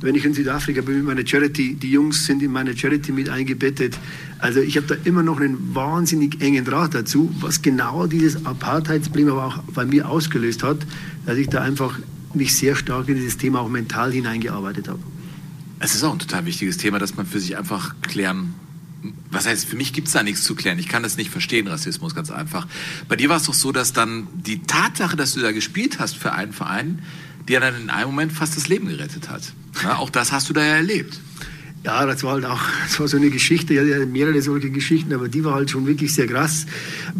wenn 0.00 0.14
ich 0.14 0.24
in 0.24 0.34
Südafrika 0.34 0.80
bin 0.82 0.96
mit 0.96 1.04
meiner 1.04 1.26
Charity, 1.26 1.74
die 1.74 1.90
Jungs 1.90 2.26
sind 2.26 2.42
in 2.42 2.52
meiner 2.52 2.76
Charity 2.76 3.12
mit 3.12 3.28
eingebettet. 3.28 3.98
Also 4.38 4.60
ich 4.60 4.76
habe 4.76 4.86
da 4.86 4.96
immer 5.04 5.22
noch 5.22 5.40
einen 5.40 5.74
wahnsinnig 5.74 6.40
engen 6.40 6.64
Draht 6.64 6.94
dazu, 6.94 7.34
was 7.40 7.62
genau 7.62 8.06
dieses 8.06 8.46
Apartheidsproblem 8.46 9.30
aber 9.30 9.46
auch 9.46 9.58
bei 9.74 9.84
mir 9.84 10.08
ausgelöst 10.08 10.62
hat, 10.62 10.78
dass 11.26 11.36
ich 11.36 11.48
da 11.48 11.62
einfach 11.62 11.98
mich 12.34 12.54
sehr 12.54 12.76
stark 12.76 13.08
in 13.08 13.16
dieses 13.16 13.36
Thema 13.36 13.60
auch 13.60 13.68
mental 13.68 14.12
hineingearbeitet 14.12 14.88
habe. 14.88 15.00
Es 15.80 15.94
ist 15.94 16.02
auch 16.04 16.12
ein 16.12 16.18
total 16.18 16.44
wichtiges 16.46 16.76
Thema, 16.76 16.98
dass 16.98 17.16
man 17.16 17.26
für 17.26 17.40
sich 17.40 17.56
einfach 17.56 17.94
klären 18.02 18.54
was 19.30 19.46
heißt, 19.46 19.66
für 19.66 19.76
mich 19.76 19.92
gibt 19.92 20.08
es 20.08 20.14
da 20.14 20.22
nichts 20.22 20.42
zu 20.42 20.54
klären. 20.54 20.78
Ich 20.78 20.88
kann 20.88 21.02
das 21.02 21.16
nicht 21.16 21.30
verstehen, 21.30 21.68
Rassismus, 21.68 22.14
ganz 22.14 22.30
einfach. 22.30 22.66
Bei 23.08 23.16
dir 23.16 23.28
war 23.28 23.36
es 23.36 23.44
doch 23.44 23.54
so, 23.54 23.72
dass 23.72 23.92
dann 23.92 24.26
die 24.34 24.62
Tatsache, 24.62 25.16
dass 25.16 25.34
du 25.34 25.40
da 25.40 25.52
gespielt 25.52 25.98
hast 26.00 26.16
für 26.16 26.32
einen 26.32 26.52
Verein, 26.52 27.02
dir 27.48 27.60
dann 27.60 27.74
in 27.74 27.90
einem 27.90 28.10
Moment 28.10 28.32
fast 28.32 28.56
das 28.56 28.68
Leben 28.68 28.88
gerettet 28.88 29.30
hat. 29.30 29.42
Ja, 29.82 29.96
auch 29.96 30.10
das 30.10 30.32
hast 30.32 30.48
du 30.48 30.52
da 30.52 30.60
ja 30.60 30.76
erlebt. 30.76 31.20
Ja, 31.84 32.04
das 32.06 32.24
war 32.24 32.32
halt 32.32 32.44
auch, 32.44 32.60
das 32.84 32.98
war 32.98 33.08
so 33.08 33.16
eine 33.16 33.30
Geschichte, 33.30 33.72
ja, 33.72 34.04
mehrere 34.04 34.42
solche 34.42 34.70
Geschichten, 34.70 35.12
aber 35.14 35.28
die 35.28 35.44
war 35.44 35.54
halt 35.54 35.70
schon 35.70 35.86
wirklich 35.86 36.12
sehr 36.12 36.26
krass. 36.26 36.66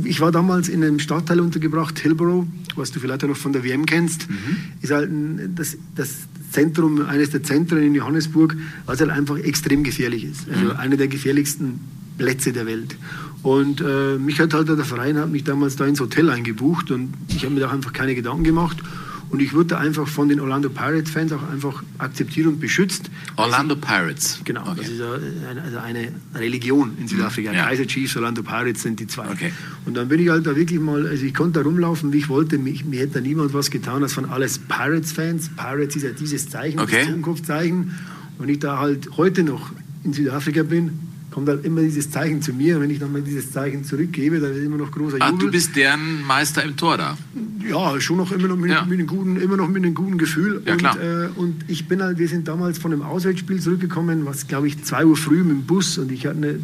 Ich 0.03 0.21
war 0.21 0.33
damals 0.33 0.69
in 0.69 0.83
einem 0.83 0.99
Stadtteil 0.99 1.41
untergebracht, 1.41 1.99
Hillborough, 2.01 2.47
was 2.75 2.91
du 2.91 2.99
vielleicht 3.01 3.23
auch 3.25 3.29
noch 3.29 3.37
von 3.37 3.53
der 3.53 3.65
WM 3.65 3.87
kennst. 3.87 4.29
Mhm. 4.29 4.57
Ist 4.83 4.91
halt 4.91 5.11
ein, 5.11 5.55
das, 5.55 5.77
das 5.95 6.11
Zentrum, 6.51 7.07
eines 7.07 7.31
der 7.31 7.43
Zentren 7.43 7.83
in 7.83 7.95
Johannesburg, 7.95 8.57
was 8.85 9.01
halt 9.01 9.11
einfach 9.11 9.39
extrem 9.39 9.85
gefährlich 9.85 10.25
ist. 10.25 10.49
Also 10.51 10.65
mhm. 10.65 10.77
einer 10.77 10.97
der 10.97 11.09
gefährlichsten 11.09 11.81
Plätze 12.19 12.53
der 12.53 12.67
Welt. 12.67 12.97
Und 13.43 13.81
äh, 13.81 14.19
mich 14.19 14.41
hat 14.41 14.55
halt 14.55 14.69
der 14.69 14.77
Verein 14.79 15.17
hat 15.19 15.31
mich 15.31 15.45
damals 15.45 15.77
da 15.77 15.87
ins 15.87 16.01
Hotel 16.01 16.29
eingebucht 16.29 16.91
und 16.91 17.15
ich 17.29 17.45
habe 17.45 17.55
mir 17.55 17.61
da 17.61 17.71
einfach 17.71 17.93
keine 17.93 18.15
Gedanken 18.17 18.43
gemacht. 18.43 18.79
Und 19.31 19.41
ich 19.41 19.53
wurde 19.53 19.77
einfach 19.77 20.09
von 20.09 20.29
den 20.29 20.41
Orlando 20.41 20.71
Pirates-Fans 20.71 21.33
auch 21.33 21.51
einfach 21.51 21.83
akzeptiert 21.99 22.47
und 22.47 22.61
beschützt. 22.61 23.11
Orlando 23.37 23.77
Pirates? 23.77 24.41
Genau, 24.45 24.63
okay. 24.63 24.77
das 24.79 24.89
ist 24.89 25.03
eine, 25.03 25.63
also 25.63 25.79
eine 25.79 26.13
Religion 26.35 26.97
in 26.99 27.09
Südafrika. 27.09 27.53
Ja. 27.53 27.67
Kaiser 27.67 27.87
Chiefs, 27.87 28.17
Orlando 28.17 28.43
Pirates 28.43 28.83
sind 28.83 29.01
die 29.01 29.07
zwei. 29.07 29.29
Okay. 29.31 29.53
Und 29.85 29.97
dann 29.97 30.09
bin 30.09 30.21
ich 30.21 30.31
halt 30.31 30.47
da 30.47 30.57
wirklich 30.57 30.81
mal, 30.81 31.07
also 31.07 31.25
ich 31.25 31.35
konnte 31.35 31.61
da 31.61 31.65
rumlaufen, 31.65 32.13
wie 32.13 32.19
ich 32.19 32.29
wollte. 32.31 32.57
Mich, 32.57 32.87
mir 32.87 33.01
hätte 33.01 33.15
da 33.15 33.21
niemand 33.21 33.53
was 33.53 33.71
getan, 33.71 34.01
das 34.01 34.17
waren 34.17 34.31
alles 34.31 34.59
Pirates-Fans. 34.59 35.51
Pirates 35.57 35.97
ist 35.97 36.03
ja 36.05 36.11
dieses 36.11 36.49
Zeichen, 36.49 36.81
okay. 36.81 37.05
das 37.05 37.15
Zukunftszeichen. 37.15 37.95
Und 38.39 38.49
ich 38.49 38.61
da 38.61 38.79
halt 38.79 39.11
heute 39.19 39.43
noch 39.43 39.73
in 40.05 40.15
Südafrika 40.15 40.63
bin, 40.63 41.08
kommt 41.31 41.49
halt 41.49 41.65
immer 41.65 41.83
dieses 41.83 42.11
Zeichen 42.11 42.43
zu 42.43 42.53
mir. 42.53 42.77
Und 42.77 42.83
wenn 42.83 42.91
ich 42.91 42.99
dann 42.99 43.13
mal 43.13 43.23
dieses 43.23 43.51
Zeichen 43.53 43.85
zurückgebe, 43.85 44.41
dann 44.41 44.53
ist 44.53 44.63
immer 44.63 44.77
noch 44.77 44.91
großer 44.91 45.19
Jubel. 45.19 45.33
Ach, 45.35 45.39
du 45.39 45.51
bist 45.51 45.77
deren 45.77 46.23
Meister 46.27 46.63
im 46.63 46.77
Tor 46.77 46.97
da? 46.97 47.19
Ja, 47.69 48.01
schon 48.01 48.17
noch 48.17 48.33
immer 48.33 48.49
noch 48.49 48.57
mit, 48.57 48.71
ja. 48.71 48.85
mit 48.85 48.99
einem, 48.99 49.07
guten, 49.07 49.37
immer 49.37 49.57
noch 49.57 49.69
mit 49.69 49.85
einem 49.85 49.95
guten 49.95 50.19
Gefühl. 50.19 50.63
Ja, 50.65 50.77
klar. 50.77 50.97
Und, 50.97 51.03
äh, 51.03 51.29
und 51.37 51.65
ich 51.69 51.87
bin 51.87 52.03
halt, 52.03 52.19
wir 52.19 52.29
sind 52.29 52.49
damals 52.49 52.79
von 52.79 52.93
einem 52.93 53.03
Auswärtsspiel 53.03 53.61
zurückgekommen, 53.61 54.25
was 54.25 54.47
glaube 54.47 54.69
ich 54.69 54.83
2 54.83 55.07
Uhr 55.07 55.17
früh 55.17 55.43
mit 55.43 55.51
dem 55.51 55.63
Bus 55.65 55.99
und 55.99 56.11
ich 56.13 56.27
hatte 56.27 56.39
eine, 56.39 56.61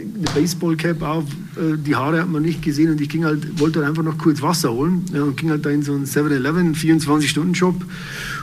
eine 0.00 0.24
Baseballcap 0.34 1.02
auf, 1.02 1.24
äh, 1.56 1.76
die 1.76 1.94
Haare 1.94 2.20
hat 2.20 2.28
man 2.28 2.42
nicht 2.42 2.62
gesehen 2.62 2.90
und 2.90 3.00
ich 3.00 3.08
ging 3.08 3.24
halt, 3.24 3.60
wollte 3.60 3.80
halt 3.80 3.88
einfach 3.88 4.02
noch 4.02 4.18
kurz 4.18 4.42
Wasser 4.42 4.72
holen 4.72 5.04
ja, 5.12 5.22
und 5.22 5.36
ging 5.36 5.50
halt 5.50 5.64
da 5.64 5.70
in 5.70 5.82
so 5.82 5.94
einen 5.94 6.04
7-Eleven, 6.04 6.74
24-Stunden-Shop 6.74 7.84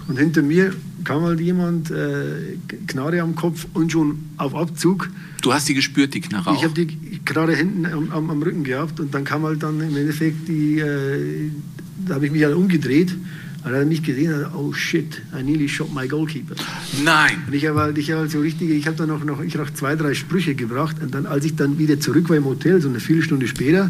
und 0.08 0.20
hinter 0.20 0.42
mir 0.42 0.74
kam 1.04 1.24
halt 1.24 1.40
jemand, 1.40 1.92
äh, 1.92 2.58
Knarre 2.88 3.22
am 3.22 3.36
Kopf 3.36 3.68
und 3.74 3.92
schon 3.92 4.26
auf 4.38 4.56
Abzug. 4.56 5.10
Du 5.42 5.54
hast 5.54 5.70
die 5.70 5.74
gespürt, 5.74 6.14
die 6.14 6.22
Knarre 6.22 6.56
Ich 6.56 6.64
habe 6.64 6.74
die 6.74 7.20
Knarre 7.24 7.56
hinten 7.56 7.86
am, 7.86 8.12
am, 8.12 8.30
am, 8.30 8.42
Rücken 8.42 8.64
gehabt 8.64 9.00
und 9.00 9.14
dann 9.14 9.24
kam 9.24 9.44
halt 9.44 9.64
dann 9.64 9.80
im 9.80 9.96
Endeffekt 9.96 10.48
die, 10.48 10.80
äh, 10.80 11.52
da 12.08 12.16
habe 12.16 12.26
ich 12.26 12.32
mich 12.32 12.44
halt 12.44 12.56
umgedreht. 12.56 13.16
Und 13.66 13.74
er 13.74 13.82
hat 13.82 13.88
mich 13.88 14.04
gesehen 14.04 14.32
und 14.32 14.54
oh 14.54 14.74
shit, 14.74 15.24
I 15.36 15.42
nearly 15.42 15.68
shot 15.68 15.92
my 15.92 16.08
goalkeeper. 16.08 16.54
Nein. 17.04 17.44
Und 17.48 17.54
ich 17.54 17.66
habe 17.66 17.80
halt, 17.80 17.98
ich 17.98 18.12
hab 18.12 18.20
halt 18.20 18.30
so 18.30 18.40
richtig, 18.40 18.70
ich 18.70 18.86
habe 18.86 18.96
dann 18.96 19.08
noch, 19.08 19.24
noch, 19.24 19.42
ich 19.42 19.56
noch 19.56 19.72
zwei, 19.72 19.96
drei 19.96 20.14
Sprüche 20.14 20.54
gebracht 20.54 20.98
und 21.02 21.16
dann, 21.16 21.26
als 21.26 21.46
ich 21.46 21.56
dann 21.56 21.80
wieder 21.80 22.00
zurück 22.00 22.30
war 22.30 22.38
im 22.38 22.46
Hotel, 22.46 22.80
so 22.80 22.90
eine 22.90 23.00
Viertelstunde 23.00 23.48
später, 23.48 23.90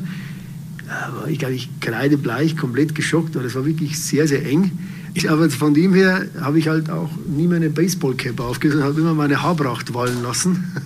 äh, 0.86 1.20
war 1.20 1.28
ich, 1.28 1.40
glaube 1.40 1.56
ich, 1.56 1.70
kreidebleich, 1.82 2.56
komplett 2.56 2.96
geschockt, 2.96 3.36
weil 3.36 3.44
es 3.44 3.56
war 3.56 3.66
wirklich 3.66 4.00
sehr, 4.00 4.30
sehr 4.30 4.46
eng. 4.46 4.72
Ich, 5.14 5.30
aber 5.30 5.50
von 5.50 5.74
dem 5.74 5.94
her 5.94 6.26
habe 6.40 6.58
ich 6.58 6.70
halt 6.70 6.90
auch 6.90 7.10
nie 7.28 7.48
meine 7.48 7.70
Baseballcap 7.70 8.40
aufgesetzt, 8.40 8.82
habe 8.82 9.02
immer 9.02 9.14
meine 9.14 9.42
Haarpracht 9.42 9.94
wallen 9.94 10.24
lassen. 10.24 10.64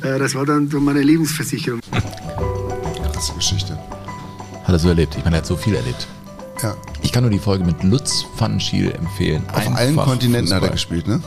Äh, 0.00 0.18
das 0.18 0.34
war 0.34 0.46
dann 0.46 0.70
so 0.70 0.80
meine 0.80 1.02
Lebensversicherung. 1.02 1.80
Krasse 3.12 3.34
Geschichte. 3.34 3.76
Hat 4.64 4.68
er 4.68 4.78
so 4.78 4.88
erlebt. 4.88 5.16
Ich 5.16 5.24
meine, 5.24 5.36
er 5.36 5.38
hat 5.40 5.46
so 5.46 5.56
viel 5.56 5.74
erlebt. 5.74 6.06
Ja. 6.62 6.74
Ich 7.02 7.12
kann 7.12 7.22
nur 7.22 7.30
die 7.30 7.38
Folge 7.38 7.64
mit 7.64 7.82
Lutz 7.82 8.24
Pfannenstiel 8.36 8.90
empfehlen. 8.92 9.42
Auf 9.52 9.66
allen 9.66 9.76
Einfach 9.76 10.04
Kontinenten 10.06 10.46
hat 10.54 10.62
er 10.62 10.70
Fußball. 10.70 10.70
gespielt, 10.72 11.08
ne? 11.08 11.20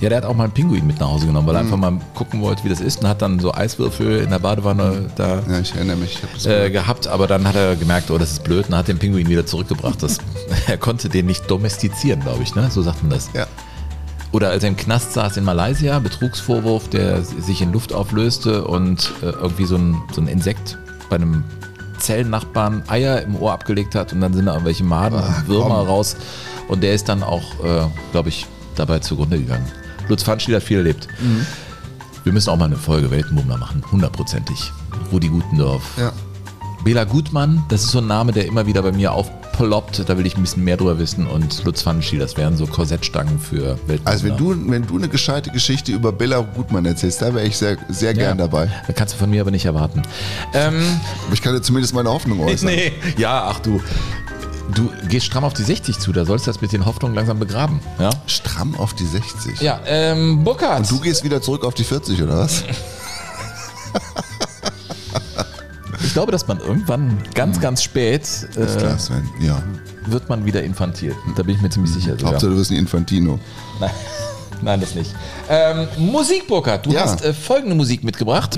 Ja, 0.00 0.08
der 0.08 0.18
hat 0.18 0.24
auch 0.24 0.34
mal 0.34 0.44
einen 0.44 0.52
Pinguin 0.54 0.86
mit 0.86 0.98
nach 0.98 1.08
Hause 1.08 1.26
genommen, 1.26 1.46
weil 1.46 1.56
er 1.56 1.62
Mhm. 1.62 1.72
einfach 1.74 1.90
mal 1.90 2.00
gucken 2.14 2.40
wollte, 2.40 2.64
wie 2.64 2.70
das 2.70 2.80
ist 2.80 3.02
und 3.02 3.08
hat 3.08 3.20
dann 3.20 3.38
so 3.38 3.52
Eiswürfel 3.52 4.20
in 4.20 4.30
der 4.30 4.38
Badewanne 4.38 5.10
da 5.16 5.42
Ja, 5.46 5.58
ich 5.60 5.74
erinnere 5.74 5.96
mich. 5.96 6.18
Ich 6.38 6.46
äh, 6.46 6.70
gehabt, 6.70 7.06
aber 7.06 7.26
dann 7.26 7.46
hat 7.46 7.54
er 7.54 7.76
gemerkt, 7.76 8.10
oh, 8.10 8.16
das 8.16 8.32
ist 8.32 8.44
blöd 8.44 8.68
und 8.68 8.76
hat 8.76 8.88
den 8.88 8.98
Pinguin 8.98 9.28
wieder 9.28 9.44
zurückgebracht. 9.44 10.02
Das, 10.02 10.16
er 10.66 10.78
konnte 10.78 11.10
den 11.10 11.26
nicht 11.26 11.50
domestizieren, 11.50 12.20
glaube 12.20 12.42
ich, 12.42 12.54
ne? 12.54 12.70
So 12.70 12.80
sagt 12.82 13.02
man 13.02 13.10
das. 13.10 13.28
ja. 13.34 13.46
Oder 14.32 14.50
als 14.50 14.62
er 14.62 14.68
im 14.68 14.76
Knast 14.76 15.12
saß 15.12 15.36
in 15.38 15.44
Malaysia, 15.44 15.98
Betrugsvorwurf, 15.98 16.88
der 16.88 17.22
sich 17.24 17.60
in 17.62 17.72
Luft 17.72 17.92
auflöste 17.92 18.64
und 18.64 19.12
äh, 19.22 19.26
irgendwie 19.26 19.64
so 19.64 19.74
ein, 19.76 20.00
so 20.12 20.20
ein 20.20 20.28
Insekt 20.28 20.78
bei 21.10 21.16
einem 21.16 21.42
Zellennachbarn 22.00 22.82
Eier 22.88 23.22
im 23.22 23.36
Ohr 23.36 23.52
abgelegt 23.52 23.94
hat 23.94 24.12
und 24.12 24.20
dann 24.20 24.32
sind 24.34 24.46
da 24.46 24.52
irgendwelche 24.52 24.84
Maden 24.84 25.16
und 25.18 25.48
Würmer 25.48 25.76
komm. 25.80 25.86
raus 25.88 26.16
und 26.68 26.82
der 26.82 26.94
ist 26.94 27.08
dann 27.08 27.22
auch, 27.22 27.42
äh, 27.64 27.86
glaube 28.12 28.28
ich, 28.30 28.46
dabei 28.76 28.98
zugrunde 28.98 29.38
gegangen. 29.38 29.66
Lutz 30.08 30.22
Pfannstiel 30.24 30.56
hat 30.56 30.62
viel 30.62 30.78
erlebt. 30.78 31.06
Wir 32.24 32.32
müssen 32.32 32.50
auch 32.50 32.56
mal 32.56 32.64
eine 32.64 32.76
Folge 32.76 33.10
Weltenbummler 33.10 33.56
machen, 33.56 33.82
hundertprozentig. 33.92 34.72
Rudi 35.12 35.28
Gutendorf. 35.28 35.82
ja. 35.98 36.12
Bela 36.82 37.04
Gutmann, 37.04 37.62
das 37.68 37.84
ist 37.84 37.90
so 37.90 37.98
ein 37.98 38.06
Name, 38.06 38.32
der 38.32 38.46
immer 38.46 38.66
wieder 38.66 38.80
bei 38.82 38.90
mir 38.90 39.12
aufploppt. 39.60 40.08
Da 40.08 40.16
will 40.16 40.26
ich 40.26 40.36
ein 40.36 40.42
bisschen 40.42 40.64
mehr 40.64 40.76
drüber 40.76 40.98
wissen. 40.98 41.26
Und 41.26 41.64
Lutz 41.64 41.82
Pfannenstiel, 41.82 42.18
das 42.18 42.36
wären 42.36 42.56
so 42.56 42.66
Korsettstangen 42.66 43.38
für 43.38 43.78
Weltbummler. 43.86 44.00
Also 44.06 44.24
wenn 44.24 44.36
du, 44.36 44.70
wenn 44.70 44.86
du 44.86 44.96
eine 44.96 45.08
gescheite 45.08 45.50
Geschichte 45.50 45.92
über 45.92 46.12
Bella 46.12 46.40
Gutmann 46.40 46.84
erzählst, 46.86 47.22
da 47.22 47.34
wäre 47.34 47.46
ich 47.46 47.56
sehr, 47.56 47.76
sehr 47.88 48.14
gern 48.14 48.38
dabei. 48.38 48.70
Das 48.86 48.96
kannst 48.96 49.14
du 49.14 49.18
von 49.18 49.30
mir 49.30 49.42
aber 49.42 49.50
nicht 49.50 49.66
erwarten. 49.66 50.02
Ähm, 50.54 50.82
Aber 51.26 51.34
ich 51.34 51.42
kann 51.42 51.52
dir 51.54 51.62
zumindest 51.62 51.94
meine 51.94 52.10
Hoffnung 52.10 52.40
äußern. 52.40 52.68
nee, 52.68 52.92
ja, 53.16 53.44
ach 53.48 53.60
du. 53.60 53.80
Du 54.74 54.88
gehst 55.08 55.26
stramm 55.26 55.42
auf 55.42 55.52
die 55.52 55.64
60 55.64 55.98
zu, 55.98 56.12
da 56.12 56.24
sollst 56.24 56.46
du 56.46 56.50
das 56.52 56.60
mit 56.60 56.72
den 56.72 56.86
Hoffnungen 56.86 57.16
langsam 57.16 57.40
begraben. 57.40 57.80
Ja, 57.98 58.10
Stramm 58.26 58.76
auf 58.76 58.94
die 58.94 59.04
60. 59.04 59.60
ja 59.60 59.80
ähm, 59.84 60.44
Burkhard. 60.44 60.88
Du 60.88 61.00
gehst 61.00 61.24
wieder 61.24 61.42
zurück 61.42 61.64
auf 61.64 61.74
die 61.74 61.82
40, 61.82 62.22
oder 62.22 62.38
was? 62.38 62.62
ich 66.04 66.12
glaube, 66.12 66.32
dass 66.32 66.46
man 66.48 66.58
irgendwann 66.60 67.18
ganz, 67.34 67.60
ganz 67.60 67.82
spät 67.82 68.22
Ist 68.22 68.56
äh, 68.56 68.78
klar, 68.78 68.98
Sven. 68.98 69.28
Ja. 69.40 69.62
wird 70.06 70.28
man 70.28 70.44
wieder 70.44 70.62
infantil. 70.62 71.14
Da 71.36 71.42
bin 71.42 71.54
ich 71.56 71.62
mir 71.62 71.70
ziemlich 71.70 71.92
sicher. 71.92 72.12
sogar. 72.12 72.32
Hauptsache 72.32 72.50
du 72.50 72.56
wirst 72.56 72.70
ein 72.70 72.76
Infantino. 72.78 73.38
Nein, 73.80 73.90
nein, 74.62 74.80
das 74.80 74.94
nicht. 74.94 75.14
Ähm, 75.48 75.86
Musik, 75.98 76.46
Burkhard. 76.48 76.86
Du 76.86 76.92
Ja. 76.92 77.02
hast 77.02 77.24
äh, 77.24 77.32
folgende 77.34 77.74
Musik 77.76 78.02
mitgebracht. 78.04 78.56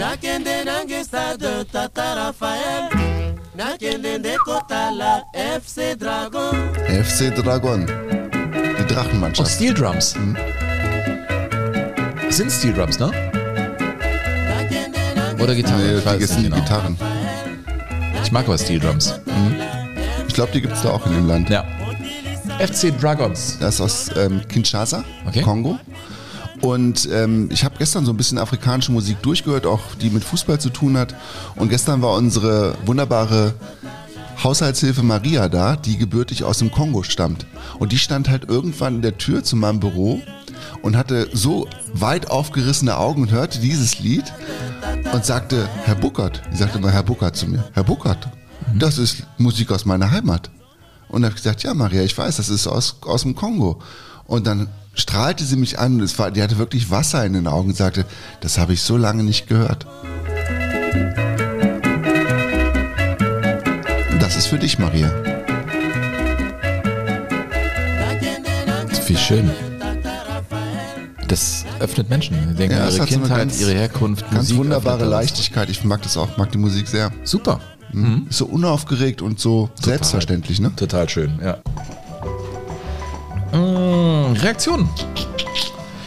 fc 5.62 5.97
dragon 5.99 6.55
FC 7.05 7.34
Dragon. 7.34 7.86
Die 7.86 8.82
Und 8.82 8.90
Drachenmannschaft. 8.90 9.51
Steel 9.51 9.74
Drums. 9.74 10.14
Das 12.26 12.36
sind 12.36 12.51
Steel 12.51 12.72
Drums, 12.72 12.99
ne? 12.99 13.11
Oder 15.40 15.55
Gitarre? 15.55 15.82
Nee, 15.82 15.99
ich 15.99 16.07
weiß 16.07 16.28
sind 16.28 16.45
genau. 16.45 16.57
Gitarren. 16.57 16.97
Ich 18.22 18.32
mag 18.32 18.46
aber 18.46 18.58
Steel 18.58 18.80
Drums. 18.80 19.14
Ich 20.28 20.34
glaube, 20.34 20.52
die 20.52 20.60
gibt 20.60 20.74
es 20.74 20.82
da 20.82 20.90
auch 20.90 21.06
in 21.06 21.12
dem 21.12 21.26
Land. 21.26 21.50
Ja. 21.50 21.64
FC 22.58 22.98
Dragons. 22.98 23.58
Das 23.60 23.74
ist 23.76 23.80
aus 23.80 24.10
ähm, 24.16 24.40
Kinshasa, 24.48 25.04
Okay. 25.26 25.42
Kongo. 25.42 25.78
Und 26.60 27.08
ähm, 27.12 27.48
ich 27.52 27.64
habe 27.64 27.74
gestern 27.78 28.04
so 28.04 28.12
ein 28.12 28.16
bisschen 28.16 28.38
afrikanische 28.38 28.92
Musik 28.92 29.20
durchgehört, 29.22 29.66
auch 29.66 29.80
die 30.00 30.10
mit 30.10 30.22
Fußball 30.22 30.60
zu 30.60 30.70
tun 30.70 30.96
hat. 30.96 31.14
Und 31.56 31.70
gestern 31.70 32.02
war 32.02 32.14
unsere 32.14 32.76
wunderbare 32.86 33.54
Haushaltshilfe 34.42 35.02
Maria 35.02 35.48
da, 35.48 35.74
die 35.74 35.98
gebürtig 35.98 36.44
aus 36.44 36.58
dem 36.58 36.70
Kongo 36.70 37.02
stammt. 37.02 37.46
Und 37.80 37.90
die 37.90 37.98
stand 37.98 38.28
halt 38.28 38.48
irgendwann 38.48 38.96
in 38.96 39.02
der 39.02 39.18
Tür 39.18 39.42
zu 39.42 39.56
meinem 39.56 39.80
Büro 39.80 40.20
und 40.82 40.96
hatte 40.96 41.28
so 41.32 41.68
weit 41.92 42.30
aufgerissene 42.30 42.96
Augen 42.96 43.22
und 43.22 43.30
hörte 43.30 43.58
dieses 43.60 43.98
Lied 43.98 44.24
und 45.12 45.24
sagte, 45.24 45.68
Herr 45.84 45.94
Buckert, 45.94 46.42
die 46.52 46.56
sagte 46.56 46.78
mal 46.78 46.92
Herr 46.92 47.02
Buckert 47.02 47.36
zu 47.36 47.46
mir, 47.46 47.64
Herr 47.72 47.84
Buckert, 47.84 48.28
das 48.78 48.98
ist 48.98 49.24
Musik 49.38 49.70
aus 49.70 49.84
meiner 49.84 50.10
Heimat. 50.10 50.50
Und 51.08 51.22
da 51.22 51.26
habe 51.26 51.36
ich 51.36 51.42
gesagt, 51.42 51.62
ja 51.62 51.74
Maria, 51.74 52.02
ich 52.02 52.16
weiß, 52.16 52.36
das 52.36 52.48
ist 52.48 52.66
aus, 52.66 52.96
aus 53.02 53.22
dem 53.22 53.34
Kongo. 53.34 53.80
Und 54.26 54.46
dann 54.46 54.68
strahlte 54.94 55.44
sie 55.44 55.56
mich 55.56 55.78
an 55.78 55.94
und 55.94 56.02
es 56.02 56.18
war, 56.18 56.30
die 56.30 56.42
hatte 56.42 56.58
wirklich 56.58 56.90
Wasser 56.90 57.24
in 57.24 57.34
den 57.34 57.46
Augen 57.46 57.70
und 57.70 57.76
sagte, 57.76 58.06
das 58.40 58.58
habe 58.58 58.72
ich 58.72 58.82
so 58.82 58.96
lange 58.96 59.22
nicht 59.22 59.46
gehört. 59.46 59.86
Und 64.10 64.22
das 64.22 64.36
ist 64.36 64.46
für 64.46 64.58
dich, 64.58 64.78
Maria. 64.78 65.10
Wie 69.12 69.18
schön. 69.18 69.50
Das 71.32 71.64
öffnet 71.80 72.10
Menschen. 72.10 72.36
Die 72.50 72.54
denken 72.56 72.76
Ja, 72.76 72.88
es 72.88 72.96
ihre 72.96 73.02
hat 73.04 73.08
so 73.08 73.14
eine 73.14 73.22
Kindheit, 73.24 73.38
ganz- 73.38 73.60
ihre 73.62 73.72
Herkunft, 73.72 74.20
Ganz 74.30 74.34
Musik 74.42 74.56
wunderbare. 74.58 75.06
Leichtigkeit. 75.06 75.70
Ich 75.70 75.82
mag 75.82 76.02
das 76.02 76.18
auch, 76.18 76.36
mag 76.36 76.52
die 76.52 76.58
Musik 76.58 76.86
sehr. 76.86 77.10
Super. 77.24 77.58
Ist 78.28 78.36
so 78.36 78.44
unaufgeregt 78.44 79.22
und 79.22 79.40
so 79.40 79.70
selbstverständlich, 79.82 80.60
ne? 80.60 80.72
Total 80.76 81.08
schön, 81.08 81.40
ja. 81.42 81.56
Mm, 83.58 84.32
Reaktionen. 84.34 84.88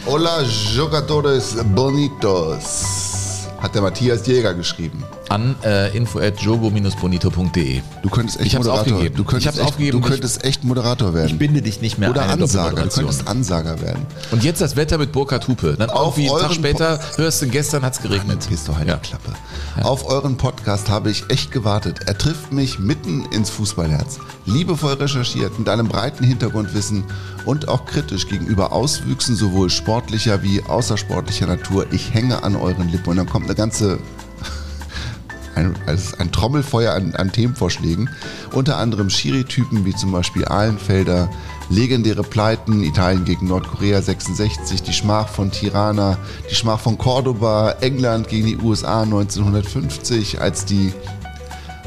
Hola, 0.06 0.42
Jogadores 0.76 1.56
Bonitos. 1.74 3.48
Hat 3.60 3.74
der 3.74 3.82
Matthias 3.82 4.24
Jäger 4.28 4.54
geschrieben. 4.54 5.02
An 5.28 5.56
äh, 5.64 5.96
info.jogo-bonito.de. 5.96 7.80
Du 8.02 8.08
könntest 8.10 8.38
echt 8.38 8.46
Ich 8.48 8.56
Moderator. 8.56 8.80
aufgegeben. 8.94 9.16
Du 9.16 9.24
könntest, 9.24 9.40
Ich 9.42 9.46
hab's 9.48 9.58
echt, 9.58 9.66
aufgegeben. 9.68 10.00
Du 10.00 10.08
könntest 10.08 10.44
echt 10.44 10.64
Moderator 10.64 11.14
werden. 11.14 11.26
Ich 11.28 11.38
binde 11.38 11.62
dich 11.62 11.80
nicht 11.80 11.98
mehr 11.98 12.10
Oder 12.10 12.22
eine 12.22 12.44
Ansager. 12.44 12.82
Du 12.84 12.88
könntest 12.90 13.26
Ansager 13.26 13.80
werden. 13.80 14.06
Und 14.30 14.44
jetzt 14.44 14.60
das 14.60 14.76
Wetter 14.76 14.98
mit 14.98 15.12
Burkhard 15.12 15.48
Hupe. 15.48 15.74
Dann 15.78 15.90
Auf 15.90 16.16
irgendwie 16.16 16.30
einen 16.30 16.40
Tag 16.42 16.54
später 16.54 17.00
hörst 17.16 17.42
du, 17.42 17.48
gestern 17.48 17.82
hat's 17.82 18.00
geregnet. 18.00 18.46
Gehst 18.48 18.68
du 18.68 18.76
halt 18.76 18.86
Ja. 18.88 18.96
die 18.96 19.08
Klappe. 19.08 19.32
Auf 19.82 20.06
euren 20.08 20.36
Podcast 20.36 20.88
habe 20.88 21.10
ich 21.10 21.24
echt 21.28 21.50
gewartet. 21.50 22.00
Er 22.06 22.16
trifft 22.16 22.52
mich 22.52 22.78
mitten 22.78 23.24
ins 23.32 23.50
Fußballherz. 23.50 24.18
Liebevoll 24.46 24.94
recherchiert, 24.94 25.58
mit 25.58 25.68
einem 25.68 25.88
breiten 25.88 26.24
Hintergrundwissen 26.24 27.04
und 27.44 27.68
auch 27.68 27.84
kritisch 27.84 28.28
gegenüber 28.28 28.72
Auswüchsen 28.72 29.34
sowohl 29.34 29.70
sportlicher 29.70 30.42
wie 30.44 30.62
außersportlicher 30.62 31.46
Natur. 31.46 31.86
Ich 31.90 32.14
hänge 32.14 32.42
an 32.44 32.54
euren 32.56 32.88
Lippen. 32.90 33.10
Und 33.10 33.16
dann 33.16 33.28
kommt 33.28 33.46
eine 33.46 33.54
ganze 33.56 33.98
ein, 35.56 35.74
also 35.86 36.16
ein 36.18 36.30
Trommelfeuer 36.30 36.94
an, 36.94 37.14
an 37.16 37.32
Themenvorschlägen. 37.32 38.10
Unter 38.52 38.76
anderem 38.76 39.10
Schiri-Typen 39.10 39.84
wie 39.84 39.94
zum 39.94 40.12
Beispiel 40.12 40.44
Ahlenfelder, 40.44 41.30
legendäre 41.68 42.22
Pleiten, 42.22 42.82
Italien 42.82 43.24
gegen 43.24 43.48
Nordkorea 43.48 44.00
66, 44.00 44.82
die 44.82 44.92
Schmach 44.92 45.28
von 45.28 45.50
Tirana, 45.50 46.18
die 46.50 46.54
Schmach 46.54 46.80
von 46.80 46.98
Cordoba, 46.98 47.72
England 47.80 48.28
gegen 48.28 48.46
die 48.46 48.58
USA 48.58 49.02
1950, 49.02 50.40
als 50.40 50.64
die 50.64 50.92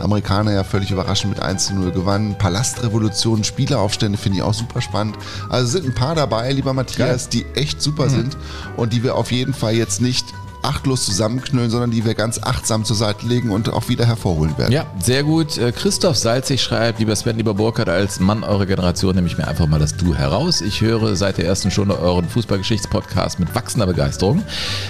Amerikaner 0.02 0.54
ja 0.54 0.64
völlig 0.64 0.92
überraschend 0.92 1.34
mit 1.34 1.42
1 1.42 1.68
zu 1.68 1.74
0 1.76 1.92
gewannen. 1.92 2.36
Palastrevolution, 2.38 3.44
Spieleraufstände 3.44 4.18
finde 4.18 4.38
ich 4.38 4.44
auch 4.44 4.54
super 4.54 4.82
spannend. 4.82 5.18
Also 5.50 5.68
sind 5.68 5.86
ein 5.86 5.96
paar 5.96 6.16
dabei, 6.16 6.52
lieber 6.52 6.74
Matthias, 6.74 7.30
die 7.30 7.46
echt 7.54 7.82
super 7.82 8.10
sind 8.10 8.38
und 8.78 8.94
die 8.94 9.04
wir 9.04 9.16
auf 9.16 9.32
jeden 9.32 9.54
Fall 9.54 9.76
jetzt 9.76 10.02
nicht 10.02 10.26
achtlos 10.62 11.06
zusammenknüllen, 11.06 11.70
sondern 11.70 11.92
die 11.92 12.04
wir 12.06 12.14
ganz 12.16 12.40
achtsam 12.44 12.84
zur 12.86 12.96
Seite 12.96 13.26
legen 13.26 13.50
und 13.52 13.70
auch 13.70 13.88
wieder 13.90 14.06
hervorholen 14.06 14.58
werden. 14.58 14.72
Ja, 14.72 14.86
sehr 15.00 15.24
gut. 15.24 15.58
Äh, 15.58 15.72
Christoph 15.72 16.18
Salzig 16.18 16.62
schreibt, 16.62 17.00
lieber 17.00 17.16
Sven, 17.16 17.38
lieber 17.38 17.54
Burkhard, 17.54 17.88
als 17.90 18.20
Mann 18.20 18.44
eurer 18.44 18.66
Generation 18.66 19.16
nehme 19.16 19.28
ich 19.28 19.38
mir 19.38 19.48
einfach 19.48 19.68
mal 19.68 19.80
das 19.80 19.96
Du 19.96 20.14
heraus. 20.16 20.62
Ich 20.62 20.82
höre 20.82 21.16
seit 21.16 21.38
der 21.38 21.46
ersten 21.46 21.72
Stunde 21.72 21.98
euren 22.00 22.28
Fußballgeschichtspodcast 22.28 23.40
mit 23.40 23.56
wachsender 23.56 23.88
Begeisterung. 23.88 24.44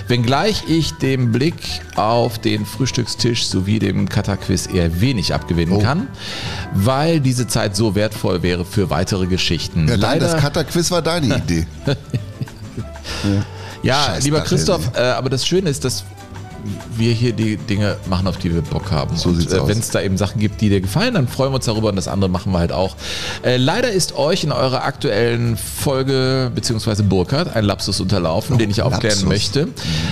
Wenngleich 0.08 0.64
ich 0.68 0.94
dem 0.94 1.32
Blick 1.32 1.56
auf 1.96 2.40
den 2.40 2.66
Frühstückstisch 2.66 3.46
sowie 3.48 3.80
dem 3.80 4.10
Kata-Quiz 4.10 4.68
eher 4.74 5.02
wenig 5.02 5.34
abgewinnen 5.34 5.76
Oh. 5.76 5.80
kann, 5.82 6.08
weil 6.74 7.20
diese 7.20 7.48
Zeit 7.48 7.76
so 7.76 7.94
wertvoll 7.96 8.42
wäre 8.44 8.66
für 8.66 8.90
weitere 8.90 9.28
Geschichten. 9.28 9.88
Ja, 9.88 9.98
nein, 9.98 10.20
das 10.20 10.32
Leider- 10.34 10.42
Cutter-Quiz 10.42 10.90
war 10.92 11.02
deine 11.02 11.28
Idee. 11.38 11.68
Ja, 13.24 13.44
Scheiß 13.84 14.24
lieber 14.24 14.42
Christoph, 14.42 14.92
äh, 14.96 15.02
aber 15.02 15.30
das 15.30 15.46
Schöne 15.46 15.70
ist, 15.70 15.86
dass 15.86 16.04
wir 16.96 17.14
hier 17.14 17.34
die 17.34 17.58
Dinge 17.58 17.98
machen, 18.10 18.28
auf 18.28 18.38
die 18.38 18.54
wir 18.54 18.62
Bock 18.62 18.92
haben. 18.92 19.16
So 19.16 19.30
und 19.30 19.52
äh, 19.52 19.68
wenn 19.68 19.80
es 19.80 19.90
da 19.90 20.02
eben 20.02 20.18
Sachen 20.18 20.40
gibt, 20.40 20.62
die 20.62 20.70
dir 20.70 20.82
gefallen, 20.82 21.14
dann 21.14 21.28
freuen 21.28 21.52
wir 21.52 21.56
uns 21.56 21.66
darüber 21.66 21.90
und 21.90 21.96
das 21.96 22.08
andere 22.08 22.30
machen 22.30 22.52
wir 22.52 22.60
halt 22.60 22.72
auch. 22.72 22.96
Äh, 23.44 23.58
leider 23.58 23.90
ist 23.92 24.16
euch 24.16 24.44
in 24.44 24.52
eurer 24.52 24.84
aktuellen 24.84 25.58
Folge, 25.58 26.52
beziehungsweise 26.54 27.04
Burkhardt, 27.04 27.56
ein 27.56 27.64
Lapsus 27.64 28.02
unterlaufen, 28.02 28.58
den 28.58 28.70
ich 28.70 28.82
aufklären 28.82 29.16
Lapsus. 29.16 29.30
möchte. 29.30 29.68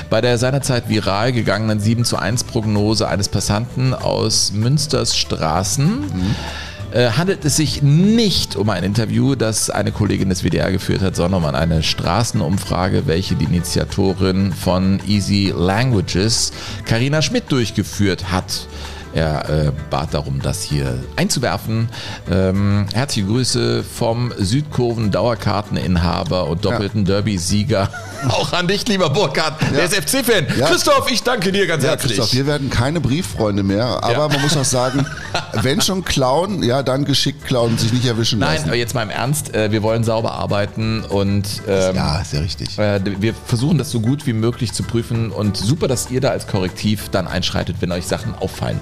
Bei 0.09 0.21
der 0.21 0.37
seinerzeit 0.37 0.89
viral 0.89 1.33
gegangenen 1.33 1.79
7 1.79 2.05
zu 2.05 2.17
1 2.17 2.45
Prognose 2.45 3.07
eines 3.07 3.29
Passanten 3.29 3.93
aus 3.93 4.51
Münsters 4.53 5.17
Straßen 5.17 6.03
äh, 6.97 7.11
handelt 7.11 7.45
es 7.45 7.57
sich 7.57 7.83
nicht 7.83 8.55
um 8.55 8.71
ein 8.71 8.83
Interview, 8.83 9.35
das 9.35 9.69
eine 9.69 9.91
Kollegin 9.91 10.29
des 10.29 10.43
WDR 10.43 10.71
geführt 10.71 11.01
hat, 11.03 11.15
sondern 11.15 11.43
um 11.43 11.53
eine 11.53 11.83
Straßenumfrage, 11.83 13.05
welche 13.05 13.35
die 13.35 13.45
Initiatorin 13.45 14.51
von 14.51 14.99
Easy 15.07 15.53
Languages, 15.55 16.51
Karina 16.85 17.21
Schmidt, 17.21 17.51
durchgeführt 17.51 18.31
hat. 18.31 18.67
Er 19.13 19.49
äh, 19.49 19.71
bat 19.89 20.13
darum, 20.13 20.41
das 20.41 20.61
hier 20.63 21.03
einzuwerfen. 21.15 21.89
Ähm, 22.29 22.85
herzliche 22.93 23.27
Grüße 23.27 23.83
vom 23.83 24.33
Südkurven-Dauerkarteninhaber 24.37 26.47
und 26.47 26.65
doppelten 26.65 27.05
Derby-Sieger. 27.05 27.89
Auch 28.29 28.51
an 28.53 28.67
dich, 28.67 28.87
lieber 28.87 29.09
Burkhard. 29.09 29.53
Der 29.75 29.85
ist 29.85 29.95
FC-Fan. 29.95 30.47
Ja. 30.57 30.67
Christoph, 30.67 31.09
ich 31.11 31.23
danke 31.23 31.51
dir 31.51 31.67
ganz 31.67 31.83
Ja, 31.83 31.91
herzlich. 31.91 32.17
Christoph, 32.17 32.33
wir 32.33 32.47
werden 32.47 32.69
keine 32.69 32.99
Brieffreunde 32.99 33.63
mehr, 33.63 33.85
aber 34.03 34.11
Ja. 34.13 34.27
man 34.27 34.41
muss 34.41 34.57
auch 34.57 34.65
sagen, 34.65 35.05
wenn 35.61 35.81
schon 35.81 36.03
klauen, 36.03 36.63
ja, 36.63 36.81
dann 36.83 37.05
geschickt 37.05 37.45
klauen 37.45 37.71
und 37.71 37.79
sich 37.79 37.93
nicht 37.93 38.05
erwischen 38.05 38.39
Nein, 38.39 38.55
lassen. 38.55 38.67
aber 38.69 38.75
jetzt 38.77 38.93
mal 38.95 39.03
im 39.03 39.09
Ernst, 39.11 39.53
äh, 39.55 39.71
wir 39.71 39.83
wollen 39.83 40.03
sauber 40.03 40.33
arbeiten 40.33 41.03
und 41.03 41.45
ähm, 41.67 41.95
ja, 41.95 42.21
ja 42.31 42.39
richtig. 42.39 42.77
äh, 42.79 42.99
wir 43.19 43.33
versuchen 43.45 43.77
das 43.77 43.91
so 43.91 43.99
gut 43.99 44.25
wie 44.25 44.33
möglich 44.33 44.73
zu 44.73 44.83
prüfen 44.83 45.31
und 45.31 45.57
super, 45.57 45.87
dass 45.87 46.09
ihr 46.09 46.21
da 46.21 46.29
als 46.29 46.47
Korrektiv 46.47 47.09
dann 47.09 47.27
einschreitet, 47.27 47.77
wenn 47.81 47.91
euch 47.91 48.07
Sachen 48.07 48.33
auffallen. 48.35 48.79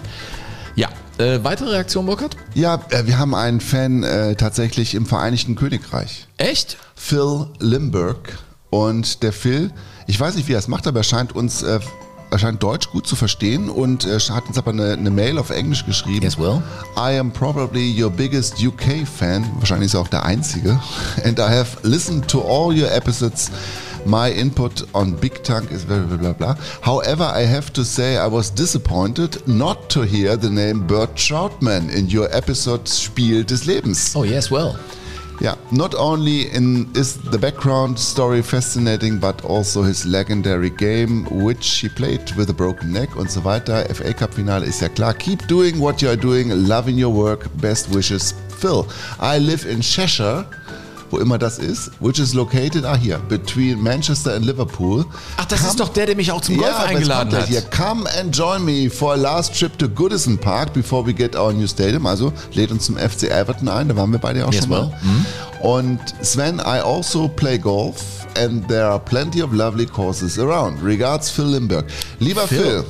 Äh, 1.18 1.44
weitere 1.44 1.70
Reaktion, 1.70 2.06
Burkhard? 2.06 2.36
Ja, 2.54 2.82
äh, 2.90 3.06
wir 3.06 3.18
haben 3.18 3.34
einen 3.34 3.62
Fan 3.62 4.04
äh, 4.04 4.36
tatsächlich 4.36 4.96
im 4.96 5.06
Vereinigten 5.06 5.56
Königreich. 5.56 6.28
Echt? 6.38 6.78
Phil 6.96 7.48
Limburg. 7.60 8.38
Und 8.70 9.24
der 9.24 9.32
Phil, 9.32 9.72
ich 10.08 10.20
weiß 10.20 10.36
nicht, 10.36 10.50
wie 10.50 10.54
er 10.54 10.60
es 10.60 10.68
macht, 10.68 10.88
aber 10.88 11.00
er 11.00 11.04
scheint 11.04 11.34
uns, 11.34 11.64
äh, 11.64 11.80
er 12.32 12.40
scheint 12.40 12.62
Deutsch 12.62 12.90
gut 12.90 13.08
zu 13.08 13.16
verstehen 13.16 13.70
und 13.70 14.06
äh, 14.06 14.20
hat 14.20 14.48
uns 14.48 14.58
aber 14.58 14.72
eine, 14.72 14.92
eine 14.92 15.10
Mail 15.10 15.38
auf 15.38 15.52
Englisch 15.52 15.86
geschrieben. 15.86 16.24
Yes, 16.24 16.38
well. 16.38 16.62
I 16.98 17.18
am 17.18 17.32
probably 17.32 18.04
your 18.04 18.10
biggest 18.10 18.62
UK 18.62 19.08
fan. 19.08 19.50
Wahrscheinlich 19.60 19.88
ist 19.88 19.94
er 19.94 20.02
auch 20.02 20.10
der 20.10 20.26
einzige. 20.26 20.82
And 21.24 21.40
I 21.40 21.44
have 21.44 21.78
listened 21.84 22.28
to 22.28 22.42
all 22.42 22.78
your 22.78 22.92
episodes. 22.92 23.52
My 24.06 24.32
input 24.32 24.84
on 24.94 25.16
Big 25.16 25.44
Tank 25.44 25.72
is 25.72 25.84
blah 25.84 26.06
blah 26.06 26.18
blah 26.18 26.34
blah. 26.34 26.56
However, 26.82 27.24
I 27.24 27.42
have 27.42 27.74
to 27.74 27.84
say 27.84 28.18
I 28.18 28.28
was 28.28 28.52
disappointed 28.52 29.48
not 29.48 29.90
to 29.90 30.02
hear 30.02 30.38
the 30.38 30.50
name 30.50 30.86
Bert 30.86 31.16
Troutman 31.16 31.92
in 31.92 32.08
your 32.08 32.30
episode 32.36 32.88
Spiel 32.88 33.44
des 33.44 33.66
Lebens. 33.66 34.16
Oh, 34.16 34.24
yes, 34.24 34.52
well. 34.52 34.78
Yeah, 35.42 35.56
not 35.72 35.96
only 35.96 36.50
in 36.54 36.88
is 36.96 37.18
the 37.18 37.38
background 37.38 38.00
story 38.00 38.42
fascinating, 38.42 39.20
but 39.20 39.44
also 39.44 39.82
his 39.82 40.06
legendary 40.06 40.70
game, 40.70 41.26
which 41.44 41.68
he 41.80 41.90
played 41.90 42.32
with 42.38 42.50
a 42.50 42.54
broken 42.54 42.94
neck 42.94 43.18
und 43.18 43.30
so 43.30 43.42
weiter. 43.42 43.86
FA 43.94 44.14
Cup 44.14 44.34
Finale 44.34 44.66
ist 44.66 44.82
ja 44.82 44.88
klar. 44.88 45.14
Keep 45.14 45.48
doing 45.48 45.80
what 45.80 46.02
you 46.02 46.10
are 46.10 46.16
doing, 46.18 46.50
loving 46.68 46.98
your 46.98 47.14
work. 47.14 47.50
Best 47.60 47.90
wishes, 47.94 48.34
Phil. 48.60 48.88
I 49.20 49.40
live 49.40 49.66
in 49.66 49.82
Cheshire. 49.82 50.46
Wo 51.12 51.18
immer 51.20 51.38
das 51.38 51.60
ist, 51.60 51.92
which 52.00 52.20
is 52.20 52.34
located, 52.34 52.84
ah 52.84 52.96
hier, 52.96 53.20
between 53.30 53.82
Manchester 53.82 54.34
and 54.34 54.46
Liverpool. 54.46 55.06
Ach, 55.38 55.46
das 55.46 55.60
Come- 55.60 55.70
ist 55.70 55.80
doch 55.80 55.90
der, 55.90 56.08
der 56.08 56.16
mich 56.16 56.32
auch 56.32 56.42
zum 56.42 56.58
Golf 56.58 56.72
es 56.80 56.84
eingeladen 56.86 57.34
hat. 57.38 57.48
Hier, 57.48 57.62
come 57.62 58.10
and 58.20 58.36
join 58.36 58.66
me 58.66 58.90
for 58.90 59.14
a 59.14 59.16
last 59.16 59.58
trip 59.58 59.78
to 59.78 59.88
Goodison 59.88 60.38
Park 60.38 60.74
before 60.74 61.06
we 61.06 61.14
get 61.14 61.36
our 61.36 61.54
new 61.54 61.68
stadium. 61.68 62.06
Also 62.08 62.34
lädt 62.54 62.72
uns 62.72 62.86
zum 62.86 62.98
FC 62.98 63.24
Everton 63.30 63.68
ein, 63.70 63.88
da 63.90 63.96
waren 63.96 64.12
wir 64.12 64.20
beide 64.20 64.46
auch 64.48 64.52
Yes, 64.52 64.62
schon 64.62 64.70
mal. 64.72 64.90
well. 64.90 65.00
Mhm. 65.04 65.26
Und 65.62 66.00
Sven, 66.22 66.58
I 66.60 66.82
also 66.84 67.28
play 67.28 67.58
golf 67.58 67.96
and 68.38 68.68
there 68.68 68.86
are 68.86 69.00
plenty 69.00 69.42
of 69.44 69.54
lovely 69.54 69.86
courses 69.86 70.38
around. 70.40 70.80
Regards, 70.84 71.30
Phil 71.30 71.46
Limburg. 71.46 71.86
Lieber 72.20 72.48
Phil. 72.48 72.58
Phil, 72.64 72.84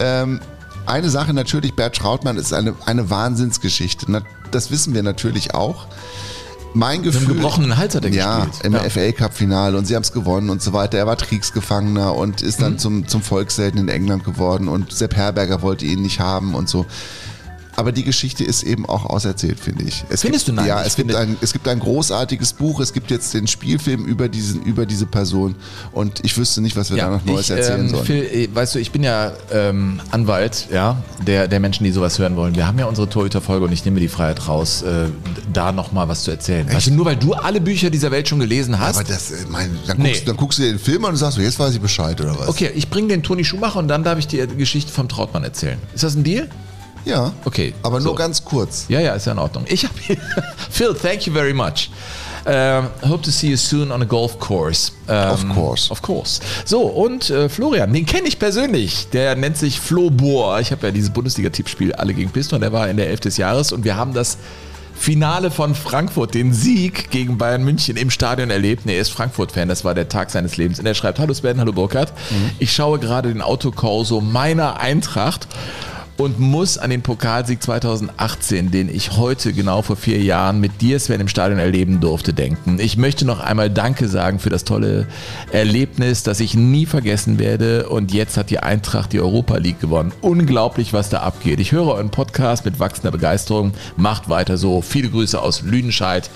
ähm, 0.00 0.40
eine 0.86 1.08
Sache 1.10 1.32
natürlich, 1.34 1.74
Bert 1.74 1.96
Trautmann 1.96 2.36
ist 2.36 2.52
eine, 2.52 2.74
eine 2.86 3.10
Wahnsinnsgeschichte. 3.10 4.06
Das 4.50 4.70
wissen 4.70 4.94
wir 4.94 5.02
natürlich 5.02 5.54
auch. 5.54 5.86
Mein 6.72 7.02
Gefühl. 7.02 7.26
einem 7.26 7.36
gebrochenen 7.36 7.76
Hals 7.76 7.94
hat 7.96 8.04
er 8.04 8.12
ja, 8.12 8.44
gespielt. 8.44 8.64
im 8.66 8.72
Ja. 8.74 8.80
FA 8.88 9.12
Cup 9.12 9.34
Finale 9.34 9.76
und 9.76 9.86
sie 9.86 9.96
haben 9.96 10.02
es 10.02 10.12
gewonnen 10.12 10.50
und 10.50 10.62
so 10.62 10.72
weiter. 10.72 10.98
Er 10.98 11.06
war 11.06 11.16
Kriegsgefangener 11.16 12.14
und 12.14 12.42
ist 12.42 12.58
Mhm. 12.60 12.64
dann 12.64 12.78
zum, 12.78 13.08
zum 13.08 13.22
Volkshelden 13.22 13.80
in 13.80 13.88
England 13.88 14.24
geworden 14.24 14.68
und 14.68 14.92
Sepp 14.92 15.16
Herberger 15.16 15.62
wollte 15.62 15.84
ihn 15.84 16.02
nicht 16.02 16.20
haben 16.20 16.54
und 16.54 16.68
so. 16.68 16.86
Aber 17.76 17.92
die 17.92 18.04
Geschichte 18.04 18.44
ist 18.44 18.62
eben 18.62 18.86
auch 18.86 19.06
auserzählt, 19.06 19.60
finde 19.60 19.84
ich. 19.84 20.04
Es 20.08 20.22
Findest 20.22 20.46
gibt, 20.46 20.58
du? 20.58 20.60
Nein, 20.60 20.68
Ja, 20.68 20.82
es 20.82 20.96
gibt, 20.96 21.14
ein, 21.14 21.36
es 21.40 21.52
gibt 21.52 21.66
ein 21.68 21.78
großartiges 21.78 22.52
Buch, 22.54 22.80
es 22.80 22.92
gibt 22.92 23.10
jetzt 23.10 23.32
den 23.34 23.46
Spielfilm 23.46 24.04
über, 24.04 24.28
diesen, 24.28 24.62
über 24.62 24.86
diese 24.86 25.06
Person 25.06 25.54
und 25.92 26.24
ich 26.24 26.36
wüsste 26.36 26.60
nicht, 26.60 26.76
was 26.76 26.90
wir 26.90 26.98
da 26.98 27.10
noch 27.10 27.24
Neues 27.24 27.50
ich, 27.50 27.56
erzählen 27.56 27.80
ähm, 27.80 27.88
sollen. 27.88 28.04
Phil, 28.04 28.22
äh, 28.24 28.48
weißt 28.52 28.74
du, 28.74 28.78
ich 28.78 28.90
bin 28.90 29.02
ja 29.02 29.32
ähm, 29.52 30.00
Anwalt 30.10 30.68
ja, 30.70 31.02
der, 31.26 31.48
der 31.48 31.60
Menschen, 31.60 31.84
die 31.84 31.90
sowas 31.92 32.18
hören 32.18 32.36
wollen. 32.36 32.54
Wir 32.54 32.66
haben 32.66 32.78
ja 32.78 32.86
unsere 32.86 33.08
Torhüter-Folge 33.08 33.66
und 33.66 33.72
ich 33.72 33.84
nehme 33.84 33.94
mir 33.94 34.00
die 34.00 34.08
Freiheit 34.08 34.48
raus, 34.48 34.82
äh, 34.82 35.06
da 35.52 35.72
nochmal 35.72 36.08
was 36.08 36.24
zu 36.24 36.30
erzählen. 36.30 36.70
Weißt 36.72 36.88
du, 36.88 36.92
nur 36.92 37.04
weil 37.06 37.16
du 37.16 37.34
alle 37.34 37.60
Bücher 37.60 37.90
dieser 37.90 38.10
Welt 38.10 38.28
schon 38.28 38.40
gelesen 38.40 38.78
hast. 38.78 38.96
Aber 38.96 39.04
das, 39.04 39.30
äh, 39.30 39.36
mein, 39.48 39.78
dann, 39.86 39.98
Nee. 39.98 40.10
guckst, 40.10 40.28
dann 40.28 40.36
guckst 40.36 40.58
du 40.58 40.62
dir 40.62 40.70
den 40.70 40.78
Film 40.78 41.04
an 41.04 41.12
und 41.12 41.16
sagst, 41.16 41.38
jetzt 41.38 41.58
weiß 41.58 41.74
ich 41.74 41.80
Bescheid 41.80 42.20
oder 42.20 42.38
was? 42.38 42.48
okay, 42.48 42.70
ich 42.74 42.88
bringe 42.88 43.08
den 43.08 43.22
Toni 43.22 43.44
Schumacher 43.44 43.78
und 43.78 43.88
dann 43.88 44.04
darf 44.04 44.18
ich 44.18 44.26
dir 44.26 44.46
die 44.46 44.56
Geschichte 44.56 44.92
vom 44.92 45.08
Trautmann 45.08 45.44
erzählen. 45.44 45.78
Ist 45.94 46.04
das 46.04 46.14
ein 46.14 46.24
Deal? 46.24 46.48
Ja. 47.04 47.32
Okay, 47.44 47.74
Aber 47.82 47.98
nur 47.98 48.10
so. 48.10 48.14
ganz 48.14 48.44
kurz. 48.44 48.86
Ja, 48.88 49.00
ja, 49.00 49.14
ist 49.14 49.26
ja 49.26 49.32
in 49.32 49.38
Ordnung. 49.38 49.64
Ich 49.68 49.84
habe. 49.84 49.94
Phil, 50.70 50.94
thank 50.94 51.26
you 51.26 51.32
very 51.32 51.54
much. 51.54 51.90
Ähm, 52.46 52.86
hope 53.06 53.22
to 53.22 53.30
see 53.30 53.50
you 53.50 53.56
soon 53.56 53.92
on 53.92 54.00
a 54.00 54.04
golf 54.06 54.38
course. 54.38 54.92
Ähm, 55.08 55.30
Of 55.30 55.48
course. 55.54 55.90
Of 55.90 56.00
course. 56.02 56.40
So, 56.64 56.80
und 56.82 57.28
äh, 57.30 57.48
Florian, 57.48 57.92
den 57.92 58.06
kenne 58.06 58.28
ich 58.28 58.38
persönlich. 58.38 59.08
Der 59.12 59.36
nennt 59.36 59.56
sich 59.58 59.78
Flo 59.78 60.10
Bohr. 60.10 60.58
Ich 60.60 60.72
habe 60.72 60.86
ja 60.86 60.92
dieses 60.92 61.10
Bundesliga-Tippspiel 61.10 61.92
alle 61.92 62.14
gegen 62.14 62.30
Piston. 62.30 62.60
Der 62.60 62.72
war 62.72 62.88
in 62.88 62.96
der 62.96 63.08
11 63.08 63.20
des 63.20 63.36
Jahres 63.36 63.72
und 63.72 63.84
wir 63.84 63.96
haben 63.96 64.14
das 64.14 64.38
Finale 64.94 65.50
von 65.50 65.74
Frankfurt, 65.74 66.34
den 66.34 66.52
Sieg 66.52 67.10
gegen 67.10 67.38
Bayern 67.38 67.62
München 67.62 67.96
im 67.96 68.10
Stadion 68.10 68.50
erlebt. 68.50 68.84
Nee, 68.84 68.96
er 68.96 69.00
ist 69.00 69.10
Frankfurt-Fan, 69.10 69.66
das 69.68 69.82
war 69.84 69.94
der 69.94 70.08
Tag 70.10 70.30
seines 70.30 70.58
Lebens. 70.58 70.78
Und 70.78 70.84
er 70.86 70.94
schreibt, 70.94 71.18
hallo 71.18 71.32
Sven, 71.32 71.58
hallo 71.58 71.72
Burkhard. 71.72 72.12
Ich 72.58 72.72
schaue 72.72 72.98
gerade 72.98 73.30
den 73.30 73.40
Autokorso 73.40 74.20
meiner 74.20 74.78
Eintracht 74.78 75.46
und 76.20 76.38
muss 76.38 76.76
an 76.76 76.90
den 76.90 77.00
Pokalsieg 77.00 77.62
2018, 77.62 78.70
den 78.70 78.94
ich 78.94 79.12
heute 79.12 79.54
genau 79.54 79.80
vor 79.80 79.96
vier 79.96 80.20
Jahren 80.22 80.60
mit 80.60 80.82
dir, 80.82 81.00
Sven, 81.00 81.18
im 81.18 81.28
Stadion 81.28 81.58
erleben 81.58 82.00
durfte, 82.00 82.34
denken. 82.34 82.78
Ich 82.78 82.98
möchte 82.98 83.24
noch 83.24 83.40
einmal 83.40 83.70
Danke 83.70 84.06
sagen 84.06 84.38
für 84.38 84.50
das 84.50 84.64
tolle 84.64 85.06
Erlebnis, 85.50 86.22
das 86.22 86.40
ich 86.40 86.54
nie 86.54 86.84
vergessen 86.84 87.38
werde. 87.38 87.88
Und 87.88 88.12
jetzt 88.12 88.36
hat 88.36 88.50
die 88.50 88.58
Eintracht 88.58 89.14
die 89.14 89.20
Europa 89.20 89.56
League 89.56 89.80
gewonnen. 89.80 90.12
Unglaublich, 90.20 90.92
was 90.92 91.08
da 91.08 91.20
abgeht. 91.20 91.58
Ich 91.58 91.72
höre 91.72 91.86
euren 91.86 92.10
Podcast 92.10 92.66
mit 92.66 92.78
wachsender 92.78 93.12
Begeisterung. 93.12 93.72
Macht 93.96 94.28
weiter 94.28 94.58
so. 94.58 94.82
Viele 94.82 95.08
Grüße 95.08 95.40
aus 95.40 95.62
Lüdenscheid. 95.62 96.28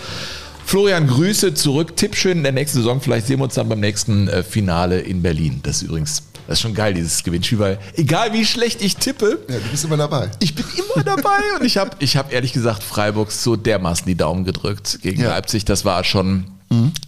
Florian, 0.64 1.06
Grüße 1.06 1.52
zurück. 1.52 1.94
Tipp 1.94 2.16
schön 2.16 2.38
in 2.38 2.42
der 2.42 2.52
nächsten 2.52 2.78
Saison. 2.78 3.02
Vielleicht 3.02 3.26
sehen 3.26 3.38
wir 3.38 3.44
uns 3.44 3.54
dann 3.54 3.68
beim 3.68 3.80
nächsten 3.80 4.28
äh, 4.28 4.42
Finale 4.42 5.00
in 5.00 5.20
Berlin. 5.20 5.60
Das 5.62 5.76
ist 5.76 5.82
übrigens, 5.82 6.22
das 6.46 6.58
ist 6.58 6.60
schon 6.62 6.74
geil, 6.74 6.94
dieses 6.94 7.22
Gewinnspiel, 7.22 7.58
weil 7.58 7.78
egal 7.96 8.32
wie 8.32 8.44
schlecht 8.44 8.82
ich 8.82 8.96
tippe, 8.96 9.38
Ja, 9.48 9.56
du 9.56 9.68
bist 9.70 9.84
immer 9.84 9.96
dabei. 9.96 10.30
ich 10.40 10.54
bin 10.54 10.64
immer 10.76 11.04
dabei 11.04 11.38
und 11.58 11.64
ich 11.66 11.76
habe 11.76 11.90
ich 12.00 12.16
hab 12.16 12.32
ehrlich 12.32 12.52
gesagt 12.52 12.82
Freiburg 12.82 13.30
so 13.32 13.56
dermaßen 13.56 14.06
die 14.06 14.14
Daumen 14.14 14.44
gedrückt 14.44 14.98
gegen 15.02 15.22
Ja. 15.22 15.30
Leipzig. 15.30 15.64
Das 15.64 15.84
war 15.84 16.04
schon, 16.04 16.44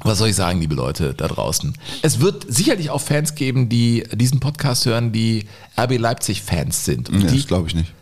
was 0.04 0.18
soll 0.18 0.28
ich 0.28 0.36
sagen, 0.36 0.60
liebe 0.60 0.74
Leute 0.76 1.12
da 1.14 1.26
draußen. 1.28 1.74
Es 2.02 2.20
wird 2.20 2.44
sicherlich 2.48 2.90
auch 2.90 3.00
Fans 3.00 3.34
geben, 3.34 3.68
die 3.68 4.04
diesen 4.12 4.38
Podcast 4.40 4.86
hören, 4.86 5.10
die 5.12 5.46
RB 5.76 5.98
Leipzig-Fans 5.98 6.84
sind. 6.84 7.08
Und 7.08 7.22
Ja, 7.22 7.26
die 7.28 7.36
das 7.38 7.46
glaube 7.46 7.68
ich 7.68 7.74
nicht. 7.74 7.92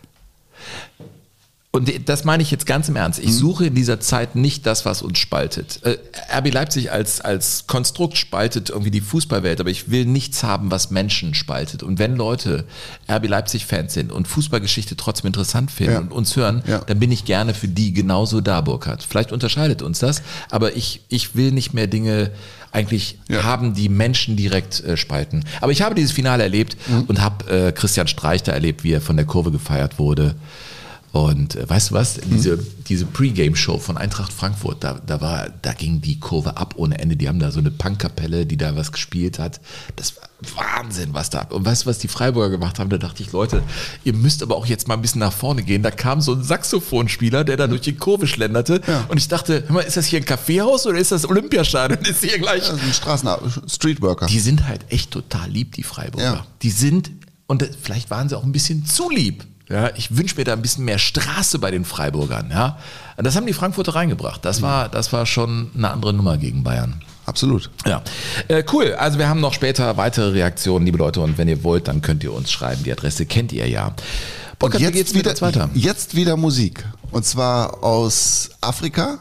Und 1.75 2.09
das 2.09 2.23
meine 2.25 2.41
ich 2.41 2.53
jetzt 2.53 2.67
ganz 2.67 2.89
im 2.89 2.95
Ernst. 2.95 3.21
Mhm. 3.21 3.29
Ich 3.29 3.35
suche 3.35 3.67
in 3.67 3.75
dieser 3.75 3.99
Zeit 3.99 4.37
nicht 4.37 4.65
das, 4.65 4.85
was 4.85 5.03
uns 5.03 5.19
spaltet. 5.19 5.81
Äh, 5.83 5.99
RB 6.33 6.53
Leipzig 6.53 6.93
als, 6.93 7.21
als 7.21 7.67
Konstrukt 7.67 8.17
spaltet 8.17 8.71
irgendwie 8.71 8.93
die 8.93 9.01
Fußballwelt, 9.01 9.59
aber 9.61 9.71
ich 9.71 9.91
will 9.91 10.05
nichts 10.07 10.45
haben, 10.45 10.71
was 10.71 10.93
Menschen 10.93 11.35
spaltet. 11.35 11.83
Und 11.83 11.99
wenn 11.99 12.15
Leute 12.15 12.65
RB 13.11 13.27
Leipzig-Fans 13.27 13.93
sind 13.93 14.13
und 14.13 14.29
Fußballgeschichte 14.29 14.95
trotzdem 14.97 15.27
interessant 15.27 15.73
finden 15.73 15.93
Ja. 15.95 15.99
und 15.99 16.13
uns 16.13 16.37
hören, 16.37 16.63
Ja. 16.65 16.79
dann 16.79 17.01
bin 17.01 17.11
ich 17.11 17.25
gerne 17.25 17.55
für 17.55 17.67
die 17.67 17.93
genauso 17.93 18.41
da, 18.41 18.61
Burkhard. 18.61 19.03
Vielleicht 19.03 19.33
unterscheidet 19.33 19.83
uns 19.83 19.99
das, 19.99 20.23
aber 20.51 20.77
ich, 20.77 21.01
ich 21.09 21.35
will 21.35 21.51
nicht 21.51 21.75
mehr 21.75 21.89
Dinge 21.89 22.31
eigentlich 22.71 23.19
Ja. 23.29 23.43
haben, 23.43 23.75
die 23.75 23.89
Menschen 23.89 24.37
direkt 24.37 24.79
äh, 24.85 24.97
spalten. 24.97 25.45
Aber 25.61 25.73
ich 25.73 25.83
habe 25.83 25.97
dieses 25.97 26.13
Finale 26.13 26.45
erlebt 26.45 26.77
Mhm. 26.87 27.03
und 27.09 27.21
habe 27.21 27.51
äh, 27.51 27.73
Christian 27.73 28.07
Streich 28.07 28.45
da 28.45 28.53
erlebt, 28.53 28.85
wie 28.85 28.93
er 28.93 29.01
von 29.01 29.17
der 29.17 29.27
Kurve 29.27 29.51
gefeiert 29.51 29.99
wurde. 29.99 30.37
Und 31.15 31.55
äh, 31.55 31.69
weißt 31.71 31.91
du 31.91 31.95
was? 31.95 32.19
Diese, 32.25 32.59
diese 32.89 33.07
Pre-Game-Show 33.07 33.79
von 33.79 33.97
Eintracht 33.97 34.33
Frankfurt, 34.33 34.83
da, 34.83 35.01
da, 35.07 35.21
war, 35.21 35.47
da 35.63 35.73
ging 35.73 36.01
die 36.01 36.19
Kurve 36.19 36.57
ab 36.57 36.75
ohne 36.77 36.99
Ende. 36.99 37.15
Die 37.17 37.29
haben 37.29 37.39
da 37.39 37.53
so 37.53 37.61
eine 37.61 37.71
Punkkapelle, 37.71 38.47
die 38.47 38.57
da 38.57 38.75
was 38.75 38.91
gespielt 38.91 39.39
hat. 39.39 39.61
Das 39.95 40.15
war 40.17 40.25
Wahnsinn, 40.83 41.11
was 41.13 41.31
da. 41.31 41.43
Und 41.43 41.65
weißt 41.65 41.85
du, 41.85 41.87
was 41.87 41.99
die 41.99 42.09
Freiburger 42.09 42.51
gemacht 42.51 42.81
haben? 42.81 42.91
Da 42.91 42.99
dachte 42.99 43.23
ich, 43.23 43.31
Leute, 43.31 43.63
ihr 44.03 44.13
müsst 44.13 44.43
aber 44.43 44.57
auch 44.57 44.67
jetzt 44.67 44.89
mal 44.89 44.95
ein 44.95 45.03
bisschen 45.03 45.21
nach 45.21 45.33
vorne 45.33 45.63
gehen. 45.63 45.85
Da 45.85 45.93
kam 45.93 46.21
so 46.21 46.33
ein 46.35 46.43
Saxophonspieler, 46.43 47.45
der 47.45 47.59
da 47.59 47.69
durch 47.69 47.83
die 47.83 47.95
Kurve 47.95 48.27
schlenderte. 48.27 48.81
Ja. 48.85 49.05
Und 49.09 49.17
ich 49.19 49.29
dachte, 49.29 49.63
hör 49.69 49.73
mal, 49.73 49.81
ist 49.83 49.97
das 49.97 50.07
hier 50.07 50.19
ein 50.19 50.25
Kaffeehaus 50.25 50.85
oder 50.85 50.99
ist 50.99 51.13
das 51.13 51.29
Olympiastadion? 51.29 52.01
Ist 52.05 52.25
hier 52.25 52.41
gleich. 52.41 52.69
Also 52.69 52.83
ein 52.85 52.93
Straßen 52.93 53.29
Streetworker. 53.69 54.27
Die 54.27 54.41
sind 54.41 54.67
halt 54.67 54.81
echt 54.89 55.13
total 55.13 55.49
lieb, 55.49 55.77
die 55.77 55.85
Freiburger. 55.85 56.25
Ja. 56.25 56.47
Die 56.63 56.71
sind, 56.71 57.13
und 57.47 57.63
das- 57.63 57.71
vielleicht 57.81 58.11
waren 58.11 58.29
sie 58.29 58.37
auch 58.37 58.43
ein 58.45 58.51
bisschen 58.53 58.85
zu 58.85 59.09
lieb. 59.11 59.45
Ja, 59.69 59.91
ich 59.97 60.17
wünsche 60.17 60.37
mir 60.37 60.45
da 60.45 60.53
ein 60.53 60.63
bisschen 60.63 60.85
mehr 60.85 60.99
Straße 60.99 61.59
bei 61.59 61.71
den 61.71 61.85
Freiburgern. 61.85 62.51
Ja, 62.51 62.79
Und 63.17 63.27
das 63.27 63.35
haben 63.35 63.47
die 63.47 63.55
Frankfurter 63.55 63.95
reingebracht. 63.95 64.45
Das 64.45 64.61
war, 64.61 64.89
das 64.89 65.13
war 65.13 65.25
schon 65.25 65.71
eine 65.77 65.91
andere 65.91 66.13
Nummer 66.13 66.37
gegen 66.37 66.63
Bayern. 66.63 67.01
Absolut. 67.27 67.71
Ja, 67.87 68.03
äh, 68.49 68.63
cool. 68.73 68.95
Also 68.99 69.19
wir 69.19 69.29
haben 69.29 69.41
noch 69.41 69.55
später 69.55 69.97
weitere 69.97 70.31
Reaktionen, 70.33 70.85
liebe 70.85 70.99
Leute. 70.99 71.21
Und 71.21 71.39
wenn 71.39 71.49
ihr 71.49 71.65
wollt, 71.65 71.89
dann 71.89 72.03
könnt 72.03 72.23
ihr 72.23 72.33
uns 72.35 72.53
schreiben. 72.53 72.83
Die 72.85 72.93
Adresse 72.93 73.25
kennt 73.25 73.53
ihr 73.53 73.67
ja. 73.67 73.95
Burkhard, 74.59 74.83
wie 74.83 74.91
geht's 74.93 75.15
mit 75.15 75.27
uns 75.27 75.41
weiter? 75.41 75.71
Jetzt 75.73 76.15
wieder 76.15 76.37
Musik. 76.37 76.85
Und 77.11 77.25
zwar 77.25 77.83
aus 77.83 78.51
Afrika. 78.61 79.21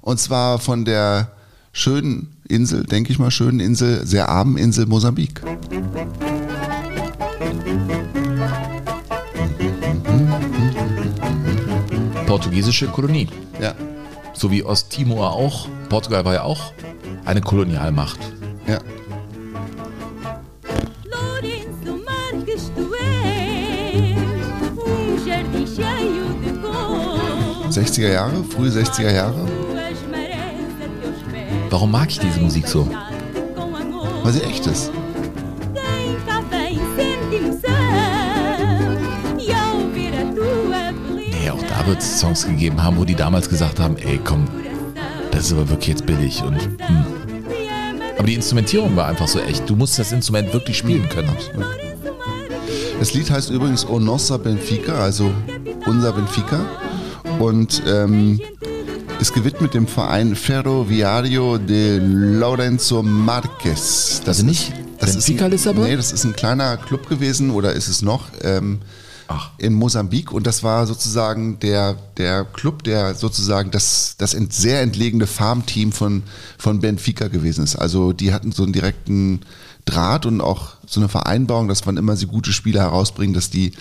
Und 0.00 0.18
zwar 0.18 0.58
von 0.58 0.84
der 0.84 1.30
schönen 1.72 2.36
Insel, 2.48 2.82
denke 2.82 3.12
ich 3.12 3.20
mal, 3.20 3.30
schönen 3.30 3.60
Insel, 3.60 4.04
sehr 4.04 4.28
armen 4.28 4.56
Insel 4.58 4.86
Mosambik. 4.86 5.40
Portugiesische 12.30 12.86
Kolonie. 12.86 13.26
Ja. 13.60 13.74
So 14.34 14.52
wie 14.52 14.62
Osttimor 14.62 15.32
auch. 15.32 15.66
Portugal 15.88 16.24
war 16.24 16.34
ja 16.34 16.44
auch 16.44 16.72
eine 17.24 17.40
Kolonialmacht. 17.40 18.20
Ja. 18.68 18.78
Lourenço 21.10 21.98
Marques, 22.06 22.70
tu 22.76 22.94
és 22.94 24.14
um 24.76 25.26
jardim 25.26 25.66
cheio 25.66 26.26
de 26.44 26.52
cor. 26.62 27.68
60er 27.68 28.12
Jahre, 28.12 28.44
frühe 28.44 28.70
60er 28.70 29.10
Jahre. 29.10 29.48
Warum 31.68 31.90
mag 31.90 32.10
ich 32.10 32.20
diese 32.20 32.38
Musik 32.38 32.68
so? 32.68 32.86
Weil 34.22 34.32
sie 34.32 34.42
echt 34.42 34.68
ist. 34.68 34.92
Beleza. 41.82 41.86
Nee, 41.86 41.86
auch 41.86 41.86
da 41.86 41.86
wird 41.86 41.98
es 42.00 42.20
Songs 42.20 42.46
gegeben 42.46 42.82
haben, 42.82 42.96
wo 42.96 43.04
die 43.04 43.14
damals 43.14 43.48
gesagt 43.48 43.80
haben, 43.80 43.96
ey 43.96 44.20
komm, 44.22 44.46
das 45.30 45.46
ist 45.46 45.52
aber 45.52 45.68
wirklich 45.68 45.88
jetzt 45.88 46.06
billig. 46.06 46.42
Und, 46.42 46.60
hm. 46.60 47.06
Aber 48.18 48.26
die 48.26 48.34
Instrumentierung 48.34 48.96
war 48.96 49.06
einfach 49.06 49.28
so 49.28 49.40
echt. 49.40 49.68
Du 49.68 49.76
musst 49.76 49.98
das 49.98 50.12
Instrument 50.12 50.52
wirklich 50.52 50.76
spielen 50.76 51.08
können. 51.08 51.34
Das 52.98 53.14
Lied 53.14 53.30
heißt 53.30 53.50
übrigens 53.50 53.86
O 53.86 53.98
Nossa 53.98 54.36
Benfica, 54.36 54.92
also 54.92 55.32
unser 55.86 56.12
Benfica. 56.12 56.60
Und 57.38 57.82
ähm, 57.86 58.38
ist 59.20 59.32
gewidmet 59.32 59.72
dem 59.72 59.86
Verein 59.86 60.36
Ferroviario 60.36 61.56
de 61.56 61.98
Lourenço 61.98 63.02
Marques. 63.02 64.20
Also 64.26 64.44
nicht 64.44 64.72
das 64.98 65.12
Benfica 65.12 65.46
ist 65.46 65.46
ein, 65.46 65.50
Lissabon? 65.52 65.84
Nee, 65.84 65.96
das 65.96 66.12
ist 66.12 66.24
ein 66.24 66.34
kleiner 66.34 66.76
Club 66.76 67.08
gewesen 67.08 67.50
oder 67.50 67.72
ist 67.72 67.88
es 67.88 68.02
noch 68.02 68.26
ähm, 68.42 68.80
Ach. 69.32 69.50
in 69.58 69.74
Mosambik 69.74 70.32
und 70.32 70.46
das 70.46 70.62
war 70.62 70.86
sozusagen 70.86 71.60
der, 71.60 71.94
der 72.16 72.44
Club, 72.44 72.82
der 72.82 73.14
sozusagen 73.14 73.70
das, 73.70 74.16
das 74.18 74.34
ent, 74.34 74.52
sehr 74.52 74.80
entlegene 74.82 75.26
Farmteam 75.26 75.92
von, 75.92 76.24
von 76.58 76.80
Benfica 76.80 77.28
gewesen 77.28 77.62
ist. 77.64 77.76
Also 77.76 78.12
die 78.12 78.32
hatten 78.32 78.52
so 78.52 78.64
einen 78.64 78.72
direkten 78.72 79.40
Draht 79.84 80.26
und 80.26 80.40
auch 80.40 80.72
so 80.86 81.00
eine 81.00 81.08
Vereinbarung, 81.08 81.68
dass 81.68 81.86
wann 81.86 81.96
immer 81.96 82.16
sie 82.16 82.26
gute 82.26 82.52
Spieler 82.52 82.82
herausbringen, 82.82 83.32
dass 83.34 83.50
die 83.50 83.72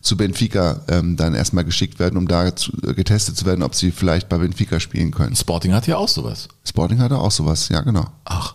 zu 0.00 0.16
Benfica 0.16 0.82
ähm, 0.88 1.16
dann 1.16 1.34
erstmal 1.34 1.64
geschickt 1.64 1.98
werden, 1.98 2.16
um 2.16 2.28
da 2.28 2.54
zu, 2.54 2.72
äh, 2.86 2.94
getestet 2.94 3.36
zu 3.36 3.46
werden, 3.46 3.62
ob 3.62 3.74
sie 3.74 3.90
vielleicht 3.90 4.28
bei 4.28 4.38
Benfica 4.38 4.78
spielen 4.78 5.10
können. 5.10 5.34
Sporting 5.34 5.72
hat 5.72 5.86
ja 5.86 5.96
auch 5.96 6.08
sowas. 6.08 6.48
Sporting 6.64 7.00
hatte 7.00 7.18
auch 7.18 7.32
sowas, 7.32 7.68
ja 7.70 7.80
genau. 7.80 8.06
Ach, 8.24 8.54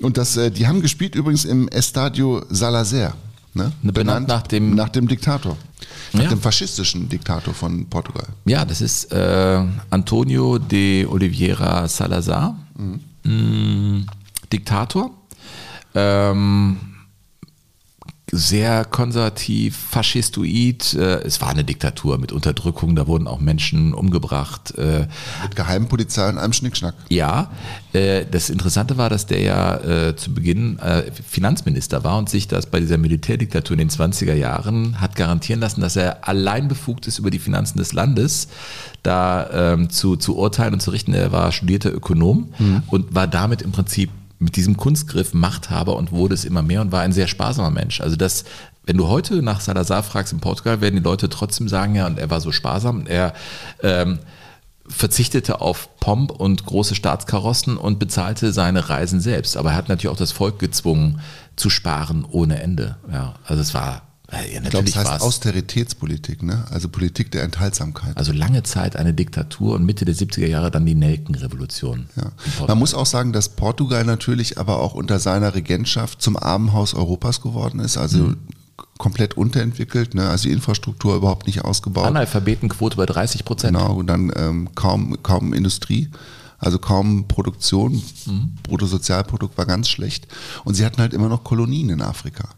Und 0.00 0.16
das, 0.16 0.36
äh, 0.36 0.50
die 0.50 0.66
haben 0.66 0.82
gespielt 0.82 1.14
übrigens 1.14 1.44
im 1.44 1.68
Estadio 1.68 2.44
Salazar. 2.50 3.14
Ne? 3.54 3.70
Ne, 3.82 3.92
benannt 3.92 4.28
nach 4.28 4.42
dem- 4.46 4.74
nach 4.74 4.88
dem 4.88 5.06
Diktator. 5.08 5.56
Nach 6.14 6.22
Ja. 6.22 6.28
dem 6.30 6.40
faschistischen 6.40 7.08
Diktator 7.08 7.52
von 7.52 7.86
Portugal. 7.86 8.26
ja, 8.46 8.64
das 8.64 8.80
ist 8.80 9.12
äh, 9.12 9.62
Antonio 9.90 10.58
de 10.58 11.06
Oliveira 11.06 11.86
Salazar, 11.88 12.56
Mm, 13.24 14.06
Diktator. 14.52 15.10
Ähm, 15.94 16.76
sehr 18.34 18.86
konservativ, 18.86 19.76
faschistoid. 19.76 20.94
Äh, 20.94 21.20
es 21.20 21.42
war 21.42 21.50
eine 21.50 21.64
Diktatur 21.64 22.16
mit 22.16 22.32
Unterdrückung, 22.32 22.96
da 22.96 23.06
wurden 23.06 23.28
auch 23.28 23.40
Menschen 23.40 23.92
umgebracht. 23.92 24.72
Äh, 24.78 25.06
Mit 25.42 25.54
Geheimpolizei 25.54 26.30
und 26.30 26.38
einem 26.38 26.54
Schnickschnack. 26.54 26.94
Ja, 27.10 27.50
äh, 27.92 28.24
das 28.24 28.48
Interessante 28.48 28.96
war, 28.96 29.10
dass 29.10 29.26
der 29.26 29.40
ja 29.40 29.80
zu 30.16 30.32
Beginn 30.32 30.78
Finanzminister 31.28 32.04
war 32.04 32.16
und 32.16 32.30
sich 32.30 32.48
das 32.48 32.66
bei 32.66 32.80
dieser 32.80 32.96
Militärdiktatur 32.96 33.74
in 33.74 33.88
den 33.88 33.90
20er 33.90 34.32
Jahren 34.32 35.00
hat 35.00 35.16
garantieren 35.16 35.60
lassen, 35.60 35.82
dass 35.82 35.96
er 35.96 36.26
allein 36.26 36.68
befugt 36.68 37.06
ist, 37.06 37.18
über 37.18 37.30
die 37.30 37.38
Finanzen 37.38 37.78
des 37.78 37.92
Landes 37.92 38.48
da 39.02 39.74
ähm, 39.74 39.90
zu, 39.90 40.16
zu 40.16 40.36
urteilen 40.36 40.74
und 40.74 40.80
zu 40.80 40.90
richten. 40.90 41.12
Er 41.12 41.32
war 41.32 41.52
studierter 41.52 41.92
Ökonom 41.92 42.52
und 42.88 43.14
war 43.14 43.26
damit 43.26 43.60
im 43.60 43.72
Prinzip 43.72 44.10
mit 44.42 44.56
diesem 44.56 44.76
Kunstgriff 44.76 45.34
Machthaber 45.34 45.96
und 45.96 46.12
wurde 46.12 46.34
es 46.34 46.44
immer 46.44 46.62
mehr 46.62 46.80
und 46.80 46.92
war 46.92 47.00
ein 47.00 47.12
sehr 47.12 47.28
sparsamer 47.28 47.70
Mensch. 47.70 48.00
Also 48.00 48.16
das, 48.16 48.44
wenn 48.84 48.96
du 48.96 49.08
heute 49.08 49.42
nach 49.42 49.60
Salazar 49.60 50.02
fragst 50.02 50.32
in 50.32 50.40
Portugal, 50.40 50.80
werden 50.80 50.96
die 50.96 51.02
Leute 51.02 51.28
trotzdem 51.28 51.68
sagen, 51.68 51.94
ja, 51.94 52.06
und 52.06 52.18
er 52.18 52.30
war 52.30 52.40
so 52.40 52.52
sparsam. 52.52 53.06
Er 53.06 53.34
ähm, 53.82 54.18
verzichtete 54.88 55.60
auf 55.60 55.96
Pomp 56.00 56.32
und 56.32 56.66
große 56.66 56.94
Staatskarossen 56.94 57.76
und 57.76 57.98
bezahlte 57.98 58.52
seine 58.52 58.88
Reisen 58.88 59.20
selbst. 59.20 59.56
Aber 59.56 59.70
er 59.70 59.76
hat 59.76 59.88
natürlich 59.88 60.12
auch 60.12 60.18
das 60.18 60.32
Volk 60.32 60.58
gezwungen 60.58 61.20
zu 61.56 61.70
sparen 61.70 62.24
ohne 62.28 62.60
Ende. 62.60 62.96
Ja, 63.12 63.34
also 63.46 63.62
es 63.62 63.74
war 63.74 64.02
ja, 64.32 64.60
Ich 64.62 64.70
glaube, 64.70 64.88
es 64.88 64.96
heißt 64.96 65.06
war 65.08 65.16
es 65.16 65.22
Austeritätspolitik, 65.22 66.42
ne? 66.42 66.64
also 66.70 66.88
Politik 66.88 67.30
der 67.30 67.42
Enthaltsamkeit. 67.42 68.16
also 68.16 68.32
lange 68.32 68.62
Zeit 68.62 68.96
eine 68.96 69.12
Diktatur 69.14 69.74
und 69.74 69.84
Mitte 69.84 70.04
der 70.04 70.14
70er 70.14 70.46
Jahre 70.46 70.70
dann 70.70 70.86
die 70.86 70.94
Nelkenrevolution. 70.94 72.06
ja. 72.16 72.32
Man 72.66 72.78
muss 72.78 72.94
auch 72.94 73.06
sagen, 73.06 73.32
dass 73.32 73.50
Portugal 73.50 74.04
natürlich 74.04 74.58
aber 74.58 74.80
auch 74.80 74.94
unter 74.94 75.18
seiner 75.18 75.54
Regentschaft 75.54 76.22
zum 76.22 76.36
Armenhaus 76.36 76.94
Europas 76.94 77.40
geworden 77.42 77.78
ist, 77.80 77.96
also 77.96 78.18
Mhm. 78.18 78.36
komplett 78.98 79.36
unterentwickelt, 79.36 80.14
ne? 80.14 80.28
also 80.28 80.44
die 80.48 80.52
Infrastruktur 80.54 81.16
überhaupt 81.16 81.46
nicht 81.46 81.62
ausgebaut. 81.64 82.06
Analphabetenquote 82.06 82.96
bei 82.96 83.06
30 83.06 83.44
Prozent. 83.44 83.76
Genau, 83.76 83.94
und 83.94 84.06
dann 84.06 84.32
ähm, 84.36 84.68
kaum, 84.74 85.22
kaum 85.22 85.52
Industrie, 85.52 86.08
also 86.58 86.78
kaum 86.78 87.26
Produktion. 87.28 88.00
Bruttosozialprodukt 88.62 89.58
war 89.58 89.66
ganz 89.66 89.88
schlecht. 89.88 90.28
Und 90.64 90.74
sie 90.74 90.84
hatten 90.84 90.98
halt 91.00 91.12
immer 91.12 91.28
noch 91.28 91.44
Kolonien 91.44 91.90
in 91.90 92.00
Afrika. 92.00 92.48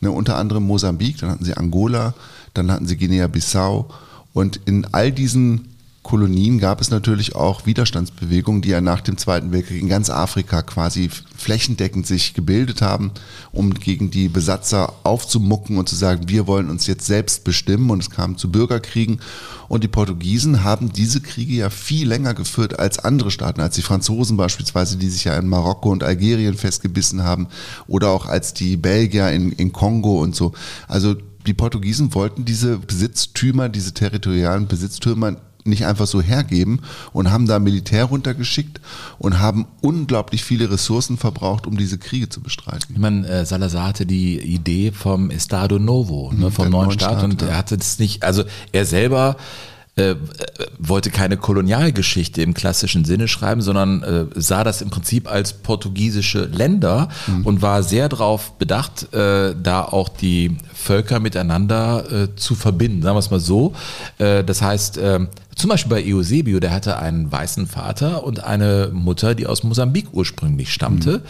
Ne, 0.00 0.10
unter 0.10 0.36
anderem 0.36 0.64
Mosambik, 0.64 1.18
dann 1.18 1.30
hatten 1.30 1.44
sie 1.44 1.54
Angola, 1.56 2.14
dann 2.52 2.70
hatten 2.70 2.86
sie 2.86 2.96
Guinea-Bissau. 2.96 3.90
Und 4.32 4.60
in 4.64 4.86
all 4.92 5.12
diesen 5.12 5.73
Kolonien 6.04 6.58
gab 6.58 6.82
es 6.82 6.90
natürlich 6.90 7.34
auch 7.34 7.64
Widerstandsbewegungen, 7.64 8.60
die 8.60 8.68
ja 8.68 8.82
nach 8.82 9.00
dem 9.00 9.16
Zweiten 9.16 9.52
Weltkrieg 9.52 9.80
in 9.80 9.88
ganz 9.88 10.10
Afrika 10.10 10.60
quasi 10.60 11.08
flächendeckend 11.34 12.06
sich 12.06 12.34
gebildet 12.34 12.82
haben, 12.82 13.10
um 13.52 13.72
gegen 13.72 14.10
die 14.10 14.28
Besatzer 14.28 14.92
aufzumucken 15.02 15.78
und 15.78 15.88
zu 15.88 15.96
sagen, 15.96 16.28
wir 16.28 16.46
wollen 16.46 16.68
uns 16.68 16.86
jetzt 16.86 17.06
selbst 17.06 17.42
bestimmen. 17.42 17.88
Und 17.88 18.02
es 18.02 18.10
kam 18.10 18.36
zu 18.36 18.52
Bürgerkriegen. 18.52 19.20
Und 19.66 19.82
die 19.82 19.88
Portugiesen 19.88 20.62
haben 20.62 20.92
diese 20.92 21.22
Kriege 21.22 21.54
ja 21.54 21.70
viel 21.70 22.06
länger 22.06 22.34
geführt 22.34 22.78
als 22.78 22.98
andere 22.98 23.30
Staaten, 23.30 23.62
als 23.62 23.74
die 23.74 23.82
Franzosen 23.82 24.36
beispielsweise, 24.36 24.98
die 24.98 25.08
sich 25.08 25.24
ja 25.24 25.38
in 25.38 25.48
Marokko 25.48 25.90
und 25.90 26.04
Algerien 26.04 26.54
festgebissen 26.54 27.24
haben, 27.24 27.48
oder 27.86 28.10
auch 28.10 28.26
als 28.26 28.52
die 28.52 28.76
Belgier 28.76 29.30
in, 29.30 29.52
in 29.52 29.72
Kongo 29.72 30.20
und 30.20 30.36
so. 30.36 30.52
Also 30.86 31.14
die 31.46 31.54
Portugiesen 31.54 32.12
wollten 32.14 32.44
diese 32.44 32.76
Besitztümer, 32.76 33.70
diese 33.70 33.94
territorialen 33.94 34.66
Besitztümer 34.66 35.36
nicht 35.64 35.86
einfach 35.86 36.06
so 36.06 36.20
hergeben 36.20 36.80
und 37.12 37.30
haben 37.30 37.46
da 37.46 37.58
Militär 37.58 38.04
runtergeschickt 38.04 38.80
und 39.18 39.40
haben 39.40 39.66
unglaublich 39.80 40.44
viele 40.44 40.70
Ressourcen 40.70 41.16
verbraucht, 41.16 41.66
um 41.66 41.76
diese 41.76 41.98
Kriege 41.98 42.28
zu 42.28 42.40
bestreiten. 42.40 42.86
Ich 42.92 42.98
meine, 42.98 43.26
äh, 43.26 43.46
Salazar 43.46 43.88
hatte 43.88 44.06
die 44.06 44.38
Idee 44.38 44.92
vom 44.92 45.30
Estado 45.30 45.78
Novo, 45.78 46.32
ne, 46.32 46.50
vom 46.50 46.64
der 46.64 46.70
neuen 46.70 46.86
neuen 46.88 46.98
Staat, 46.98 47.18
Staat, 47.18 47.24
und 47.24 47.42
ja. 47.42 47.48
er 47.48 47.56
hatte 47.56 47.76
das 47.78 47.98
nicht, 47.98 48.22
also 48.22 48.44
er 48.72 48.84
selber 48.84 49.36
äh, 49.96 50.16
wollte 50.78 51.10
keine 51.10 51.36
Kolonialgeschichte 51.36 52.42
im 52.42 52.52
klassischen 52.52 53.04
Sinne 53.04 53.28
schreiben, 53.28 53.62
sondern 53.62 54.02
äh, 54.02 54.24
sah 54.34 54.64
das 54.64 54.82
im 54.82 54.90
Prinzip 54.90 55.30
als 55.30 55.52
portugiesische 55.52 56.46
Länder 56.46 57.08
Mhm. 57.28 57.46
und 57.46 57.62
war 57.62 57.82
sehr 57.84 58.08
darauf 58.08 58.52
bedacht, 58.58 59.14
äh, 59.14 59.54
da 59.60 59.82
auch 59.82 60.08
die 60.08 60.56
Völker 60.74 61.20
miteinander 61.20 62.10
äh, 62.10 62.34
zu 62.34 62.56
verbinden, 62.56 63.02
sagen 63.02 63.14
wir 63.14 63.20
es 63.20 63.30
mal 63.30 63.38
so. 63.38 63.72
Äh, 64.18 64.42
das 64.42 64.62
heißt, 64.62 64.98
äh, 64.98 65.20
zum 65.56 65.70
Beispiel 65.70 65.90
bei 65.90 66.04
Eusebio, 66.04 66.60
der 66.60 66.72
hatte 66.72 66.98
einen 66.98 67.30
weißen 67.30 67.66
Vater 67.66 68.24
und 68.24 68.42
eine 68.42 68.90
Mutter, 68.92 69.34
die 69.34 69.46
aus 69.46 69.62
Mosambik 69.62 70.06
ursprünglich 70.12 70.72
stammte. 70.72 71.22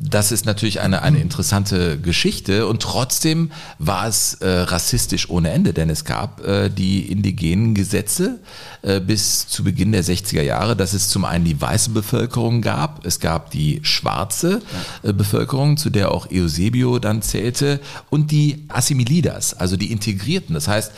Das 0.00 0.32
ist 0.32 0.46
natürlich 0.46 0.80
eine, 0.80 1.02
eine 1.02 1.18
interessante 1.18 1.98
Geschichte 1.98 2.66
und 2.66 2.82
trotzdem 2.82 3.50
war 3.78 4.06
es 4.06 4.34
äh, 4.34 4.48
rassistisch 4.48 5.30
ohne 5.30 5.50
Ende, 5.50 5.72
denn 5.72 5.90
es 5.90 6.04
gab 6.04 6.44
äh, 6.46 6.68
die 6.68 7.10
indigenen 7.10 7.74
Gesetze 7.74 8.40
äh, 8.82 9.00
bis 9.00 9.48
zu 9.48 9.64
Beginn 9.64 9.92
der 9.92 10.04
60er 10.04 10.42
Jahre, 10.42 10.76
dass 10.76 10.92
es 10.92 11.08
zum 11.08 11.24
einen 11.24 11.44
die 11.44 11.60
weiße 11.60 11.90
Bevölkerung 11.90 12.62
gab, 12.62 13.04
es 13.04 13.20
gab 13.20 13.50
die 13.50 13.80
schwarze 13.82 14.62
äh, 15.02 15.12
Bevölkerung, 15.12 15.76
zu 15.76 15.90
der 15.90 16.12
auch 16.12 16.28
Eusebio 16.30 16.98
dann 16.98 17.22
zählte, 17.22 17.80
und 18.10 18.30
die 18.30 18.64
Assimilidas, 18.68 19.54
also 19.54 19.76
die 19.76 19.92
Integrierten. 19.92 20.54
Das 20.54 20.68
heißt, 20.68 20.92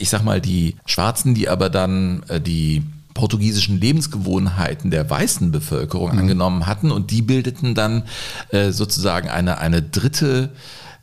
ich 0.00 0.10
sag 0.10 0.24
mal, 0.24 0.40
die 0.40 0.76
Schwarzen, 0.86 1.34
die 1.34 1.48
aber 1.48 1.70
dann 1.70 2.22
äh, 2.28 2.40
die 2.40 2.82
portugiesischen 3.14 3.80
Lebensgewohnheiten 3.80 4.90
der 4.90 5.08
weißen 5.08 5.50
Bevölkerung 5.50 6.12
angenommen 6.12 6.66
hatten 6.66 6.90
und 6.90 7.10
die 7.10 7.22
bildeten 7.22 7.74
dann 7.74 8.04
äh, 8.50 8.70
sozusagen 8.70 9.28
eine, 9.28 9.58
eine 9.58 9.82
dritte 9.82 10.50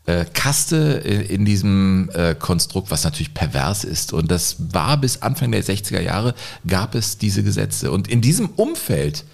äh, 0.08 0.26
Kaste 0.34 0.78
in, 0.78 1.22
in 1.22 1.45
diesem 1.45 2.10
äh, 2.14 2.34
Konstrukt, 2.34 2.89
was 2.89 3.04
natürlich 3.04 3.34
pervers 3.34 3.84
ist. 3.84 4.14
Und 4.14 4.32
das 4.32 4.56
war 4.74 4.98
bis 4.98 5.22
Anfang 5.22 5.52
der 5.52 5.64
60er 5.64 6.02
Jahre, 6.02 6.34
gab 6.66 6.95
es 6.95 7.18
diese 7.18 7.43
Gesetze. 7.43 7.91
Und 7.91 8.08
in 8.08 8.22
diesem 8.22 8.50
Umfeld 8.56 9.26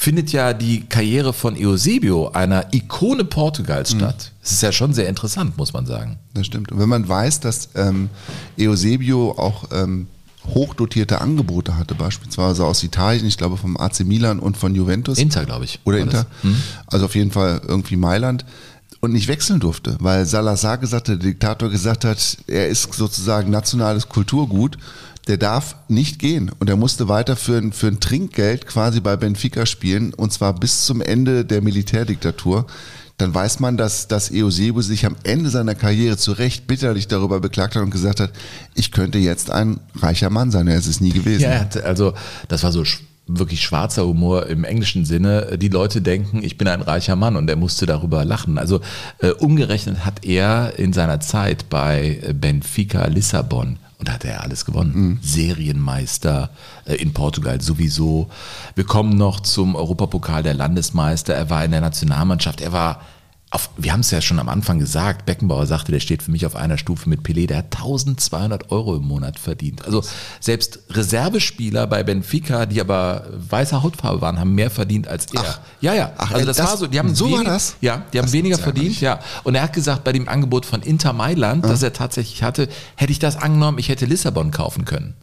findet 0.00 0.32
ja 0.32 0.54
die 0.54 0.86
Karriere 0.86 1.34
von 1.34 1.54
Eusebio, 1.58 2.30
einer 2.30 2.72
Ikone 2.72 3.22
Portugals, 3.22 3.90
statt. 3.90 4.32
Das 4.40 4.52
ist 4.52 4.62
ja 4.62 4.72
schon 4.72 4.94
sehr 4.94 5.06
interessant, 5.10 5.58
muss 5.58 5.74
man 5.74 5.84
sagen. 5.84 6.18
Das 6.32 6.46
stimmt. 6.46 6.72
Und 6.72 6.78
wenn 6.78 6.88
man 6.88 7.06
weiß, 7.06 7.40
dass 7.40 7.68
ähm, 7.74 8.08
Eusebio 8.58 9.32
auch 9.32 9.64
ähm, 9.72 10.06
hochdotierte 10.46 11.20
Angebote 11.20 11.76
hatte, 11.76 11.94
beispielsweise 11.94 12.64
aus 12.64 12.82
Italien, 12.82 13.26
ich 13.26 13.36
glaube 13.36 13.58
vom 13.58 13.76
AC 13.76 14.00
Milan 14.00 14.38
und 14.38 14.56
von 14.56 14.74
Juventus. 14.74 15.18
Inter, 15.18 15.44
glaube 15.44 15.66
ich. 15.66 15.80
Oder 15.84 15.98
Inter. 15.98 16.24
das. 16.42 16.52
Also 16.86 17.04
auf 17.04 17.14
jeden 17.14 17.30
Fall 17.30 17.60
irgendwie 17.68 17.96
Mailand. 17.96 18.46
Und 19.02 19.12
nicht 19.12 19.28
wechseln 19.28 19.60
durfte, 19.60 19.96
weil 20.00 20.26
Salazar 20.26 20.76
gesagt 20.76 21.08
hat, 21.08 21.22
der 21.22 21.30
Diktator 21.30 21.70
gesagt 21.70 22.04
hat, 22.04 22.38
er 22.46 22.68
ist 22.68 22.92
sozusagen 22.92 23.50
nationales 23.50 24.08
Kulturgut, 24.08 24.76
der 25.28 25.36
darf 25.36 25.76
nicht 25.88 26.18
gehen. 26.18 26.50
Und 26.58 26.68
er 26.68 26.76
musste 26.76 27.08
weiter 27.08 27.36
für 27.36 27.58
ein, 27.58 27.72
für 27.72 27.88
ein 27.88 28.00
Trinkgeld 28.00 28.66
quasi 28.66 29.00
bei 29.00 29.16
Benfica 29.16 29.66
spielen, 29.66 30.14
und 30.14 30.32
zwar 30.32 30.54
bis 30.54 30.86
zum 30.86 31.00
Ende 31.00 31.44
der 31.44 31.62
Militärdiktatur. 31.62 32.66
Dann 33.18 33.34
weiß 33.34 33.60
man, 33.60 33.76
dass, 33.76 34.08
dass 34.08 34.32
Eusebio 34.32 34.80
sich 34.80 35.04
am 35.04 35.14
Ende 35.24 35.50
seiner 35.50 35.74
Karriere 35.74 36.16
zu 36.16 36.32
Recht 36.32 36.66
bitterlich 36.66 37.06
darüber 37.06 37.38
beklagt 37.40 37.76
hat 37.76 37.82
und 37.82 37.90
gesagt 37.90 38.18
hat, 38.18 38.32
ich 38.74 38.92
könnte 38.92 39.18
jetzt 39.18 39.50
ein 39.50 39.78
reicher 39.94 40.30
Mann 40.30 40.50
sein. 40.50 40.66
Er 40.68 40.78
ist 40.78 40.86
es 40.86 41.02
nie 41.02 41.10
gewesen. 41.10 41.42
Ja, 41.42 41.68
also 41.84 42.14
das 42.48 42.62
war 42.62 42.72
so 42.72 42.82
wirklich 43.26 43.60
schwarzer 43.60 44.06
Humor 44.06 44.46
im 44.46 44.64
englischen 44.64 45.04
Sinne. 45.04 45.58
Die 45.58 45.68
Leute 45.68 46.00
denken, 46.00 46.42
ich 46.42 46.56
bin 46.56 46.66
ein 46.66 46.80
reicher 46.80 47.14
Mann 47.14 47.36
und 47.36 47.48
er 47.50 47.56
musste 47.56 47.84
darüber 47.84 48.24
lachen. 48.24 48.56
Also 48.56 48.80
äh, 49.18 49.30
umgerechnet 49.32 50.06
hat 50.06 50.24
er 50.24 50.78
in 50.78 50.94
seiner 50.94 51.20
Zeit 51.20 51.68
bei 51.68 52.20
Benfica 52.34 53.06
Lissabon 53.06 53.78
und 54.00 54.08
da 54.08 54.14
hat 54.14 54.24
er 54.24 54.42
alles 54.42 54.64
gewonnen. 54.64 55.18
Serienmeister 55.22 56.50
äh, 56.86 56.94
in 56.94 57.12
Portugal 57.12 57.60
sowieso. 57.60 58.28
Wir 58.74 58.84
kommen 58.84 59.16
noch 59.16 59.40
zum 59.40 59.76
Europapokal 59.76 60.42
der 60.42 60.54
Landesmeister. 60.54 61.34
Er 61.34 61.50
war 61.50 61.64
in 61.64 61.70
der 61.70 61.82
Nationalmannschaft. 61.82 62.60
Er 62.60 62.72
war 62.72 63.02
auf, 63.52 63.70
wir 63.76 63.92
haben 63.92 64.00
es 64.00 64.12
ja 64.12 64.20
schon 64.20 64.38
am 64.38 64.48
Anfang 64.48 64.78
gesagt, 64.78 65.26
Beckenbauer 65.26 65.66
sagte, 65.66 65.90
der 65.90 65.98
steht 65.98 66.22
für 66.22 66.30
mich 66.30 66.46
auf 66.46 66.54
einer 66.54 66.78
Stufe 66.78 67.08
mit 67.08 67.22
Pelé, 67.22 67.48
der 67.48 67.58
hat 67.58 67.74
1200 67.76 68.70
Euro 68.70 68.94
im 68.94 69.02
Monat 69.02 69.40
verdient. 69.40 69.84
Also 69.84 70.04
selbst 70.38 70.78
Reservespieler 70.90 71.88
bei 71.88 72.04
Benfica, 72.04 72.66
die 72.66 72.80
aber 72.80 73.24
weißer 73.48 73.82
Hautfarbe 73.82 74.20
waren, 74.20 74.38
haben 74.38 74.54
mehr 74.54 74.70
verdient 74.70 75.08
als 75.08 75.26
er. 75.34 75.40
Ach. 75.44 75.60
ja, 75.80 75.94
ja. 75.94 76.12
Ach, 76.16 76.30
also 76.30 76.46
das, 76.46 76.58
das- 76.58 76.70
war 76.70 76.76
so. 76.76 76.86
Die 76.86 76.98
haben 77.00 77.12
so 77.12 77.24
war 77.24 77.32
wenig, 77.38 77.48
das? 77.48 77.76
Ja, 77.80 78.04
die 78.12 78.18
haben 78.18 78.26
Das 78.26 78.32
weniger 78.32 78.56
verdient, 78.58 79.00
ja. 79.00 79.18
Und 79.42 79.56
er 79.56 79.62
hat 79.62 79.72
gesagt, 79.72 80.04
bei 80.04 80.12
dem 80.12 80.28
Angebot 80.28 80.64
von 80.64 80.82
Inter 80.82 81.12
Mailand, 81.12 81.64
das 81.64 81.82
er 81.82 81.92
tatsächlich 81.92 82.44
hatte, 82.44 82.68
hätte 82.94 83.10
ich 83.10 83.18
das 83.18 83.36
angenommen, 83.36 83.78
ich 83.78 83.88
hätte 83.88 84.06
Lissabon 84.06 84.52
kaufen 84.52 84.84
können. 84.84 85.14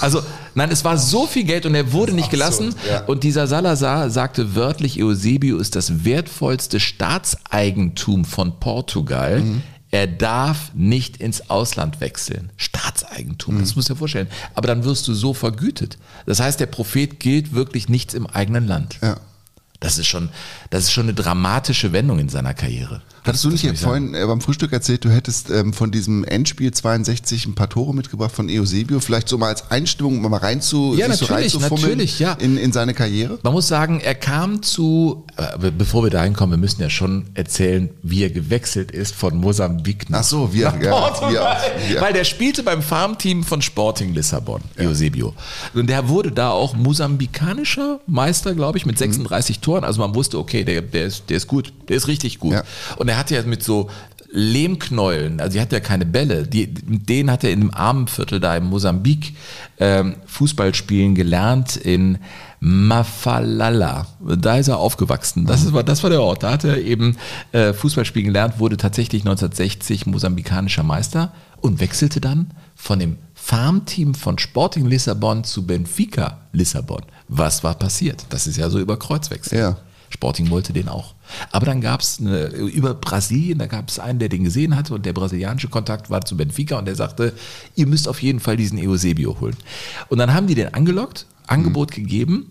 Also, 0.00 0.22
nein, 0.54 0.70
es 0.70 0.84
war 0.84 0.98
so 0.98 1.26
viel 1.26 1.44
Geld 1.44 1.66
und 1.66 1.74
er 1.74 1.92
wurde 1.92 2.12
nicht 2.12 2.30
gelassen. 2.30 2.74
ja. 2.88 3.04
Und 3.04 3.22
dieser 3.24 3.46
Salazar 3.46 4.10
sagte 4.10 4.54
wörtlich, 4.54 5.02
Eusebio 5.02 5.58
ist 5.58 5.76
das 5.76 6.04
wertvollste 6.04 6.80
Staatseigentum 6.80 8.24
von 8.24 8.58
Portugal. 8.60 9.42
Er 9.90 10.06
darf 10.08 10.72
nicht 10.74 11.18
ins 11.18 11.50
Ausland 11.50 12.00
wechseln. 12.00 12.50
Staatseigentum, 12.56 13.60
das 13.60 13.76
musst 13.76 13.88
du 13.88 13.94
dir 13.94 13.98
vorstellen. 13.98 14.28
Aber 14.54 14.66
dann 14.66 14.84
wirst 14.84 15.06
du 15.06 15.14
so 15.14 15.34
vergütet. 15.34 15.98
Das 16.26 16.40
heißt, 16.40 16.58
der 16.58 16.66
Prophet 16.66 17.20
gilt 17.20 17.54
wirklich 17.54 17.88
nichts 17.88 18.12
im 18.14 18.26
eigenen 18.26 18.66
Land. 18.66 18.98
Ja. 19.02 19.16
Das 19.84 19.98
ist 19.98 20.06
schon, 20.06 20.28
das 20.70 20.84
ist 20.84 20.92
schon 20.92 21.04
eine 21.04 21.14
dramatische 21.14 21.92
Wendung 21.92 22.18
in 22.18 22.28
seiner 22.28 22.54
Karriere. 22.54 23.02
Hattest 23.26 23.44
du 23.44 23.48
nicht 23.50 23.64
ich 23.64 23.70
sagen. 23.80 24.10
vorhin 24.10 24.14
äh, 24.14 24.26
beim 24.26 24.40
Frühstück 24.42 24.72
erzählt, 24.72 25.02
du 25.04 25.08
hättest 25.10 25.48
ähm, 25.50 25.72
von 25.72 25.90
diesem 25.90 26.24
Endspiel 26.24 26.72
62 26.72 27.46
ein 27.46 27.54
paar 27.54 27.70
Tore 27.70 27.94
mitgebracht 27.94 28.32
von 28.32 28.50
Eusebio, 28.50 29.00
vielleicht 29.00 29.28
so 29.30 29.38
mal 29.38 29.48
als 29.48 29.70
Einstimmung 29.70 30.22
um 30.22 30.30
mal 30.30 30.36
rein 30.38 30.60
zu, 30.60 30.94
Ja, 30.94 31.08
natürlich, 31.08 31.58
natürlich, 31.58 32.18
ja. 32.18 32.32
in, 32.34 32.58
in 32.58 32.72
seine 32.72 32.92
Karriere? 32.92 33.38
Man 33.42 33.54
muss 33.54 33.66
sagen, 33.66 34.00
er 34.00 34.14
kam 34.14 34.62
zu, 34.62 35.24
äh, 35.38 35.70
bevor 35.70 36.02
wir 36.04 36.10
dahin 36.10 36.34
kommen, 36.34 36.52
wir 36.52 36.58
müssen 36.58 36.82
ja 36.82 36.90
schon 36.90 37.24
erzählen, 37.32 37.88
wie 38.02 38.22
er 38.24 38.30
gewechselt 38.30 38.90
ist 38.90 39.14
von 39.14 39.38
Mosambik 39.38 40.10
nach, 40.10 40.20
Ach 40.20 40.24
so, 40.24 40.52
wir- 40.52 40.66
nach 40.72 40.80
ja, 40.82 40.90
Portugal. 40.90 41.56
wir- 41.88 41.94
ja. 41.96 42.00
Weil 42.02 42.12
der 42.12 42.24
spielte 42.24 42.62
beim 42.62 42.82
Farmteam 42.82 43.42
von 43.42 43.62
Sporting 43.62 44.12
Lissabon, 44.12 44.60
Eusebio. 44.78 45.32
Und 45.72 45.88
der 45.88 46.08
wurde 46.10 46.30
da 46.30 46.50
auch 46.50 46.74
mosambikanischer 46.74 48.00
Meister, 48.06 48.54
glaube 48.54 48.76
ich, 48.76 48.84
mit 48.86 48.98
36 48.98 49.60
Toren. 49.60 49.73
Also 49.82 50.00
man 50.00 50.14
wusste, 50.14 50.38
okay, 50.38 50.62
der, 50.62 50.82
der, 50.82 51.06
ist, 51.06 51.30
der 51.30 51.38
ist 51.38 51.48
gut, 51.48 51.72
der 51.88 51.96
ist 51.96 52.06
richtig 52.06 52.38
gut. 52.38 52.52
Ja. 52.52 52.62
Und 52.96 53.08
er 53.08 53.16
hatte 53.18 53.34
ja 53.34 53.42
mit 53.42 53.62
so 53.64 53.90
Lehmknäueln, 54.36 55.40
also 55.40 55.54
die 55.54 55.60
hat 55.60 55.72
ja 55.72 55.78
keine 55.80 56.04
Bälle, 56.04 56.44
die, 56.46 56.66
denen 56.74 57.30
hat 57.30 57.44
er 57.44 57.50
in 57.52 57.60
einem 57.60 57.70
Armenviertel 57.70 58.40
da 58.40 58.56
in 58.56 58.64
Mosambik 58.64 59.34
ähm, 59.78 60.16
Fußball 60.26 60.74
spielen 60.74 61.14
gelernt 61.14 61.76
in 61.76 62.18
Mafalala. 62.58 64.06
Da 64.20 64.56
ist 64.56 64.68
er 64.68 64.78
aufgewachsen. 64.78 65.46
Das, 65.46 65.62
ist, 65.62 65.72
war- 65.72 65.84
das 65.84 66.02
war 66.02 66.10
der 66.10 66.22
Ort. 66.22 66.42
Da 66.42 66.52
hat 66.52 66.64
er 66.64 66.78
eben 66.78 67.16
äh, 67.52 67.72
Fußball 67.72 68.04
spielen 68.04 68.26
gelernt, 68.26 68.58
wurde 68.58 68.76
tatsächlich 68.76 69.22
1960 69.22 70.06
mosambikanischer 70.06 70.82
Meister 70.82 71.32
und 71.60 71.80
wechselte 71.80 72.20
dann 72.20 72.50
von 72.74 72.98
dem 72.98 73.16
Farmteam 73.34 74.14
von 74.14 74.38
Sporting 74.38 74.86
Lissabon 74.86 75.44
zu 75.44 75.66
Benfica 75.66 76.38
Lissabon. 76.52 77.02
Was 77.28 77.64
war 77.64 77.74
passiert? 77.74 78.24
Das 78.28 78.46
ist 78.46 78.56
ja 78.56 78.68
so 78.70 78.78
über 78.78 78.98
Kreuzwechsel. 78.98 79.58
Ja. 79.58 79.76
Sporting 80.14 80.48
wollte 80.50 80.72
den 80.72 80.88
auch. 80.88 81.14
Aber 81.52 81.66
dann 81.66 81.80
gab 81.80 82.00
es 82.00 82.18
über 82.20 82.94
Brasilien, 82.94 83.58
da 83.58 83.66
gab 83.66 83.88
es 83.88 83.98
einen, 83.98 84.18
der 84.18 84.28
den 84.28 84.44
gesehen 84.44 84.76
hatte 84.76 84.94
und 84.94 85.04
der 85.04 85.12
brasilianische 85.12 85.68
Kontakt 85.68 86.08
war 86.10 86.24
zu 86.24 86.36
Benfica 86.36 86.78
und 86.78 86.86
der 86.86 86.94
sagte, 86.96 87.32
ihr 87.74 87.86
müsst 87.86 88.08
auf 88.08 88.22
jeden 88.22 88.40
Fall 88.40 88.56
diesen 88.56 88.78
Eusebio 88.78 89.38
holen. 89.40 89.56
Und 90.08 90.18
dann 90.18 90.32
haben 90.32 90.46
die 90.46 90.54
den 90.54 90.72
angelockt, 90.72 91.26
Angebot 91.46 91.90
gegeben 91.92 92.46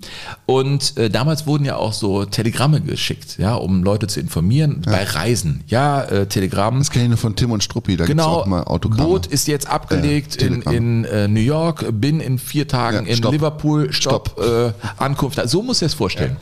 und 0.45 0.95
äh, 0.97 1.09
damals 1.09 1.47
wurden 1.47 1.66
ja 1.66 1.78
auch 1.78 1.93
so 1.93 2.26
Telegramme 2.26 2.80
geschickt, 2.80 3.39
ja, 3.39 3.55
um 3.55 3.82
Leute 3.84 4.05
zu 4.05 4.20
informieren 4.20 4.84
bei 4.86 5.03
Reisen. 5.03 5.64
Ja, 5.68 6.03
äh, 6.03 6.28
Telegramm. 6.28 6.78
Das 6.78 6.91
kenne 6.91 7.05
ich 7.05 7.09
nur 7.09 7.18
von 7.18 7.36
Tim 7.36 7.49
und 7.51 7.64
Struppi, 7.64 7.97
da 7.97 8.05
Genau, 8.05 8.41
auch 8.41 8.45
mal 8.45 8.64
Autogramme. 8.66 9.09
Boot 9.09 9.26
ist 9.26 9.47
jetzt 9.47 9.68
abgelegt 9.68 10.39
Äh, 10.39 10.45
in, 10.45 10.61
in 10.61 11.05
äh, 11.05 11.28
New 11.28 11.39
York, 11.39 11.86
bin 11.93 12.20
in 12.20 12.38
vier 12.38 12.68
Tagen 12.68 13.05
Ja, 13.07 13.11
in 13.11 13.18
stopp. 13.18 13.32
Liverpool, 13.34 13.91
Stopp, 13.91 14.39
Äh, 14.39 14.74
Ankunft. 14.97 15.41
So 15.49 15.64
muss 15.64 15.82
er 15.82 15.88
es 15.88 15.95
vorstellen. 15.95 16.38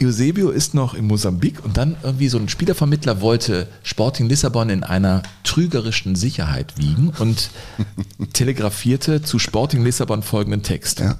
Eusebio 0.00 0.50
ist 0.50 0.74
noch 0.74 0.94
in 0.94 1.06
Mosambik 1.06 1.64
und 1.64 1.76
dann 1.76 1.96
irgendwie 2.02 2.28
so 2.28 2.38
ein 2.38 2.48
Spielervermittler 2.48 3.20
wollte 3.20 3.68
Sporting 3.82 4.28
Lissabon 4.28 4.70
in 4.70 4.84
einer 4.84 5.22
trügerischen 5.44 6.14
Sicherheit 6.16 6.78
wiegen 6.78 7.12
und 7.18 7.50
telegrafierte 8.32 9.22
zu 9.22 9.38
Sporting 9.38 9.84
Lissabon 9.84 10.22
folgenden 10.22 10.62
Text. 10.62 11.00
Ja. 11.00 11.18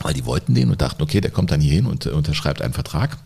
Weil 0.00 0.14
die 0.14 0.26
wollten 0.26 0.54
den 0.54 0.70
und 0.70 0.82
dachten, 0.82 1.02
okay, 1.02 1.20
der 1.20 1.30
kommt 1.30 1.50
dann 1.50 1.60
hier 1.60 1.72
hin 1.72 1.86
und 1.86 2.06
äh, 2.06 2.10
unterschreibt 2.10 2.60
einen 2.60 2.74
Vertrag. 2.74 3.18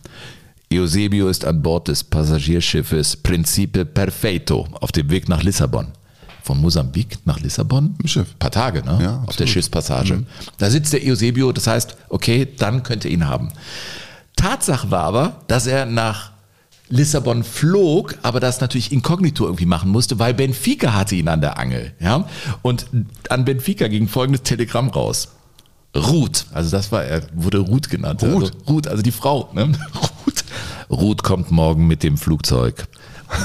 Eusebio 0.72 1.28
ist 1.28 1.44
an 1.44 1.62
Bord 1.62 1.88
des 1.88 2.04
Passagierschiffes 2.04 3.16
Principe 3.16 3.84
Perfeito 3.84 4.66
auf 4.80 4.92
dem 4.92 5.10
Weg 5.10 5.28
nach 5.28 5.42
Lissabon. 5.42 5.88
Von 6.42 6.60
Mosambik 6.60 7.18
nach 7.24 7.40
Lissabon? 7.40 7.96
Im 8.00 8.08
Schiff. 8.08 8.28
Ein 8.32 8.38
paar 8.38 8.50
Tage, 8.50 8.84
ne? 8.84 8.98
Ja, 9.02 9.24
auf 9.26 9.36
der. 9.36 9.46
Schiffspassage. 9.46 10.24
Da 10.58 10.70
sitzt 10.70 10.92
der 10.92 11.00
Eusebio, 11.02 11.50
das 11.52 11.66
heißt, 11.66 11.96
okay, 12.08 12.46
dann 12.58 12.82
könnt 12.82 13.04
ihr 13.04 13.10
ihn 13.10 13.26
haben. 13.26 13.48
Tatsache 14.36 14.90
war 14.90 15.04
aber, 15.04 15.40
dass 15.48 15.66
er 15.66 15.86
nach 15.86 16.32
Lissabon 16.88 17.42
flog, 17.42 18.16
aber 18.22 18.38
das 18.38 18.60
natürlich 18.60 18.92
inkognito 18.92 19.44
irgendwie 19.44 19.66
machen 19.66 19.90
musste, 19.90 20.18
weil 20.18 20.34
Benfica 20.34 20.94
hatte 20.94 21.16
ihn 21.16 21.28
an 21.28 21.40
der 21.40 21.58
Angel. 21.58 21.92
Ja? 21.98 22.28
Und 22.62 22.86
an 23.28 23.44
Benfica 23.44 23.88
ging 23.88 24.08
folgendes 24.08 24.42
Telegramm 24.42 24.88
raus. 24.88 25.28
Ruth, 25.96 26.46
also 26.52 26.70
das 26.70 26.92
war, 26.92 27.04
er 27.04 27.22
wurde 27.34 27.58
Ruth 27.58 27.88
genannt. 27.88 28.22
Ruth? 28.22 28.52
Also, 28.52 28.52
Ruth, 28.68 28.86
also 28.86 29.02
die 29.02 29.12
Frau. 29.12 29.50
Ne? 29.54 29.72
Ruth. 30.26 30.44
Ruth 30.90 31.22
kommt 31.22 31.50
morgen 31.50 31.86
mit 31.86 32.02
dem 32.02 32.16
Flugzeug. 32.16 32.86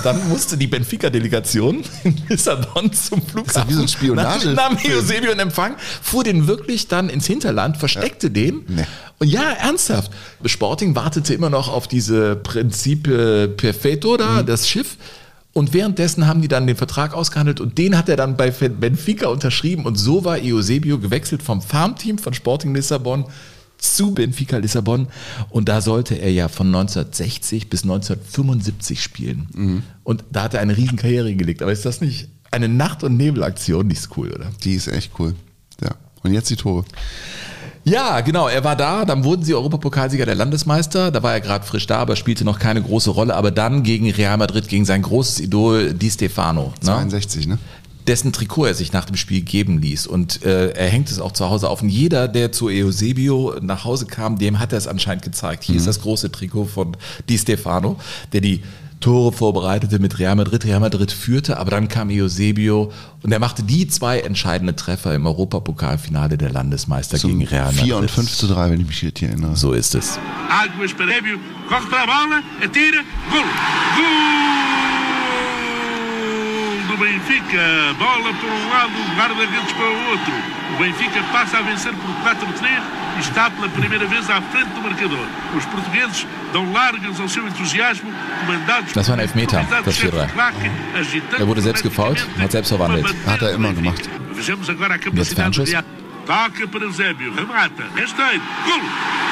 Dann 0.03 0.30
musste 0.30 0.57
die 0.57 0.68
Benfica-Delegation 0.68 1.84
in 2.03 2.15
Lissabon 2.30 2.91
zum 2.93 3.22
Flughafen. 3.22 3.61
ja 3.61 3.68
wie 3.69 3.73
so 3.73 3.81
ein 3.81 3.88
Spionage- 3.88 4.53
Nahm 4.53 4.77
Eusebio 4.85 5.31
in 5.31 5.39
Empfang, 5.39 5.76
fuhr 6.01 6.23
den 6.23 6.47
wirklich 6.47 6.88
dann 6.88 7.09
ins 7.09 7.27
Hinterland, 7.27 7.77
versteckte 7.77 8.31
den. 8.31 8.61
Nee. 8.68 8.84
Und 9.19 9.27
ja, 9.27 9.51
ernsthaft. 9.51 10.11
Sporting 10.45 10.95
wartete 10.95 11.34
immer 11.34 11.49
noch 11.49 11.68
auf 11.69 11.88
diese 11.88 12.35
Prinzipe 12.35 13.47
Perfetto 13.55 14.18
da, 14.18 14.43
das 14.43 14.68
Schiff. 14.68 14.97
Und 15.53 15.73
währenddessen 15.73 16.27
haben 16.27 16.41
die 16.41 16.47
dann 16.47 16.65
den 16.65 16.77
Vertrag 16.77 17.13
ausgehandelt 17.13 17.59
und 17.59 17.77
den 17.77 17.97
hat 17.97 18.07
er 18.07 18.15
dann 18.15 18.38
bei 18.38 18.51
Benfica 18.51 19.27
unterschrieben. 19.27 19.85
Und 19.85 19.95
so 19.95 20.23
war 20.23 20.38
Eusebio 20.41 20.97
gewechselt 20.97 21.43
vom 21.43 21.61
Farmteam 21.61 22.18
von 22.18 22.34
Sporting 22.34 22.73
Lissabon 22.73 23.26
zu 23.82 24.14
Benfica 24.14 24.58
Lissabon. 24.58 25.08
Und 25.49 25.68
da 25.68 25.82
sollte 25.82 26.16
er 26.16 26.32
ja 26.32 26.48
von 26.48 26.68
1960 26.68 27.70
bis 27.70 27.84
1975 27.84 29.02
spielen. 29.02 29.84
Und 30.03 30.24
da 30.32 30.44
hat 30.44 30.53
er 30.53 30.62
eine 30.62 30.78
riesen 30.78 30.98
Karriere 30.98 31.28
hingelegt. 31.28 31.62
Aber 31.62 31.72
ist 31.72 31.86
das 31.86 31.99
nicht 31.99 32.30
eine 32.52 32.70
Nacht- 32.70 33.03
und 33.03 33.18
Nebelaktion? 33.18 33.90
Die 33.90 33.95
ist 33.95 34.16
cool, 34.18 34.32
oder? 34.32 34.52
Die 34.64 34.76
ist 34.76 34.88
echt 34.88 35.12
cool. 35.20 35.36
Ja. 35.82 35.91
Und 36.24 36.34
jetzt 36.34 36.49
die 36.49 36.56
Tore. 36.56 36.86
Ja, 37.84 38.22
genau, 38.22 38.48
er 38.48 38.64
war 38.64 38.76
da, 38.76 39.06
dann 39.06 39.24
wurden 39.24 39.44
sie 39.44 39.56
Europapokalsieger 39.56 40.26
der 40.26 40.36
Landesmeister, 40.36 41.10
da 41.10 41.24
war 41.24 41.34
er 41.34 41.41
gerade 41.41 41.66
frisch 41.66 41.88
da, 41.88 41.98
aber 41.98 42.16
spielte 42.16 42.45
noch 42.45 42.60
keine 42.60 42.82
große 42.82 43.10
Rolle, 43.10 43.36
aber 43.36 43.49
dann 43.49 43.82
gegen 43.82 44.12
Real 44.12 44.38
Madrid, 44.38 44.68
gegen 44.68 44.86
sein 44.86 45.02
großes 45.02 45.40
Idol 45.40 45.94
Di 45.95 46.12
Stefano, 46.12 46.74
ne? 46.82 46.86
62, 46.86 47.48
ne? 47.48 47.58
Dessen 48.11 48.33
Trikot 48.33 48.65
er 48.65 48.73
sich 48.73 48.91
nach 48.91 49.05
dem 49.05 49.15
Spiel 49.15 49.39
geben 49.39 49.79
ließ 49.79 50.05
und 50.05 50.43
äh, 50.43 50.71
er 50.71 50.89
hängt 50.89 51.09
es 51.09 51.21
auch 51.21 51.31
zu 51.31 51.49
Hause 51.49 51.69
auf 51.69 51.81
und 51.81 51.88
jeder, 51.88 52.27
der 52.27 52.51
zu 52.51 52.67
Eusebio 52.67 53.55
nach 53.61 53.85
Hause 53.85 54.05
kam, 54.05 54.38
dem 54.38 54.59
hat 54.59 54.73
er 54.73 54.79
es 54.79 54.88
anscheinend 54.88 55.23
gezeigt. 55.23 55.63
Hier 55.63 55.77
ist 55.77 55.88
das 55.88 56.01
große 56.01 56.29
Trikot 56.29 56.65
von 56.65 56.97
Di 57.29 57.38
Stefano, 57.38 57.95
der 58.33 58.41
die 58.41 58.63
Tore 58.99 59.31
vorbereitete 59.31 59.99
mit 59.99 60.19
Real 60.19 60.35
Madrid. 60.35 60.65
Real 60.65 60.81
Madrid 60.81 61.09
führte, 61.09 61.57
aber 61.57 61.71
dann 61.71 61.88
kam 61.88 62.09
Eusebio 62.09 62.91
und 63.23 63.31
er 63.31 63.39
machte 63.39 63.63
die 63.63 63.88
zwei 63.88 64.19
entscheidenden 64.19 64.75
Treffer 64.75 65.15
im 65.15 65.25
Europapokalfinale 65.25 66.38
der 66.38 66.51
Landesmeister 66.51 67.17
gegen 67.17 67.45
Real 67.45 67.67
Madrid. 67.67 67.85
4 67.85 67.97
und 67.97 68.11
5 68.11 68.29
zu 68.29 68.47
3, 68.47 68.71
wenn 68.71 68.81
ich 68.81 68.88
mich 68.88 69.03
richtig 69.03 69.29
erinnere. 69.29 69.55
So 69.55 69.71
ist 69.71 69.95
es. 69.95 70.19
Águas 70.49 70.93
para 71.89 72.05
do 76.84 76.98
Benfica, 76.98 77.94
bola 77.98 78.34
por 78.34 78.49
um 78.49 78.70
lado, 78.70 78.94
guarda-redes 79.16 79.72
para 79.74 79.86
o 79.86 80.10
outro. 80.10 80.34
O 80.76 80.80
Benfica 80.80 81.22
passa 81.32 81.58
a 81.58 81.62
vencer 81.62 81.94
por 81.94 82.10
4-3 82.24 82.82
e 83.18 83.20
está 83.20 83.49
pela 83.49 83.70
primeira 83.70 84.06
vez 84.06 84.30
à 84.30 84.41
frente 84.41 84.70
do 84.70 84.82
marcador. 84.82 85.26
Os 85.56 85.66
portugueses 85.66 86.26
dão 86.53 86.72
largas 86.72 87.20
ao 87.20 87.28
seu 87.28 87.48
entusiasmo, 87.48 88.12
comandados 88.41 88.94
Das 88.94 89.08
war 89.10 89.18
ein 89.18 89.22
Elfmeter 89.22 89.66
claque, 90.34 90.72
agitando 90.95 91.41
Er 91.41 91.48
wurde 91.48 91.62
selbst 91.62 91.84
gefoult 91.84 92.28
und 92.36 92.44
hat 92.44 92.52
selbst 92.52 92.70
verwandelt. 92.70 93.08
Hat 93.28 93.41
er 93.41 93.53
immer 93.53 93.74
gemacht. 93.74 94.10
Vejamos 94.34 94.70
agora 94.70 94.95
a 94.95 94.99
capacidade 94.99 95.64
de 95.64 95.84
Toca 96.26 96.68
para 96.68 96.86
Eusébio, 96.86 97.34
remata, 97.34 97.84
esteiro, 97.99 98.41
gol! 98.64 98.80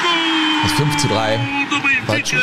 Gol! 0.02 0.62
Das 0.62 0.72
5 0.72 0.96
zu 0.96 1.08
3. 1.08 1.40
do 1.70 1.80
Benfica. 1.80 2.36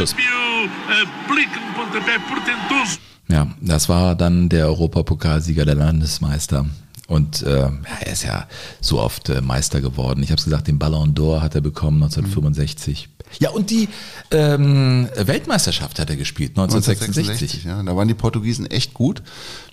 Eusébio 0.00 0.70
aplica 1.02 1.58
um 1.58 1.72
pontapé 1.72 2.18
portentoso. 2.20 3.09
Ja, 3.30 3.48
das 3.60 3.88
war 3.88 4.16
dann 4.16 4.48
der 4.48 4.66
Europapokalsieger 4.66 5.64
der 5.64 5.76
Landesmeister. 5.76 6.66
Und 7.06 7.42
äh, 7.42 7.60
ja, 7.60 7.72
er 8.00 8.12
ist 8.12 8.22
ja 8.22 8.46
so 8.80 9.00
oft 9.00 9.28
äh, 9.28 9.40
Meister 9.40 9.80
geworden. 9.80 10.22
Ich 10.22 10.30
habe 10.30 10.38
es 10.38 10.44
gesagt, 10.44 10.68
den 10.68 10.78
Ballon 10.78 11.14
d'Or 11.14 11.40
hat 11.40 11.54
er 11.54 11.60
bekommen 11.60 12.02
1965. 12.02 13.08
Ja, 13.38 13.50
und 13.50 13.70
die 13.70 13.88
ähm, 14.30 15.08
Weltmeisterschaft 15.16 15.98
hat 15.98 16.10
er 16.10 16.16
gespielt 16.16 16.50
1966. 16.50 17.64
1966, 17.64 17.64
ja. 17.64 17.82
Da 17.82 17.96
waren 17.96 18.08
die 18.08 18.14
Portugiesen 18.14 18.66
echt 18.66 18.94
gut. 18.94 19.22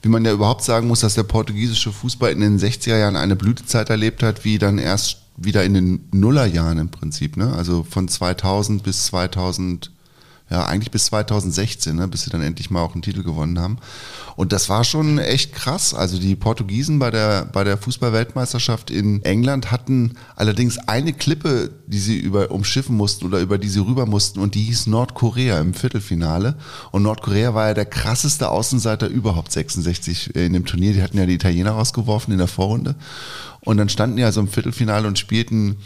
Wie 0.02 0.10
man 0.10 0.26
ja 0.26 0.32
überhaupt 0.32 0.64
sagen 0.64 0.88
muss, 0.88 1.00
dass 1.00 1.16
der 1.16 1.24
portugiesische 1.24 1.92
Fußball 1.92 2.32
in 2.32 2.42
den 2.42 2.60
60er 2.60 2.98
Jahren 2.98 3.16
eine 3.16 3.36
Blütezeit 3.36 3.90
erlebt 3.90 4.22
hat, 4.22 4.46
wie 4.46 4.58
dann 4.58 4.78
erst 4.78 5.18
wieder 5.38 5.64
in 5.64 5.74
den 5.74 6.08
Nullerjahren 6.12 6.78
im 6.78 6.90
Prinzip. 6.90 7.38
Ne? 7.38 7.54
Also 7.54 7.86
von 7.88 8.08
2000 8.08 8.84
bis 8.84 9.06
2000, 9.06 9.92
ja 10.50 10.66
eigentlich 10.66 10.92
bis 10.92 11.06
2016, 11.06 11.96
ne? 11.96 12.08
bis 12.08 12.24
sie 12.24 12.30
dann 12.30 12.42
endlich 12.42 12.70
mal 12.70 12.82
auch 12.82 12.94
einen 12.94 13.02
Titel 13.02 13.24
gewonnen 13.24 13.60
haben. 13.60 13.78
Und 14.36 14.54
das 14.54 14.70
war 14.70 14.84
schon 14.84 15.18
echt 15.18 15.54
krass. 15.54 15.94
Also 15.94 16.20
die 16.20 16.36
Portugiesen 16.36 17.00
bei 17.00 17.12
der, 17.12 17.46
bei 17.46 17.64
der 17.64 17.78
Fußball-Weltmeisterschaft 17.78 18.90
in 18.90 19.24
England 19.24 19.72
hatten 19.72 20.14
allerdings 20.36 20.78
eine 20.78 21.12
Klippe, 21.12 21.72
die 21.88 22.00
sie 22.00 22.18
über 22.18 22.52
umschiffen 22.52 22.96
mussten 22.96 23.26
oder 23.26 23.40
über 23.40 23.58
die 23.58 23.68
sie 23.68 23.80
rüber 23.80 24.06
mussten 24.06 24.40
und 24.40 24.56
die 24.56 24.62
hieß 24.62 24.88
Nordkorea 24.88 25.60
im 25.60 25.74
Viertelfinale. 25.74 26.56
Und 26.92 27.04
Nordkorea 27.04 27.54
war 27.54 27.68
ja 27.68 27.74
der 27.74 27.86
krasseste 27.86 28.50
Außenseiter 28.50 29.08
überhaupt 29.08 29.52
66 29.52 30.36
in 30.36 30.54
dem 30.54 30.66
Turnier. 30.66 30.94
Die 30.94 31.04
hatten 31.04 31.18
ja 31.18 31.26
die 31.26 31.36
Italiener 31.36 31.72
rausgeworfen 31.72 32.32
in 32.32 32.38
der 32.38 32.48
Vorrunde. 32.48 32.96
Und 33.62 33.78
dann 33.78 33.90
standen 33.90 34.16
die 34.16 34.24
also 34.24 34.40
im 34.40 34.48
Viertelfinale 34.48 35.08
und 35.08 35.20
spielten 35.20 35.78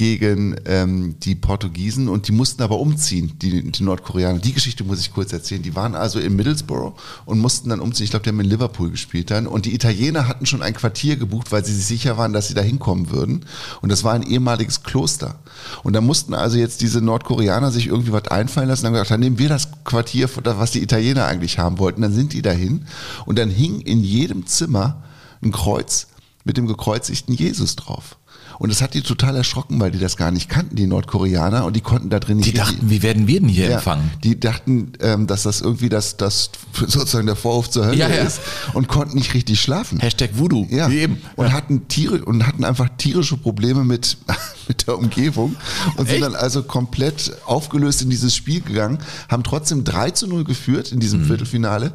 gegen 0.00 0.56
ähm, 0.64 1.16
die 1.20 1.34
Portugiesen 1.34 2.08
und 2.08 2.26
die 2.26 2.32
mussten 2.32 2.62
aber 2.62 2.78
umziehen, 2.78 3.34
die, 3.42 3.70
die 3.70 3.82
Nordkoreaner. 3.82 4.38
Die 4.38 4.54
Geschichte 4.54 4.82
muss 4.82 4.98
ich 4.98 5.12
kurz 5.12 5.30
erzählen. 5.30 5.60
Die 5.60 5.76
waren 5.76 5.94
also 5.94 6.18
in 6.18 6.36
Middlesbrough 6.36 6.94
und 7.26 7.38
mussten 7.38 7.68
dann 7.68 7.80
umziehen. 7.80 8.04
Ich 8.04 8.10
glaube, 8.10 8.22
die 8.22 8.30
haben 8.30 8.40
in 8.40 8.48
Liverpool 8.48 8.90
gespielt 8.90 9.30
dann. 9.30 9.46
Und 9.46 9.66
die 9.66 9.74
Italiener 9.74 10.26
hatten 10.26 10.46
schon 10.46 10.62
ein 10.62 10.72
Quartier 10.72 11.16
gebucht, 11.16 11.52
weil 11.52 11.66
sie 11.66 11.74
sich 11.74 11.84
sicher 11.84 12.16
waren, 12.16 12.32
dass 12.32 12.48
sie 12.48 12.54
da 12.54 12.62
hinkommen 12.62 13.10
würden. 13.10 13.44
Und 13.82 13.92
das 13.92 14.02
war 14.02 14.14
ein 14.14 14.22
ehemaliges 14.22 14.84
Kloster. 14.84 15.38
Und 15.82 15.92
da 15.92 16.00
mussten 16.00 16.32
also 16.32 16.56
jetzt 16.56 16.80
diese 16.80 17.02
Nordkoreaner 17.02 17.70
sich 17.70 17.88
irgendwie 17.88 18.12
was 18.12 18.28
einfallen 18.28 18.68
lassen. 18.68 18.84
Dann 18.84 18.94
haben 18.94 18.94
gesagt, 18.94 19.10
dann 19.10 19.20
nehmen 19.20 19.38
wir 19.38 19.50
das 19.50 19.68
Quartier, 19.84 20.30
was 20.42 20.70
die 20.70 20.82
Italiener 20.82 21.26
eigentlich 21.26 21.58
haben 21.58 21.76
wollten. 21.76 22.00
Dann 22.00 22.14
sind 22.14 22.32
die 22.32 22.40
dahin. 22.40 22.86
Und 23.26 23.38
dann 23.38 23.50
hing 23.50 23.82
in 23.82 24.02
jedem 24.02 24.46
Zimmer 24.46 25.02
ein 25.42 25.52
Kreuz 25.52 26.06
mit 26.44 26.56
dem 26.56 26.66
gekreuzigten 26.66 27.34
Jesus 27.34 27.76
drauf. 27.76 28.16
Und 28.60 28.68
das 28.70 28.82
hat 28.82 28.92
die 28.92 29.00
total 29.00 29.36
erschrocken, 29.36 29.80
weil 29.80 29.90
die 29.90 29.98
das 29.98 30.18
gar 30.18 30.30
nicht 30.30 30.50
kannten, 30.50 30.76
die 30.76 30.86
Nordkoreaner, 30.86 31.64
und 31.64 31.74
die 31.76 31.80
konnten 31.80 32.10
da 32.10 32.20
drin 32.20 32.36
nicht 32.36 32.50
Die 32.50 32.52
dachten, 32.52 32.90
wie 32.90 33.02
werden 33.02 33.26
wir 33.26 33.40
denn 33.40 33.48
hier 33.48 33.70
ja, 33.70 33.76
empfangen? 33.78 34.10
Die 34.22 34.38
dachten, 34.38 34.92
ähm, 35.00 35.26
dass 35.26 35.44
das 35.44 35.62
irgendwie 35.62 35.88
das, 35.88 36.18
das 36.18 36.50
sozusagen 36.74 37.26
der 37.26 37.36
Vorhof 37.36 37.70
zur 37.70 37.86
Hölle 37.86 37.96
Ja, 37.96 38.08
ja. 38.08 38.16
ist 38.22 38.40
und 38.74 38.86
konnten 38.86 39.16
nicht 39.16 39.32
richtig 39.32 39.62
schlafen. 39.62 39.98
Hashtag 39.98 40.32
Voodoo. 40.34 40.66
Ja, 40.70 40.90
Wie 40.90 40.98
eben. 40.98 41.22
und 41.36 41.52
hatten 41.54 41.88
Tiere 41.88 42.22
und 42.24 42.46
hatten 42.46 42.62
einfach 42.64 42.88
tierische 42.98 43.38
Probleme 43.38 43.82
mit, 43.82 44.18
mit 44.68 44.86
der 44.86 44.98
Umgebung 44.98 45.56
und 45.96 46.06
sind 46.06 46.16
Echt? 46.16 46.22
dann 46.24 46.34
also 46.34 46.62
komplett 46.62 47.32
aufgelöst 47.46 48.02
in 48.02 48.10
dieses 48.10 48.36
Spiel 48.36 48.60
gegangen, 48.60 48.98
haben 49.30 49.42
trotzdem 49.42 49.84
3 49.84 50.10
zu 50.10 50.26
0 50.26 50.44
geführt 50.44 50.92
in 50.92 50.96
Mhm. 50.98 51.00
diesem 51.00 51.24
Viertelfinale 51.24 51.92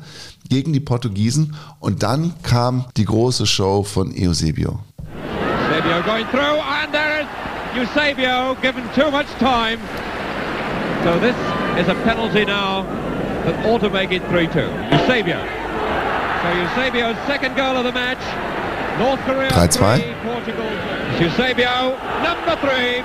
gegen 0.50 0.74
die 0.74 0.80
Portugiesen 0.80 1.54
und 1.80 2.02
dann 2.02 2.34
kam 2.42 2.86
die 2.98 3.06
große 3.06 3.46
Show 3.46 3.84
von 3.84 4.12
Eusebio. 4.18 4.80
Eusebio 5.96 6.14
going 6.14 6.28
through, 6.28 6.60
and 6.60 6.94
there 6.94 7.22
is 7.22 7.28
Eusebio 7.76 8.56
given 8.62 8.84
too 8.94 9.10
much 9.12 9.28
time. 9.40 9.80
So 11.04 11.20
this 11.20 11.36
is 11.80 11.88
a 11.88 11.96
penalty 12.04 12.44
now 12.44 12.84
that 13.46 13.66
ought 13.66 13.80
to 13.80 13.90
make 13.90 14.12
it 14.12 14.22
3-2. 14.24 14.92
Eusebio. 14.92 15.40
So 16.42 16.48
Eusebio's 16.52 17.16
second 17.28 17.56
goal 17.56 17.78
of 17.78 17.86
the 17.86 17.94
match. 17.94 18.20
North 19.00 19.22
Korea 19.22 19.50
3-2. 19.52 19.78
3, 19.78 20.16
Portugal. 20.24 20.70
Eusebio, 21.20 21.96
number 22.24 22.56
three. 22.60 23.04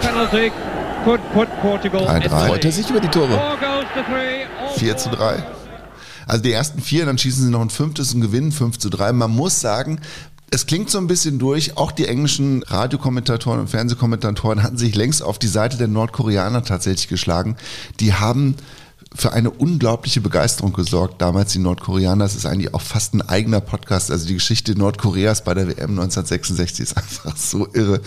Penalty 0.00 0.50
could 1.04 1.20
put 1.32 1.48
Portugal 1.60 2.06
3-3. 2.06 2.16
in 2.16 2.22
the 2.22 2.28
Freut 2.28 2.64
er 2.64 2.72
sich 2.72 2.90
über 2.90 3.00
die 3.00 3.08
Tore? 3.08 3.28
Four 3.28 3.56
goals 3.58 3.86
to 3.94 4.02
three. 4.02 4.44
all 4.60 4.74
4 4.74 4.96
zu 4.96 5.10
3. 5.10 5.42
Also 6.26 6.42
die 6.42 6.52
ersten 6.52 6.80
vier, 6.80 7.04
dann 7.04 7.18
schießen 7.18 7.44
sie 7.44 7.50
noch 7.50 7.60
ein 7.60 7.70
fünftes 7.70 8.14
und 8.14 8.20
gewinnen 8.20 8.52
5 8.52 8.78
zu 8.78 8.90
3. 8.90 9.12
Man 9.12 9.30
muss 9.32 9.60
sagen, 9.60 10.00
es 10.52 10.66
klingt 10.66 10.90
so 10.90 10.98
ein 10.98 11.06
bisschen 11.06 11.38
durch, 11.38 11.78
auch 11.78 11.92
die 11.92 12.06
englischen 12.06 12.62
Radiokommentatoren 12.64 13.60
und 13.60 13.70
Fernsehkommentatoren 13.70 14.62
hatten 14.62 14.76
sich 14.76 14.94
längst 14.94 15.22
auf 15.22 15.38
die 15.38 15.48
Seite 15.48 15.78
der 15.78 15.88
Nordkoreaner 15.88 16.62
tatsächlich 16.62 17.08
geschlagen. 17.08 17.56
Die 18.00 18.12
haben 18.12 18.56
für 19.14 19.32
eine 19.32 19.50
unglaubliche 19.50 20.20
Begeisterung 20.20 20.74
gesorgt, 20.74 21.22
damals 21.22 21.52
die 21.52 21.58
Nordkoreaner. 21.58 22.24
Das 22.24 22.34
ist 22.34 22.44
eigentlich 22.44 22.74
auch 22.74 22.82
fast 22.82 23.14
ein 23.14 23.22
eigener 23.22 23.62
Podcast. 23.62 24.10
Also 24.10 24.26
die 24.26 24.34
Geschichte 24.34 24.76
Nordkoreas 24.76 25.42
bei 25.42 25.54
der 25.54 25.68
WM 25.68 25.98
1966 25.98 26.80
ist 26.80 26.96
einfach 26.98 27.36
so 27.36 27.66
irre. 27.72 28.02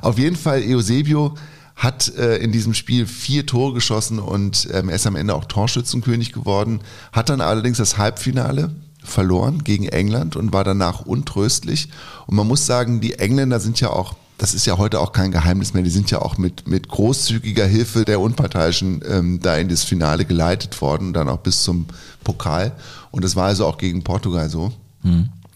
Auf 0.00 0.16
jeden 0.16 0.36
Fall 0.36 0.62
Eusebio 0.62 1.34
hat 1.76 2.14
äh, 2.16 2.36
in 2.36 2.52
diesem 2.52 2.72
Spiel 2.72 3.06
vier 3.06 3.44
Tore 3.44 3.74
geschossen 3.74 4.18
und 4.18 4.66
ähm, 4.72 4.88
er 4.88 4.96
ist 4.96 5.06
am 5.06 5.16
Ende 5.16 5.34
auch 5.34 5.44
Torschützenkönig 5.44 6.32
geworden, 6.32 6.80
hat 7.12 7.28
dann 7.28 7.42
allerdings 7.42 7.78
das 7.78 7.98
Halbfinale 7.98 8.74
verloren 9.04 9.64
gegen 9.64 9.88
England 9.88 10.36
und 10.36 10.52
war 10.52 10.64
danach 10.64 11.00
untröstlich. 11.06 11.88
Und 12.26 12.36
man 12.36 12.46
muss 12.46 12.66
sagen, 12.66 13.00
die 13.00 13.14
Engländer 13.14 13.60
sind 13.60 13.80
ja 13.80 13.90
auch 13.90 14.14
das 14.38 14.54
ist 14.54 14.66
ja 14.66 14.76
heute 14.76 14.98
auch 14.98 15.12
kein 15.12 15.30
Geheimnis 15.30 15.72
mehr, 15.72 15.84
die 15.84 15.90
sind 15.90 16.10
ja 16.10 16.20
auch 16.20 16.36
mit, 16.36 16.66
mit 16.66 16.88
großzügiger 16.88 17.64
Hilfe 17.64 18.04
der 18.04 18.18
Unparteiischen 18.18 19.00
ähm, 19.08 19.38
da 19.40 19.56
in 19.56 19.68
das 19.68 19.84
Finale 19.84 20.24
geleitet 20.24 20.80
worden, 20.80 21.12
dann 21.12 21.28
auch 21.28 21.38
bis 21.38 21.62
zum 21.62 21.86
Pokal. 22.24 22.72
Und 23.12 23.22
das 23.22 23.36
war 23.36 23.46
also 23.46 23.66
auch 23.66 23.78
gegen 23.78 24.02
Portugal 24.02 24.50
so. 24.50 24.72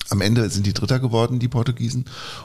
Am 0.09 0.21
Ende 0.21 0.49
sind 0.51 0.67
die 0.67 0.73
Dritter 0.73 1.01
geworden, 1.01 1.41
die 1.41 1.49
Portugiesen, 1.49 2.05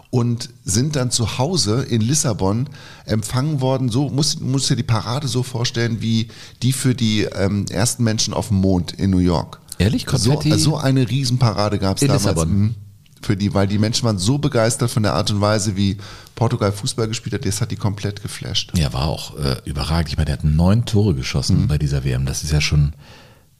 und 0.10 0.49
sind 0.65 0.95
dann 0.95 1.11
zu 1.11 1.38
Hause 1.38 1.84
in 1.84 2.02
Lissabon 2.02 2.68
empfangen 3.06 3.61
worden. 3.61 3.90
So 3.90 4.10
muss, 4.10 4.40
muss 4.40 4.68
dir 4.68 4.76
die 4.76 4.82
Parade 4.82 5.28
so 5.28 5.44
vorstellen, 5.44 6.02
wie 6.02 6.30
die 6.64 6.73
für 6.73 6.95
die 6.95 7.22
ähm, 7.23 7.65
ersten 7.69 8.03
Menschen 8.03 8.34
auf 8.34 8.48
dem 8.48 8.57
Mond 8.57 8.94
in 8.94 9.11
New 9.11 9.19
York. 9.19 9.61
Ehrlich? 9.82 10.06
So, 10.10 10.32
Konfetti? 10.32 10.58
so 10.58 10.78
eine 10.78 11.10
Riesenparade 11.10 11.80
gab 11.80 11.98
es 11.98 12.02
damals. 12.02 12.24
Lissabon? 12.24 12.49
Mhm. 12.49 12.76
Für 13.22 13.38
die, 13.38 13.53
weil 13.53 13.68
die 13.68 13.78
Menschen 13.78 14.06
waren 14.06 14.18
so 14.18 14.40
begeistert 14.40 14.90
von 14.90 15.03
der 15.03 15.14
Art 15.14 15.30
und 15.30 15.41
Weise, 15.41 15.78
wie 15.78 15.98
Portugal 16.34 16.72
Fußball 16.72 17.08
gespielt 17.08 17.36
hat, 17.36 17.45
das 17.45 17.62
hat 17.62 17.70
die 17.70 17.76
komplett 17.76 18.24
geflasht. 18.24 18.72
Ja, 18.76 18.94
war 18.94 19.08
auch 19.08 19.38
äh, 19.38 19.58
überragend. 19.66 20.10
Ich 20.10 20.18
meine, 20.18 20.26
der 20.26 20.38
hat 20.38 20.44
neun 20.44 20.86
Tore 20.86 21.14
geschossen 21.14 21.68
bei 21.68 21.78
dieser 21.78 22.03
WM. 22.03 22.26
Das 22.26 22.44
ist 22.44 22.52
ja 22.52 22.62
schon 22.62 22.94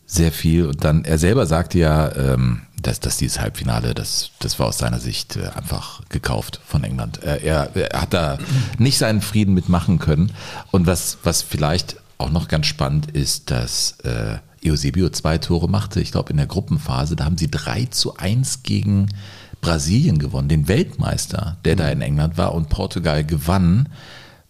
sehr 0.07 0.31
viel. 0.31 0.65
Und 0.65 0.84
dann, 0.84 1.06
er 1.06 1.19
selber 1.19 1.45
sagte 1.45 1.77
ja, 1.77 2.11
ähm, 2.15 2.64
dass, 2.81 2.99
dass 2.99 3.18
dieses 3.18 3.39
Halbfinale, 3.39 3.93
das, 3.93 4.31
das 4.39 4.60
war 4.60 4.68
aus 4.68 4.77
seiner 4.77 4.99
Sicht 4.99 5.35
äh, 5.35 5.49
einfach 5.56 6.02
gekauft 6.10 6.60
von 6.65 6.84
England. 6.84 7.19
Er, 7.22 7.41
er, 7.41 7.76
er 7.76 8.02
hat 8.02 8.14
da 8.14 8.38
nicht 8.77 8.98
seinen 8.98 9.22
Frieden 9.22 9.53
mitmachen 9.53 9.99
können. 9.99 10.31
Und 10.72 10.88
was, 10.88 11.19
was 11.23 11.41
vielleicht 11.43 11.98
auch 12.18 12.31
noch 12.31 12.48
ganz 12.48 12.65
spannend 12.65 13.11
ist, 13.11 13.52
dass 13.52 13.99
äh, 14.03 14.38
Eusebio 14.65 15.09
zwei 15.09 15.38
Tore 15.38 15.67
machte, 15.67 16.01
ich 16.01 16.11
glaube 16.11 16.31
in 16.31 16.38
der 16.38 16.47
Gruppenphase, 16.47 17.15
da 17.15 17.25
haben 17.25 17.38
sie 17.38 17.49
3 17.49 17.85
zu 17.85 18.17
1 18.17 18.63
gegen 18.63 19.07
Brasilien 19.61 20.19
gewonnen, 20.19 20.49
den 20.49 20.67
Weltmeister, 20.67 21.57
der 21.65 21.75
da 21.75 21.89
in 21.89 22.01
England 22.01 22.38
war 22.38 22.53
und 22.53 22.69
Portugal 22.69 23.23
gewann 23.23 23.89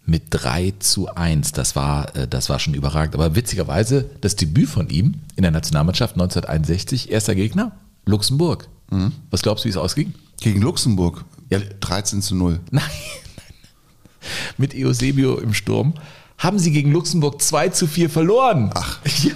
mit 0.04 0.24
3 0.30 0.74
zu 0.78 1.14
1. 1.14 1.52
Das 1.52 1.76
war, 1.76 2.14
äh, 2.16 2.26
das 2.26 2.48
war 2.48 2.58
schon 2.58 2.74
überragend. 2.74 3.14
Aber 3.14 3.34
witzigerweise, 3.34 4.10
das 4.20 4.36
Debüt 4.36 4.68
von 4.68 4.88
ihm 4.88 5.14
in 5.36 5.42
der 5.42 5.50
Nationalmannschaft 5.50 6.14
1961, 6.14 7.10
erster 7.10 7.34
Gegner, 7.34 7.72
Luxemburg. 8.04 8.68
Was 9.30 9.42
glaubst 9.42 9.64
du, 9.64 9.68
wie 9.68 9.70
es 9.70 9.76
ausging? 9.76 10.12
Gegen 10.40 10.60
Luxemburg. 10.60 11.24
Ja. 11.50 11.60
13 11.80 12.20
zu 12.20 12.34
0. 12.34 12.60
Nein, 12.70 12.82
mit 14.56 14.74
Eusebio 14.74 15.38
im 15.38 15.54
Sturm 15.54 15.94
haben 16.38 16.58
sie 16.58 16.72
gegen 16.72 16.92
Luxemburg 16.92 17.40
2 17.40 17.68
zu 17.70 17.86
4 17.86 18.10
verloren. 18.10 18.70
Ach. 18.74 18.98
Ja. 19.22 19.32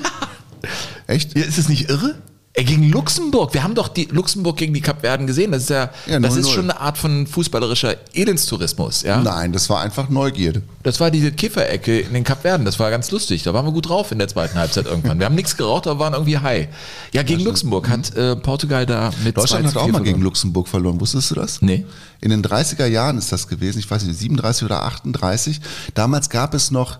Echt? 1.07 1.37
Ja, 1.37 1.45
ist 1.45 1.59
das 1.59 1.69
nicht 1.69 1.89
irre? 1.89 2.15
Ey, 2.59 2.65
gegen 2.65 2.89
Luxemburg. 2.89 3.53
Wir 3.53 3.63
haben 3.63 3.75
doch 3.75 3.89
die 3.89 4.07
Luxemburg 4.11 4.57
gegen 4.57 4.73
die 4.73 4.81
Kapverden 4.81 5.27
gesehen. 5.27 5.53
Das 5.53 5.65
ist 5.65 5.69
ja, 5.69 5.91
Ja, 6.07 6.19
das 6.21 6.37
ist 6.37 6.47
0-0. 6.49 6.55
schon 6.55 6.71
eine 6.71 6.81
Art 6.81 6.97
von 6.97 7.27
fußballerischer 7.27 7.97
Elendstourismus, 8.15 9.03
ja? 9.03 9.21
Nein, 9.21 9.53
das 9.53 9.69
war 9.69 9.83
einfach 9.83 10.09
Neugierde. 10.09 10.63
Das 10.83 10.99
war 10.99 11.11
diese 11.11 11.33
Kifferecke 11.33 12.01
in 12.01 12.15
den 12.15 12.25
Kapverden. 12.25 12.65
Das 12.65 12.79
war 12.79 12.91
ganz 12.91 13.11
lustig. 13.11 13.43
Da 13.43 13.53
waren 13.53 13.67
wir 13.67 13.73
gut 13.73 13.91
drauf 13.91 14.11
in 14.11 14.19
der 14.19 14.29
zweiten 14.29 14.59
Halbzeit 14.59 14.87
irgendwann. 14.87 15.19
Wir 15.19 15.27
haben 15.27 15.35
nichts 15.35 15.55
geraucht, 15.59 15.87
aber 15.87 16.01
waren 16.01 16.15
irgendwie 16.15 16.39
high. 16.39 16.69
Ja, 17.13 17.23
gegen 17.23 17.43
Luxemburg 17.45 17.91
hat 17.91 18.17
äh, 18.17 18.37
Portugal 18.37 18.87
da 18.87 19.11
mit 19.23 19.37
Deutschland 19.37 19.65
2 19.65 19.69
hat 19.69 19.77
auch 19.77 19.85
4 19.85 19.93
mal 19.93 20.03
gegen. 20.03 20.23
Luxemburg 20.23 20.67
verloren. 20.67 20.99
Wusstest 20.99 21.31
du 21.33 21.35
das? 21.35 21.61
Nee. 21.61 21.85
In 22.23 22.31
den 22.31 22.43
30er 22.43 22.87
Jahren 22.87 23.19
ist 23.19 23.31
das 23.33 23.49
gewesen. 23.49 23.81
Ich 23.81 23.91
weiß 23.91 24.03
nicht, 24.05 24.19
37 24.19 24.65
oder 24.65 24.83
38. 24.83 25.61
Damals 25.93 26.31
gab 26.31 26.55
es 26.55 26.71
noch 26.71 26.93
äh, 26.93 26.99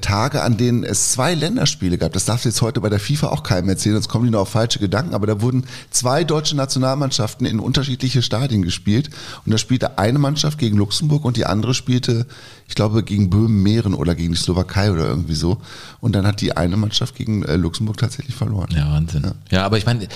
Tage, 0.00 0.42
an 0.42 0.58
denen 0.58 0.84
es 0.84 1.12
zwei 1.12 1.34
Länderspiele 1.34 1.98
gab. 1.98 2.12
Das 2.12 2.26
darf 2.26 2.44
jetzt 2.44 2.60
heute 2.62 2.80
bei 2.80 2.90
der 2.90 3.00
FIFA 3.00 3.28
auch 3.28 3.42
keinem 3.42 3.70
erzählen, 3.70 3.94
sonst 3.96 4.08
kommen 4.08 4.26
die 4.26 4.30
nur 4.30 4.42
auf 4.42 4.50
falsche 4.50 4.78
Gedanken. 4.78 5.14
Aber 5.14 5.26
da 5.26 5.40
wurden 5.40 5.64
zwei 5.90 6.24
deutsche 6.24 6.56
Nationalmannschaften 6.56 7.46
in 7.46 7.58
unterschiedliche 7.58 8.22
Stadien 8.22 8.62
gespielt. 8.62 9.10
Und 9.44 9.52
da 9.52 9.58
spielte 9.58 9.98
eine 9.98 10.18
Mannschaft 10.18 10.58
gegen 10.58 10.76
Luxemburg 10.76 11.24
und 11.24 11.36
die 11.36 11.46
andere 11.46 11.74
spielte, 11.74 12.26
ich 12.72 12.76
glaube, 12.76 13.02
gegen 13.02 13.28
Böhmen-Mähren 13.28 13.92
oder 13.92 14.14
gegen 14.14 14.32
die 14.32 14.38
Slowakei 14.38 14.90
oder 14.90 15.04
irgendwie 15.04 15.34
so. 15.34 15.58
Und 16.00 16.14
dann 16.14 16.26
hat 16.26 16.40
die 16.40 16.56
eine 16.56 16.78
Mannschaft 16.78 17.14
gegen 17.14 17.42
äh, 17.42 17.56
Luxemburg 17.56 17.98
tatsächlich 17.98 18.34
verloren. 18.34 18.70
Ja, 18.74 18.90
Wahnsinn. 18.92 19.30
Ja, 19.50 19.66
aber 19.66 19.76
ich 19.76 19.84
meine, 19.84 20.08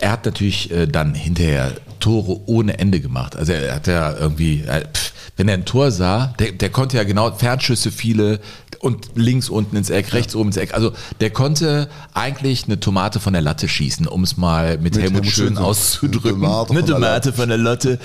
er 0.00 0.12
hat 0.12 0.24
natürlich 0.24 0.70
äh, 0.70 0.86
dann 0.86 1.16
hinterher 1.16 1.72
Tore 1.98 2.42
ohne 2.46 2.78
Ende 2.78 3.00
gemacht. 3.00 3.34
Also 3.34 3.50
er 3.50 3.74
hat 3.74 3.88
ja 3.88 4.16
irgendwie, 4.16 4.60
äh, 4.60 4.82
pff, 4.82 5.12
wenn 5.36 5.48
er 5.48 5.54
ein 5.54 5.64
Tor 5.64 5.90
sah, 5.90 6.32
der, 6.38 6.52
der 6.52 6.70
konnte 6.70 6.96
ja 6.96 7.02
genau 7.02 7.32
Fernschüsse 7.32 7.90
viele 7.90 8.38
und 8.78 9.08
links 9.16 9.48
unten 9.48 9.74
ins 9.74 9.90
Eck, 9.90 10.12
rechts 10.12 10.36
oben 10.36 10.50
ins 10.50 10.58
Eck. 10.58 10.74
Also 10.74 10.92
der 11.18 11.30
konnte 11.30 11.88
eigentlich 12.14 12.66
eine 12.66 12.78
Tomate 12.78 13.18
von 13.18 13.32
der 13.32 13.42
Latte 13.42 13.66
schießen, 13.66 14.06
um 14.06 14.22
es 14.22 14.36
mal 14.36 14.74
mit, 14.78 14.94
Mit 14.94 14.98
Helmut, 14.98 15.12
Helmut 15.14 15.32
Schön 15.32 15.46
Schön 15.48 15.58
auszudrücken. 15.58 16.44
eine 16.44 16.66
Tomate 16.66 16.70
Eine 16.70 16.78
von 16.78 16.86
der 16.86 16.94
Tomate 16.94 17.32
von 17.32 17.48
der 17.48 17.58
Latte. 17.58 17.98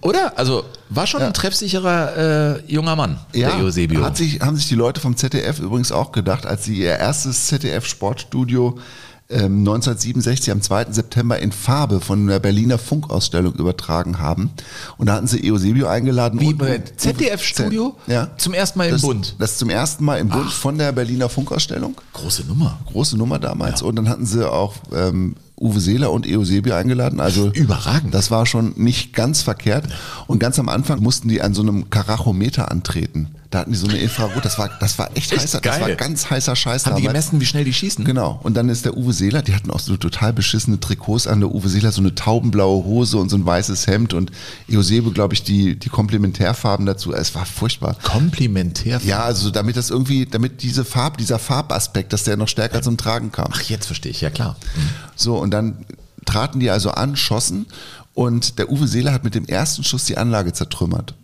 Oder? 0.00 0.36
Also 0.36 0.64
war 0.88 1.06
schon 1.06 1.22
ein 1.22 1.34
treffsicherer 1.34 2.56
äh, 2.56 2.72
junger 2.72 2.96
Mann, 2.96 3.18
der 3.34 3.56
Eusebio. 3.58 4.04
Hat 4.04 4.16
sich, 4.16 4.40
haben 4.40 4.56
sich 4.56 4.68
die 4.68 4.74
Leute 4.74 5.00
vom 5.00 5.16
ZDF 5.16 5.58
übrigens 5.58 5.92
auch 5.92 6.12
gedacht, 6.12 6.46
als 6.46 6.64
sie 6.64 6.76
ihr 6.76 6.96
erstes 6.96 7.46
ZDF-Sportstudio 7.46 8.78
ähm, 9.28 9.58
1967 9.58 10.52
am 10.52 10.62
2. 10.62 10.92
September 10.92 11.38
in 11.38 11.50
Farbe 11.50 12.00
von 12.00 12.26
der 12.26 12.38
Berliner 12.38 12.78
Funkausstellung 12.78 13.54
übertragen 13.54 14.18
haben. 14.20 14.50
Und 14.98 15.06
da 15.06 15.14
hatten 15.14 15.26
sie 15.26 15.50
Eusebio 15.50 15.88
eingeladen. 15.88 16.38
Wie 16.40 16.48
und- 16.48 16.58
bei 16.58 16.78
ZDF-Studio? 16.78 17.96
Ja. 18.06 18.28
Zum 18.38 18.54
ersten 18.54 18.78
Mal 18.78 18.86
im 18.86 18.92
das, 18.92 19.02
Bund. 19.02 19.34
Das 19.38 19.58
zum 19.58 19.70
ersten 19.70 20.04
Mal 20.04 20.18
im 20.18 20.28
Bund 20.28 20.50
von 20.52 20.78
der 20.78 20.92
Berliner 20.92 21.28
Funkausstellung. 21.28 22.00
Große 22.12 22.44
Nummer. 22.44 22.78
Große 22.86 23.16
Nummer 23.16 23.38
damals. 23.38 23.82
Und 23.82 23.96
dann 23.96 24.08
hatten 24.08 24.26
sie 24.26 24.48
auch 24.48 24.74
ähm, 24.94 25.34
Uwe 25.58 25.80
Seeler 25.80 26.12
und 26.12 26.26
Eusebio 26.26 26.74
eingeladen. 26.74 27.20
Also 27.20 27.50
Überragend. 27.52 28.14
Das 28.14 28.30
war 28.30 28.44
schon 28.46 28.74
nicht 28.76 29.14
ganz 29.14 29.42
verkehrt. 29.42 29.86
Und 30.26 30.38
ganz 30.38 30.58
am 30.58 30.68
Anfang 30.68 31.02
mussten 31.02 31.28
die 31.28 31.40
an 31.40 31.54
so 31.54 31.62
einem 31.62 31.88
Karachometer 31.88 32.70
antreten. 32.70 33.28
Da 33.50 33.60
hatten 33.60 33.72
die 33.72 33.78
so 33.78 33.86
eine 33.86 33.98
Infrarot. 33.98 34.44
Das 34.44 34.58
war, 34.58 34.70
das 34.80 34.98
war 34.98 35.08
echt, 35.14 35.32
Echt 35.32 35.42
heißer, 35.42 35.60
das 35.60 35.78
geil. 35.78 35.80
war 35.80 35.94
ganz 35.94 36.28
heißer 36.30 36.56
Scheiß 36.56 36.86
Haben 36.86 36.96
die 36.96 37.02
gemessen, 37.02 37.40
wie 37.40 37.46
schnell 37.46 37.64
die 37.64 37.72
schießen? 37.72 38.04
Genau. 38.04 38.40
Und 38.42 38.54
dann 38.54 38.68
ist 38.68 38.84
der 38.84 38.96
Uwe 38.96 39.12
Seeler, 39.12 39.42
die 39.42 39.54
hatten 39.54 39.70
auch 39.70 39.78
so 39.80 39.96
total 39.96 40.32
beschissene 40.32 40.80
Trikots 40.80 41.26
an. 41.26 41.40
Der 41.40 41.54
Uwe 41.54 41.68
Seeler 41.68 41.92
so 41.92 42.00
eine 42.00 42.14
taubenblaue 42.14 42.84
Hose 42.84 43.18
und 43.18 43.28
so 43.28 43.36
ein 43.36 43.46
weißes 43.46 43.86
Hemd 43.86 44.14
und 44.14 44.32
Eusebio, 44.70 45.12
glaube 45.12 45.34
ich, 45.34 45.42
die, 45.42 45.78
die 45.78 45.88
Komplementärfarben 45.88 46.86
dazu. 46.86 47.12
Es 47.12 47.34
war 47.34 47.46
furchtbar. 47.46 47.96
Komplementär. 48.02 49.00
Ja, 49.04 49.22
also 49.24 49.50
damit 49.50 49.76
das 49.76 49.90
irgendwie, 49.90 50.26
damit 50.26 50.62
diese 50.62 50.84
Farb, 50.84 51.18
dieser 51.18 51.38
Farbaspekt, 51.38 52.12
dass 52.12 52.24
der 52.24 52.36
noch 52.36 52.48
stärker 52.48 52.82
zum 52.82 52.96
Tragen 52.96 53.32
kam. 53.32 53.48
Ach, 53.52 53.62
jetzt 53.62 53.86
verstehe 53.86 54.10
ich, 54.10 54.20
ja 54.20 54.30
klar. 54.30 54.56
So, 55.14 55.36
und 55.38 55.50
dann 55.50 55.84
traten 56.24 56.60
die 56.60 56.70
also 56.70 56.90
an, 56.90 57.16
schossen 57.16 57.66
und 58.14 58.58
der 58.58 58.70
Uwe 58.70 58.88
Seeler 58.88 59.12
hat 59.12 59.24
mit 59.24 59.34
dem 59.34 59.44
ersten 59.46 59.84
Schuss 59.84 60.04
die 60.04 60.16
Anlage 60.16 60.52
zertrümmert. 60.52 61.14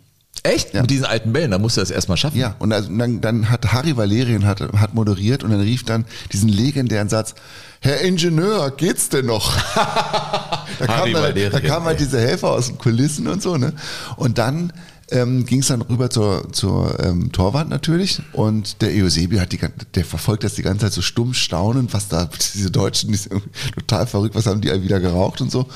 Echt? 0.43 0.73
Ja. 0.73 0.81
Mit 0.81 0.91
diesen 0.91 1.05
alten 1.05 1.31
Bällen, 1.31 1.51
da 1.51 1.57
musst 1.57 1.77
du 1.77 1.81
das 1.81 1.89
erstmal 1.89 2.17
schaffen. 2.17 2.37
Ja, 2.37 2.55
und 2.59 2.73
also 2.73 2.89
dann, 2.89 3.21
dann 3.21 3.49
hat 3.49 3.71
Harry 3.71 3.95
Valerian 3.95 4.45
hat, 4.45 4.59
hat 4.59 4.93
moderiert 4.93 5.43
und 5.43 5.51
dann 5.51 5.61
rief 5.61 5.83
dann 5.83 6.03
diesen 6.33 6.49
legendären 6.49 7.07
Satz, 7.07 7.33
Herr 7.79 8.01
Ingenieur, 8.01 8.71
geht's 8.71 9.07
denn 9.07 9.27
noch? 9.27 9.55
da, 9.75 10.87
Harry 10.87 11.13
kam 11.13 11.33
dann, 11.33 11.51
da 11.51 11.59
kamen 11.61 11.85
halt 11.85 12.01
diese 12.01 12.19
Helfer 12.19 12.51
aus 12.51 12.67
den 12.67 12.77
Kulissen 12.77 13.27
und 13.27 13.41
so, 13.41 13.55
ne? 13.55 13.73
Und 14.17 14.37
dann 14.37 14.73
ähm, 15.11 15.45
ging 15.45 15.59
es 15.59 15.67
dann 15.67 15.81
rüber 15.81 16.09
zur, 16.09 16.51
zur 16.51 16.99
ähm, 17.03 17.31
Torwand 17.31 17.69
natürlich 17.69 18.21
und 18.33 18.81
der 18.81 18.89
Eusebio 18.89 19.39
hat 19.39 19.51
die, 19.51 19.59
der 19.95 20.05
verfolgt 20.05 20.43
das 20.43 20.55
die 20.55 20.61
ganze 20.61 20.85
Zeit 20.85 20.93
so 20.93 21.01
stumm 21.01 21.33
staunend, 21.33 21.93
was 21.93 22.09
da, 22.09 22.29
diese 22.53 22.71
Deutschen, 22.71 23.11
die 23.11 23.17
sind 23.17 23.41
total 23.75 24.07
verrückt, 24.07 24.35
was 24.35 24.45
haben 24.45 24.59
die 24.59 24.71
alle 24.71 24.83
wieder 24.83 24.99
geraucht 24.99 25.39
und 25.39 25.51
so. 25.51 25.67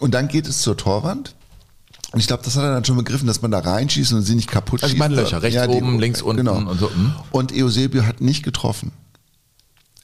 Und 0.00 0.12
dann 0.12 0.28
geht 0.28 0.46
es 0.46 0.60
zur 0.60 0.76
Torwand. 0.76 1.34
Und 2.14 2.20
ich 2.20 2.26
glaube, 2.26 2.42
das 2.44 2.56
hat 2.56 2.62
er 2.64 2.72
dann 2.72 2.84
schon 2.84 2.96
begriffen, 2.96 3.26
dass 3.26 3.42
man 3.42 3.50
da 3.50 3.58
reinschießt 3.58 4.12
und 4.12 4.22
sie 4.22 4.34
nicht 4.36 4.48
kaputt 4.50 4.82
Also 4.82 4.90
schießt. 4.92 4.98
meine 4.98 5.14
Löcher, 5.16 5.42
rechts 5.42 5.66
oben, 5.68 5.98
links 5.98 6.22
unten 6.22 6.46
genau. 6.46 6.56
und 6.70 6.78
so, 6.78 6.88
hm. 6.90 7.12
Und 7.32 7.52
Eusebio 7.52 8.06
hat 8.06 8.20
nicht 8.20 8.42
getroffen. 8.44 8.92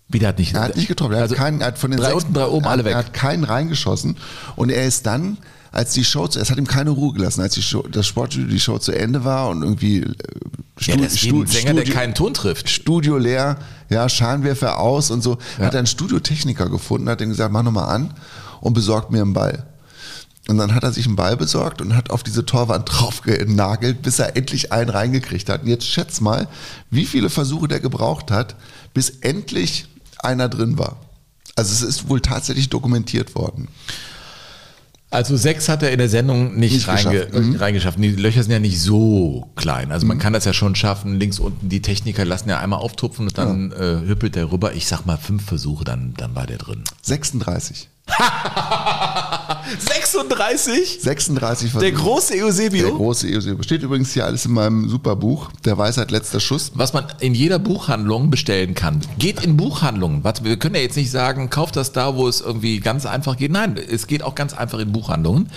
Wieder 0.08 0.28
hat 0.28 0.38
nicht. 0.40 0.54
Er 0.54 0.62
hat 0.62 0.76
nicht 0.76 0.88
getroffen. 0.88 1.12
Er 1.14 1.22
also, 1.22 1.36
hat 1.36 1.40
keinen, 1.40 1.60
er 1.60 1.68
hat 1.68 1.78
von 1.78 1.92
den 1.92 2.00
drei 2.00 2.10
sechs- 2.10 2.24
unten, 2.24 2.34
drei 2.34 2.46
oben, 2.46 2.66
alle 2.66 2.84
weg. 2.84 2.92
Er 2.92 2.98
hat 2.98 3.12
keinen 3.12 3.44
reingeschossen. 3.44 4.16
Und 4.56 4.70
er 4.70 4.84
ist 4.84 5.06
dann, 5.06 5.38
als 5.70 5.92
die 5.92 6.02
Show, 6.04 6.26
zu- 6.26 6.40
es 6.40 6.50
hat 6.50 6.58
ihm 6.58 6.66
keine 6.66 6.90
Ruhe 6.90 7.12
gelassen, 7.14 7.42
als 7.42 7.54
die 7.54 7.62
Show, 7.62 7.82
das 7.88 8.08
Sportstudio, 8.08 8.48
die 8.48 8.58
Show 8.58 8.78
zu 8.78 8.90
Ende 8.90 9.24
war 9.24 9.48
und 9.50 9.62
irgendwie 9.62 9.98
äh, 9.98 10.06
ja, 10.80 10.94
Stu- 10.94 10.96
das 11.04 11.12
ist 11.12 11.22
wie 11.24 11.28
Stu- 11.28 11.46
Sänger, 11.46 11.74
der 11.74 11.82
Studio- 11.82 11.94
keinen 11.94 12.14
Ton 12.14 12.34
trifft. 12.34 12.68
Studio 12.70 13.18
leer, 13.18 13.58
ja, 13.88 14.08
Scheinwerfer 14.08 14.80
aus 14.80 15.12
und 15.12 15.22
so. 15.22 15.38
Hat 15.60 15.74
er 15.74 15.78
einen 15.78 15.86
Studiotechniker 15.86 16.68
gefunden, 16.68 17.08
hat 17.08 17.20
ihm 17.20 17.28
gesagt, 17.28 17.52
mach 17.52 17.62
nochmal 17.62 17.94
an 17.94 18.12
und 18.60 18.72
besorgt 18.74 19.12
mir 19.12 19.22
einen 19.22 19.32
Ball. 19.32 19.64
Und 20.50 20.58
dann 20.58 20.74
hat 20.74 20.82
er 20.82 20.90
sich 20.90 21.06
einen 21.06 21.14
Ball 21.14 21.36
besorgt 21.36 21.80
und 21.80 21.94
hat 21.94 22.10
auf 22.10 22.24
diese 22.24 22.44
Torwand 22.44 22.88
drauf 22.90 23.22
genagelt, 23.22 24.02
bis 24.02 24.18
er 24.18 24.36
endlich 24.36 24.72
einen 24.72 24.90
reingekriegt 24.90 25.48
hat. 25.48 25.62
Und 25.62 25.68
jetzt 25.68 25.86
schätz 25.86 26.20
mal, 26.20 26.48
wie 26.90 27.06
viele 27.06 27.30
Versuche 27.30 27.68
der 27.68 27.78
gebraucht 27.78 28.32
hat, 28.32 28.56
bis 28.92 29.10
endlich 29.20 29.86
einer 30.18 30.48
drin 30.48 30.76
war. 30.76 30.96
Also 31.54 31.72
es 31.72 31.82
ist 31.82 32.08
wohl 32.08 32.20
tatsächlich 32.20 32.68
dokumentiert 32.68 33.36
worden. 33.36 33.68
Also 35.12 35.36
sechs 35.36 35.68
hat 35.68 35.84
er 35.84 35.92
in 35.92 35.98
der 35.98 36.08
Sendung 36.08 36.56
nicht, 36.56 36.72
Nicht 36.72 36.88
reinge 36.88 37.26
geschafft. 37.26 37.32
Mhm. 37.32 37.56
reingeschafft. 37.56 37.98
Die 38.00 38.10
Löcher 38.10 38.42
sind 38.42 38.52
ja 38.52 38.58
nicht 38.58 38.80
so 38.80 39.50
klein. 39.54 39.92
Also 39.92 40.06
man 40.06 40.18
kann 40.18 40.32
das 40.32 40.44
ja 40.44 40.52
schon 40.52 40.74
schaffen. 40.74 41.14
Links 41.14 41.38
unten, 41.38 41.68
die 41.68 41.82
Techniker 41.82 42.24
lassen 42.24 42.48
ja 42.48 42.58
einmal 42.58 42.80
auftupfen 42.80 43.26
und 43.28 43.38
dann 43.38 43.70
äh, 43.72 44.00
hüppelt 44.06 44.34
der 44.34 44.50
rüber. 44.50 44.74
Ich 44.74 44.88
sag 44.88 45.06
mal 45.06 45.16
fünf 45.16 45.44
Versuche, 45.44 45.84
dann, 45.84 46.14
dann 46.16 46.34
war 46.34 46.46
der 46.46 46.58
drin. 46.58 46.82
36. 47.02 47.88
36? 49.78 50.98
36 51.00 51.72
Der 51.72 51.80
Versuche. 51.80 51.92
große 52.02 52.34
Der 52.34 52.44
Eusebio? 52.44 52.96
große 52.96 53.28
Eusebio. 53.28 53.62
Steht 53.62 53.82
übrigens 53.82 54.12
hier 54.12 54.24
alles 54.24 54.44
in 54.46 54.52
meinem 54.52 54.88
super 54.88 55.16
Buch, 55.16 55.50
Der 55.64 55.78
Weisheit 55.78 56.10
letzter 56.10 56.40
Schuss. 56.40 56.72
Was 56.74 56.92
man 56.92 57.04
in 57.20 57.34
jeder 57.34 57.58
Buchhandlung 57.58 58.30
bestellen 58.30 58.74
kann. 58.74 59.00
Geht 59.18 59.44
in 59.44 59.56
Buchhandlungen. 59.56 60.24
Warte, 60.24 60.44
wir 60.44 60.58
können 60.58 60.74
ja 60.74 60.80
jetzt 60.80 60.96
nicht 60.96 61.10
sagen, 61.10 61.50
kauft 61.50 61.76
das 61.76 61.92
da, 61.92 62.16
wo 62.16 62.26
es 62.28 62.40
irgendwie 62.40 62.80
ganz 62.80 63.06
einfach 63.06 63.36
geht. 63.36 63.52
Nein, 63.52 63.76
es 63.76 64.06
geht 64.06 64.22
auch 64.22 64.34
ganz 64.34 64.54
einfach 64.54 64.78
in 64.78 64.92
Buchhandlungen. 64.92 65.48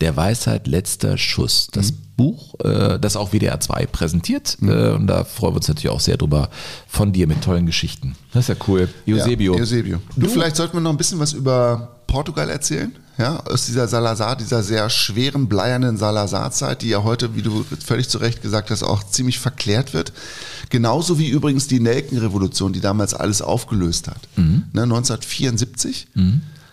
Der 0.00 0.16
Weisheit 0.16 0.66
letzter 0.66 1.18
Schuss. 1.18 1.68
Das 1.72 1.92
Buch, 1.92 2.54
äh, 2.64 2.98
das 2.98 3.16
auch 3.16 3.32
WDR 3.32 3.60
2 3.60 3.86
präsentiert. 3.86 4.56
Äh, 4.62 4.90
und 4.92 5.06
da 5.06 5.24
freuen 5.24 5.52
wir 5.54 5.56
uns 5.58 5.68
natürlich 5.68 5.90
auch 5.90 6.00
sehr 6.00 6.16
drüber 6.16 6.48
von 6.86 7.12
dir 7.12 7.26
mit 7.26 7.42
tollen 7.42 7.66
Geschichten. 7.66 8.14
Das 8.32 8.48
ist 8.48 8.48
ja 8.48 8.64
cool. 8.68 8.88
Eusebio. 9.08 9.54
Ja, 9.54 9.60
Eusebio. 9.62 9.98
Du, 10.16 10.28
vielleicht 10.28 10.56
sollten 10.56 10.74
wir 10.76 10.80
noch 10.80 10.90
ein 10.90 10.96
bisschen 10.96 11.18
was 11.18 11.32
über 11.32 11.95
Portugal 12.06 12.48
erzählen. 12.50 12.92
Ja, 13.18 13.40
aus 13.46 13.64
dieser 13.64 13.88
Salazar, 13.88 14.36
dieser 14.36 14.62
sehr 14.62 14.90
schweren, 14.90 15.48
bleiernen 15.48 15.96
Salazar-Zeit, 15.96 16.82
die 16.82 16.90
ja 16.90 17.02
heute, 17.02 17.34
wie 17.34 17.40
du 17.40 17.64
völlig 17.82 18.10
zu 18.10 18.18
Recht 18.18 18.42
gesagt 18.42 18.70
hast, 18.70 18.82
auch 18.82 19.04
ziemlich 19.04 19.38
verklärt 19.38 19.94
wird. 19.94 20.12
Genauso 20.68 21.18
wie 21.18 21.28
übrigens 21.30 21.66
die 21.66 21.80
Nelkenrevolution, 21.80 22.74
die 22.74 22.80
damals 22.80 23.14
alles 23.14 23.40
aufgelöst 23.40 24.08
hat. 24.08 24.28
Ne, 24.74 24.82
1974 24.82 26.08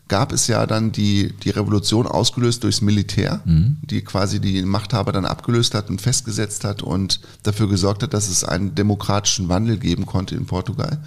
gab 0.09 0.33
es 0.33 0.47
ja 0.47 0.65
dann 0.67 0.91
die, 0.91 1.33
die 1.43 1.49
Revolution 1.49 2.07
ausgelöst 2.07 2.63
durchs 2.65 2.81
Militär, 2.81 3.39
die 3.45 4.01
quasi 4.01 4.41
die 4.41 4.61
Machthaber 4.63 5.13
dann 5.13 5.25
abgelöst 5.25 5.73
hat 5.75 5.89
und 5.89 6.01
festgesetzt 6.01 6.65
hat 6.65 6.81
und 6.83 7.21
dafür 7.43 7.69
gesorgt 7.69 8.03
hat, 8.03 8.13
dass 8.13 8.27
es 8.27 8.43
einen 8.43 8.75
demokratischen 8.75 9.47
Wandel 9.47 9.77
geben 9.77 10.05
konnte 10.05 10.35
in 10.35 10.45
Portugal. 10.45 10.99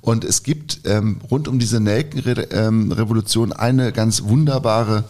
Und 0.00 0.24
es 0.24 0.42
gibt 0.42 0.80
ähm, 0.84 1.20
rund 1.30 1.48
um 1.48 1.58
diese 1.58 1.80
Nelkenrevolution 1.80 3.52
eine 3.52 3.92
ganz 3.92 4.22
wunderbare 4.22 5.04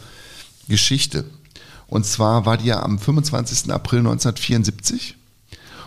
Geschichte. 0.69 1.25
Und 1.87 2.07
zwar 2.07 2.47
war 2.47 2.57
die 2.57 2.67
ja 2.67 2.83
am 2.83 2.99
25. 2.99 3.71
April 3.73 4.01
1974. 4.01 5.18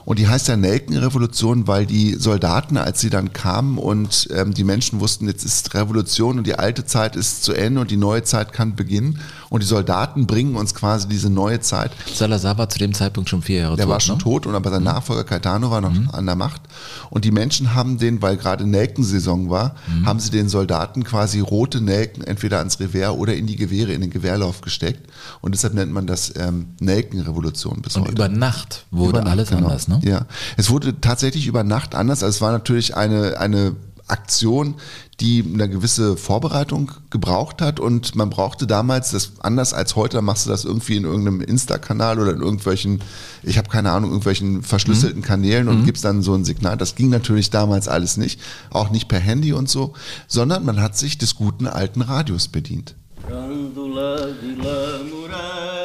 Und 0.05 0.19
die 0.19 0.27
heißt 0.27 0.47
ja 0.47 0.57
Nelkenrevolution, 0.57 1.67
weil 1.67 1.85
die 1.85 2.15
Soldaten, 2.15 2.77
als 2.77 2.99
sie 3.01 3.09
dann 3.09 3.33
kamen 3.33 3.77
und 3.77 4.27
ähm, 4.33 4.53
die 4.53 4.63
Menschen 4.63 4.99
wussten, 4.99 5.27
jetzt 5.27 5.43
ist 5.45 5.73
Revolution 5.73 6.37
und 6.37 6.47
die 6.47 6.55
alte 6.55 6.85
Zeit 6.85 7.15
ist 7.15 7.43
zu 7.43 7.53
Ende 7.53 7.81
und 7.81 7.91
die 7.91 7.97
neue 7.97 8.23
Zeit 8.23 8.53
kann 8.53 8.75
beginnen. 8.75 9.19
Und 9.49 9.63
die 9.63 9.67
Soldaten 9.67 10.27
bringen 10.27 10.55
uns 10.55 10.73
quasi 10.73 11.07
diese 11.07 11.29
neue 11.29 11.59
Zeit. 11.59 11.91
Salazar 12.13 12.57
war 12.57 12.69
zu 12.69 12.79
dem 12.79 12.93
Zeitpunkt 12.93 13.29
schon 13.29 13.41
vier 13.41 13.59
Jahre 13.61 13.75
Der 13.75 13.85
tot. 13.85 13.91
war 13.93 13.99
schon 13.99 14.17
ne? 14.17 14.23
tot 14.23 14.45
und 14.45 14.55
aber 14.55 14.69
sein 14.71 14.83
Nachfolger 14.83 15.23
Caetano 15.23 15.69
war 15.71 15.81
noch 15.81 16.13
an 16.13 16.25
der 16.25 16.35
Macht. 16.35 16.61
Und 17.09 17.25
die 17.25 17.31
Menschen 17.31 17.73
haben 17.75 17.97
den, 17.97 18.21
weil 18.21 18.37
gerade 18.37 18.65
Nelkensaison 18.65 19.49
war, 19.49 19.75
haben 20.05 20.19
sie 20.19 20.29
den 20.31 20.47
Soldaten 20.49 21.03
quasi 21.03 21.39
rote 21.41 21.81
Nelken 21.81 22.23
entweder 22.23 22.59
ans 22.59 22.79
Revers 22.79 23.11
oder 23.17 23.35
in 23.35 23.45
die 23.47 23.55
Gewehre, 23.57 23.91
in 23.93 24.01
den 24.01 24.09
Gewehrlauf 24.09 24.61
gesteckt. 24.61 25.09
Und 25.41 25.53
deshalb 25.53 25.73
nennt 25.73 25.91
man 25.91 26.07
das 26.07 26.33
ähm, 26.37 26.67
Nelkenrevolution 26.79 27.81
bis 27.81 27.95
Und 27.95 28.03
heute. 28.03 28.11
über 28.13 28.29
Nacht 28.29 28.85
wurde 28.91 29.09
Über 29.09 29.21
Nacht, 29.23 29.31
alles 29.31 29.49
genau. 29.49 29.67
anders, 29.67 29.87
ne? 29.91 30.01
Ja. 30.03 30.25
Es 30.57 30.69
wurde 30.69 30.99
tatsächlich 31.01 31.47
über 31.47 31.63
Nacht 31.63 31.95
anders. 31.95 32.23
Also 32.23 32.35
es 32.35 32.41
war 32.41 32.51
natürlich 32.51 32.95
eine, 32.95 33.37
eine 33.39 33.75
Aktion, 34.11 34.75
die 35.19 35.43
eine 35.53 35.69
gewisse 35.69 36.17
Vorbereitung 36.17 36.91
gebraucht 37.09 37.61
hat 37.61 37.79
und 37.79 38.15
man 38.15 38.29
brauchte 38.29 38.67
damals, 38.67 39.11
das 39.11 39.33
anders 39.39 39.73
als 39.73 39.95
heute, 39.95 40.17
da 40.17 40.21
machst 40.21 40.45
du 40.45 40.49
das 40.49 40.65
irgendwie 40.65 40.97
in 40.97 41.05
irgendeinem 41.05 41.41
Insta-Kanal 41.41 42.19
oder 42.19 42.33
in 42.33 42.41
irgendwelchen, 42.41 43.01
ich 43.43 43.57
habe 43.57 43.69
keine 43.69 43.91
Ahnung, 43.91 44.09
irgendwelchen 44.09 44.63
verschlüsselten 44.63 45.21
Kanälen 45.21 45.67
und 45.67 45.85
gibst 45.85 46.03
dann 46.03 46.21
so 46.21 46.33
ein 46.33 46.43
Signal. 46.43 46.75
Das 46.75 46.95
ging 46.95 47.09
natürlich 47.09 47.51
damals 47.51 47.87
alles 47.87 48.17
nicht, 48.17 48.41
auch 48.71 48.89
nicht 48.89 49.07
per 49.07 49.19
Handy 49.19 49.53
und 49.53 49.69
so, 49.69 49.93
sondern 50.27 50.65
man 50.65 50.81
hat 50.81 50.97
sich 50.97 51.17
des 51.17 51.35
guten 51.35 51.67
alten 51.67 52.01
Radios 52.01 52.47
bedient. 52.47 52.95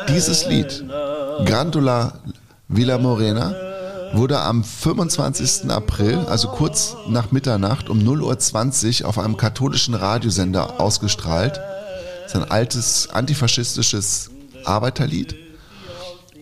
Dieses 0.08 0.46
Lied, 0.48 0.84
Grandula 1.44 2.20
Villa 2.68 2.98
Morena, 2.98 3.54
wurde 4.12 4.40
am 4.40 4.64
25. 4.64 5.70
April, 5.70 6.18
also 6.28 6.48
kurz 6.48 6.96
nach 7.08 7.32
Mitternacht 7.32 7.88
um 7.88 7.98
0.20 7.98 9.02
Uhr 9.02 9.08
auf 9.08 9.18
einem 9.18 9.36
katholischen 9.36 9.94
Radiosender 9.94 10.80
ausgestrahlt. 10.80 11.60
Das 12.22 12.34
ist 12.34 12.36
ein 12.36 12.50
altes 12.50 13.10
antifaschistisches 13.10 14.30
Arbeiterlied. 14.64 15.36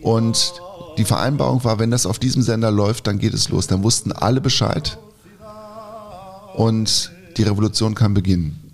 Und 0.01 0.53
die 0.97 1.05
Vereinbarung 1.05 1.63
war, 1.63 1.79
wenn 1.79 1.91
das 1.91 2.05
auf 2.05 2.19
diesem 2.19 2.41
Sender 2.41 2.71
läuft, 2.71 3.07
dann 3.07 3.19
geht 3.19 3.33
es 3.33 3.49
los. 3.49 3.67
Dann 3.67 3.83
wussten 3.83 4.11
alle 4.11 4.41
Bescheid. 4.41 4.97
Und 6.55 7.11
die 7.37 7.43
Revolution 7.43 7.95
kann 7.95 8.13
beginnen. 8.13 8.64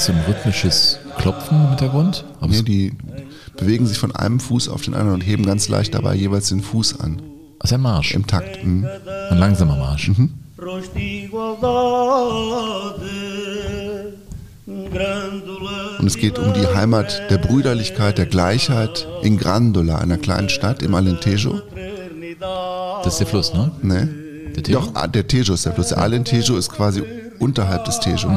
Ist 0.00 0.06
so 0.06 0.12
ein 0.14 0.24
rhythmisches 0.26 0.98
Klopfen 1.18 1.60
im 1.60 1.68
Hintergrund. 1.68 2.24
Aber 2.40 2.50
Nee, 2.50 2.62
die 2.62 2.92
bewegen 3.58 3.86
sich 3.86 3.98
von 3.98 4.16
einem 4.16 4.40
Fuß 4.40 4.70
auf 4.70 4.80
den 4.80 4.94
anderen 4.94 5.14
und 5.16 5.20
heben 5.20 5.44
ganz 5.44 5.68
leicht 5.68 5.94
dabei 5.94 6.14
jeweils 6.14 6.48
den 6.48 6.62
Fuß 6.62 7.00
an. 7.00 7.20
ist 7.62 7.72
ein 7.74 7.82
Marsch. 7.82 8.14
Im 8.14 8.26
Takt. 8.26 8.64
Mhm. 8.64 8.86
Ein 9.30 9.38
langsamer 9.38 9.76
Marsch. 9.76 10.10
Und 15.98 16.06
es 16.06 16.16
geht 16.16 16.38
um 16.38 16.54
die 16.54 16.66
Heimat 16.66 17.22
der 17.30 17.36
Brüderlichkeit, 17.36 18.16
der 18.16 18.26
Gleichheit 18.26 19.06
in 19.22 19.36
Grandola, 19.36 19.98
einer 19.98 20.16
kleinen 20.16 20.48
Stadt 20.48 20.82
im 20.82 20.94
Alentejo. 20.94 21.60
Das 23.04 23.14
ist 23.14 23.18
der 23.18 23.26
Fluss, 23.26 23.52
ne? 23.52 23.70
Ne? 23.82 24.08
Der 24.56 24.62
Tejo? 24.62 24.80
Doch, 24.80 24.94
ah, 24.94 25.06
der 25.06 25.26
Tejo 25.28 25.52
ist 25.52 25.66
der 25.66 25.72
Fluss. 25.74 25.88
Der 25.88 25.98
Alentejo 25.98 26.56
ist 26.56 26.70
quasi 26.70 27.02
unterhalb 27.38 27.84
des 27.84 28.00
Tejo. 28.00 28.30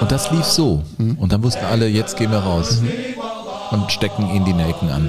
Und 0.00 0.12
das 0.12 0.30
lief 0.30 0.44
so. 0.44 0.82
Und 0.98 1.32
dann 1.32 1.42
wussten 1.42 1.64
alle, 1.64 1.88
jetzt 1.88 2.16
gehen 2.16 2.30
wir 2.30 2.38
raus. 2.38 2.82
Und 3.70 3.90
stecken 3.90 4.28
ihnen 4.28 4.44
die 4.44 4.52
Nelken 4.52 4.90
an. 4.90 5.08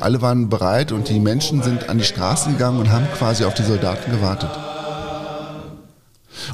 Alle 0.00 0.22
waren 0.22 0.48
bereit 0.48 0.90
und 0.90 1.08
die 1.08 1.20
Menschen 1.20 1.62
sind 1.62 1.88
an 1.88 1.98
die 1.98 2.04
Straßen 2.04 2.54
gegangen 2.54 2.78
und 2.80 2.90
haben 2.90 3.06
quasi 3.16 3.44
auf 3.44 3.54
die 3.54 3.62
Soldaten 3.62 4.10
gewartet. 4.10 4.50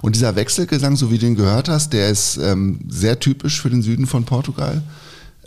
Und 0.03 0.17
dieser 0.17 0.37
Wechselgesang, 0.37 0.97
so 0.97 1.11
wie 1.11 1.19
du 1.19 1.27
ihn 1.27 1.37
gehört 1.37 1.69
hast, 1.69 1.93
der 1.93 2.11
ist 2.11 2.37
ähm, 2.37 2.81
sehr 2.89 3.21
typisch 3.21 3.61
für 3.61 3.71
den 3.71 3.83
Süden 3.83 4.07
von 4.07 4.25
Portugal. 4.25 4.83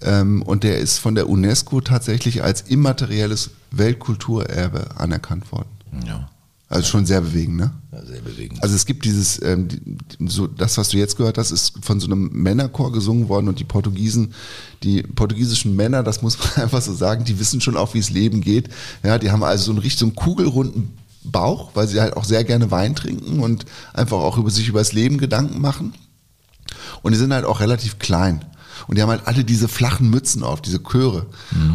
Ähm, 0.02 0.42
und 0.42 0.64
der 0.64 0.80
ist 0.80 0.98
von 0.98 1.16
der 1.16 1.30
UNESCO 1.30 1.82
tatsächlich 1.82 2.44
als 2.44 2.62
immaterielles 2.62 3.52
Weltkulturerbe 3.72 4.96
anerkannt 4.98 5.52
worden. 5.52 5.70
Ja. 6.08 6.30
Also 6.72 6.88
schon 6.88 7.06
sehr 7.06 7.20
bewegend, 7.20 7.58
ne? 7.58 7.72
Ja, 7.92 8.06
sehr 8.06 8.22
bewegend. 8.22 8.64
Also 8.64 8.76
es 8.76 8.86
gibt 8.86 9.04
dieses, 9.04 9.42
ähm, 9.42 9.68
so 10.26 10.48
das, 10.48 10.78
was 10.78 10.88
du 10.88 10.98
jetzt 10.98 11.18
gehört 11.18 11.38
hast, 11.38 11.52
ist 11.52 11.74
von 11.82 12.00
so 12.00 12.08
einem 12.08 12.30
Männerchor 12.32 12.94
gesungen 12.94 13.28
worden 13.28 13.50
und 13.50 13.60
die 13.60 13.66
Portugiesen, 13.66 14.34
die 14.82 15.04
portugiesischen 15.04 15.76
Männer, 15.76 16.02
das 16.02 16.22
muss 16.22 16.40
man 16.40 16.48
einfach 16.64 16.82
so 16.82 16.94
sagen, 16.94 17.26
die 17.26 17.38
wissen 17.40 17.60
schon 17.60 17.76
auch, 17.76 17.94
wie 17.94 18.00
es 18.00 18.10
Leben 18.10 18.40
geht. 18.40 18.70
Ja, 19.04 19.18
die 19.18 19.32
haben 19.32 19.44
also 19.44 19.66
so 19.66 19.72
einen 19.72 19.80
richtig 19.80 20.00
so 20.00 20.06
einen 20.06 20.16
kugelrunden 20.16 20.98
Bauch, 21.26 21.72
weil 21.74 21.90
sie 21.90 22.00
halt 22.00 22.16
auch 22.16 22.24
sehr 22.24 22.46
gerne 22.46 22.72
Wein 22.72 22.96
trinken 22.96 23.42
und 23.42 23.66
einfach 23.92 24.20
auch 24.20 24.38
über 24.38 24.50
sich 24.50 24.70
über 24.70 24.80
das 24.80 24.94
Leben 24.94 25.18
Gedanken 25.18 25.60
machen. 25.60 25.94
Und 27.02 27.12
die 27.12 27.18
sind 27.18 27.34
halt 27.34 27.44
auch 27.44 27.60
relativ 27.60 28.00
klein. 28.00 28.46
Und 28.88 28.98
die 28.98 29.02
haben 29.02 29.10
halt 29.10 29.28
alle 29.28 29.44
diese 29.44 29.68
flachen 29.68 30.10
Mützen 30.10 30.44
auf, 30.44 30.62
diese 30.62 30.80
Chöre. 30.80 31.28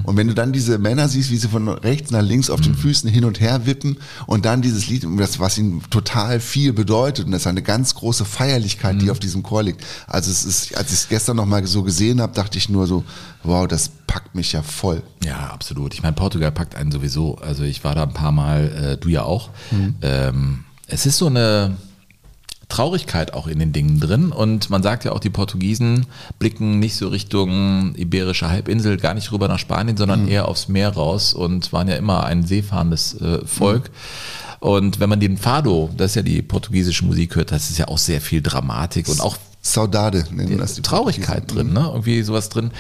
Und 0.04 0.16
wenn 0.16 0.28
du 0.28 0.34
dann 0.34 0.52
diese 0.52 0.78
Männer 0.78 1.08
siehst, 1.08 1.30
wie 1.30 1.36
sie 1.36 1.48
von 1.48 1.68
rechts 1.68 2.10
nach 2.10 2.22
links 2.22 2.50
auf 2.50 2.60
den 2.60 2.74
Füßen 2.74 3.08
hin 3.08 3.24
und 3.24 3.40
her 3.40 3.66
wippen 3.66 3.98
und 4.26 4.44
dann 4.44 4.62
dieses 4.62 4.88
Lied, 4.88 5.06
das, 5.18 5.40
was 5.40 5.58
ihnen 5.58 5.82
total 5.90 6.40
viel 6.40 6.72
bedeutet, 6.72 7.26
und 7.26 7.32
das 7.32 7.42
ist 7.42 7.46
eine 7.46 7.62
ganz 7.62 7.94
große 7.94 8.24
Feierlichkeit, 8.24 9.00
die 9.00 9.10
auf 9.10 9.18
diesem 9.18 9.42
Chor 9.42 9.62
liegt. 9.62 9.84
Also 10.06 10.30
es 10.30 10.44
ist, 10.44 10.76
als 10.76 10.88
ich 10.88 10.98
es 10.98 11.08
gestern 11.08 11.36
nochmal 11.36 11.66
so 11.66 11.82
gesehen 11.82 12.20
habe, 12.20 12.32
dachte 12.34 12.58
ich 12.58 12.68
nur 12.68 12.86
so, 12.86 13.04
wow, 13.42 13.66
das 13.66 13.90
packt 14.06 14.34
mich 14.34 14.52
ja 14.52 14.62
voll. 14.62 15.02
Ja, 15.24 15.50
absolut. 15.50 15.94
Ich 15.94 16.02
meine, 16.02 16.14
Portugal 16.14 16.52
packt 16.52 16.74
einen 16.74 16.92
sowieso. 16.92 17.36
Also 17.36 17.62
ich 17.62 17.84
war 17.84 17.94
da 17.94 18.02
ein 18.04 18.12
paar 18.12 18.32
Mal, 18.32 18.94
äh, 18.94 18.96
du 18.96 19.08
ja 19.08 19.22
auch. 19.22 19.50
Ähm, 20.02 20.64
es 20.86 21.06
ist 21.06 21.18
so 21.18 21.26
eine 21.26 21.76
Traurigkeit 22.68 23.32
auch 23.32 23.46
in 23.46 23.58
den 23.58 23.72
Dingen 23.72 24.00
drin. 24.00 24.32
Und 24.32 24.70
man 24.70 24.82
sagt 24.82 25.04
ja 25.04 25.12
auch, 25.12 25.20
die 25.20 25.30
Portugiesen 25.30 26.06
blicken 26.38 26.78
nicht 26.78 26.96
so 26.96 27.08
Richtung 27.08 27.94
Iberische 27.96 28.48
Halbinsel, 28.48 28.96
gar 28.96 29.14
nicht 29.14 29.30
rüber 29.32 29.48
nach 29.48 29.58
Spanien, 29.58 29.96
sondern 29.96 30.26
eher 30.28 30.48
aufs 30.48 30.68
Meer 30.68 30.90
raus 30.90 31.32
und 31.32 31.72
waren 31.72 31.88
ja 31.88 31.96
immer 31.96 32.24
ein 32.24 32.44
seefahrendes 32.44 33.20
äh, 33.20 33.44
Volk. 33.46 33.90
Und 34.58 34.98
wenn 34.98 35.08
man 35.08 35.20
den 35.20 35.36
Fado, 35.36 35.90
das 35.96 36.12
ist 36.12 36.14
ja 36.16 36.22
die 36.22 36.42
portugiesische 36.42 37.04
Musik 37.04 37.36
hört, 37.36 37.52
das 37.52 37.70
ist 37.70 37.78
ja 37.78 37.88
auch 37.88 37.98
sehr 37.98 38.20
viel 38.20 38.42
Dramatik 38.42 39.08
und 39.08 39.20
auch 39.20 39.36
Saudade 39.72 40.24
nennen 40.30 40.58
das 40.58 40.74
die 40.74 40.82
Traurigkeit 40.82 41.52
drin, 41.52 41.72
ne? 41.72 41.90
Irgendwie 41.92 42.22
sowas 42.22 42.48
drin. 42.48 42.70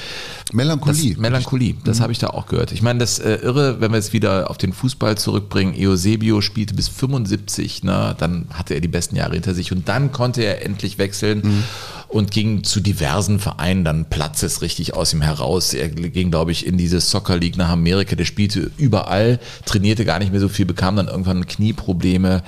Melancholie. 0.52 1.10
Das, 1.10 1.20
Melancholie, 1.20 1.74
das 1.84 2.00
habe 2.00 2.12
ich 2.12 2.18
da 2.18 2.28
auch 2.28 2.46
gehört. 2.46 2.72
Ich 2.72 2.82
meine, 2.82 3.00
das 3.00 3.18
äh, 3.18 3.36
Irre, 3.36 3.80
wenn 3.80 3.92
wir 3.92 3.98
es 3.98 4.12
wieder 4.12 4.50
auf 4.50 4.58
den 4.58 4.72
Fußball 4.72 5.18
zurückbringen, 5.18 5.74
Eusebio 5.76 6.40
spielte 6.40 6.74
bis 6.74 6.88
75, 6.88 7.82
ne? 7.82 8.14
dann 8.18 8.46
hatte 8.52 8.74
er 8.74 8.80
die 8.80 8.88
besten 8.88 9.16
Jahre 9.16 9.34
hinter 9.34 9.54
sich 9.54 9.72
und 9.72 9.88
dann 9.88 10.12
konnte 10.12 10.42
er 10.42 10.64
endlich 10.64 10.98
wechseln 10.98 11.64
und 12.08 12.30
ging 12.30 12.64
zu 12.64 12.80
diversen 12.80 13.38
Vereinen, 13.40 13.84
dann 13.84 14.04
platzt 14.04 14.42
es 14.42 14.62
richtig 14.62 14.94
aus 14.94 15.12
ihm 15.12 15.22
heraus. 15.22 15.74
Er 15.74 15.88
ging, 15.88 16.30
glaube 16.30 16.52
ich, 16.52 16.66
in 16.66 16.78
diese 16.78 17.00
Soccer 17.00 17.36
League 17.36 17.56
nach 17.56 17.68
Amerika, 17.70 18.16
der 18.16 18.24
spielte 18.24 18.70
überall, 18.76 19.40
trainierte 19.64 20.04
gar 20.04 20.18
nicht 20.18 20.30
mehr 20.30 20.40
so 20.40 20.48
viel, 20.48 20.66
bekam 20.66 20.96
dann 20.96 21.08
irgendwann 21.08 21.46
Knieprobleme. 21.46 22.42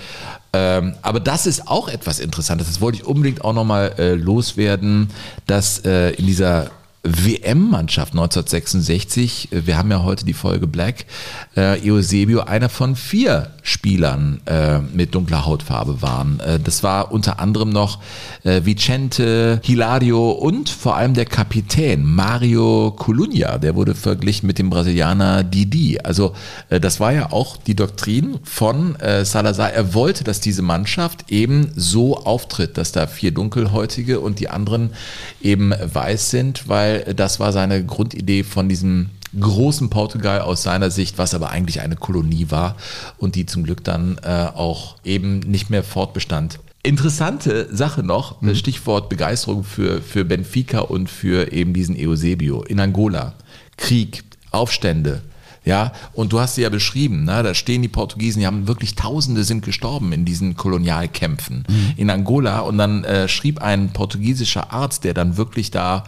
Ähm, 0.53 0.95
aber 1.03 1.21
das 1.21 1.47
ist 1.47 1.69
auch 1.69 1.89
etwas 1.89 2.21
Interessantes. 2.21 2.69
Das 2.69 2.81
wollte 2.81 2.99
ich 2.99 3.05
unbedingt 3.05 3.45
auch 3.45 3.53
nochmal 3.53 3.95
äh, 3.99 4.15
loswerden, 4.15 5.09
dass 5.47 5.85
äh, 5.85 6.11
in 6.11 6.27
dieser 6.27 6.71
WM-Mannschaft 7.09 8.13
1966, 8.13 9.53
äh, 9.53 9.67
wir 9.67 9.79
haben 9.79 9.91
ja 9.91 10.03
heute 10.03 10.25
die 10.25 10.35
Folge 10.35 10.67
Black, 10.67 11.07
äh, 11.57 11.79
Eusebio 11.91 12.41
einer 12.41 12.69
von 12.69 12.97
vier 12.97 13.51
Spielern 13.63 14.41
äh, 14.47 14.79
mit 14.79 15.15
dunkler 15.15 15.47
Hautfarbe 15.47 16.03
waren. 16.03 16.41
Äh, 16.41 16.61
das 16.61 16.83
war 16.83 17.13
unter 17.13 17.41
anderem 17.41 17.71
noch 17.71 18.01
äh, 18.45 18.65
Vicente 18.65 19.61
Hilario 19.63 20.31
und 20.31 20.69
vor 20.69 20.97
allem 20.97 21.15
der 21.15 21.25
Kapitän 21.25 22.05
Mario 22.05 22.93
Colunha, 22.93 23.59
der 23.59 23.75
wurde 23.75 23.95
verglichen 23.95 24.47
mit 24.47 24.59
dem 24.59 24.71
Brasilianer 24.71 25.45
Didi. 25.45 25.99
Also 26.03 26.35
äh, 26.69 26.81
das 26.81 27.01
war 27.01 27.13
ja 27.13 27.33
auch 27.33 27.57
die 27.57 27.75
Doktrin 27.75 28.39
von 28.45 28.97
äh, 28.97 29.25
Salazar. 29.25 29.73
Er 29.73 29.95
wollte, 29.95 30.25
dass 30.25 30.41
diese 30.41 30.63
Mannschaft 30.63 31.31
eben 31.31 31.71
so 31.75 32.19
auftritt, 32.19 32.77
dass 32.77 32.93
da 32.93 33.07
vier 33.07 33.31
Dunkelhäutige 33.31 34.21
und 34.21 34.41
die 34.41 34.49
anderen 34.49 34.91
eben 35.41 35.73
weiß 35.73 36.31
sind, 36.31 36.69
weil 36.69 36.98
das 37.15 37.41
war 37.41 37.53
seine 37.53 37.85
Grundidee 37.85 38.45
von 38.45 38.69
diesem 38.69 39.11
großen 39.39 39.91
Portugal 39.91 40.41
aus 40.41 40.63
seiner 40.63 40.91
Sicht, 40.91 41.19
was 41.19 41.35
aber 41.35 41.51
eigentlich 41.51 41.81
eine 41.81 41.97
Kolonie 41.97 42.47
war 42.51 42.77
und 43.19 43.35
die 43.35 43.47
zum 43.47 43.65
Glück 43.65 43.85
dann 43.85 44.19
äh, 44.23 44.49
auch 44.55 44.97
eben 45.05 45.41
nicht 45.41 45.71
mehr 45.71 45.85
fortbestand. 45.85 46.61
Interessante 46.83 47.69
Sache 47.75 48.03
noch, 48.03 48.37
das 48.41 48.59
Stichwort 48.59 49.09
Begeisterung 49.09 49.65
für, 49.65 50.01
für 50.01 50.25
Benfica 50.25 50.81
und 50.81 51.11
für 51.11 51.53
eben 51.53 51.75
diesen 51.75 51.97
Eusebio 51.97 52.63
in 52.63 52.81
Angola. 52.81 53.35
Krieg, 53.77 54.25
Aufstände, 54.51 55.23
ja, 55.69 55.93
und 56.15 56.33
du 56.33 56.41
hast 56.41 56.55
sie 56.55 56.63
ja 56.63 56.71
beschrieben, 56.71 57.25
ne? 57.25 57.43
da 57.43 57.53
stehen 57.53 57.83
die 57.83 57.89
Portugiesen, 57.89 58.41
die 58.41 58.47
haben 58.47 58.67
wirklich 58.67 58.95
Tausende 58.95 59.45
sind 59.45 59.63
gestorben 59.63 60.13
in 60.13 60.25
diesen 60.25 60.57
Kolonialkämpfen 60.57 61.65
in 61.99 62.09
Angola. 62.09 62.61
Und 62.61 62.79
dann 62.79 63.05
äh, 63.05 63.29
schrieb 63.29 63.61
ein 63.61 63.93
portugiesischer 63.93 64.73
Arzt, 64.73 65.05
der 65.05 65.13
dann 65.13 65.37
wirklich 65.37 65.71
da 65.71 66.05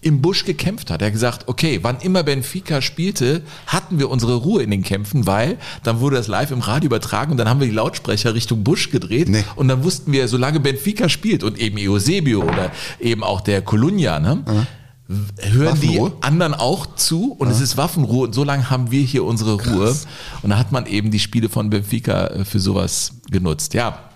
im 0.00 0.22
Busch 0.22 0.44
gekämpft 0.44 0.90
hat. 0.90 1.00
Er 1.02 1.06
hat 1.06 1.12
gesagt, 1.12 1.48
okay, 1.48 1.80
wann 1.82 1.98
immer 2.00 2.22
Benfica 2.22 2.80
spielte, 2.80 3.42
hatten 3.66 3.98
wir 3.98 4.08
unsere 4.10 4.34
Ruhe 4.36 4.62
in 4.62 4.70
den 4.70 4.82
Kämpfen, 4.82 5.26
weil 5.26 5.58
dann 5.82 6.00
wurde 6.00 6.16
das 6.16 6.28
live 6.28 6.50
im 6.52 6.60
Radio 6.60 6.86
übertragen 6.86 7.32
und 7.32 7.36
dann 7.38 7.48
haben 7.48 7.60
wir 7.60 7.66
die 7.66 7.74
Lautsprecher 7.74 8.34
Richtung 8.34 8.62
Busch 8.62 8.90
gedreht 8.90 9.28
Nee. 9.28 9.44
und 9.56 9.68
dann 9.68 9.82
wussten 9.82 10.12
wir, 10.12 10.28
solange 10.28 10.60
Benfica 10.60 11.08
spielt 11.08 11.42
und 11.42 11.58
eben 11.58 11.78
Eusebio 11.78 12.42
oder 12.42 12.70
eben 13.00 13.24
auch 13.24 13.40
der 13.40 13.60
Colunha, 13.62 14.20
ne, 14.20 14.44
hören 15.40 15.80
die 15.80 16.00
anderen 16.20 16.54
auch 16.54 16.94
zu 16.94 17.32
und 17.32 17.48
es 17.50 17.60
ist 17.60 17.76
Waffenruhe 17.76 18.26
und 18.26 18.34
so 18.34 18.44
lange 18.44 18.68
haben 18.70 18.90
wir 18.90 19.02
hier 19.02 19.24
unsere 19.24 19.54
Ruhe. 19.54 19.96
Und 20.42 20.50
da 20.50 20.58
hat 20.58 20.70
man 20.70 20.84
eben 20.86 21.10
die 21.10 21.18
Spiele 21.18 21.48
von 21.48 21.70
Benfica 21.70 22.26
äh, 22.26 22.44
für 22.44 22.60
sowas 22.60 23.14
genutzt. 23.30 23.72
Ja. 23.74 24.07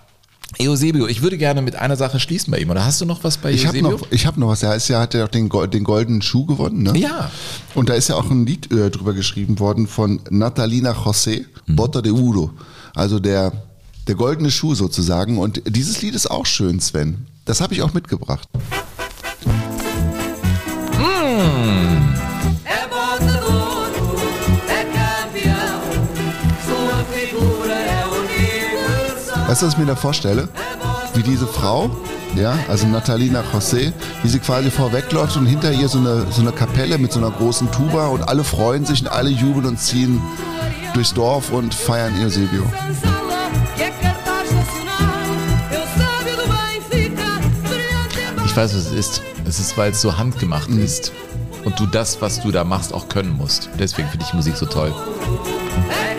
Eusebio, 0.59 1.07
ich 1.07 1.21
würde 1.21 1.37
gerne 1.37 1.61
mit 1.61 1.75
einer 1.75 1.95
Sache 1.95 2.19
schließen 2.19 2.51
bei 2.51 2.59
ihm. 2.59 2.69
Oder 2.69 2.85
hast 2.85 3.01
du 3.01 3.05
noch 3.05 3.23
was 3.23 3.37
bei 3.37 3.51
Ich 3.51 3.65
habe 3.65 3.77
Eusebio? 3.77 3.97
noch, 3.97 4.07
ich 4.11 4.25
hab 4.27 4.37
noch 4.37 4.49
was. 4.49 4.61
Er 4.63 4.75
ist 4.75 4.87
ja, 4.87 4.99
hat 5.01 5.13
ja 5.13 5.25
auch 5.25 5.29
den, 5.29 5.49
den 5.49 5.83
goldenen 5.83 6.21
Schuh 6.21 6.45
gewonnen. 6.45 6.83
Ne? 6.83 6.97
Ja. 6.97 7.31
Und 7.73 7.89
da 7.89 7.93
ist 7.95 8.09
ja 8.09 8.15
auch 8.15 8.29
ein 8.29 8.45
Lied 8.45 8.71
äh, 8.71 8.89
drüber 8.91 9.13
geschrieben 9.13 9.59
worden 9.59 9.87
von 9.87 10.19
Natalina 10.29 10.91
José, 10.91 11.45
Mhm. 11.65 11.75
Bota 11.77 12.01
de 12.01 12.11
Udo. 12.11 12.51
Also 12.93 13.19
der, 13.19 13.51
der 14.07 14.15
goldene 14.15 14.51
Schuh 14.51 14.75
sozusagen. 14.75 15.37
Und 15.37 15.61
dieses 15.65 16.01
Lied 16.01 16.13
ist 16.13 16.29
auch 16.29 16.45
schön, 16.45 16.79
Sven. 16.81 17.25
Das 17.45 17.61
habe 17.61 17.73
ich 17.73 17.81
auch 17.81 17.93
mitgebracht. 17.93 18.47
Weißt 29.53 29.61
du, 29.61 29.67
was 29.67 29.73
ich 29.73 29.79
mir 29.79 29.85
da 29.85 29.95
vorstelle? 29.95 30.49
Wie 31.13 31.21
diese 31.21 31.45
Frau, 31.45 31.95
ja, 32.35 32.57
also 32.69 32.87
Natalina 32.87 33.43
José, 33.53 33.93
wie 34.23 34.27
sie 34.27 34.39
quasi 34.39 34.71
vorwegläuft 34.71 35.37
und 35.37 35.45
hinter 35.45 35.71
ihr 35.71 35.87
so 35.87 35.99
eine, 35.99 36.25
so 36.31 36.41
eine 36.41 36.51
Kapelle 36.51 36.97
mit 36.97 37.13
so 37.13 37.19
einer 37.19 37.29
großen 37.29 37.71
Tuba 37.71 38.07
und 38.07 38.27
alle 38.27 38.43
freuen 38.43 38.83
sich 38.83 39.01
und 39.01 39.09
alle 39.09 39.29
jubeln 39.29 39.67
und 39.67 39.79
ziehen 39.79 40.19
durchs 40.95 41.13
Dorf 41.13 41.51
und 41.51 41.71
feiern 41.71 42.15
Eusebio. 42.25 42.63
Ich 48.43 48.57
weiß, 48.57 48.73
was 48.73 48.85
es 48.87 48.91
ist. 48.91 49.21
Es 49.45 49.59
ist, 49.59 49.77
weil 49.77 49.91
es 49.91 50.01
so 50.01 50.17
handgemacht 50.17 50.69
ist. 50.69 51.11
Und 51.63 51.79
du 51.79 51.85
das, 51.85 52.23
was 52.23 52.41
du 52.41 52.49
da 52.49 52.63
machst, 52.63 52.91
auch 52.91 53.07
können 53.07 53.37
musst. 53.37 53.69
Deswegen 53.77 54.09
finde 54.09 54.25
ich 54.27 54.33
Musik 54.33 54.55
so 54.55 54.65
toll. 54.65 54.91
É 56.09 56.12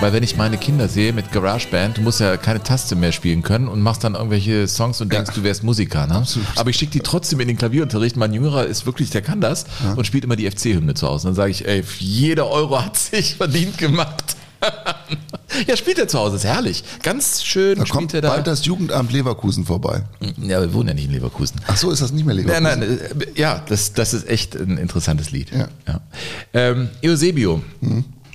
Weil 0.00 0.14
wenn 0.14 0.22
ich 0.22 0.36
meine 0.36 0.56
Kinder 0.56 0.88
sehe 0.88 1.12
mit 1.12 1.30
GarageBand, 1.30 1.98
du 1.98 2.00
musst 2.00 2.20
ja 2.20 2.38
keine 2.38 2.62
Taste 2.62 2.96
mehr 2.96 3.12
spielen 3.12 3.42
können 3.42 3.68
und 3.68 3.82
machst 3.82 4.02
dann 4.02 4.14
irgendwelche 4.14 4.66
Songs 4.66 5.02
und 5.02 5.12
denkst, 5.12 5.32
du 5.34 5.42
wärst 5.42 5.62
Musiker. 5.62 6.06
Ne? 6.06 6.24
Aber 6.56 6.70
ich 6.70 6.76
schicke 6.76 6.92
die 6.92 7.00
trotzdem 7.00 7.38
in 7.40 7.48
den 7.48 7.58
Klavierunterricht. 7.58 8.16
Mein 8.16 8.32
Jüngerer 8.32 8.64
ist 8.64 8.86
wirklich, 8.86 9.10
der 9.10 9.20
kann 9.20 9.42
das 9.42 9.66
und 9.96 10.06
spielt 10.06 10.24
immer 10.24 10.36
die 10.36 10.50
FC-Hymne 10.50 10.94
zu 10.94 11.06
Hause. 11.06 11.28
Dann 11.28 11.34
sage 11.34 11.50
ich, 11.50 11.66
ey, 11.68 11.84
jeder 11.98 12.48
Euro 12.48 12.82
hat 12.82 12.96
sich 12.96 13.34
verdient 13.36 13.76
gemacht. 13.76 14.36
ja, 15.66 15.76
spielt 15.76 15.98
er 15.98 16.08
zu 16.08 16.18
Hause, 16.18 16.36
ist 16.36 16.44
herrlich. 16.44 16.82
Ganz 17.02 17.42
schön 17.44 17.78
Da 17.78 17.84
spielt 17.84 17.92
kommt 17.98 18.14
er 18.14 18.22
da. 18.22 18.28
bald 18.30 18.46
das 18.46 18.64
Jugendamt 18.64 19.12
Leverkusen 19.12 19.66
vorbei. 19.66 20.02
ja, 20.38 20.60
wir 20.62 20.72
wohnen 20.72 20.88
ja 20.88 20.94
nicht 20.94 21.06
in 21.06 21.12
Leverkusen. 21.12 21.60
Ach 21.66 21.76
so, 21.76 21.90
ist 21.90 22.00
das 22.00 22.12
nicht 22.12 22.24
mehr 22.24 22.34
Leverkusen? 22.34 22.62
Nein, 22.62 22.78
nein, 22.80 22.98
äh, 23.36 23.40
ja, 23.40 23.62
das, 23.68 23.92
das 23.92 24.14
ist 24.14 24.26
echt 24.28 24.54
ein 24.56 24.78
interessantes 24.78 25.30
Lied. 25.30 25.48
Ja. 25.52 26.00
Ähm, 26.54 26.88
Eusebio 27.04 27.62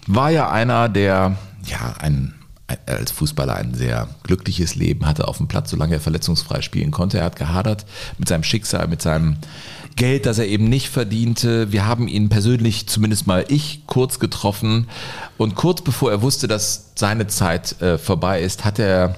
war 0.07 0.29
ja 0.29 0.49
einer, 0.51 0.89
der 0.89 1.37
ja 1.69 1.95
ein, 1.99 2.33
als 2.85 3.11
Fußballer 3.11 3.55
ein 3.55 3.73
sehr 3.73 4.07
glückliches 4.23 4.75
Leben 4.75 5.05
hatte 5.05 5.27
auf 5.27 5.37
dem 5.37 5.47
Platz, 5.47 5.69
solange 5.69 5.95
er 5.95 6.01
verletzungsfrei 6.01 6.61
spielen 6.61 6.91
konnte. 6.91 7.19
Er 7.19 7.25
hat 7.25 7.35
gehadert 7.35 7.85
mit 8.17 8.27
seinem 8.27 8.43
Schicksal, 8.43 8.87
mit 8.87 9.01
seinem 9.01 9.37
Geld, 9.95 10.25
das 10.25 10.39
er 10.39 10.47
eben 10.47 10.67
nicht 10.67 10.89
verdiente. 10.89 11.71
Wir 11.71 11.85
haben 11.85 12.07
ihn 12.07 12.27
persönlich, 12.27 12.87
zumindest 12.87 13.27
mal 13.27 13.45
ich, 13.47 13.83
kurz 13.85 14.19
getroffen. 14.19 14.87
Und 15.37 15.55
kurz 15.55 15.81
bevor 15.81 16.11
er 16.11 16.21
wusste, 16.21 16.47
dass 16.47 16.91
seine 16.95 17.27
Zeit 17.27 17.81
äh, 17.81 17.97
vorbei 17.97 18.41
ist, 18.41 18.65
hat 18.65 18.79
er 18.79 19.15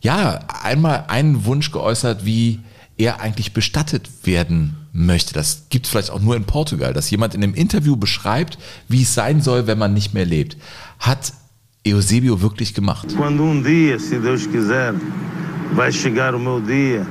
ja 0.00 0.40
einmal 0.62 1.06
einen 1.08 1.44
Wunsch 1.44 1.72
geäußert, 1.72 2.24
wie 2.24 2.60
er 2.98 3.20
eigentlich 3.20 3.52
bestattet 3.52 4.08
werden 4.24 4.76
möchte. 4.92 5.34
Das 5.34 5.64
gibt 5.70 5.86
es 5.86 5.90
vielleicht 5.90 6.10
auch 6.10 6.20
nur 6.20 6.36
in 6.36 6.44
Portugal, 6.44 6.92
dass 6.92 7.10
jemand 7.10 7.34
in 7.34 7.42
einem 7.42 7.54
Interview 7.54 7.96
beschreibt, 7.96 8.58
wie 8.88 9.02
es 9.02 9.14
sein 9.14 9.40
soll, 9.40 9.66
wenn 9.66 9.78
man 9.78 9.94
nicht 9.94 10.14
mehr 10.14 10.26
lebt. 10.26 10.56
Hat 10.98 11.32
Eusebio 11.84 12.36
wirklich 12.36 12.72
gemacht. 12.72 13.12
Quando 13.16 13.42
um 13.42 13.60
dia, 13.60 13.98
se 13.98 14.16
Deus 14.18 14.46
quiser, 14.46 14.94
vai 15.74 15.90
chegar 15.90 16.34
o 16.34 16.38
meu 16.38 16.60
dia, 16.60 17.04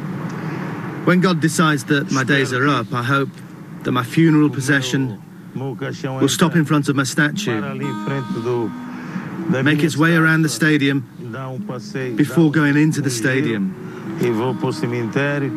When 1.06 1.20
God 1.20 1.40
decides 1.42 1.84
that 1.86 2.12
my 2.14 2.24
days 2.24 2.54
are 2.54 2.68
up, 2.70 2.94
I 2.94 3.02
hope 3.04 3.32
that 3.84 3.92
my 3.92 4.04
funeral 4.04 4.50
procession 4.52 5.18
meu 5.56 5.76
caixão 5.76 6.18
will 6.20 6.30
stop 6.30 6.56
in 6.56 6.60
entra 6.62 6.68
front 6.68 6.88
of 6.90 6.96
my 6.96 7.04
para 7.04 7.06
statue, 7.06 7.50
ali 7.52 7.86
em 7.86 8.06
frente 8.06 8.34
do 8.44 8.70
da 9.50 9.64
make 9.64 9.78
minha 9.78 9.88
its 9.88 9.98
way 9.98 10.16
around 10.16 10.44
the 10.44 10.48
estátua, 10.48 10.78
stadium 10.78 11.04
dá 11.32 11.50
um 11.50 11.60
passeio, 11.60 12.16
before 12.16 12.50
dá 12.52 12.60
um- 12.62 12.64
going 12.74 12.82
into 12.82 13.02
the 13.02 13.08
um 13.08 13.12
giro 13.12 13.30
stadium. 13.30 13.72
E 14.22 14.30
vou 14.30 14.54
para 14.54 14.68
o 14.70 14.72
cemitério, 14.74 15.52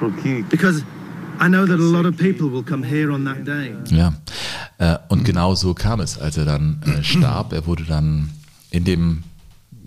porque 0.00 0.42
Because 0.50 0.82
I 1.40 1.48
know 1.48 1.66
that 1.66 1.78
a 1.78 1.82
lot 1.82 2.06
of 2.06 2.16
people 2.16 2.50
will 2.50 2.64
come 2.64 2.86
here 2.86 3.12
on 3.12 3.24
that 3.24 3.46
day. 3.46 3.74
Ja, 3.90 4.12
und 5.08 5.24
genau 5.24 5.54
so 5.54 5.74
kam 5.74 6.00
es, 6.00 6.18
als 6.18 6.36
er 6.36 6.44
dann 6.44 6.82
äh, 6.86 7.02
starb. 7.02 7.52
Er 7.52 7.66
wurde 7.66 7.84
dann 7.84 8.30
in 8.70 8.84
dem 8.84 9.22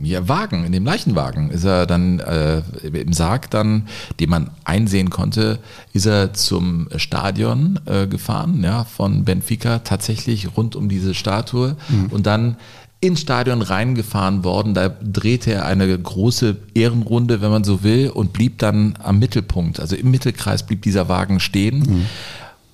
ja, 0.02 0.28
Wagen, 0.28 0.66
in 0.66 0.72
dem 0.72 0.84
Leichenwagen, 0.86 1.50
ist 1.52 1.64
er 1.64 1.86
dann 1.86 2.20
äh, 2.20 2.62
im 2.84 3.14
Sarg 3.14 3.50
dann, 3.50 3.88
den 4.20 4.30
man 4.30 4.52
einsehen 4.66 5.10
konnte, 5.10 5.60
ist 5.94 6.06
er 6.06 6.34
zum 6.34 6.88
Stadion 6.98 7.80
äh, 7.86 8.06
gefahren, 8.08 8.62
ja, 8.62 8.84
von 8.84 9.24
Benfica, 9.24 9.80
tatsächlich 9.80 10.58
rund 10.58 10.76
um 10.76 10.90
diese 10.90 11.14
Statue 11.14 11.78
und 12.10 12.26
dann 12.26 12.58
ins 13.02 13.22
Stadion 13.22 13.62
reingefahren 13.62 14.44
worden. 14.44 14.74
Da 14.74 14.90
drehte 14.90 15.52
er 15.52 15.66
eine 15.66 15.98
große 15.98 16.58
Ehrenrunde, 16.74 17.42
wenn 17.42 17.52
man 17.52 17.64
so 17.64 17.84
will, 17.84 18.10
und 18.10 18.34
blieb 18.34 18.58
dann 18.60 18.98
am 19.04 19.20
Mittelpunkt. 19.20 19.80
Also 19.80 19.96
im 19.96 20.12
Mittelkreis 20.12 20.64
blieb 20.64 20.82
dieser 20.82 21.08
Wagen 21.10 21.40
stehen. 21.40 22.08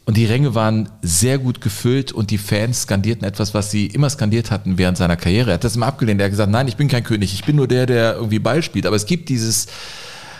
Und 0.05 0.17
die 0.17 0.25
Ränge 0.25 0.55
waren 0.55 0.89
sehr 1.01 1.37
gut 1.37 1.61
gefüllt 1.61 2.11
und 2.11 2.31
die 2.31 2.37
Fans 2.37 2.83
skandierten 2.83 3.25
etwas, 3.25 3.53
was 3.53 3.71
sie 3.71 3.85
immer 3.85 4.09
skandiert 4.09 4.51
hatten 4.51 4.77
während 4.77 4.97
seiner 4.97 5.15
Karriere. 5.15 5.51
Er 5.51 5.53
hat 5.55 5.63
das 5.63 5.75
immer 5.75 5.85
abgelehnt. 5.87 6.19
Er 6.19 6.25
hat 6.25 6.31
gesagt, 6.31 6.51
nein, 6.51 6.67
ich 6.67 6.75
bin 6.75 6.87
kein 6.87 7.03
König, 7.03 7.33
ich 7.33 7.45
bin 7.45 7.55
nur 7.55 7.67
der, 7.67 7.85
der 7.85 8.15
irgendwie 8.15 8.39
Ball 8.39 8.63
spielt. 8.63 8.85
Aber 8.85 8.95
es 8.95 9.05
gibt 9.05 9.29
dieses 9.29 9.67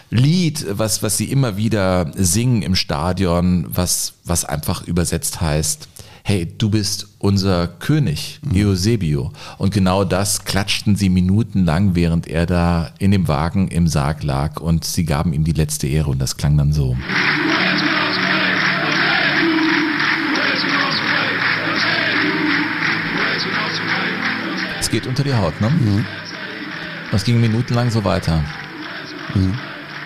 Lied, 0.10 0.66
was, 0.70 1.04
was 1.04 1.18
sie 1.18 1.32
immer 1.32 1.58
wieder 1.58 2.12
singen 2.16 2.64
im 2.64 2.76
Stadion, 2.76 3.66
was, 3.70 4.14
was 4.26 4.46
einfach 4.46 4.86
übersetzt 4.86 5.40
heißt, 5.40 5.88
hey, 6.24 6.46
du 6.58 6.70
bist 6.70 7.08
unser 7.20 7.68
König, 7.68 8.40
Eusebio. 8.56 9.32
Und 9.58 9.74
genau 9.74 10.04
das 10.04 10.46
klatschten 10.46 10.96
sie 10.96 11.10
minutenlang, 11.10 11.96
während 11.96 12.28
er 12.28 12.46
da 12.46 12.92
in 13.00 13.12
dem 13.12 13.28
Wagen 13.28 13.68
im 13.70 13.88
Sarg 13.88 14.24
lag 14.24 14.60
und 14.60 14.86
sie 14.86 15.06
gaben 15.06 15.34
ihm 15.34 15.44
die 15.44 15.52
letzte 15.54 15.88
Ehre 15.88 16.10
und 16.10 16.20
das 16.20 16.38
klang 16.38 16.58
dann 16.58 16.74
so. 16.74 16.96
Es 24.80 24.90
geht 24.90 25.08
unter 25.08 25.24
die 25.24 25.34
Haut, 25.34 25.60
ne? 25.62 25.70
Mhm. 25.70 26.06
Das 27.12 27.24
ging 27.24 27.40
minutenlang 27.42 27.90
so 27.92 28.04
weiter. 28.04 28.44
Mhm. 29.36 29.54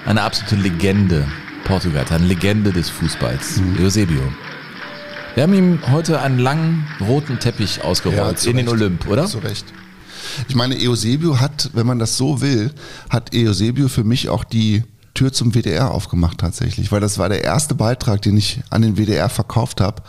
Eine 0.05 0.21
absolute 0.21 0.55
Legende 0.57 1.27
Portugals, 1.63 2.11
eine 2.11 2.25
Legende 2.25 2.71
des 2.71 2.89
Fußballs, 2.89 3.57
Mhm. 3.61 3.83
Eusebio. 3.83 4.21
Wir 5.35 5.43
haben 5.43 5.53
ihm 5.53 5.79
heute 5.91 6.21
einen 6.21 6.39
langen 6.39 6.87
roten 7.01 7.39
Teppich 7.39 7.83
ausgerollt 7.83 8.39
zu 8.39 8.49
in 8.49 8.55
den. 8.55 8.69
Olymp, 8.69 9.05
oder? 9.09 9.25
Zu 9.25 9.39
Recht. 9.39 9.65
Ich 10.47 10.55
meine, 10.55 10.77
Eusebio 10.77 11.41
hat, 11.41 11.71
wenn 11.73 11.85
man 11.85 11.99
das 11.99 12.15
so 12.15 12.39
will, 12.39 12.71
hat 13.09 13.35
Eusebio 13.35 13.89
für 13.89 14.05
mich 14.05 14.29
auch 14.29 14.45
die 14.45 14.83
Tür 15.13 15.33
zum 15.33 15.53
WDR 15.53 15.91
aufgemacht 15.91 16.37
tatsächlich, 16.37 16.89
weil 16.93 17.01
das 17.01 17.17
war 17.17 17.27
der 17.27 17.43
erste 17.43 17.75
Beitrag, 17.75 18.21
den 18.21 18.37
ich 18.37 18.61
an 18.69 18.81
den 18.81 18.95
WDR 18.95 19.27
verkauft 19.27 19.81
habe, 19.81 20.03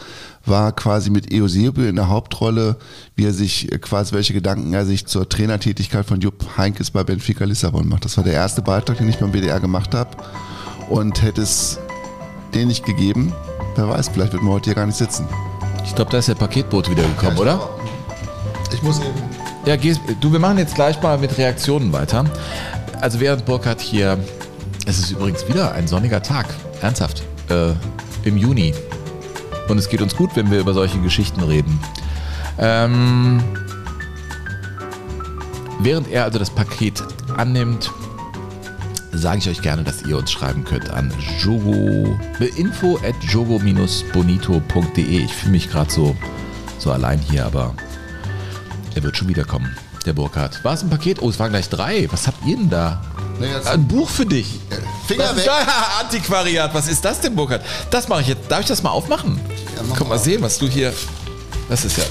war 0.45 0.71
quasi 0.71 1.11
mit 1.11 1.33
Eusebio 1.35 1.85
in 1.87 1.97
der 1.97 2.09
Hauptrolle, 2.09 2.77
wie 3.17 3.25
er 3.25 3.33
sich 3.33 3.73
äh, 3.73 3.79
quasi 3.79 4.15
welche 4.15 4.33
Gedanken 4.33 4.73
er 4.75 4.87
sich 4.87 5.07
zur 5.07 5.29
Trainertätigkeit 5.29 6.07
von 6.07 6.21
Jupp 6.21 6.57
Heynckes 6.57 6.93
bei 6.93 7.03
Benfica 7.03 7.45
Lissabon 7.45 7.89
macht. 7.89 8.05
Das 8.05 8.17
war 8.17 8.23
der 8.23 8.35
erste 8.35 8.63
Beitrag, 8.63 8.99
den 8.99 9.09
ich 9.09 9.19
beim 9.19 9.33
WDR 9.33 9.59
gemacht 9.59 9.93
habe 9.93 10.17
und 10.89 11.23
hätte 11.23 11.43
es 11.43 11.81
den 12.55 12.69
nicht 12.69 12.85
gegeben, 12.85 13.33
wer 13.77 13.89
weiß, 13.89 14.09
vielleicht 14.09 14.33
wird 14.33 14.43
man 14.43 14.55
heute 14.55 14.67
hier 14.71 14.75
gar 14.75 14.87
nicht 14.87 14.97
sitzen. 14.97 15.27
Ich 15.85 15.95
glaube, 15.95 16.11
da 16.11 16.19
ist 16.19 16.29
der 16.29 16.35
Paketboot 16.35 16.91
wieder 16.91 17.03
gekommen, 17.03 17.39
oder? 17.39 17.71
Ich 18.73 18.83
muss 18.83 18.99
eben 18.99 19.13
Ja, 19.65 19.77
geh, 19.77 19.95
du, 20.21 20.33
wir 20.33 20.39
machen 20.39 20.59
jetzt 20.59 20.75
gleich 20.75 21.01
mal 21.03 21.19
mit 21.19 21.37
Reaktionen 21.39 21.93
weiter. 21.93 22.25
Also 23.01 23.21
während 23.21 23.45
Burkhardt 23.45 23.81
hier, 23.81 24.19
es 24.87 24.99
ist 24.99 25.11
übrigens 25.13 25.47
wieder 25.49 25.73
ein 25.73 25.87
sonniger 25.87 26.23
Tag, 26.23 26.47
ernsthaft, 26.81 27.23
äh, 27.49 27.73
im 28.25 28.37
Juni. 28.37 28.75
Und 29.69 29.79
es 29.79 29.89
geht 29.89 30.01
uns 30.03 30.17
gut, 30.17 30.31
wenn 30.35 30.51
wir 30.51 30.61
über 30.61 30.75
solche 30.75 30.99
Geschichten 31.01 31.43
reden. 31.43 31.79
Ähm, 32.59 33.43
während 35.81 36.11
er 36.11 36.25
also 36.25 36.39
das 36.39 36.51
Paket 36.51 37.03
annimmt, 37.37 37.91
sage 39.19 39.39
ich 39.39 39.49
euch 39.49 39.63
gerne, 39.63 39.83
dass 39.85 40.03
ihr 40.03 40.17
uns 40.17 40.31
schreiben 40.31 40.65
könnt 40.65 40.91
an 40.91 41.13
jogo, 41.43 42.19
info 42.57 42.97
at 42.99 43.15
jogo-bonito.de. 43.23 45.25
Ich 45.25 45.33
fühle 45.33 45.53
mich 45.53 45.71
gerade 45.71 45.91
so, 45.91 46.17
so 46.79 46.91
allein 46.93 47.21
hier, 47.21 47.47
aber 47.47 47.75
er 48.95 49.03
wird 49.03 49.17
schon 49.17 49.29
wiederkommen, 49.29 49.75
der 50.05 50.13
Burkhardt. 50.13 50.63
War 50.65 50.75
es 50.75 50.83
ein 50.83 50.91
Paket? 50.91 51.21
Oh, 51.23 51.31
es 51.31 51.39
waren 51.39 51.51
gleich 51.51 51.69
drei. 51.69 52.09
Was 52.11 52.27
habt 52.27 52.45
ihr 52.47 52.57
denn 52.57 52.71
da? 52.71 53.03
Nee, 53.39 53.49
ein 53.71 53.87
Buch 53.87 54.09
für 54.09 54.25
dich. 54.25 54.59
Finger 55.07 55.25
was 55.25 55.37
weg. 55.37 55.45
da? 55.47 55.59
Antiquariat. 56.01 56.73
Was 56.75 56.89
ist 56.89 57.05
das 57.05 57.21
denn, 57.21 57.35
Burkhardt? 57.37 57.63
Das 57.91 58.09
mache 58.09 58.23
ich 58.23 58.29
jetzt. 58.29 58.51
Darf 58.51 58.61
ich 58.61 58.67
das 58.67 58.83
mal 58.83 58.91
aufmachen? 58.91 59.39
Ja, 59.77 59.83
Komm 59.97 60.09
mal 60.09 60.17
mal. 60.17 60.23
sehen, 60.23 60.41
was 60.43 60.59
du 60.59 60.67
hier. 60.67 60.93
Das 61.69 61.85
ist 61.85 61.99
ja. 61.99 62.05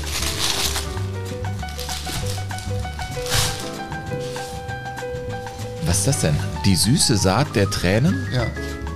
Was 5.95 5.99
ist 5.99 6.07
das 6.07 6.19
denn? 6.19 6.35
Die 6.65 6.76
süße 6.76 7.15
Saat 7.15 7.55
der 7.55 7.69
Tränen? 7.69 8.27
Ja. 8.34 8.45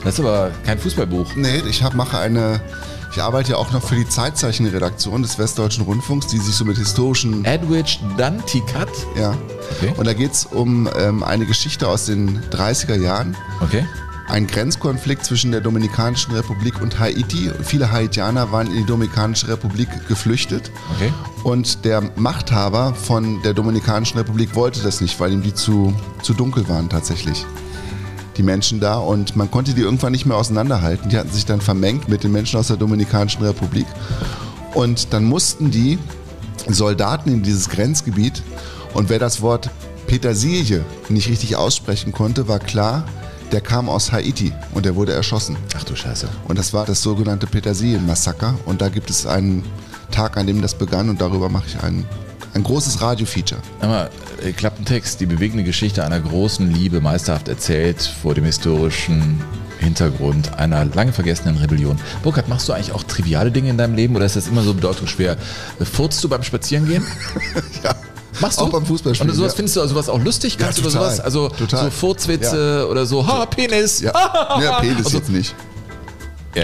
Das 0.04 0.16
ist 0.16 0.20
aber 0.20 0.52
kein 0.66 0.78
Fußballbuch. 0.78 1.34
Nee, 1.38 1.60
ich 1.70 1.82
hab, 1.82 1.94
mache 1.94 2.20
eine. 2.20 2.60
Ich 3.14 3.22
arbeite 3.22 3.52
ja 3.52 3.56
auch 3.58 3.72
noch 3.72 3.82
für 3.82 3.96
die 3.96 4.08
Zeitzeichenredaktion 4.08 5.22
des 5.22 5.40
Westdeutschen 5.40 5.86
Rundfunks, 5.86 6.28
die 6.28 6.38
sich 6.40 6.54
so 6.54 6.66
mit 6.66 6.78
historischen. 6.78 7.46
Edwidge 7.46 8.00
Danticat. 8.18 8.90
Ja. 9.18 9.34
Okay. 9.78 9.94
Und 9.96 10.08
da 10.08 10.14
geht's 10.14 10.46
um 10.46 10.90
ähm, 10.98 11.24
eine 11.24 11.46
Geschichte 11.46 11.88
aus 11.88 12.06
den 12.06 12.42
30er 12.52 12.98
Jahren. 12.98 13.38
Okay. 13.62 13.88
Ein 14.30 14.46
Grenzkonflikt 14.46 15.26
zwischen 15.26 15.52
der 15.52 15.60
Dominikanischen 15.60 16.36
Republik 16.36 16.84
und 16.84 17.00
Haiti. 17.00 17.52
Viele 17.64 17.92
Haitianer 17.92 18.52
waren 18.52 18.68
in 18.68 18.78
die 18.78 18.86
Dominikanische 18.86 19.48
Republik 19.48 19.90
geflüchtet. 20.08 20.70
Okay. 20.96 21.12
Und 21.44 21.84
der 21.84 22.12
Machthaber 22.16 22.94
von 22.94 23.42
der 23.42 23.56
Dominikanischen 23.56 24.20
Republik 24.20 24.54
wollte 24.54 24.82
das 24.84 25.02
nicht, 25.02 25.20
weil 25.20 25.34
ihm 25.34 25.42
die 25.42 25.56
zu, 25.56 25.96
zu 26.22 26.36
dunkel 26.36 26.70
waren 26.70 26.90
tatsächlich. 26.90 27.44
Die 28.38 28.44
Menschen 28.44 28.80
da 28.80 29.00
und 29.00 29.36
man 29.36 29.50
konnte 29.50 29.74
die 29.74 29.82
irgendwann 29.82 30.12
nicht 30.12 30.28
mehr 30.28 30.38
auseinanderhalten. 30.38 31.10
Die 31.10 31.18
hatten 31.18 31.32
sich 31.32 31.48
dann 31.48 31.60
vermengt 31.60 32.08
mit 32.08 32.24
den 32.24 32.32
Menschen 32.32 32.60
aus 32.60 32.68
der 32.68 32.78
Dominikanischen 32.78 33.44
Republik. 33.44 33.88
Und 34.76 35.12
dann 35.12 35.24
mussten 35.24 35.72
die 35.72 35.98
Soldaten 36.68 37.32
in 37.32 37.42
dieses 37.42 37.68
Grenzgebiet 37.68 38.44
und 38.94 39.10
wer 39.10 39.18
das 39.18 39.42
Wort 39.42 39.72
Petersilie 40.06 40.86
nicht 41.10 41.30
richtig 41.30 41.56
aussprechen 41.56 42.12
konnte, 42.12 42.48
war 42.48 42.60
klar, 42.60 43.06
der 43.52 43.62
kam 43.62 43.90
aus 43.90 44.12
Haiti 44.12 44.54
und 44.74 44.86
der 44.86 44.96
wurde 44.96 45.14
erschossen. 45.14 45.58
Ach 45.76 45.84
du 45.84 45.96
Scheiße. 45.96 46.28
Und 46.48 46.60
das 46.60 46.74
war 46.74 46.86
das 46.86 47.02
sogenannte 47.02 47.48
Petersilien-Massaker. 47.48 48.56
Und 48.66 48.82
da 48.82 48.90
gibt 48.90 49.10
es 49.10 49.26
einen 49.26 49.64
Tag, 50.12 50.38
an 50.38 50.48
dem 50.48 50.62
das 50.62 50.76
begann 50.76 51.10
und 51.10 51.22
darüber 51.22 51.50
mache 51.50 51.66
ich 51.68 51.84
ein, 51.84 52.06
ein 52.54 52.64
großes 52.64 53.02
Radio-Feature. 53.02 53.62
Aber 53.82 54.10
äh, 54.44 54.52
Klappentext, 54.52 55.20
die 55.20 55.26
bewegende 55.26 55.64
Geschichte 55.64 56.04
einer 56.04 56.20
großen 56.20 56.72
Liebe, 56.72 57.02
meisterhaft 57.02 57.48
erzählt 57.48 58.02
vor 58.02 58.34
dem 58.34 58.46
historischen 58.46 59.42
Hintergrund 59.80 60.58
einer 60.58 60.86
lange 60.86 61.14
vergessenen 61.14 61.58
Rebellion. 61.58 62.00
Burkhard, 62.24 62.50
machst 62.50 62.68
du 62.68 62.74
eigentlich 62.74 62.92
auch 62.92 63.04
triviale 63.04 63.52
Dinge 63.52 63.70
in 63.70 63.78
deinem 63.78 63.96
Leben 63.96 64.16
oder 64.16 64.26
ist 64.26 64.36
das 64.36 64.48
immer 64.48 64.62
so 64.62 64.74
bedeutungsschwer? 64.74 65.38
Äh, 65.80 65.86
Furzt 65.86 66.24
du 66.24 66.30
beim 66.30 66.44
Spazierengehen? 66.44 67.06
ja. 67.84 67.96
Machst 68.42 68.60
du? 68.60 68.66
Auch 68.66 68.70
beim 68.70 68.86
Fußballspielen, 68.86 69.32
Und 69.32 69.38
sowas 69.38 69.54
ja. 69.54 69.56
findest 69.56 69.76
du 69.78 69.88
sowas 69.88 70.10
auch 70.10 70.20
lustig? 70.20 70.54
Ja, 70.54 70.66
Kannst 70.66 70.78
du 70.78 70.82
über 70.84 70.92
total. 70.92 71.06
sowas? 71.12 71.20
Also 71.20 71.50
Total. 71.50 71.86
so 71.86 71.92
Furzwitze 71.92 72.88
oder 72.90 73.06
so, 73.06 73.26
ha, 73.26 73.46
Penis. 73.46 74.02
Ja, 74.02 74.12
ja 74.62 74.80
Penis 74.80 75.06
Also- 75.06 75.18
jetzt 75.18 75.30
nicht. 75.30 75.56
Ja, 76.56 76.64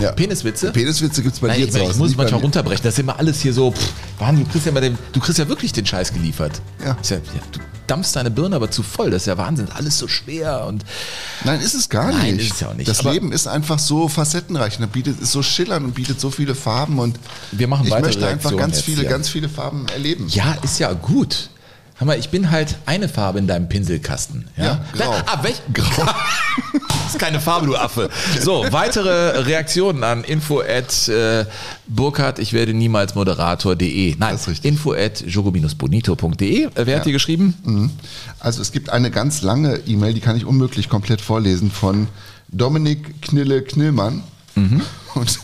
Ja. 0.00 0.12
Peniswitze? 0.12 0.72
Peniswitze 0.72 1.22
gibt 1.22 1.34
es 1.34 1.40
bei 1.40 1.48
Nein, 1.48 1.58
dir 1.58 1.66
ich, 1.66 1.72
zu 1.72 1.80
Hause. 1.80 1.92
ich 1.92 1.96
muss 1.98 2.14
bei 2.14 2.22
manchmal 2.24 2.40
runterbrechen. 2.42 2.82
Das 2.82 2.94
ist 2.94 2.98
immer 3.00 3.18
alles 3.18 3.40
hier 3.40 3.52
so. 3.52 3.70
Pff, 3.72 3.92
Wahnsinn, 4.18 4.44
du 4.44 4.50
kriegst 4.50 4.66
ja, 4.66 4.72
den, 4.80 4.98
du 5.12 5.20
kriegst 5.20 5.38
ja 5.38 5.48
wirklich 5.48 5.72
den 5.72 5.86
Scheiß 5.86 6.12
geliefert. 6.12 6.60
Ja. 6.80 6.96
Ja, 7.08 7.16
ja, 7.16 7.20
du 7.52 7.60
dampfst 7.86 8.16
deine 8.16 8.30
Birne 8.30 8.56
aber 8.56 8.70
zu 8.70 8.82
voll. 8.82 9.10
Das 9.10 9.22
ist 9.22 9.26
ja 9.26 9.36
Wahnsinn. 9.38 9.68
Alles 9.74 9.98
so 9.98 10.08
schwer 10.08 10.64
und 10.66 10.84
Nein, 11.44 11.60
ist 11.60 11.74
es 11.74 11.88
gar 11.88 12.10
Nein, 12.12 12.36
nicht. 12.36 12.46
ist 12.46 12.54
es 12.54 12.60
ja 12.60 12.68
auch 12.68 12.74
nicht. 12.74 12.88
Das 12.88 13.00
Aber- 13.00 13.12
Leben 13.12 13.30
ist 13.32 13.46
einfach 13.46 13.78
so 13.78 14.08
facettenreich. 14.08 14.78
und 14.80 14.90
bietet, 14.92 15.20
ist 15.20 15.32
so 15.32 15.42
schillernd 15.42 15.84
und 15.86 15.94
bietet 15.94 16.20
so 16.20 16.30
viele 16.30 16.54
Farben 16.54 16.98
und 16.98 17.18
Wir 17.52 17.68
machen 17.68 17.86
ich 17.86 17.92
möchte 17.98 18.26
einfach 18.26 18.56
ganz 18.56 18.76
jetzt 18.76 18.84
viele, 18.86 19.04
ganz 19.04 19.28
viele 19.28 19.48
Farben 19.48 19.86
erleben. 19.92 20.26
ja, 20.28 20.56
ist 20.62 20.78
ja 20.80 20.92
gut. 20.92 21.50
Hör 21.96 22.08
mal, 22.08 22.18
ich 22.18 22.30
bin 22.30 22.50
halt 22.50 22.76
eine 22.86 23.08
Farbe 23.08 23.38
in 23.38 23.46
deinem 23.46 23.68
Pinselkasten. 23.68 24.48
Ja, 24.56 24.64
Ja, 24.64 24.84
grau. 24.94 25.12
Ah, 25.26 25.38
welch? 25.44 25.62
Grau. 25.72 26.04
das 26.88 27.12
ist 27.12 27.18
keine 27.20 27.38
Farbe, 27.40 27.66
du 27.66 27.76
Affe. 27.76 28.10
So, 28.40 28.64
weitere 28.72 29.38
Reaktionen 29.44 30.02
an 30.02 30.24
info 30.24 30.60
at 30.60 31.06
äh, 31.08 31.44
Burkhard, 31.86 32.40
ich 32.40 32.52
werde 32.52 32.74
niemals 32.74 33.14
Moderator.de. 33.14 34.16
Nein, 34.18 34.32
Das 34.32 34.40
ist 34.42 34.48
richtig. 34.48 34.72
info 34.72 34.92
at 34.92 35.22
jogo-bonito.de. 35.24 36.64
Äh, 36.64 36.70
Wer 36.74 36.80
hat 36.84 36.88
Ja. 36.88 36.98
dir 37.04 37.12
geschrieben? 37.12 37.54
Mhm. 37.64 37.90
Also 38.40 38.60
es 38.60 38.72
gibt 38.72 38.90
eine 38.90 39.12
ganz 39.12 39.42
lange 39.42 39.76
E-Mail, 39.86 40.14
die 40.14 40.20
kann 40.20 40.36
ich 40.36 40.44
unmöglich 40.46 40.88
komplett 40.88 41.20
vorlesen, 41.20 41.70
von 41.70 42.08
Dominik 42.48 43.22
Knille 43.22 43.62
Knillmann. 43.62 44.22
Und 45.14 45.38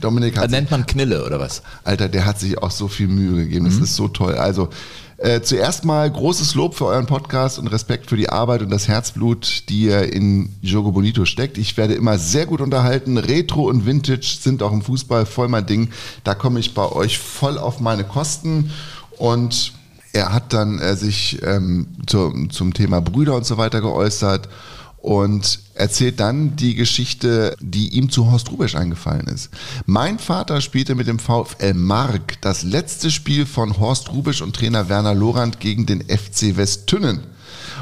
Dominik 0.00 0.36
hat 0.38 0.44
Äh, 0.46 0.48
nennt 0.48 0.70
man 0.72 0.86
Knille 0.86 1.24
oder 1.24 1.38
was? 1.38 1.62
Alter, 1.84 2.08
der 2.08 2.24
hat 2.24 2.38
sich 2.40 2.58
auch 2.58 2.70
so 2.72 2.88
viel 2.88 3.06
Mühe 3.08 3.44
gegeben. 3.44 3.64
Das 3.66 3.74
ist 3.76 3.94
so 3.96 4.08
toll. 4.08 4.34
Also, 4.34 4.70
äh, 5.24 5.40
zuerst 5.40 5.86
mal 5.86 6.10
großes 6.10 6.54
Lob 6.54 6.74
für 6.74 6.84
euren 6.84 7.06
Podcast 7.06 7.58
und 7.58 7.68
Respekt 7.68 8.10
für 8.10 8.16
die 8.18 8.28
Arbeit 8.28 8.60
und 8.60 8.68
das 8.68 8.88
Herzblut, 8.88 9.70
die 9.70 9.84
ihr 9.84 10.12
in 10.12 10.54
Jogo 10.60 10.92
Bonito 10.92 11.24
steckt. 11.24 11.56
Ich 11.56 11.78
werde 11.78 11.94
immer 11.94 12.18
sehr 12.18 12.44
gut 12.44 12.60
unterhalten. 12.60 13.16
Retro 13.16 13.62
und 13.62 13.86
Vintage 13.86 14.36
sind 14.38 14.62
auch 14.62 14.70
im 14.72 14.82
Fußball 14.82 15.24
voll 15.24 15.48
mein 15.48 15.64
Ding. 15.64 15.88
Da 16.24 16.34
komme 16.34 16.60
ich 16.60 16.74
bei 16.74 16.86
euch 16.92 17.18
voll 17.18 17.56
auf 17.56 17.80
meine 17.80 18.04
Kosten. 18.04 18.70
Und 19.16 19.72
er 20.12 20.34
hat 20.34 20.52
dann 20.52 20.78
äh, 20.78 20.94
sich 20.94 21.40
ähm, 21.42 21.86
zu, 22.06 22.48
zum 22.50 22.74
Thema 22.74 23.00
Brüder 23.00 23.34
und 23.34 23.46
so 23.46 23.56
weiter 23.56 23.80
geäußert 23.80 24.50
und 25.04 25.58
erzählt 25.74 26.18
dann 26.18 26.56
die 26.56 26.74
Geschichte, 26.74 27.58
die 27.60 27.90
ihm 27.90 28.08
zu 28.08 28.30
Horst 28.30 28.50
Rubesch 28.50 28.74
eingefallen 28.74 29.26
ist. 29.26 29.50
Mein 29.84 30.18
Vater 30.18 30.62
spielte 30.62 30.94
mit 30.94 31.08
dem 31.08 31.18
VfL 31.18 31.74
Mark 31.74 32.40
das 32.40 32.62
letzte 32.62 33.10
Spiel 33.10 33.44
von 33.44 33.78
Horst 33.78 34.10
Rubesch 34.12 34.40
und 34.40 34.56
Trainer 34.56 34.88
Werner 34.88 35.14
Lorand 35.14 35.60
gegen 35.60 35.84
den 35.84 36.00
FC 36.00 36.56
Westtünnen. 36.56 37.20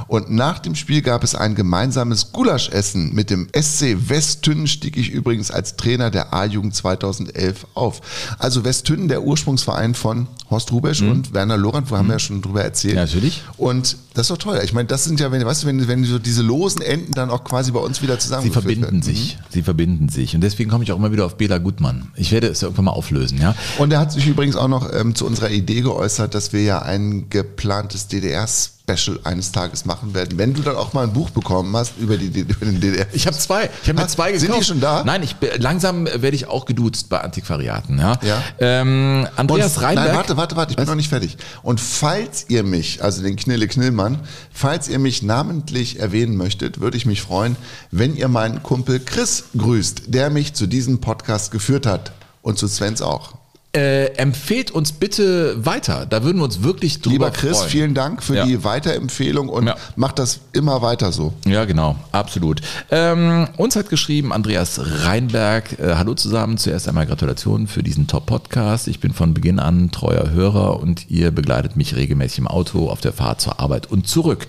Und 0.06 0.30
nach 0.30 0.58
dem 0.58 0.74
Spiel 0.74 1.02
gab 1.02 1.24
es 1.24 1.34
ein 1.34 1.54
gemeinsames 1.54 2.32
Gulaschessen 2.32 3.14
mit 3.14 3.30
dem 3.30 3.48
SC 3.58 3.96
Westtünnen, 4.08 4.66
stieg 4.66 4.96
ich 4.96 5.10
übrigens 5.10 5.50
als 5.50 5.76
Trainer 5.76 6.10
der 6.10 6.32
A-Jugend 6.32 6.74
2011 6.74 7.66
auf. 7.74 8.00
Also 8.38 8.64
Westtünnen, 8.64 9.08
der 9.08 9.22
Ursprungsverein 9.22 9.94
von 9.94 10.26
Horst 10.50 10.72
Rubesch 10.72 11.02
und 11.02 11.32
Werner 11.34 11.56
Lorand, 11.56 11.90
wo 11.90 11.96
haben 11.96 12.08
wir 12.08 12.14
ja 12.14 12.18
schon 12.18 12.42
drüber 12.42 12.62
erzählt. 12.62 12.94
Mhm. 12.94 12.98
Ja, 12.98 13.04
natürlich. 13.04 13.42
Und 13.56 13.96
das 14.14 14.24
ist 14.24 14.30
doch 14.30 14.38
toll. 14.38 14.60
Ich 14.64 14.72
meine, 14.72 14.86
das 14.86 15.04
sind 15.04 15.20
ja, 15.20 15.32
wenn, 15.32 15.44
weißt 15.44 15.62
du, 15.62 15.66
wenn, 15.66 15.88
wenn 15.88 16.04
so 16.04 16.18
diese 16.18 16.42
losen 16.42 16.82
Enden 16.82 17.12
dann 17.12 17.30
auch 17.30 17.44
quasi 17.44 17.72
bei 17.72 17.80
uns 17.80 18.02
wieder 18.02 18.14
Sie 18.14 18.20
zusammengeführt 18.20 18.64
verbinden 18.64 18.82
werden. 18.82 19.02
sich. 19.02 19.38
Sie 19.50 19.62
verbinden 19.62 20.08
sich. 20.08 20.34
Und 20.34 20.42
deswegen 20.42 20.70
komme 20.70 20.84
ich 20.84 20.92
auch 20.92 20.96
immer 20.96 21.12
wieder 21.12 21.24
auf 21.24 21.36
Bela 21.36 21.58
Gutmann. 21.58 22.08
Ich 22.16 22.32
werde 22.32 22.48
es 22.48 22.60
ja 22.60 22.66
irgendwann 22.66 22.86
mal 22.86 22.90
auflösen, 22.92 23.40
ja. 23.40 23.54
Und 23.78 23.92
er 23.92 24.00
hat 24.00 24.12
sich 24.12 24.26
übrigens 24.26 24.56
auch 24.56 24.68
noch 24.68 24.92
ähm, 24.92 25.14
zu 25.14 25.26
unserer 25.26 25.50
Idee 25.50 25.80
geäußert, 25.80 26.34
dass 26.34 26.52
wir 26.52 26.62
ja 26.62 26.82
ein 26.82 27.30
geplantes 27.30 28.08
DDR-Special 28.08 28.81
eines 29.24 29.52
Tages 29.52 29.84
machen 29.86 30.12
werden. 30.12 30.36
Wenn 30.38 30.52
du 30.52 30.60
dann 30.60 30.76
auch 30.76 30.92
mal 30.92 31.04
ein 31.04 31.12
Buch 31.12 31.30
bekommen 31.30 31.74
hast 31.76 31.94
über, 31.98 32.16
die, 32.18 32.26
über 32.40 32.66
den 32.66 32.80
DDR. 32.80 33.06
Ich 33.12 33.26
habe 33.26 33.36
zwei. 33.36 33.70
Ich 33.82 33.88
habe 33.88 33.94
mir 33.98 34.04
Hast- 34.04 34.12
zwei 34.12 34.32
gekauft. 34.32 34.46
Sind 34.50 34.60
die 34.60 34.64
schon 34.64 34.80
da? 34.80 35.02
Nein, 35.04 35.22
ich, 35.22 35.36
bin- 35.36 35.50
langsam 35.60 36.04
werde 36.06 36.34
ich 36.36 36.46
auch 36.46 36.66
geduzt 36.66 37.08
bei 37.08 37.20
Antiquariaten. 37.20 37.98
Ja. 37.98 38.18
Ja. 38.22 38.42
Ähm, 38.58 39.26
Andreas 39.36 39.76
Und- 39.78 39.82
Reinberg. 39.84 40.06
Nein, 40.08 40.16
warte, 40.16 40.36
warte, 40.36 40.56
warte, 40.56 40.70
ich 40.72 40.76
bin 40.76 40.86
noch 40.86 40.94
nicht 40.94 41.08
fertig. 41.08 41.36
Und 41.62 41.80
falls 41.80 42.46
ihr 42.48 42.64
mich, 42.64 43.02
also 43.02 43.22
den 43.22 43.36
Knille 43.36 43.66
Knillmann, 43.68 44.18
falls 44.52 44.88
ihr 44.88 44.98
mich 44.98 45.22
namentlich 45.22 45.98
erwähnen 46.00 46.36
möchtet, 46.36 46.80
würde 46.80 46.96
ich 46.96 47.06
mich 47.06 47.22
freuen, 47.22 47.56
wenn 47.90 48.14
ihr 48.16 48.28
meinen 48.28 48.62
Kumpel 48.62 49.00
Chris 49.00 49.44
grüßt, 49.56 50.02
der 50.08 50.28
mich 50.28 50.52
zu 50.54 50.66
diesem 50.66 51.00
Podcast 51.00 51.50
geführt 51.50 51.86
hat. 51.86 52.12
Und 52.42 52.58
zu 52.58 52.66
Svens 52.66 53.00
auch. 53.00 53.34
Äh, 53.74 54.08
empfehlt 54.18 54.70
uns 54.70 54.92
bitte 54.92 55.64
weiter. 55.64 56.04
Da 56.04 56.22
würden 56.24 56.36
wir 56.36 56.44
uns 56.44 56.62
wirklich 56.62 57.00
drüber 57.00 57.12
Lieber 57.14 57.30
Chris, 57.30 57.56
freuen. 57.56 57.70
vielen 57.70 57.94
Dank 57.94 58.22
für 58.22 58.36
Ja. 58.36 58.44
die 58.44 58.64
Weiterempfehlung 58.64 59.48
und 59.48 59.66
Ja. 59.66 59.76
macht 59.96 60.18
das 60.18 60.40
immer 60.52 60.82
weiter 60.82 61.10
so. 61.10 61.32
Ja, 61.46 61.64
genau, 61.64 61.96
absolut. 62.12 62.60
Ähm, 62.90 63.48
uns 63.56 63.74
hat 63.74 63.88
geschrieben 63.88 64.30
Andreas 64.30 64.78
Reinberg. 65.04 65.78
Äh, 65.78 65.94
hallo 65.94 66.12
zusammen. 66.12 66.58
Zuerst 66.58 66.86
einmal 66.86 67.06
Gratulation 67.06 67.66
für 67.66 67.82
diesen 67.82 68.06
Top-Podcast. 68.08 68.88
Ich 68.88 69.00
bin 69.00 69.14
von 69.14 69.32
Beginn 69.32 69.58
an 69.58 69.90
treuer 69.90 70.28
Hörer 70.28 70.78
und 70.78 71.10
ihr 71.10 71.30
begleitet 71.30 71.74
mich 71.74 71.96
regelmäßig 71.96 72.40
im 72.40 72.48
Auto 72.48 72.90
auf 72.90 73.00
der 73.00 73.14
Fahrt 73.14 73.40
zur 73.40 73.58
Arbeit 73.58 73.90
und 73.90 74.06
zurück. 74.06 74.48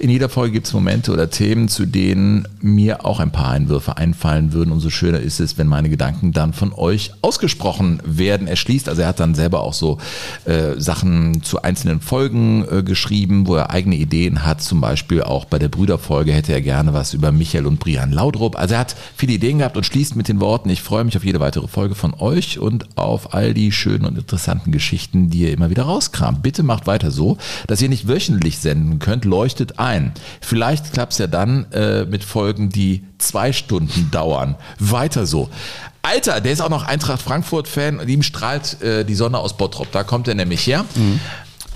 In 0.00 0.10
jeder 0.10 0.28
Folge 0.28 0.50
gibt 0.54 0.66
es 0.66 0.72
Momente 0.72 1.12
oder 1.12 1.30
Themen, 1.30 1.68
zu 1.68 1.86
denen 1.86 2.48
mir 2.60 3.06
auch 3.06 3.20
ein 3.20 3.30
paar 3.30 3.50
Einwürfe 3.50 3.98
einfallen 3.98 4.52
würden. 4.52 4.72
Umso 4.72 4.90
schöner 4.90 5.20
ist 5.20 5.38
es, 5.38 5.58
wenn 5.58 5.68
meine 5.68 5.90
Gedanken 5.90 6.32
dann 6.32 6.52
von 6.52 6.72
euch 6.72 7.12
ausgesprochen 7.22 8.00
werden. 8.04 8.48
Er 8.48 8.56
schließt, 8.64 8.88
also 8.88 9.02
er 9.02 9.08
hat 9.08 9.20
dann 9.20 9.34
selber 9.34 9.62
auch 9.62 9.74
so 9.74 9.98
äh, 10.44 10.78
Sachen 10.78 11.42
zu 11.42 11.62
einzelnen 11.62 12.00
Folgen 12.00 12.64
äh, 12.70 12.82
geschrieben, 12.82 13.46
wo 13.46 13.56
er 13.56 13.70
eigene 13.70 13.96
Ideen 13.96 14.44
hat. 14.44 14.62
Zum 14.62 14.80
Beispiel 14.80 15.22
auch 15.22 15.44
bei 15.44 15.58
der 15.58 15.68
Brüderfolge 15.68 16.32
hätte 16.32 16.52
er 16.52 16.62
gerne 16.62 16.94
was 16.94 17.14
über 17.14 17.30
Michael 17.32 17.66
und 17.66 17.78
Brian 17.78 18.12
Laudrup. 18.12 18.58
Also 18.58 18.74
er 18.74 18.80
hat 18.80 18.96
viele 19.16 19.34
Ideen 19.34 19.58
gehabt 19.58 19.76
und 19.76 19.84
schließt 19.84 20.16
mit 20.16 20.28
den 20.28 20.40
Worten, 20.40 20.70
ich 20.70 20.82
freue 20.82 21.04
mich 21.04 21.16
auf 21.16 21.24
jede 21.24 21.40
weitere 21.40 21.68
Folge 21.68 21.94
von 21.94 22.14
euch 22.14 22.58
und 22.58 22.96
auf 22.96 23.34
all 23.34 23.54
die 23.54 23.70
schönen 23.70 24.06
und 24.06 24.18
interessanten 24.18 24.72
Geschichten, 24.72 25.30
die 25.30 25.40
ihr 25.40 25.52
immer 25.52 25.70
wieder 25.70 25.84
rauskramt. 25.84 26.42
Bitte 26.42 26.62
macht 26.62 26.86
weiter 26.86 27.10
so, 27.10 27.36
dass 27.66 27.82
ihr 27.82 27.88
nicht 27.88 28.08
wöchentlich 28.08 28.58
senden 28.58 28.98
könnt, 28.98 29.24
leuchtet 29.24 29.78
ein. 29.78 30.12
Vielleicht 30.40 30.92
klappt 30.92 31.12
es 31.12 31.18
ja 31.18 31.26
dann 31.26 31.66
äh, 31.72 32.04
mit 32.06 32.24
Folgen, 32.24 32.70
die 32.70 33.04
zwei 33.18 33.52
Stunden 33.52 34.10
dauern. 34.10 34.56
Weiter 34.78 35.26
so. 35.26 35.48
Alter, 36.04 36.40
der 36.40 36.52
ist 36.52 36.60
auch 36.60 36.68
noch 36.68 36.84
Eintracht 36.84 37.22
Frankfurt-Fan 37.22 37.98
und 37.98 38.08
ihm 38.08 38.22
strahlt 38.22 38.80
äh, 38.82 39.04
die 39.04 39.14
Sonne 39.14 39.38
aus 39.38 39.56
Bottrop. 39.56 39.90
Da 39.90 40.04
kommt 40.04 40.28
er 40.28 40.34
nämlich 40.34 40.66
her. 40.66 40.84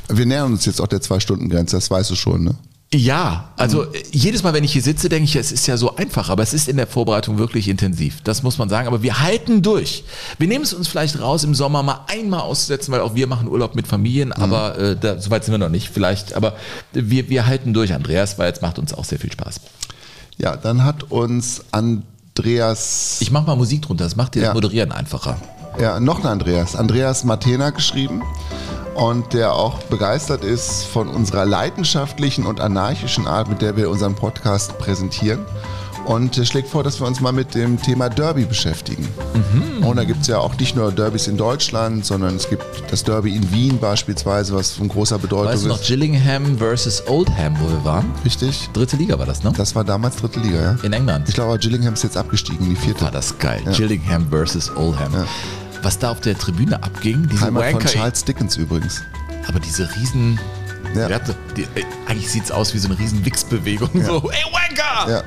Wir 0.08 0.26
nähern 0.26 0.52
uns 0.52 0.66
jetzt 0.66 0.80
auch 0.80 0.86
der 0.86 1.00
Zwei-Stunden-Grenze, 1.00 1.76
das 1.76 1.90
weißt 1.90 2.10
du 2.10 2.14
schon, 2.14 2.44
ne? 2.44 2.54
Ja, 2.92 3.52
also 3.56 3.84
äh, 3.84 4.02
jedes 4.12 4.42
Mal, 4.42 4.54
wenn 4.54 4.64
ich 4.64 4.72
hier 4.72 4.82
sitze, 4.82 5.10
denke 5.10 5.24
ich, 5.24 5.36
es 5.36 5.52
ist 5.52 5.66
ja 5.66 5.76
so 5.76 5.96
einfach, 5.96 6.30
aber 6.30 6.42
es 6.42 6.54
ist 6.54 6.68
in 6.68 6.78
der 6.78 6.86
Vorbereitung 6.86 7.36
wirklich 7.36 7.68
intensiv. 7.68 8.22
Das 8.22 8.42
muss 8.42 8.56
man 8.56 8.70
sagen. 8.70 8.86
Aber 8.86 9.02
wir 9.02 9.20
halten 9.20 9.60
durch. 9.60 10.04
Wir 10.38 10.48
nehmen 10.48 10.64
es 10.64 10.72
uns 10.72 10.88
vielleicht 10.88 11.20
raus, 11.20 11.44
im 11.44 11.54
Sommer 11.54 11.82
mal 11.82 12.06
einmal 12.08 12.40
auszusetzen, 12.40 12.92
weil 12.92 13.00
auch 13.00 13.14
wir 13.14 13.26
machen 13.26 13.48
Urlaub 13.48 13.74
mit 13.74 13.86
Familien, 13.86 14.32
aber 14.32 14.78
äh, 14.78 14.96
da, 14.96 15.20
so 15.20 15.30
weit 15.30 15.44
sind 15.44 15.52
wir 15.52 15.58
noch 15.58 15.68
nicht. 15.68 15.90
Vielleicht, 15.90 16.32
aber 16.32 16.56
wir, 16.92 17.28
wir 17.28 17.46
halten 17.46 17.74
durch, 17.74 17.92
Andreas, 17.92 18.38
weil 18.38 18.50
es 18.52 18.62
macht 18.62 18.78
uns 18.78 18.94
auch 18.94 19.04
sehr 19.04 19.18
viel 19.18 19.32
Spaß. 19.32 19.60
Ja, 20.38 20.56
dann 20.56 20.84
hat 20.84 21.10
uns 21.10 21.64
Andreas, 22.38 23.18
Ich 23.20 23.30
mache 23.32 23.46
mal 23.46 23.56
Musik 23.56 23.82
drunter, 23.82 24.04
das 24.04 24.14
macht 24.14 24.34
dir 24.36 24.40
Ja. 24.42 24.46
das 24.48 24.54
Moderieren 24.54 24.92
einfacher. 24.92 25.36
ja, 25.80 25.98
noch 25.98 26.20
ein 26.20 26.26
Andreas, 26.26 26.76
Andreas 26.76 27.24
Matena 27.24 27.70
geschrieben 27.70 28.22
und 28.94 29.32
der 29.32 29.54
auch 29.54 29.82
begeistert 29.84 30.44
ist 30.44 30.84
von 30.84 31.08
unserer 31.08 31.44
leidenschaftlichen 31.46 32.46
und 32.46 32.60
anarchischen 32.60 33.26
Art, 33.26 33.48
mit 33.48 33.60
der 33.60 33.76
wir 33.76 33.90
unseren 33.90 34.14
Podcast 34.14 34.78
präsentieren. 34.78 35.40
Und 36.08 36.38
er 36.38 36.46
schlägt 36.46 36.68
vor, 36.70 36.82
dass 36.82 36.98
wir 37.00 37.06
uns 37.06 37.20
mal 37.20 37.32
mit 37.32 37.54
dem 37.54 37.80
Thema 37.82 38.08
Derby 38.08 38.46
beschäftigen. 38.46 39.06
Mhm. 39.52 39.84
Und 39.86 39.96
da 39.96 40.04
gibt 40.04 40.22
es 40.22 40.26
ja 40.28 40.38
auch 40.38 40.56
nicht 40.58 40.74
nur 40.74 40.90
Derbys 40.90 41.26
in 41.26 41.36
Deutschland, 41.36 42.06
sondern 42.06 42.34
es 42.36 42.48
gibt 42.48 42.64
das 42.90 43.04
Derby 43.04 43.36
in 43.36 43.52
Wien 43.52 43.78
beispielsweise, 43.78 44.54
was 44.54 44.72
von 44.72 44.88
großer 44.88 45.18
Bedeutung 45.18 45.52
Weißt 45.52 45.64
du 45.64 45.68
noch, 45.68 45.80
ist. 45.80 45.86
Gillingham 45.86 46.56
versus 46.56 47.02
Oldham, 47.08 47.54
wo 47.60 47.68
wir 47.68 47.84
waren? 47.84 48.10
Richtig? 48.24 48.70
Dritte 48.72 48.96
Liga 48.96 49.18
war 49.18 49.26
das, 49.26 49.42
ne? 49.44 49.52
Das 49.54 49.74
war 49.74 49.84
damals 49.84 50.16
dritte 50.16 50.40
Liga, 50.40 50.56
ja? 50.62 50.76
In 50.82 50.94
England. 50.94 51.28
Ich 51.28 51.34
glaube, 51.34 51.58
Gillingham 51.58 51.92
ist 51.92 52.04
jetzt 52.04 52.16
abgestiegen 52.16 52.64
in 52.66 52.70
die 52.70 52.80
vierte. 52.80 53.02
War 53.02 53.10
das 53.10 53.38
geil. 53.38 53.62
Gillingham 53.76 54.26
versus 54.30 54.74
Oldham. 54.76 55.12
Was 55.82 55.98
da 55.98 56.10
auf 56.10 56.20
der 56.22 56.38
Tribüne 56.38 56.82
abging, 56.82 57.28
diese 57.30 57.42
Heimat 57.42 57.64
von 57.64 57.74
Wanker, 57.74 57.88
Charles 57.88 58.24
Dickens 58.24 58.56
übrigens. 58.56 59.02
aber 59.46 59.60
diese 59.60 59.86
riesen, 59.94 60.40
Ja. 60.94 61.08
die, 61.54 61.62
äh, 61.64 61.66
eigentlich 62.06 62.30
sieht 62.30 62.44
es 62.44 62.50
aus 62.50 62.72
wie 62.72 62.78
so 62.78 62.88
eine 62.88 62.98
riesen 62.98 63.22
Wichsbewegung. 63.26 63.90
So, 63.94 64.30
ey 64.30 64.44
Wanker! 64.52 65.10
Ja, 65.10 65.22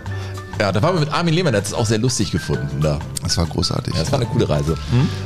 Ja, 0.62 0.72
da 0.72 0.80
waren 0.84 0.94
wir 0.94 1.00
mit 1.00 1.12
Armin 1.12 1.34
Lehmann, 1.34 1.54
der 1.54 1.62
hat 1.62 1.68
es 1.68 1.74
auch 1.74 1.88
sehr 1.88 1.98
lustig 1.98 2.32
gefunden 2.32 2.82
da. 2.82 3.00
das 3.24 3.36
war 3.36 3.48
großartig. 3.48 3.96
Ja, 3.96 4.02
das 4.02 4.12
war 4.12 4.20
eine 4.20 4.30
coole 4.30 4.48
Reise. 4.48 4.78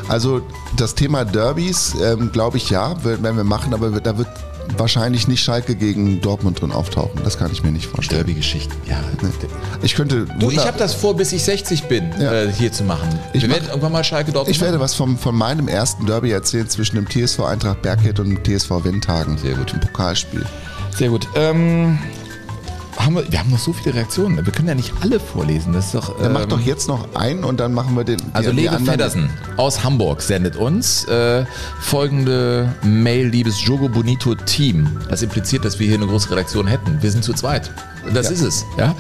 Also 0.08 0.42
das 0.78 0.96
Thema 0.96 1.26
Derbys, 1.26 1.94
ähm, 2.02 2.32
glaube 2.32 2.56
ich, 2.56 2.70
ja, 2.70 3.04
werden 3.04 3.36
wir 3.36 3.44
machen, 3.44 3.74
aber 3.74 4.00
da 4.00 4.18
wird 4.18 4.30
wahrscheinlich 4.78 5.28
nicht 5.28 5.44
Schalke 5.44 5.76
gegen 5.76 6.22
Dortmund 6.22 6.62
drin 6.62 6.72
auftauchen. 6.72 7.20
Das 7.26 7.38
kann 7.38 7.52
ich 7.52 7.64
mir 7.64 7.72
nicht 7.74 7.86
vorstellen. 7.88 8.20
Derby-Geschichten, 8.26 8.74
ja. 8.90 8.96
Ich 9.84 9.94
könnte. 9.96 10.26
Du, 10.40 10.50
ich 10.52 10.66
habe 10.66 10.80
das 10.80 10.94
vor, 10.94 11.18
bis 11.18 11.34
ich 11.34 11.44
60 11.44 11.84
bin, 11.84 12.12
Ja. 12.18 12.32
äh, 12.34 12.52
hier 12.54 12.72
zu 12.72 12.84
machen. 12.86 13.10
Ich 13.34 13.42
wir 13.42 13.50
mach- 13.50 13.56
werden 13.58 13.68
irgendwann 13.68 13.92
mal 13.92 14.04
Schalke 14.06 14.32
dort 14.32 14.48
Ich 14.48 14.62
werde 14.62 14.80
was 14.80 14.96
vom, 14.96 15.18
von 15.18 15.36
meinem 15.36 15.68
ersten 15.68 16.06
Derby 16.06 16.32
erzählen 16.32 16.70
zwischen 16.70 16.96
dem 16.96 17.08
TSV 17.10 17.42
Eintracht 17.42 17.82
Berghead 17.82 18.20
und 18.22 18.30
dem 18.30 18.42
TSV 18.42 18.70
Wendhagen. 18.86 19.38
Sehr 19.38 19.54
gut. 19.56 19.74
Im 19.74 19.82
Pokalspiel. 19.82 20.46
Sehr 20.98 21.10
gut. 21.10 21.28
Ähm, 21.36 22.00
haben 22.98 23.16
wir, 23.16 23.32
wir 23.32 23.40
haben 23.40 23.52
noch 23.52 23.60
so 23.60 23.74
viele 23.74 23.96
Reaktionen. 23.96 24.46
Wir 24.46 24.52
können 24.54 24.68
ja 24.68 24.76
nicht 24.76 24.94
alle 25.02 25.20
vorlesen. 25.20 25.74
Das 25.74 25.88
ist 25.88 25.96
doch. 25.96 26.18
Dann 26.20 26.34
mach 26.34 26.44
ähm, 26.44 26.50
doch 26.50 26.60
jetzt 26.60 26.88
noch 26.88 27.14
einen 27.16 27.44
und 27.44 27.60
dann 27.60 27.74
machen 27.74 27.96
wir 27.96 28.04
den. 28.04 28.18
Also 28.34 28.52
die 28.52 28.68
Feddersen 28.68 29.30
aus 29.58 29.84
Hamburg 29.84 30.22
sendet 30.22 30.56
uns 30.56 31.06
äh, 31.06 31.46
folgende 31.82 32.74
Mail, 32.84 33.28
liebes 33.28 33.64
Jogo 33.66 33.90
Bonito 33.90 34.36
Team. 34.36 34.98
Das 35.10 35.22
impliziert, 35.22 35.66
dass 35.66 35.80
wir 35.80 35.88
hier 35.88 35.98
eine 35.98 36.08
große 36.08 36.30
Redaktion 36.32 36.68
hätten. 36.68 37.02
Wir 37.02 37.12
sind 37.12 37.24
zu 37.24 37.34
zweit. 37.34 37.72
Das 38.14 38.28
Ja. 38.28 38.32
ist 38.34 38.42
es. 38.44 38.66
Ja? 38.78 38.96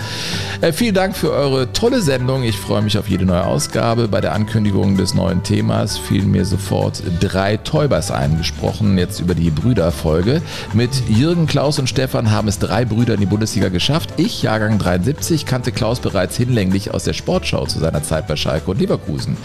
Äh, 0.62 0.74
vielen 0.74 0.96
Dank 0.96 1.16
für 1.16 1.32
eure 1.32 1.72
tolle 1.74 2.02
Sendung. 2.02 2.42
Ich 2.42 2.58
freue 2.58 2.82
mich 2.82 2.98
auf 2.98 3.08
jede 3.08 3.24
neue 3.24 3.46
Ausgabe. 3.46 4.08
Bei 4.08 4.20
der 4.20 4.34
Ankündigung 4.34 4.98
des 4.98 5.14
neuen 5.14 5.44
Themas 5.44 5.96
fielen 5.98 6.32
mir 6.32 6.44
sofort 6.44 7.04
drei 7.20 7.58
Täubers 7.58 8.10
eingesprochen, 8.10 8.98
jetzt 8.98 9.20
über 9.20 9.36
die 9.36 9.52
Brüderfolge. 9.52 10.42
Mit 10.74 10.90
Jürgen, 11.08 11.46
Klaus 11.46 11.78
und 11.78 11.88
Stefan 11.88 12.32
haben 12.32 12.48
es 12.48 12.58
drei 12.58 12.84
Brüder 12.84 13.14
in 13.14 13.20
die 13.20 13.26
Bundesliga 13.28 13.70
geschafft. 13.70 13.85
Ich, 14.18 14.42
Jahrgang 14.42 14.80
73, 14.80 15.46
kannte 15.46 15.72
Klaus 15.72 16.00
bereits 16.00 16.36
hinlänglich 16.36 16.92
aus 16.92 17.04
der 17.04 17.14
Sportschau 17.14 17.68
zu 17.68 17.78
seiner 17.78 18.02
Zeit 18.02 18.28
bei 18.28 18.36
Schalke 18.36 18.72
und 18.72 18.80
Leverkusen. 18.80 19.38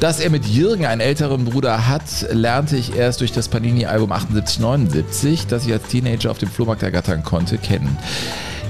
Dass 0.00 0.18
er 0.18 0.30
mit 0.30 0.44
Jürgen 0.44 0.86
einen 0.86 1.00
älteren 1.00 1.44
Bruder 1.44 1.86
hat, 1.86 2.02
lernte 2.32 2.76
ich 2.76 2.96
erst 2.96 3.20
durch 3.20 3.30
das 3.30 3.48
Panini-Album 3.48 4.10
78-79, 4.10 5.46
das 5.48 5.66
ich 5.66 5.72
als 5.72 5.84
Teenager 5.84 6.32
auf 6.32 6.38
dem 6.38 6.50
Flohmarkt 6.50 6.82
ergattern 6.82 7.22
konnte, 7.22 7.58
kennen. 7.58 7.96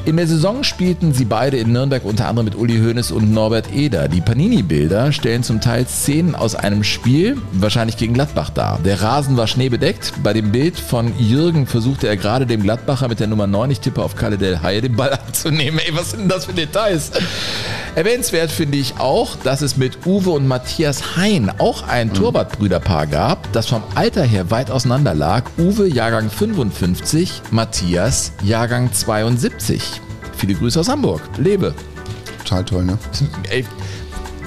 In 0.07 0.17
der 0.17 0.27
Saison 0.27 0.65
spielten 0.65 1.13
sie 1.13 1.27
beide 1.27 1.59
in 1.59 1.73
Nürnberg 1.73 2.05
unter 2.07 2.27
anderem 2.27 2.47
mit 2.47 2.55
Uli 2.55 2.79
Hoeneß 2.79 3.13
und 3.13 3.33
Norbert 3.33 3.71
Eder. 3.73 4.09
Die 4.09 4.23
Panini-Bilder 4.23 5.13
stellen 5.13 5.43
zum 5.43 5.61
Teil 5.61 5.87
Szenen 5.87 6.35
aus 6.35 6.55
einem 6.55 6.85
Spiel, 6.85 7.37
wahrscheinlich 7.53 7.99
gegen 7.99 8.15
Gladbach 8.15 8.49
dar. 8.49 8.81
Der 8.83 9.03
Rasen 9.03 9.37
war 9.37 9.47
schneebedeckt. 9.47 10.15
Bei 10.23 10.33
dem 10.33 10.53
Bild 10.53 10.81
von 10.81 11.13
Jürgen 11.19 11.67
versuchte 11.67 12.09
er 12.09 12.17
gerade 12.17 12.47
dem 12.47 12.63
Gladbacher 12.63 13.09
mit 13.09 13.21
der 13.21 13.27
Nummer 13.27 13.47
9, 13.47 13.73
ich 13.73 13.81
tippe 13.81 14.03
auf 14.03 14.17
Kalle 14.17 14.39
Del 14.39 14.63
Haie, 14.63 14.81
den 14.81 14.97
Ball 14.97 15.13
abzunehmen. 15.13 15.79
Ey, 15.87 15.95
was 15.95 16.13
sind 16.13 16.21
denn 16.21 16.29
das 16.31 16.47
für 16.47 16.55
Details? 16.55 17.11
Erwähnenswert 17.95 18.51
finde 18.51 18.79
ich 18.79 18.95
auch, 18.99 19.37
dass 19.37 19.61
es 19.61 19.77
mit 19.77 20.07
Uwe 20.07 20.31
und 20.31 20.49
Matthias 20.49 21.17
Hein 21.17 21.53
auch 21.59 21.87
ein 21.87 22.15
Torwartbrüderpaar 22.15 23.07
gab, 23.07 23.53
das 23.53 23.67
vom 23.67 23.83
Alter 23.97 24.23
her 24.23 24.51
weit 24.51 24.71
auseinander 24.71 25.15
lag. 25.15 25.45
Uwe 25.59 25.89
Jahrgang 25.89 26.31
55, 26.31 27.43
Matthias 27.51 28.33
Jahrgang 28.43 28.93
72. 28.93 30.00
Viele 30.41 30.55
Grüße 30.55 30.81
aus 30.81 30.89
Hamburg. 30.89 31.21
Lebe. 31.37 31.75
Total 32.39 32.65
toll, 32.65 32.85
ne? 32.85 32.97
Ey, 33.51 33.67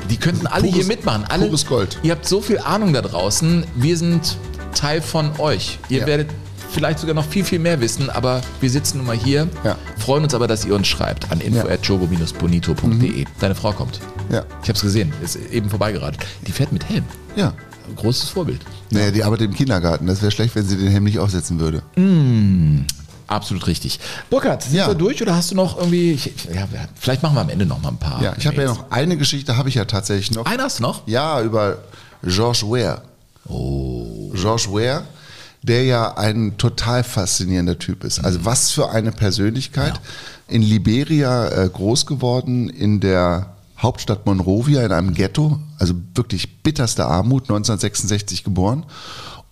die 0.10 0.18
könnten 0.18 0.48
alle 0.48 0.64
Pures- 0.68 0.74
hier 0.76 0.86
mitmachen. 0.86 1.24
Alle, 1.30 1.46
pures 1.46 1.68
Gold. 1.68 2.00
Ihr 2.02 2.12
habt 2.14 2.28
so 2.28 2.42
viel 2.42 2.58
Ahnung 2.58 2.94
da 2.94 3.02
draußen. 3.04 3.64
Wir 3.76 3.96
sind 3.96 4.38
Teil 4.74 5.02
von 5.04 5.40
euch. 5.40 5.78
Ihr 5.90 6.00
Ja. 6.00 6.08
werdet 6.08 6.30
vielleicht 6.72 6.98
sogar 6.98 7.14
noch 7.14 7.26
viel, 7.28 7.44
viel 7.44 7.60
mehr 7.60 7.80
wissen, 7.80 8.10
aber 8.10 8.42
wir 8.60 8.72
sitzen 8.72 8.98
nun 8.98 9.06
mal 9.06 9.16
hier, 9.16 9.48
Ja. 9.64 9.78
freuen 10.00 10.24
uns 10.24 10.34
aber, 10.34 10.48
dass 10.48 10.66
ihr 10.66 10.74
uns 10.74 10.88
schreibt 10.88 11.32
an 11.32 11.40
info.jogo-bonito.de. 11.42 13.26
Deine 13.40 13.54
Frau 13.54 13.72
kommt. 13.72 14.00
Ja. 14.32 14.40
Ich 14.64 14.70
habe 14.70 14.74
es 14.78 14.82
gesehen, 14.82 15.14
ist 15.24 15.36
eben 15.52 15.70
vorbeigeradelt. 15.70 16.26
Die 16.48 16.52
fährt 16.52 16.72
mit 16.72 16.90
Helm. 16.90 17.04
Ja. 17.36 17.54
Großes 17.98 18.30
Vorbild. 18.30 18.62
Naja, 18.90 19.12
die 19.12 19.24
arbeitet 19.24 19.46
im 19.50 19.54
Kindergarten. 19.54 20.08
Das 20.08 20.22
wäre 20.24 20.32
schlecht, 20.32 20.56
wenn 20.56 20.66
sie 20.66 20.78
den 20.78 20.88
Helm 20.88 21.04
nicht 21.04 21.20
aufsetzen 21.20 21.60
würde. 21.60 21.84
Absolut 23.28 23.68
richtig. 23.68 24.00
Burkhard, 24.30 24.64
sind 24.64 24.76
Ja. 24.76 24.88
wir 24.88 24.96
durch 24.96 25.22
oder 25.22 25.36
hast 25.36 25.52
du 25.52 25.56
noch 25.56 25.78
irgendwie, 25.78 26.12
ich, 26.14 26.26
ja, 26.54 26.68
vielleicht 26.96 27.24
machen 27.24 27.36
wir 27.36 27.42
am 27.42 27.50
Ende 27.50 27.66
noch 27.66 27.82
mal 27.82 27.90
ein 27.90 27.98
paar. 27.98 28.22
Ja, 28.22 28.34
ich 28.38 28.46
habe 28.48 28.58
ja 28.62 28.66
noch 28.68 28.92
eine 28.92 29.18
Geschichte, 29.18 29.58
habe 29.58 29.70
ich 29.70 29.76
ja 29.76 29.86
tatsächlich 29.86 30.32
noch. 30.32 30.46
Eine 30.46 30.64
hast 30.64 30.80
du 30.80 30.84
noch? 30.84 31.08
Ja, 31.08 31.42
über 31.42 31.78
George 32.24 32.64
Ware. 32.66 33.02
Oh. 33.48 34.32
George 34.36 34.68
Ware, 34.70 35.04
der 35.62 35.84
ja 35.86 36.18
ein 36.18 36.58
total 36.58 37.04
faszinierender 37.04 37.80
Typ 37.80 38.04
ist. 38.04 38.20
Also 38.24 38.46
was 38.46 38.72
für 38.72 38.90
eine 38.90 39.12
Persönlichkeit. 39.12 40.00
In 40.48 40.62
Liberia 40.62 41.48
äh, 41.48 41.70
groß 41.70 42.06
geworden, 42.06 42.70
in 42.70 43.00
der 43.00 43.48
Hauptstadt 43.78 44.26
Monrovia, 44.26 44.84
in 44.86 44.92
einem 44.92 45.14
Ghetto, 45.14 45.60
also 45.80 45.94
wirklich 46.16 46.62
bitterste 46.64 47.06
Armut, 47.06 47.44
1966 47.44 48.44
geboren. 48.44 48.86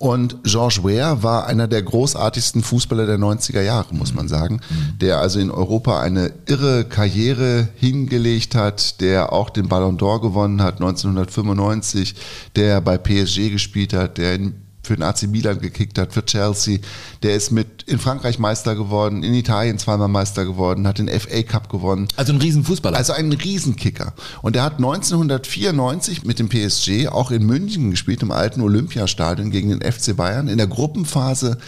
Und 0.02 0.42
George 0.42 0.80
Ware 0.82 1.22
war 1.22 1.46
einer 1.46 1.68
der 1.68 1.80
großartigsten 1.80 2.64
Fußballer 2.64 3.06
der 3.06 3.20
90er 3.20 3.62
Jahre, 3.62 3.94
muss 3.94 4.12
man 4.12 4.26
sagen, 4.26 4.60
der 5.00 5.20
also 5.20 5.38
in 5.38 5.48
Europa 5.48 6.00
eine 6.00 6.32
irre 6.46 6.84
Karriere 6.84 7.68
hingelegt 7.76 8.56
hat, 8.56 9.00
der 9.00 9.32
auch 9.32 9.48
den 9.48 9.68
Ballon 9.68 9.98
d'Or 9.98 10.20
gewonnen 10.20 10.60
hat 10.60 10.80
1995, 10.80 12.16
der 12.56 12.80
bei 12.80 12.98
PSG 12.98 13.50
gespielt 13.52 13.92
hat, 13.92 14.18
der 14.18 14.34
in 14.34 14.54
für 14.82 14.96
den 14.96 15.02
AC 15.02 15.22
Milan 15.24 15.60
gekickt 15.60 15.98
hat, 15.98 16.12
für 16.12 16.24
Chelsea. 16.24 16.78
Der 17.22 17.36
ist 17.36 17.50
mit 17.50 17.84
in 17.84 17.98
Frankreich 17.98 18.38
Meister 18.38 18.74
geworden, 18.74 19.22
in 19.22 19.34
Italien 19.34 19.78
zweimal 19.78 20.08
Meister 20.08 20.44
geworden, 20.44 20.86
hat 20.86 20.98
den 20.98 21.08
FA 21.08 21.42
Cup 21.42 21.68
gewonnen. 21.68 22.08
Also 22.16 22.32
ein 22.32 22.40
Riesenfußballer. 22.40 22.96
Also 22.96 23.12
ein 23.12 23.32
Riesenkicker. 23.32 24.12
Und 24.42 24.56
er 24.56 24.64
hat 24.64 24.74
1994 24.74 26.24
mit 26.24 26.38
dem 26.38 26.48
PSG 26.48 27.08
auch 27.08 27.30
in 27.30 27.44
München 27.44 27.90
gespielt, 27.90 28.22
im 28.22 28.30
alten 28.30 28.60
Olympiastadion 28.60 29.50
gegen 29.50 29.70
den 29.70 29.92
FC 29.92 30.16
Bayern 30.16 30.48
in 30.48 30.58
der 30.58 30.66
Gruppenphase 30.66 31.58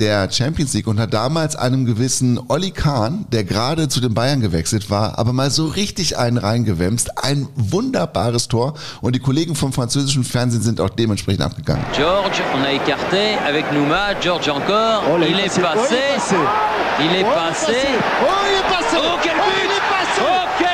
der 0.00 0.30
Champions 0.30 0.74
League 0.74 0.86
und 0.88 0.98
hat 0.98 1.14
damals 1.14 1.54
einem 1.54 1.84
gewissen 1.84 2.40
Olli 2.48 2.72
Kahn, 2.72 3.26
der 3.30 3.44
gerade 3.44 3.88
zu 3.88 4.00
den 4.00 4.12
Bayern 4.14 4.40
gewechselt 4.40 4.90
war, 4.90 5.18
aber 5.18 5.32
mal 5.32 5.50
so 5.50 5.66
richtig 5.66 6.18
einen 6.18 6.38
reingewämst. 6.38 7.22
Ein 7.24 7.48
wunderbares 7.54 8.48
Tor 8.48 8.74
und 9.00 9.14
die 9.14 9.20
Kollegen 9.20 9.54
vom 9.54 9.72
französischen 9.72 10.24
Fernsehen 10.24 10.62
sind 10.62 10.80
auch 10.80 10.90
dementsprechend 10.90 11.42
abgegangen. 11.42 11.84
George, 11.94 12.42
on 12.54 12.62
a 12.62 12.72
écarté 12.72 13.38
avec 13.46 13.70
Nouma. 13.72 14.14
George 14.20 14.48
encore. 14.50 15.02
Oh, 15.12 15.16
là, 15.16 15.26
il, 15.26 15.32
il 15.32 15.38
est 15.38 15.60
passé. 15.60 15.62
passé. 15.62 16.34
Oh, 16.34 17.00
il 17.00 17.20
est 17.20 17.24
passé. 17.24 17.24
Oh, 17.24 17.24
il 17.24 17.24
est 17.24 17.24
passé. 17.24 17.72
passé. 17.72 17.86
Oh, 18.22 18.26
il 18.46 18.56
est 18.56 18.74
passé. 18.74 18.96
Oh, 18.98 19.18
quel 19.22 19.32
Oh, 19.36 19.44
but 19.44 19.62
il 19.64 19.70
est 19.70 19.88
passé. 19.90 20.20
Oh, 20.20 20.48
quel 20.58 20.73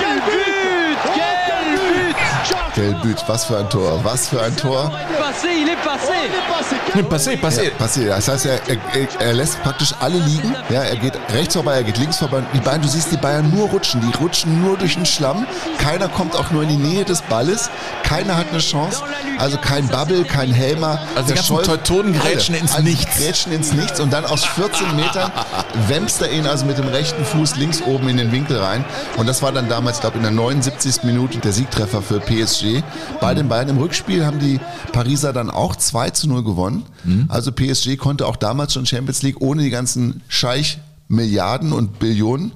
Gelbüt, 2.80 3.22
was 3.26 3.44
für 3.44 3.58
ein 3.58 3.68
Tor, 3.68 4.00
was 4.02 4.28
für 4.28 4.40
ein 4.42 4.56
Tor. 4.56 4.90
Passé, 5.18 5.48
il 5.62 5.68
est 5.68 5.76
passé. 5.84 6.16
Passé. 6.50 7.02
Passé, 7.02 7.36
passé. 7.36 7.62
Ja, 7.64 7.70
passiert. 7.76 8.10
Das 8.16 8.28
heißt, 8.28 8.46
er, 8.46 8.60
er, 8.68 9.20
er- 9.20 9.32
lässt 9.34 9.62
praktisch 9.62 9.92
alle 10.00 10.16
liegen. 10.18 10.54
Ja, 10.70 10.82
er 10.82 10.96
geht 10.96 11.12
rechts 11.34 11.54
vorbei, 11.54 11.74
er 11.76 11.84
geht 11.84 11.98
links 11.98 12.16
vorbei. 12.18 12.42
Die 12.54 12.58
Bayern, 12.60 12.80
du 12.80 12.88
siehst 12.88 13.12
die 13.12 13.16
Bayern 13.18 13.50
nur 13.50 13.68
rutschen. 13.68 14.00
Die 14.00 14.16
rutschen 14.18 14.62
nur 14.64 14.76
durch 14.78 14.94
den 14.94 15.04
Schlamm. 15.06 15.46
Keiner 15.78 16.08
kommt 16.08 16.34
auch 16.36 16.50
nur 16.50 16.62
in 16.62 16.70
die 16.70 16.76
Nähe 16.76 17.04
des 17.04 17.20
Balles. 17.22 17.70
Keiner 18.02 18.36
hat 18.36 18.46
eine 18.50 18.58
Chance. 18.60 19.02
Also 19.38 19.58
kein 19.58 19.86
Bubble, 19.88 20.24
kein 20.24 20.50
Helmer. 20.52 20.98
Also 21.14 21.28
die 21.28 21.34
Der 21.34 21.36
ganzen 21.36 21.62
Teutonen 21.62 22.12
grätschen 22.18 22.54
alle. 22.54 22.62
ins 22.64 22.72
Also 22.72 22.82
Nichts. 22.84 23.16
Grätschen 23.18 23.52
ins 23.52 23.72
Nichts 23.72 24.00
und 24.00 24.10
dann 24.12 24.24
aus 24.24 24.44
14 24.44 24.96
Metern 24.96 25.30
wämst 25.88 26.20
er 26.22 26.30
ihn 26.32 26.46
also 26.46 26.64
mit 26.64 26.78
dem 26.78 26.88
rechten 26.88 27.24
Fuß 27.24 27.56
links 27.56 27.82
oben 27.82 28.08
in 28.08 28.16
den 28.16 28.32
Winkel 28.32 28.58
rein. 28.58 28.84
Und 29.16 29.26
das 29.28 29.42
war 29.42 29.52
dann 29.52 29.68
damals, 29.68 29.96
ich 29.98 30.00
glaube 30.00 30.16
in 30.16 30.22
der 30.22 30.32
79. 30.32 31.02
Minute 31.04 31.38
der 31.38 31.52
Siegtreffer 31.52 32.02
für 32.02 32.20
PSG. 32.20 32.69
Bei 33.20 33.34
den 33.34 33.48
Bayern 33.48 33.68
im 33.68 33.78
Rückspiel 33.78 34.24
haben 34.24 34.38
die 34.38 34.60
Pariser 34.92 35.32
dann 35.32 35.50
auch 35.50 35.76
2 35.76 36.10
zu 36.10 36.28
0 36.28 36.42
gewonnen. 36.44 36.84
Also 37.28 37.52
PSG 37.52 37.96
konnte 37.96 38.26
auch 38.26 38.36
damals 38.36 38.72
schon 38.74 38.86
Champions 38.86 39.22
League 39.22 39.40
ohne 39.40 39.62
die 39.62 39.70
ganzen 39.70 40.22
Scheich 40.28 40.78
Milliarden 41.08 41.72
und 41.72 41.98
Billionen. 41.98 42.52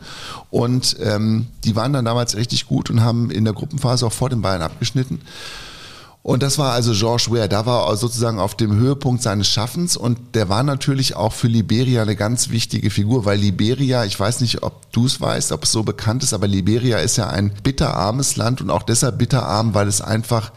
Und 0.51 0.97
ähm, 1.03 1.47
die 1.65 1.75
waren 1.75 1.93
dann 1.93 2.05
damals 2.05 2.37
richtig 2.37 2.67
gut 2.67 2.89
und 2.89 3.03
haben 3.03 3.31
in 3.31 3.45
der 3.45 3.53
Gruppenphase 3.53 4.07
auch 4.07 4.13
vor 4.13 4.31
den 4.31 4.43
Bayern 4.43 4.63
abgeschnitten. 4.63 5.21
Und 6.25 6.43
das 6.43 6.57
war 6.57 6.73
also 6.73 6.93
George 6.95 7.27
Ware. 7.29 7.51
Da 7.51 7.67
war 7.67 7.87
er 7.87 7.99
sozusagen 7.99 8.41
auf 8.41 8.55
dem 8.55 8.75
Höhepunkt 8.75 9.23
seines 9.23 9.47
Schaffens 9.47 9.95
und 9.95 10.19
der 10.35 10.49
war 10.49 10.63
natürlich 10.63 11.17
auch 11.17 11.35
für 11.35 11.49
Liberia 11.49 12.01
eine 12.01 12.17
ganz 12.17 12.49
wichtige 12.49 12.89
Figur, 12.89 13.27
weil 13.27 13.39
Liberia, 13.39 14.07
ich 14.07 14.19
weiß 14.19 14.41
nicht, 14.41 14.63
ob 14.63 14.91
du 14.91 15.05
es 15.05 15.21
weißt, 15.21 15.53
ob 15.53 15.65
es 15.65 15.73
so 15.73 15.83
bekannt 15.83 16.23
ist, 16.23 16.33
aber 16.33 16.49
Liberia 16.49 16.97
ist 16.97 17.19
ja 17.19 17.29
ein 17.29 17.53
bitterarmes 17.63 18.37
Land 18.37 18.63
und 18.63 18.71
auch 18.71 18.85
deshalb 18.85 19.19
bitterarm, 19.19 19.75
weil 19.75 19.87
es 19.87 20.01
einfach 20.01 20.53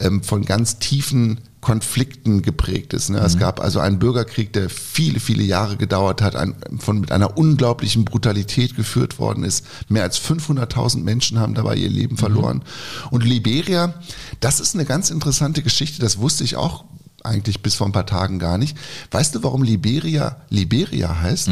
ähm, 0.00 0.22
von 0.22 0.46
ganz 0.46 0.78
tiefen 0.78 1.42
Konflikten 1.62 2.42
geprägt 2.42 2.92
ist. 2.92 3.08
Ne? 3.08 3.20
Es 3.20 3.38
gab 3.38 3.60
also 3.60 3.78
einen 3.78 4.00
Bürgerkrieg, 4.00 4.52
der 4.52 4.68
viele, 4.68 5.20
viele 5.20 5.44
Jahre 5.44 5.76
gedauert 5.76 6.20
hat, 6.20 6.34
ein, 6.34 6.56
von, 6.78 7.00
mit 7.00 7.12
einer 7.12 7.38
unglaublichen 7.38 8.04
Brutalität 8.04 8.74
geführt 8.74 9.20
worden 9.20 9.44
ist. 9.44 9.64
Mehr 9.88 10.02
als 10.02 10.20
500.000 10.20 11.04
Menschen 11.04 11.38
haben 11.38 11.54
dabei 11.54 11.76
ihr 11.76 11.88
Leben 11.88 12.16
verloren. 12.16 12.64
Und 13.12 13.24
Liberia, 13.24 13.94
das 14.40 14.58
ist 14.58 14.74
eine 14.74 14.84
ganz 14.84 15.10
interessante 15.10 15.62
Geschichte, 15.62 16.00
das 16.00 16.18
wusste 16.18 16.42
ich 16.42 16.56
auch 16.56 16.84
eigentlich 17.22 17.62
bis 17.62 17.76
vor 17.76 17.86
ein 17.86 17.92
paar 17.92 18.06
Tagen 18.06 18.40
gar 18.40 18.58
nicht. 18.58 18.76
Weißt 19.12 19.32
du, 19.32 19.44
warum 19.44 19.62
Liberia 19.62 20.38
Liberia 20.50 21.20
heißt? 21.20 21.48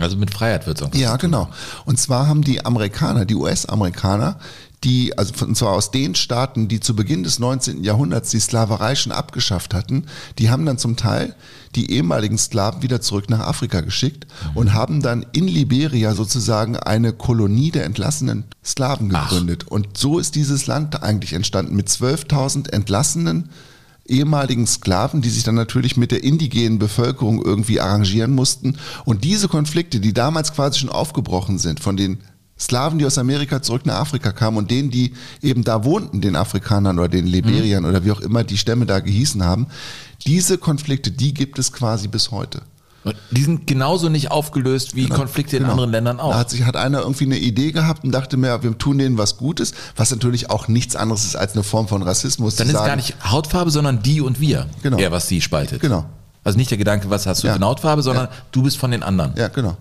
Also 0.00 0.16
mit 0.16 0.32
Freiheit 0.32 0.66
wird 0.66 0.82
es 0.82 0.98
Ja, 0.98 1.16
genau. 1.16 1.48
Und 1.84 2.00
zwar 2.00 2.26
haben 2.26 2.42
die 2.42 2.66
Amerikaner, 2.66 3.24
die 3.24 3.36
US-Amerikaner, 3.36 4.40
die, 4.84 5.16
also 5.16 5.32
und 5.44 5.56
zwar 5.56 5.72
aus 5.72 5.90
den 5.90 6.14
Staaten, 6.14 6.68
die 6.68 6.80
zu 6.80 6.94
Beginn 6.94 7.22
des 7.22 7.38
19. 7.38 7.82
Jahrhunderts 7.82 8.30
die 8.30 8.40
Sklaverei 8.40 8.94
schon 8.94 9.12
abgeschafft 9.12 9.74
hatten, 9.74 10.04
die 10.38 10.50
haben 10.50 10.66
dann 10.66 10.78
zum 10.78 10.96
Teil 10.96 11.34
die 11.74 11.90
ehemaligen 11.90 12.38
Sklaven 12.38 12.82
wieder 12.82 13.00
zurück 13.00 13.30
nach 13.30 13.40
Afrika 13.40 13.80
geschickt 13.80 14.26
und 14.54 14.74
haben 14.74 15.02
dann 15.02 15.26
in 15.32 15.48
Liberia 15.48 16.14
sozusagen 16.14 16.76
eine 16.76 17.12
Kolonie 17.12 17.70
der 17.70 17.84
entlassenen 17.84 18.44
Sklaven 18.64 19.08
gegründet. 19.08 19.66
Und 19.68 19.96
so 19.96 20.18
ist 20.18 20.34
dieses 20.34 20.66
Land 20.66 21.02
eigentlich 21.02 21.32
entstanden 21.32 21.74
mit 21.74 21.88
12.000 21.88 22.70
entlassenen 22.70 23.48
ehemaligen 24.06 24.66
Sklaven, 24.66 25.22
die 25.22 25.30
sich 25.30 25.44
dann 25.44 25.54
natürlich 25.54 25.96
mit 25.96 26.12
der 26.12 26.22
indigenen 26.22 26.78
Bevölkerung 26.78 27.42
irgendwie 27.42 27.80
arrangieren 27.80 28.34
mussten. 28.34 28.76
Und 29.04 29.24
diese 29.24 29.48
Konflikte, 29.48 29.98
die 29.98 30.12
damals 30.12 30.52
quasi 30.52 30.80
schon 30.80 30.90
aufgebrochen 30.90 31.58
sind 31.58 31.80
von 31.80 31.96
den 31.96 32.18
Slawen, 32.58 32.98
die 32.98 33.06
aus 33.06 33.18
Amerika 33.18 33.60
zurück 33.62 33.84
nach 33.84 33.96
Afrika 34.00 34.30
kamen 34.32 34.56
und 34.58 34.70
denen, 34.70 34.90
die 34.90 35.12
eben 35.42 35.64
da 35.64 35.84
wohnten, 35.84 36.20
den 36.20 36.36
Afrikanern 36.36 36.98
oder 36.98 37.08
den 37.08 37.26
Liberiern 37.26 37.84
oder 37.84 38.04
wie 38.04 38.12
auch 38.12 38.20
immer 38.20 38.44
die 38.44 38.56
Stämme 38.58 38.86
da 38.86 39.00
gehießen 39.00 39.42
haben, 39.44 39.66
diese 40.26 40.56
Konflikte, 40.58 41.10
die 41.10 41.34
gibt 41.34 41.58
es 41.58 41.72
quasi 41.72 42.06
bis 42.08 42.30
heute. 42.30 42.62
Und 43.02 43.16
die 43.30 43.42
sind 43.44 43.66
genauso 43.66 44.08
nicht 44.08 44.30
aufgelöst 44.30 44.96
wie 44.96 45.02
Genau, 45.04 45.16
Konflikte 45.16 45.56
in 45.56 45.64
genau. 45.64 45.72
anderen 45.72 45.90
Ländern 45.90 46.20
auch. 46.20 46.30
Da 46.30 46.38
hat 46.38 46.48
sich 46.50 46.64
hat 46.64 46.74
einer 46.76 47.00
irgendwie 47.00 47.24
eine 47.24 47.36
Idee 47.36 47.70
gehabt 47.70 48.02
und 48.02 48.12
dachte 48.12 48.38
mir, 48.38 48.62
wir 48.62 48.78
tun 48.78 48.96
denen 48.96 49.18
was 49.18 49.36
Gutes, 49.36 49.74
was 49.96 50.10
natürlich 50.10 50.48
auch 50.48 50.68
nichts 50.68 50.96
anderes 50.96 51.24
ist 51.24 51.36
als 51.36 51.52
eine 51.52 51.64
Form 51.64 51.86
von 51.86 52.02
Rassismus. 52.02 52.56
Dann 52.56 52.66
ist 52.68 52.72
sagen, 52.72 52.86
gar 52.86 52.96
nicht 52.96 53.14
Hautfarbe, 53.30 53.70
sondern 53.70 54.02
die 54.02 54.22
und 54.22 54.40
wir. 54.40 54.68
Genau. 54.82 54.96
Eher 54.96 55.12
was 55.12 55.28
sie 55.28 55.42
spaltet. 55.42 55.82
Genau. 55.82 56.06
Also 56.44 56.56
nicht 56.56 56.70
der 56.70 56.78
Gedanke, 56.78 57.10
was 57.10 57.26
hast 57.26 57.42
du 57.42 57.46
Ja. 57.48 57.52
für 57.52 57.56
eine 57.56 57.66
Hautfarbe, 57.66 58.02
sondern 58.02 58.28
du 58.52 58.62
bist 58.62 58.78
von 58.78 58.90
den 58.90 59.02
anderen. 59.02 59.32
Ja, 59.36 59.48
genau. 59.48 59.76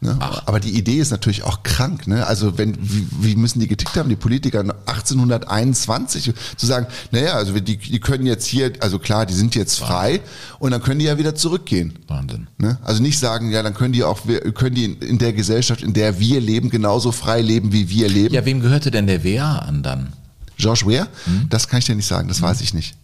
Ne? 0.00 0.16
Aber 0.46 0.60
die 0.60 0.70
Idee 0.70 0.98
ist 0.98 1.10
natürlich 1.10 1.42
auch 1.42 1.62
krank. 1.62 2.06
Ne? 2.06 2.26
Also 2.26 2.58
wenn, 2.58 2.76
wie, 2.80 3.06
wie 3.20 3.36
müssen 3.36 3.60
die 3.60 3.68
getickt 3.68 3.96
haben, 3.96 4.08
die 4.08 4.16
Politiker 4.16 4.60
1821, 4.60 6.32
zu 6.56 6.66
sagen, 6.66 6.86
naja, 7.10 7.34
also 7.34 7.58
die, 7.58 7.76
die 7.76 8.00
können 8.00 8.26
jetzt 8.26 8.46
hier, 8.46 8.72
also 8.80 8.98
klar, 8.98 9.26
die 9.26 9.34
sind 9.34 9.54
jetzt 9.54 9.78
frei 9.78 10.20
und 10.58 10.70
dann 10.70 10.82
können 10.82 11.00
die 11.00 11.06
ja 11.06 11.18
wieder 11.18 11.34
zurückgehen. 11.34 11.98
Wahnsinn. 12.08 12.48
Ne? 12.58 12.78
Also 12.82 13.02
nicht 13.02 13.18
sagen, 13.18 13.50
ja, 13.50 13.62
dann 13.62 13.74
können 13.74 13.92
die 13.92 14.04
auch, 14.04 14.20
können 14.54 14.74
die 14.74 14.84
in, 14.84 15.18
der 15.18 15.32
Gesellschaft, 15.32 15.82
in 15.82 15.92
der 15.92 16.18
wir 16.18 16.40
leben, 16.40 16.70
genauso 16.70 17.12
frei 17.12 17.40
leben, 17.42 17.72
wie 17.72 17.88
wir 17.88 18.08
leben. 18.08 18.34
Ja, 18.34 18.44
wem 18.44 18.60
gehörte 18.60 18.90
denn 18.90 19.06
der 19.06 19.24
WA 19.24 19.58
an 19.58 19.82
dann? 19.82 20.12
George 20.56 20.82
Ware? 20.84 21.08
Hm? 21.24 21.46
Das 21.48 21.68
kann 21.68 21.78
ich 21.78 21.86
dir 21.86 21.94
nicht 21.94 22.06
sagen, 22.06 22.28
das 22.28 22.42
weiß 22.42 22.60
ich 22.60 22.74
nicht. 22.74 22.94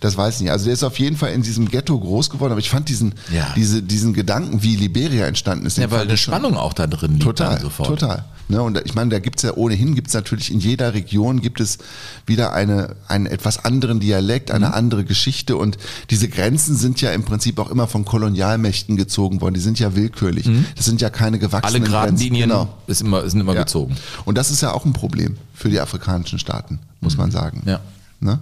Das 0.00 0.16
weiß 0.16 0.36
ich 0.36 0.40
nicht. 0.42 0.50
Also 0.50 0.64
der 0.66 0.74
ist 0.74 0.82
auf 0.84 0.98
jeden 0.98 1.16
Fall 1.16 1.32
in 1.32 1.42
diesem 1.42 1.68
Ghetto 1.68 1.98
groß 1.98 2.30
geworden, 2.30 2.52
aber 2.52 2.60
ich 2.60 2.70
fand 2.70 2.88
diesen, 2.88 3.14
Ja. 3.32 3.52
diese, 3.56 3.82
diesen 3.82 4.12
Gedanken, 4.14 4.62
wie 4.62 4.76
Liberia 4.76 5.26
entstanden 5.26 5.66
ist. 5.66 5.78
Ja, 5.78 5.90
weil 5.90 6.02
eine 6.02 6.16
Spannung 6.16 6.56
auch 6.56 6.72
da 6.72 6.86
drin 6.86 7.12
liegt 7.12 7.22
Total, 7.24 7.60
sofort. 7.60 7.88
total. 7.88 8.24
Ne, 8.48 8.60
und 8.60 8.78
ich 8.84 8.94
meine, 8.94 9.08
da 9.10 9.18
gibt's 9.18 9.42
ja 9.44 9.54
ohnehin, 9.54 9.94
gibt's 9.94 10.12
natürlich 10.12 10.50
in 10.52 10.58
jeder 10.60 10.92
Region 10.92 11.40
gibt 11.40 11.60
es 11.60 11.78
wieder 12.26 12.52
eine, 12.52 12.96
einen 13.08 13.24
etwas 13.26 13.64
anderen 13.64 13.98
Dialekt, 14.00 14.50
eine 14.50 14.66
Mhm. 14.68 14.74
andere 14.74 15.04
Geschichte 15.04 15.56
und 15.56 15.78
diese 16.10 16.28
Grenzen 16.28 16.76
sind 16.76 17.00
ja 17.00 17.12
im 17.12 17.22
Prinzip 17.22 17.58
auch 17.58 17.70
immer 17.70 17.86
von 17.86 18.04
Kolonialmächten 18.04 18.96
gezogen 18.96 19.40
worden. 19.40 19.54
Die 19.54 19.60
sind 19.60 19.78
ja 19.78 19.94
willkürlich. 19.94 20.50
Das 20.76 20.84
sind 20.84 21.00
ja 21.00 21.08
keine 21.08 21.36
Mhm. 21.38 21.42
Alle 21.44 21.48
gewachsenen 21.48 21.84
geraden 21.84 22.08
Grenzen. 22.10 22.24
Linien 22.24 22.50
Genau. 22.50 22.68
ist 22.88 23.00
immer, 23.00 23.28
sind 23.30 23.40
immer 23.40 23.54
Ja. 23.54 23.62
gezogen. 23.62 23.96
Und 24.24 24.36
das 24.36 24.50
ist 24.50 24.60
ja 24.60 24.72
auch 24.72 24.84
ein 24.84 24.92
Problem 24.92 25.36
für 25.54 25.70
die 25.70 25.80
afrikanischen 25.80 26.38
Staaten, 26.38 26.78
muss 27.00 27.16
man 27.16 27.30
sagen. 27.30 27.62
Ja. 27.64 27.80
Ne? 28.22 28.38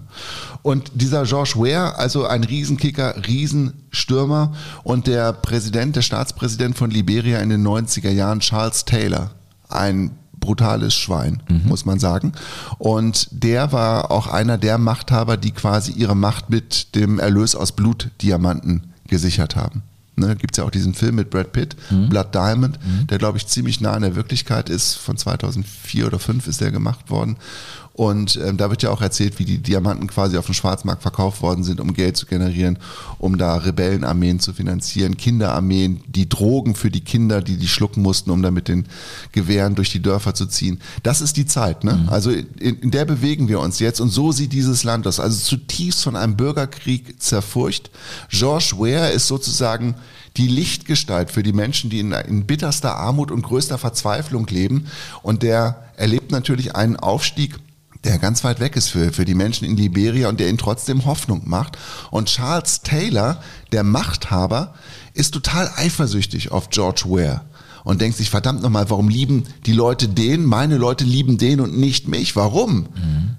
Und 0.62 0.90
dieser 0.94 1.24
George 1.24 1.54
Ware, 1.56 1.98
also 1.98 2.26
ein 2.26 2.44
Riesenkicker, 2.44 3.14
Riesenstürmer 3.26 4.52
und 4.84 5.06
der 5.06 5.32
Präsident, 5.32 5.96
der 5.96 6.02
Staatspräsident 6.02 6.76
von 6.76 6.90
Liberia 6.90 7.38
in 7.38 7.48
den 7.48 7.66
90er 7.66 8.10
Jahren, 8.10 8.40
Charles 8.40 8.84
Taylor, 8.84 9.30
ein 9.68 10.10
brutales 10.38 10.94
Schwein, 10.94 11.42
muss 11.64 11.84
man 11.84 11.98
sagen. 11.98 12.32
Und 12.78 13.28
der 13.30 13.72
war 13.72 14.10
auch 14.10 14.26
einer 14.26 14.58
der 14.58 14.78
Machthaber, 14.78 15.36
die 15.36 15.52
quasi 15.52 15.92
ihre 15.92 16.16
Macht 16.16 16.50
mit 16.50 16.94
dem 16.94 17.18
Erlös 17.18 17.54
aus 17.54 17.72
Blutdiamanten 17.72 18.92
gesichert 19.06 19.56
haben. 19.56 19.82
Ne, 20.20 20.36
Gibt 20.36 20.54
es 20.54 20.58
ja 20.58 20.64
auch 20.64 20.70
diesen 20.70 20.94
Film 20.94 21.16
mit 21.16 21.30
Brad 21.30 21.52
Pitt, 21.52 21.76
Blood 22.08 22.34
Diamond, 22.34 22.78
der 23.08 23.18
glaube 23.18 23.38
ich 23.38 23.46
ziemlich 23.46 23.80
nah 23.80 23.92
an 23.92 24.02
der 24.02 24.16
Wirklichkeit 24.16 24.68
ist. 24.68 24.94
Von 24.94 25.16
2004 25.16 26.06
oder 26.06 26.18
2005 26.18 26.46
ist 26.46 26.60
der 26.60 26.70
gemacht 26.70 27.10
worden. 27.10 27.36
Und 27.92 28.36
ähm, 28.42 28.56
da 28.56 28.70
wird 28.70 28.82
ja 28.82 28.90
auch 28.90 29.02
erzählt, 29.02 29.38
wie 29.38 29.44
die 29.44 29.58
Diamanten 29.58 30.06
quasi 30.06 30.38
auf 30.38 30.46
dem 30.46 30.54
Schwarzmarkt 30.54 31.02
verkauft 31.02 31.42
worden 31.42 31.64
sind, 31.64 31.80
um 31.80 31.92
Geld 31.92 32.16
zu 32.16 32.24
generieren, 32.24 32.78
um 33.18 33.36
da 33.36 33.56
Rebellenarmeen 33.56 34.40
zu 34.40 34.54
finanzieren, 34.54 35.18
Kinderarmeen, 35.18 36.00
die 36.06 36.28
Drogen 36.28 36.76
für 36.76 36.90
die 36.90 37.02
Kinder, 37.02 37.42
die 37.42 37.56
die 37.56 37.68
schlucken 37.68 38.00
mussten, 38.00 38.30
um 38.30 38.42
dann 38.42 38.54
mit 38.54 38.68
den 38.68 38.86
Gewehren 39.32 39.74
durch 39.74 39.90
die 39.90 40.00
Dörfer 40.00 40.34
zu 40.34 40.46
ziehen. 40.46 40.80
Das 41.02 41.20
ist 41.20 41.36
die 41.36 41.44
Zeit. 41.46 41.84
Ne? 41.84 42.06
Also 42.06 42.30
in, 42.30 42.78
in 42.78 42.90
der 42.90 43.04
bewegen 43.04 43.48
wir 43.48 43.60
uns 43.60 43.80
jetzt 43.80 44.00
und 44.00 44.08
so 44.08 44.32
sieht 44.32 44.54
dieses 44.54 44.82
Land 44.82 45.06
aus. 45.06 45.20
Also 45.20 45.36
zutiefst 45.38 46.02
von 46.02 46.16
einem 46.16 46.36
Bürgerkrieg 46.36 47.20
zerfurcht. 47.20 47.90
George 48.30 48.72
Ware 48.78 49.10
ist 49.10 49.26
sozusagen 49.26 49.96
die 50.36 50.48
Lichtgestalt 50.48 51.30
für 51.30 51.42
die 51.42 51.52
Menschen, 51.52 51.90
die 51.90 52.00
in, 52.00 52.12
in 52.12 52.46
bitterster 52.46 52.96
Armut 52.96 53.30
und 53.30 53.42
größter 53.42 53.78
Verzweiflung 53.78 54.46
leben. 54.46 54.86
Und 55.22 55.42
der 55.42 55.84
erlebt 55.96 56.30
natürlich 56.30 56.76
einen 56.76 56.96
Aufstieg 56.96 57.58
der 58.04 58.18
ganz 58.18 58.44
weit 58.44 58.60
weg 58.60 58.76
ist 58.76 58.88
für, 58.88 59.12
für 59.12 59.26
die 59.26 59.34
Menschen 59.34 59.66
in 59.66 59.76
Liberia 59.76 60.30
und 60.30 60.40
der 60.40 60.48
ihnen 60.48 60.56
trotzdem 60.56 61.04
Hoffnung 61.04 61.42
macht. 61.44 61.76
Und 62.10 62.28
Charles 62.28 62.80
Taylor, 62.80 63.42
der 63.72 63.84
Machthaber, 63.84 64.74
ist 65.12 65.34
total 65.34 65.70
eifersüchtig 65.76 66.50
auf 66.50 66.70
George 66.70 67.02
Ware 67.06 67.42
und 67.84 68.00
denkt 68.00 68.16
sich, 68.16 68.30
verdammt 68.30 68.62
nochmal, 68.62 68.90
warum 68.90 69.08
lieben 69.08 69.44
die 69.66 69.72
Leute 69.72 70.08
den? 70.08 70.44
Meine 70.44 70.76
Leute 70.76 71.04
lieben 71.04 71.38
den 71.38 71.60
und 71.60 71.76
nicht 71.78 72.08
mich. 72.08 72.36
Warum? 72.36 72.86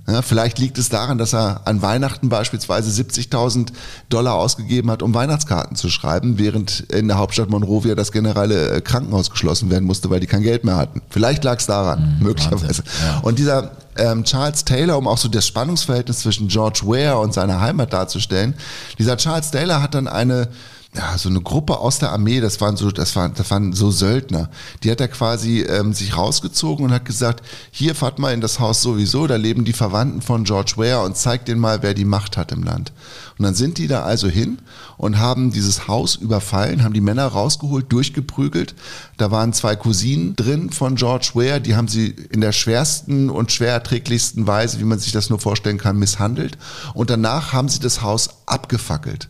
Ja, 0.07 0.21
vielleicht 0.21 0.59
liegt 0.59 0.77
es 0.77 0.89
daran, 0.89 1.17
dass 1.17 1.33
er 1.33 1.61
an 1.65 1.81
Weihnachten 1.81 2.29
beispielsweise 2.29 2.89
70.000 2.89 3.67
Dollar 4.09 4.35
ausgegeben 4.35 4.89
hat, 4.91 5.03
um 5.03 5.13
Weihnachtskarten 5.13 5.75
zu 5.75 5.89
schreiben, 5.89 6.37
während 6.37 6.81
in 6.91 7.07
der 7.07 7.17
Hauptstadt 7.17 7.49
Monrovia 7.49 7.95
das 7.95 8.11
generelle 8.11 8.69
äh, 8.69 8.81
Krankenhaus 8.81 9.29
geschlossen 9.29 9.69
werden 9.69 9.85
musste, 9.85 10.09
weil 10.09 10.19
die 10.19 10.27
kein 10.27 10.41
Geld 10.41 10.63
mehr 10.63 10.75
hatten. 10.75 11.01
Vielleicht 11.09 11.43
lag 11.43 11.59
es 11.59 11.67
daran, 11.67 12.17
möglicherweise. 12.19 12.83
Und 13.21 13.39
dieser 13.39 13.71
ähm, 13.97 14.23
Charles 14.23 14.65
Taylor, 14.65 14.97
um 14.97 15.07
auch 15.07 15.17
so 15.17 15.27
das 15.27 15.45
Spannungsverhältnis 15.47 16.19
zwischen 16.19 16.47
George 16.47 16.81
Ware 16.83 17.17
und 17.19 17.33
seiner 17.33 17.61
Heimat 17.61 17.93
darzustellen, 17.93 18.55
dieser 18.97 19.17
Charles 19.17 19.51
Taylor 19.51 19.81
hat 19.81 19.93
dann 19.95 20.07
eine 20.07 20.47
ja, 20.93 21.17
so 21.17 21.29
eine 21.29 21.39
Gruppe 21.39 21.77
aus 21.77 21.99
der 21.99 22.11
Armee, 22.11 22.41
das 22.41 22.59
waren 22.59 22.75
so, 22.75 22.91
das 22.91 23.15
waren, 23.15 23.33
das 23.33 23.49
waren 23.49 23.71
so 23.71 23.91
Söldner. 23.91 24.49
Die 24.83 24.91
hat 24.91 24.99
er 24.99 25.07
quasi 25.07 25.61
ähm, 25.61 25.93
sich 25.93 26.17
rausgezogen 26.17 26.83
und 26.83 26.91
hat 26.91 27.05
gesagt, 27.05 27.45
hier 27.71 27.95
fahrt 27.95 28.19
mal 28.19 28.33
in 28.33 28.41
das 28.41 28.59
Haus 28.59 28.81
sowieso, 28.81 29.25
da 29.25 29.37
leben 29.37 29.63
die 29.63 29.71
Verwandten 29.71 30.21
von 30.21 30.43
George 30.43 30.73
Ware 30.75 31.05
und 31.05 31.15
zeigt 31.15 31.47
denen 31.47 31.61
mal, 31.61 31.81
wer 31.81 31.93
die 31.93 32.03
Macht 32.03 32.35
hat 32.35 32.51
im 32.51 32.63
Land. 32.63 32.91
Und 33.37 33.45
dann 33.45 33.55
sind 33.55 33.77
die 33.77 33.87
da 33.87 34.03
also 34.03 34.27
hin 34.27 34.57
und 34.97 35.17
haben 35.17 35.51
dieses 35.51 35.87
Haus 35.87 36.15
überfallen, 36.15 36.83
haben 36.83 36.93
die 36.93 36.99
Männer 36.99 37.25
rausgeholt, 37.25 37.89
durchgeprügelt. 37.89 38.75
Da 39.15 39.31
waren 39.31 39.53
zwei 39.53 39.77
Cousinen 39.77 40.35
drin 40.35 40.71
von 40.71 40.95
George 40.95 41.31
Ware, 41.35 41.61
die 41.61 41.75
haben 41.77 41.87
sie 41.87 42.07
in 42.31 42.41
der 42.41 42.51
schwersten 42.51 43.29
und 43.29 43.53
schwer 43.53 43.71
erträglichsten 43.71 44.45
Weise, 44.45 44.79
wie 44.81 44.85
man 44.85 44.99
sich 44.99 45.13
das 45.13 45.29
nur 45.29 45.39
vorstellen 45.39 45.77
kann, 45.77 45.97
misshandelt. 45.97 46.57
Und 46.93 47.09
danach 47.09 47.53
haben 47.53 47.69
sie 47.69 47.79
das 47.79 48.01
Haus 48.01 48.29
abgefackelt 48.45 49.29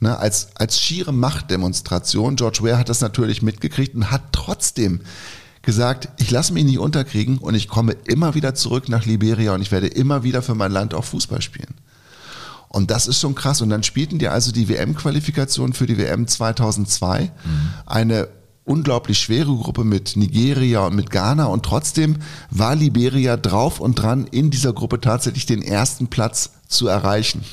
ne, 0.00 0.18
als, 0.18 0.48
als 0.56 0.80
schiere 0.80 1.12
Machtdemonstration. 1.12 2.36
George 2.36 2.60
Ware 2.62 2.78
hat 2.78 2.88
das 2.88 3.00
natürlich 3.00 3.42
mitgekriegt 3.42 3.94
und 3.94 4.10
hat 4.10 4.22
trotzdem 4.32 5.00
gesagt, 5.62 6.08
ich 6.18 6.30
lasse 6.30 6.52
mich 6.52 6.64
nicht 6.64 6.78
unterkriegen 6.78 7.38
und 7.38 7.54
ich 7.54 7.68
komme 7.68 7.92
immer 8.04 8.34
wieder 8.34 8.54
zurück 8.54 8.88
nach 8.88 9.04
Liberia 9.04 9.54
und 9.54 9.62
ich 9.62 9.70
werde 9.70 9.86
immer 9.86 10.22
wieder 10.22 10.42
für 10.42 10.54
mein 10.54 10.72
Land 10.72 10.94
auch 10.94 11.04
Fußball 11.04 11.42
spielen. 11.42 11.74
Und 12.68 12.90
das 12.90 13.08
ist 13.08 13.20
schon 13.20 13.34
krass. 13.34 13.60
Und 13.60 13.70
dann 13.70 13.82
spielten 13.82 14.18
die 14.18 14.28
also 14.28 14.52
die 14.52 14.68
WM-Qualifikation 14.68 15.72
für 15.72 15.86
die 15.86 15.98
WM 15.98 16.28
2002. 16.28 17.32
Eine 17.84 18.28
unglaublich 18.64 19.18
schwere 19.18 19.56
Gruppe 19.56 19.82
mit 19.82 20.16
Nigeria 20.16 20.86
und 20.86 20.94
mit 20.94 21.10
Ghana. 21.10 21.46
Und 21.46 21.64
trotzdem 21.64 22.18
war 22.50 22.76
Liberia 22.76 23.36
drauf 23.36 23.80
und 23.80 23.96
dran, 23.96 24.28
in 24.30 24.50
dieser 24.50 24.72
Gruppe 24.72 25.00
tatsächlich 25.00 25.46
den 25.46 25.62
ersten 25.62 26.06
Platz 26.06 26.50
zu 26.68 26.86
erreichen. 26.86 27.44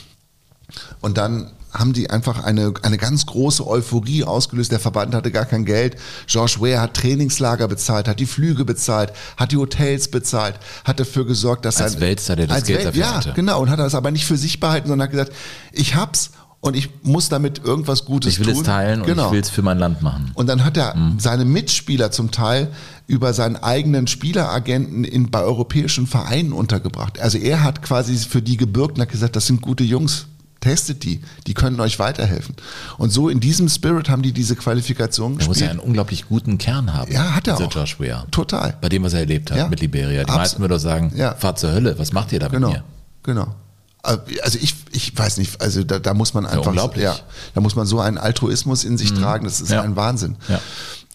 Und 1.01 1.17
dann 1.17 1.51
haben 1.73 1.93
die 1.93 2.09
einfach 2.09 2.43
eine, 2.43 2.73
eine 2.81 2.97
ganz 2.97 3.25
große 3.25 3.65
Euphorie 3.67 4.23
ausgelöst. 4.23 4.71
Der 4.71 4.79
Verband 4.79 5.13
hatte 5.13 5.31
gar 5.31 5.45
kein 5.45 5.65
Geld. 5.65 5.97
George 6.27 6.55
Ware 6.59 6.79
hat 6.81 6.93
Trainingslager 6.95 7.67
bezahlt, 7.67 8.07
hat 8.07 8.19
die 8.19 8.25
Flüge 8.25 8.65
bezahlt, 8.65 9.11
hat 9.35 9.51
die 9.51 9.57
Hotels 9.57 10.07
bezahlt, 10.09 10.55
hat 10.85 10.99
dafür 10.99 11.25
gesorgt, 11.25 11.65
dass 11.65 11.81
Als 11.81 11.93
sein- 11.93 12.01
Weltstar, 12.01 12.35
der 12.37 12.47
das 12.47 12.57
als 12.57 12.67
Geld 12.67 12.85
dafür 12.85 13.01
ja, 13.01 13.15
hatte. 13.15 13.33
genau. 13.33 13.61
Und 13.61 13.69
hat 13.69 13.79
das 13.79 13.95
aber 13.95 14.11
nicht 14.11 14.25
für 14.25 14.37
sich 14.37 14.59
behalten, 14.59 14.87
sondern 14.87 15.05
hat 15.05 15.11
gesagt, 15.11 15.33
ich 15.71 15.95
hab's 15.95 16.31
und 16.59 16.75
ich 16.75 16.89
muss 17.03 17.29
damit 17.29 17.63
irgendwas 17.63 18.03
Gutes 18.05 18.33
Ich 18.33 18.39
will 18.39 18.47
tun. 18.47 18.55
es 18.57 18.63
teilen 18.63 19.01
und 19.01 19.07
genau. 19.07 19.27
ich 19.27 19.31
will 19.33 19.41
es 19.41 19.49
für 19.49 19.61
mein 19.61 19.77
Land 19.77 20.01
machen. 20.01 20.31
Und 20.33 20.47
dann 20.47 20.65
hat 20.65 20.75
er 20.75 20.95
seine 21.19 21.45
Mitspieler 21.45 22.11
zum 22.11 22.31
Teil 22.31 22.69
über 23.05 23.33
seinen 23.33 23.57
eigenen 23.57 24.07
Spieleragenten 24.07 25.03
in, 25.03 25.29
bei 25.29 25.41
europäischen 25.41 26.07
Vereinen 26.07 26.53
untergebracht. 26.53 27.19
Also 27.19 27.37
er 27.37 27.63
hat 27.63 27.83
quasi 27.83 28.17
für 28.17 28.41
die 28.41 28.57
gebürgt 28.57 28.95
und 28.97 29.01
hat 29.03 29.09
gesagt, 29.11 29.35
das 29.35 29.45
sind 29.45 29.61
gute 29.61 29.83
Jungs. 29.83 30.25
Testet 30.59 31.03
die, 31.03 31.21
die 31.45 31.53
können 31.53 31.79
euch 31.79 31.99
weiterhelfen. 31.99 32.55
Und 32.97 33.11
so 33.11 33.29
in 33.29 33.39
diesem 33.39 33.69
Spirit 33.69 34.09
haben 34.09 34.21
die 34.23 34.31
diese 34.31 34.55
Qualifikation 34.55 35.33
Er 35.39 35.45
muss 35.45 35.45
ja 35.45 35.49
gespielt. 35.51 35.69
einen 35.71 35.79
unglaublich 35.79 36.27
guten 36.27 36.57
Kern 36.57 36.93
haben. 36.93 37.11
Ja, 37.11 37.35
hat 37.35 37.47
er 37.47 37.57
auch. 37.57 37.71
Josh 37.71 37.99
Ware. 37.99 38.25
Total. 38.31 38.75
Bei 38.81 38.89
dem, 38.89 39.03
was 39.03 39.13
er 39.13 39.19
erlebt 39.21 39.51
hat 39.51 39.57
Ja. 39.57 39.67
mit 39.67 39.79
Liberia. 39.81 40.23
Die 40.23 40.29
Abs- 40.29 40.37
meisten 40.37 40.61
würden 40.61 40.79
sagen, 40.79 41.11
Ja. 41.15 41.35
fahrt 41.35 41.59
zur 41.59 41.71
Hölle, 41.71 41.97
was 41.99 42.11
macht 42.13 42.31
ihr 42.31 42.39
da 42.39 42.47
Genau, 42.47 42.69
mit 42.69 42.77
mir? 42.77 42.83
genau. 43.23 43.55
Also 44.03 44.57
ich, 44.61 44.73
ich 44.91 45.17
weiß 45.17 45.37
nicht, 45.37 45.59
also 45.61 45.83
da, 45.83 45.99
da 45.99 46.13
muss 46.13 46.33
man 46.33 46.45
einfach, 46.45 46.67
unglaublich. 46.67 47.03
ja, 47.03 47.15
da 47.53 47.59
muss 47.61 47.75
man 47.75 47.85
so 47.85 47.99
einen 47.99 48.17
Altruismus 48.17 48.83
in 48.85 48.97
sich 48.97 49.13
tragen, 49.13 49.43
das 49.45 49.59
ist 49.59 49.69
Ja. 49.71 49.81
ein 49.81 49.95
Wahnsinn. 49.97 50.37
Ja. 50.47 50.61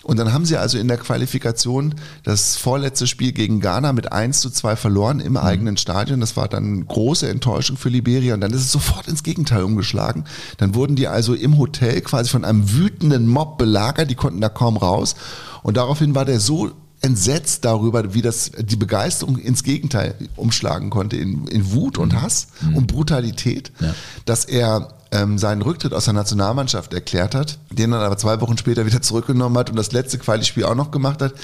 Und 0.05 0.19
dann 0.19 0.33
haben 0.33 0.45
sie 0.45 0.57
also 0.57 0.79
in 0.79 0.89
der 0.89 0.97
Qualifikation 0.99 1.95
das 2.25 2.57
vorletzte 2.57 3.07
Spiel 3.07 3.33
gegen 3.33 3.61
Ghana 3.61 3.93
mit 3.93 4.13
1 4.13 4.41
zu 4.41 4.51
2 4.51 4.75
verloren 4.77 5.21
im 5.21 5.37
eigenen 5.37 5.77
Stadion. 5.77 6.21
Das 6.21 6.37
war 6.37 6.49
dann 6.49 6.87
große 6.87 7.29
Enttäuschung 7.29 7.77
für 7.77 7.89
Liberia. 7.89 8.35
Und 8.35 8.41
dann 8.41 8.53
ist 8.53 8.61
es 8.63 8.73
sofort 8.73 9.07
ins 9.09 9.23
Gegenteil 9.23 9.63
umgeschlagen. 9.63 10.25
Dann 10.59 10.75
wurden 10.75 10.97
die 10.97 11.07
also 11.09 11.35
im 11.35 11.57
Hotel 11.59 12.01
quasi 12.01 12.31
von 12.31 12.45
einem 12.45 12.73
wütenden 12.73 13.27
Mob 13.29 13.59
belagert. 13.59 14.11
Die 14.11 14.17
konnten 14.17 14.41
da 14.41 14.49
kaum 14.49 14.77
raus. 14.77 15.15
Und 15.63 15.77
daraufhin 15.77 16.15
war 16.15 16.25
der 16.25 16.41
so 16.41 16.73
entsetzt 17.01 17.65
darüber, 17.65 18.15
wie 18.15 18.23
das 18.23 18.53
die 18.59 18.77
Begeisterung 18.77 19.37
ins 19.37 19.65
Gegenteil 19.65 20.15
umschlagen 20.37 20.89
konnte 20.91 21.17
in, 21.17 21.47
in 21.49 21.73
Wut 21.73 21.99
und 21.99 22.21
Hass 22.21 22.47
und 22.75 22.87
Brutalität, 22.87 23.73
Ja. 23.81 23.93
dass 24.25 24.45
er 24.45 24.89
ähm, 25.13 25.37
seinen 25.39 25.63
Rücktritt 25.63 25.93
aus 25.93 26.07
der 26.07 26.15
Nationalmannschaft 26.15 26.95
erklärt 26.95 27.35
hat, 27.35 27.59
den 27.71 27.91
dann 27.91 28.01
aber 28.01 28.17
zwei 28.17 28.41
Wochen 28.41 28.57
später 28.57 28.87
wieder 28.87 29.03
zurückgenommen 29.03 29.57
hat 29.59 29.71
und 29.71 29.77
das 29.77 29.93
letzte 29.93 30.19
Quali-Spiel 30.19 30.65
auch 30.65 30.75
noch 30.75 30.91
gemacht 30.91 31.21
hat. 31.23 31.35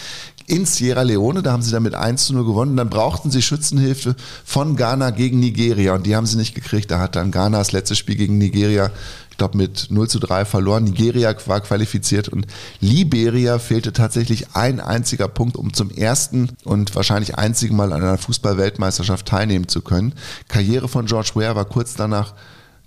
In 0.47 0.65
Sierra 0.65 1.03
Leone, 1.03 1.43
da 1.43 1.53
haben 1.53 1.63
sie 1.63 1.71
dann 1.71 1.83
mit 1.83 1.95
1 1.95 2.27
zu 2.27 2.33
0 2.33 2.47
gewonnen. 2.47 2.77
Dann 2.77 2.89
brauchten 2.89 3.31
sie 3.31 3.43
Schützenhilfe 3.43 4.17
von 4.45 4.77
Ghana 4.77 5.11
gegen 5.11 5.39
Nigeria 5.39 5.95
und 5.95 6.07
die 6.07 6.17
haben 6.17 6.25
sie 6.25 6.39
nicht 6.39 6.55
gekriegt. 6.55 6.91
Da 6.91 6.99
hat 6.99 7.15
dann 7.15 7.31
Ghana 7.31 7.59
das 7.59 7.73
letzte 7.73 7.95
Spiel 7.95 8.17
gegen 8.17 8.39
Nigeria, 8.39 8.91
ich 9.31 9.37
glaube, 9.37 9.59
mit 9.59 9.89
0 9.91 10.09
zu 10.09 10.19
3 10.19 10.47
verloren. 10.47 10.85
Nigeria 10.85 11.35
war 11.45 11.61
qualifiziert 11.61 12.31
und 12.31 12.47
Liberia 12.81 13.59
fehlte 13.59 13.93
tatsächlich 13.93 14.57
ein 14.57 14.81
einziger 14.81 15.29
Punkt, 15.29 15.57
um 15.57 15.75
zum 15.75 15.91
ersten 15.91 16.49
und 16.65 16.97
wahrscheinlich 16.97 17.37
einzigen 17.37 17.77
Mal 17.77 17.93
an 17.93 18.03
einer 18.03 18.19
Fußball-Weltmeisterschaft 18.19 19.27
teilnehmen 19.27 19.69
zu 19.69 19.83
können. 19.83 20.15
Karriere 20.49 20.89
von 20.89 21.05
George 21.05 21.33
Weah 21.35 21.55
war 21.55 21.67
kurz 21.67 21.95
danach 21.95 22.33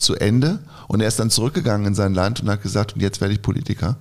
zu 0.01 0.15
Ende 0.15 0.59
und 0.87 1.01
er 1.01 1.07
ist 1.07 1.19
dann 1.19 1.29
zurückgegangen 1.29 1.87
in 1.87 1.95
sein 1.95 2.13
Land 2.13 2.41
und 2.41 2.49
hat 2.49 2.61
gesagt, 2.61 2.93
und 2.93 3.01
jetzt 3.01 3.21
werde 3.21 3.33
ich 3.33 3.41
Politiker. 3.41 3.97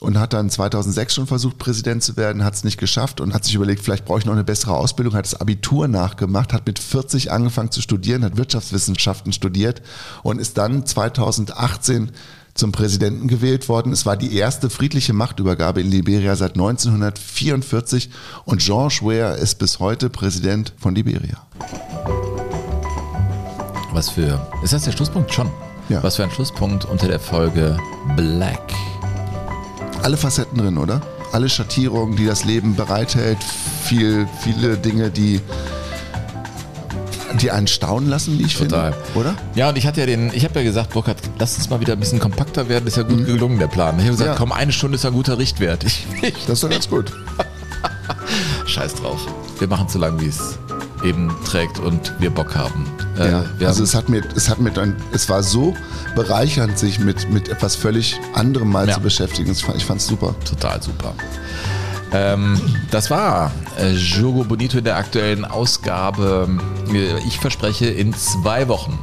Und 0.00 0.18
hat 0.18 0.32
dann 0.32 0.50
2006 0.50 1.14
schon 1.14 1.26
versucht, 1.28 1.58
Präsident 1.58 2.02
zu 2.02 2.16
werden, 2.16 2.42
hat 2.42 2.54
es 2.54 2.64
nicht 2.64 2.76
geschafft 2.76 3.20
und 3.20 3.32
hat 3.32 3.44
sich 3.44 3.54
überlegt, 3.54 3.84
vielleicht 3.84 4.04
brauche 4.04 4.18
ich 4.18 4.24
noch 4.24 4.32
eine 4.32 4.42
bessere 4.42 4.74
Ausbildung, 4.74 5.14
hat 5.14 5.26
das 5.26 5.40
Abitur 5.40 5.86
nachgemacht, 5.86 6.52
hat 6.52 6.66
mit 6.66 6.80
40 6.80 7.30
angefangen 7.30 7.70
zu 7.70 7.80
studieren, 7.80 8.24
hat 8.24 8.36
Wirtschaftswissenschaften 8.36 9.32
studiert 9.32 9.80
und 10.24 10.40
ist 10.40 10.58
dann 10.58 10.84
2018 10.84 12.10
zum 12.54 12.72
Präsidenten 12.72 13.28
gewählt 13.28 13.68
worden. 13.68 13.92
Es 13.92 14.04
war 14.04 14.16
die 14.16 14.36
erste 14.36 14.70
friedliche 14.70 15.12
Machtübergabe 15.12 15.80
in 15.80 15.90
Liberia 15.90 16.36
seit 16.36 16.54
1944 16.54 18.10
und 18.44 18.60
George 18.60 19.00
Weah 19.02 19.34
ist 19.34 19.58
bis 19.58 19.78
heute 19.78 20.10
Präsident 20.10 20.72
von 20.78 20.94
Liberia. 20.94 21.46
Was 23.92 24.10
für. 24.10 24.40
Ist 24.62 24.72
das 24.72 24.82
der 24.84 24.92
Schlusspunkt? 24.92 25.32
Schon. 25.32 25.50
Ja. 25.88 26.02
Was 26.02 26.16
für 26.16 26.22
ein 26.24 26.30
Schlusspunkt 26.30 26.84
unter 26.84 27.08
der 27.08 27.20
Folge 27.20 27.76
Black. 28.16 28.72
alle 30.02 30.16
Facetten 30.16 30.58
drin, 30.58 30.78
oder? 30.78 31.00
Alle 31.32 31.48
Schattierungen, 31.48 32.16
die 32.16 32.26
das 32.26 32.44
Leben 32.44 32.74
bereithält, 32.76 33.38
viel, 33.84 34.26
viele 34.40 34.76
Dinge, 34.76 35.10
die 35.10 35.40
die 37.40 37.50
einen 37.50 37.66
staunen 37.66 38.10
lassen, 38.10 38.38
wie 38.38 38.42
ich 38.44 38.56
Total. 38.58 38.92
finde. 38.92 39.18
Oder? 39.18 39.34
Ja, 39.54 39.70
und 39.70 39.78
ich 39.78 39.86
hatte 39.86 40.00
ja 40.00 40.06
den, 40.06 40.30
ich 40.34 40.44
habe 40.44 40.58
ja 40.60 40.64
gesagt, 40.64 40.90
Burkhard, 40.92 41.16
lass 41.38 41.56
uns 41.56 41.70
mal 41.70 41.80
wieder 41.80 41.94
ein 41.94 42.00
bisschen 42.00 42.18
kompakter 42.20 42.68
werden, 42.68 42.86
ist 42.86 42.98
ja 42.98 43.04
gut 43.04 43.24
gelungen, 43.24 43.58
der 43.58 43.68
Plan. 43.68 43.94
Ich 43.98 44.02
habe 44.04 44.10
gesagt, 44.12 44.28
Mhm. 44.28 44.34
Ja. 44.34 44.38
komm, 44.38 44.52
eine 44.52 44.70
Stunde 44.72 44.96
ist 44.96 45.06
ein 45.06 45.14
guter 45.14 45.38
Richtwert. 45.38 45.82
Ich, 45.84 46.06
ich, 46.20 46.34
Das 46.46 46.50
ist 46.58 46.64
doch 46.64 46.68
ganz 46.70 46.88
gut. 46.90 47.10
scheiß 48.66 48.94
drauf. 48.96 49.18
Wir 49.58 49.66
machen 49.66 49.88
so 49.88 49.98
lang, 49.98 50.20
wie 50.20 50.26
es 50.28 50.58
eben 51.04 51.34
trägt 51.44 51.78
und 51.78 52.12
wir 52.20 52.30
Bock 52.30 52.54
haben. 52.54 52.86
Äh, 53.18 53.30
Ja, 53.30 53.44
wir 53.58 53.68
also 53.68 53.78
haben 53.80 53.84
es 53.84 53.94
hat 53.94 54.08
mir, 54.08 54.22
es 54.36 54.48
hat 54.48 54.58
mir 54.60 54.70
dann, 54.70 54.96
es 55.12 55.28
war 55.28 55.42
so 55.42 55.74
bereichernd, 56.14 56.78
sich 56.78 56.98
mit, 56.98 57.30
mit 57.30 57.48
etwas 57.48 57.76
völlig 57.76 58.18
anderem 58.34 58.70
mal 58.70 58.88
Ja. 58.88 58.94
zu 58.94 59.00
beschäftigen. 59.00 59.52
Ich 59.52 59.84
fand 59.84 60.00
es 60.00 60.06
super. 60.06 60.34
total 60.48 60.82
super. 60.82 61.14
Ähm, 62.14 62.60
das 62.90 63.10
war 63.10 63.50
äh, 63.80 63.90
Jogo 63.92 64.44
Bonito 64.44 64.78
in 64.78 64.84
der 64.84 64.96
aktuellen 64.96 65.44
Ausgabe. 65.44 66.48
Äh, 66.92 67.18
Ich 67.26 67.38
verspreche 67.38 67.86
in 67.86 68.12
zwei 68.14 68.68
Wochen 68.68 68.98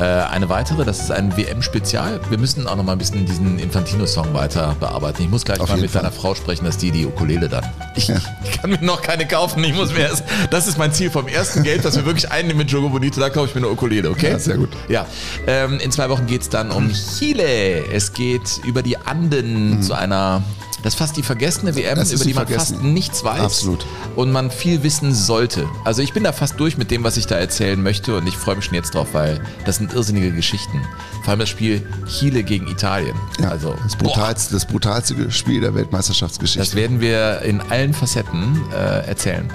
äh, 0.00 0.02
eine 0.04 0.48
weitere. 0.48 0.84
Das 0.84 1.00
ist 1.00 1.10
ein 1.12 1.36
WM-Spezial. 1.36 2.20
Wir 2.28 2.38
müssen 2.38 2.66
auch 2.66 2.74
noch 2.76 2.82
mal 2.84 2.92
ein 2.92 2.98
bisschen 2.98 3.24
diesen 3.24 3.58
Infantino-Song 3.60 4.34
weiter 4.34 4.74
bearbeiten. 4.80 5.22
Ich 5.22 5.30
muss 5.30 5.44
gleich 5.44 5.60
Auf 5.60 5.68
mal 5.68 5.78
mit 5.78 5.90
Fall. 5.90 6.02
deiner 6.02 6.12
Frau 6.12 6.34
sprechen, 6.34 6.64
dass 6.64 6.76
die 6.76 6.90
die 6.90 7.06
Ukulele 7.06 7.48
dann. 7.48 7.64
Ich, 7.94 8.08
ich 8.10 8.60
kann 8.60 8.70
mir 8.70 8.82
noch 8.82 9.00
keine 9.02 9.26
kaufen. 9.28 9.62
Ich 9.62 9.74
muss 9.74 9.92
mir 9.92 10.00
erst. 10.00 10.24
Das 10.50 10.66
ist 10.66 10.76
mein 10.76 10.92
Ziel 10.92 11.10
vom 11.10 11.28
ersten 11.28 11.62
Geld, 11.62 11.84
dass 11.84 11.94
wir 11.96 12.04
wirklich 12.04 12.30
einnehmen 12.32 12.58
mit 12.58 12.70
Jogo 12.70 12.88
Bonito. 12.88 13.20
Da 13.20 13.30
kaufe 13.30 13.48
ich 13.50 13.54
mir 13.54 13.60
eine 13.60 13.68
Ukulele, 13.70 14.10
okay? 14.10 14.30
Ja, 14.32 14.38
sehr 14.40 14.56
gut. 14.56 14.70
Ja, 14.88 15.06
ähm, 15.46 15.78
in 15.78 15.92
zwei 15.92 16.08
Wochen 16.10 16.26
geht 16.26 16.42
es 16.42 16.48
dann 16.48 16.72
um 16.72 16.90
Chile. 16.92 17.84
Es 17.92 18.12
geht 18.12 18.60
über 18.64 18.82
die 18.82 18.96
Anden 18.98 19.80
zu 19.82 19.94
einer, 19.94 20.42
das 20.84 20.92
ist 20.92 20.98
fast 20.98 21.16
die 21.16 21.22
vergessene 21.22 21.74
WM, 21.74 21.98
über 21.98 22.04
die 22.04 22.28
die 22.28 22.34
man 22.34 22.46
fast 22.46 22.82
nichts 22.82 23.24
weiß. 23.24 23.40
Absolut. 23.40 23.86
Und 24.16 24.30
man 24.30 24.50
viel 24.50 24.82
wissen 24.82 25.14
sollte. 25.14 25.66
Also 25.82 26.02
ich 26.02 26.12
bin 26.12 26.24
da 26.24 26.32
fast 26.32 26.60
durch 26.60 26.76
mit 26.76 26.90
dem, 26.90 27.04
was 27.04 27.16
ich 27.16 27.26
da 27.26 27.36
erzählen 27.36 27.82
möchte 27.82 28.14
und 28.14 28.26
ich 28.26 28.36
freue 28.36 28.56
mich 28.56 28.66
schon 28.66 28.74
jetzt 28.74 28.94
drauf, 28.94 29.08
weil 29.12 29.40
das 29.64 29.76
sind 29.76 29.94
irrsinnige 29.94 30.30
Geschichten. 30.30 30.82
Vor 31.24 31.30
allem 31.30 31.40
das 31.40 31.48
Spiel 31.48 31.80
Chile 32.06 32.42
gegen 32.42 32.68
Italien. 32.68 33.16
Ja, 33.40 33.48
also 33.48 33.74
das, 33.82 33.96
boah, 33.96 34.08
brutalste, 34.08 34.52
das 34.52 34.66
brutalste 34.66 35.30
Spiel 35.30 35.62
der 35.62 35.74
Weltmeisterschaftsgeschichte. 35.74 36.58
das 36.60 36.74
werden 36.74 37.00
wir 37.00 37.40
in 37.42 37.62
allen 37.62 37.94
Facetten 37.94 38.60
äh, 38.72 39.06
erzählen. 39.08 39.50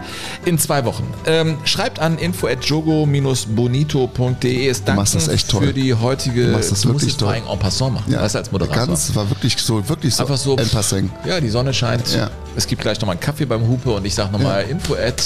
In 0.45 0.57
zwei 0.57 0.83
Wochen. 0.85 1.03
Ähm, 1.27 1.57
schreibt 1.65 1.99
an 1.99 2.17
info.jogo-bonito.de. 2.17 4.67
Es 4.67 4.79
Du 4.79 4.85
danken 4.85 5.05
das 5.13 5.27
echt 5.27 5.49
toll. 5.49 5.67
für 5.67 5.73
die 5.73 5.93
heutige. 5.93 6.47
Du 6.47 6.51
machst 6.53 6.71
das 6.71 6.85
musst 6.85 7.01
wirklich 7.01 7.17
toll. 7.17 7.35
en 7.35 7.43
passant 7.59 7.93
machen. 7.93 8.11
ja, 8.11 8.21
Weißt 8.21 8.33
du, 8.35 8.39
als 8.39 8.51
Moderator. 8.51 8.87
Ganz, 8.87 9.15
war 9.15 9.29
wirklich 9.29 9.55
so, 9.57 9.87
wirklich 9.87 10.15
so, 10.15 10.23
Einfach 10.23 10.37
so. 10.37 10.57
en 10.57 10.69
passant. 10.69 11.11
Ja, 11.25 11.39
die 11.39 11.49
Sonne 11.49 11.73
scheint. 11.73 12.13
Ja. 12.15 12.29
Es 12.55 12.65
gibt 12.65 12.81
gleich 12.81 12.99
nochmal 12.99 13.13
einen 13.15 13.21
Kaffee 13.21 13.45
beim 13.45 13.67
Hupe 13.67 13.91
und 13.91 14.05
ich 14.05 14.15
sage 14.15 14.31
nochmal 14.31 14.63
Ja. 14.63 14.69
info 14.69 14.95
at 14.95 15.21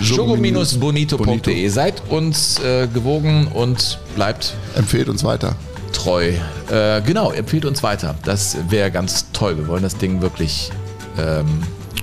Jogo-bonito. 0.00 0.62
jogo-bonito.de. 0.62 1.68
Seid 1.68 2.02
uns 2.10 2.58
äh, 2.58 2.88
gewogen 2.92 3.46
und 3.54 3.98
bleibt 4.14 4.54
Empfehlt 4.74 5.08
uns 5.08 5.24
weiter. 5.24 5.54
Treu. 5.96 6.32
Äh, 6.70 7.00
genau, 7.02 7.30
empfiehlt 7.32 7.64
uns 7.64 7.82
weiter. 7.82 8.14
Das 8.24 8.56
wäre 8.68 8.90
ganz 8.90 9.26
toll. 9.32 9.56
Wir 9.56 9.66
wollen 9.68 9.82
das 9.82 9.96
Ding 9.96 10.20
wirklich. 10.20 10.70
Ähm, 11.18 11.46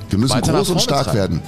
Wir 0.09 0.17
müssen 0.19 0.41
groß 0.41 0.69
und 0.71 0.81
stark 0.81 1.05
treiben. 1.05 1.17
werden. 1.17 1.41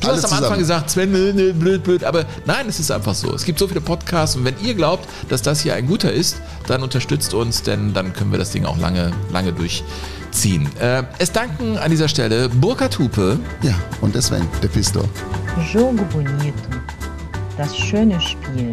Du 0.00 0.08
Alle 0.08 0.16
hast 0.16 0.32
am 0.32 0.38
Anfang 0.42 0.58
gesagt, 0.58 0.88
Sven, 0.88 1.12
nö, 1.12 1.30
nö, 1.34 1.52
blöd, 1.52 1.84
blöd, 1.84 2.04
aber 2.04 2.24
nein, 2.46 2.66
es 2.70 2.80
ist 2.80 2.90
einfach 2.90 3.14
so. 3.14 3.34
Es 3.34 3.44
gibt 3.44 3.58
so 3.58 3.68
viele 3.68 3.82
Podcasts 3.82 4.34
und 4.34 4.46
wenn 4.46 4.54
ihr 4.62 4.72
glaubt, 4.74 5.06
dass 5.28 5.42
das 5.42 5.60
hier 5.60 5.74
ein 5.74 5.86
guter 5.86 6.10
ist, 6.10 6.40
dann 6.66 6.82
unterstützt 6.82 7.34
uns, 7.34 7.62
denn 7.62 7.92
dann 7.92 8.14
können 8.14 8.30
wir 8.32 8.38
das 8.38 8.50
Ding 8.50 8.64
auch 8.64 8.78
lange, 8.78 9.10
lange 9.30 9.52
durchziehen. 9.52 10.70
Äh, 10.80 11.02
es 11.18 11.32
danken 11.32 11.76
an 11.76 11.90
dieser 11.90 12.08
Stelle 12.08 12.48
Burkhard 12.48 12.98
Hupe, 12.98 13.38
Ja, 13.60 13.74
und 14.00 14.14
der 14.14 14.22
Sven, 14.22 14.48
der 14.62 14.68
Pistor. 14.68 15.04
Jogo 15.70 16.02
Bonito. 16.04 16.54
Das 17.58 17.76
schöne 17.76 18.18
Spiel. 18.22 18.72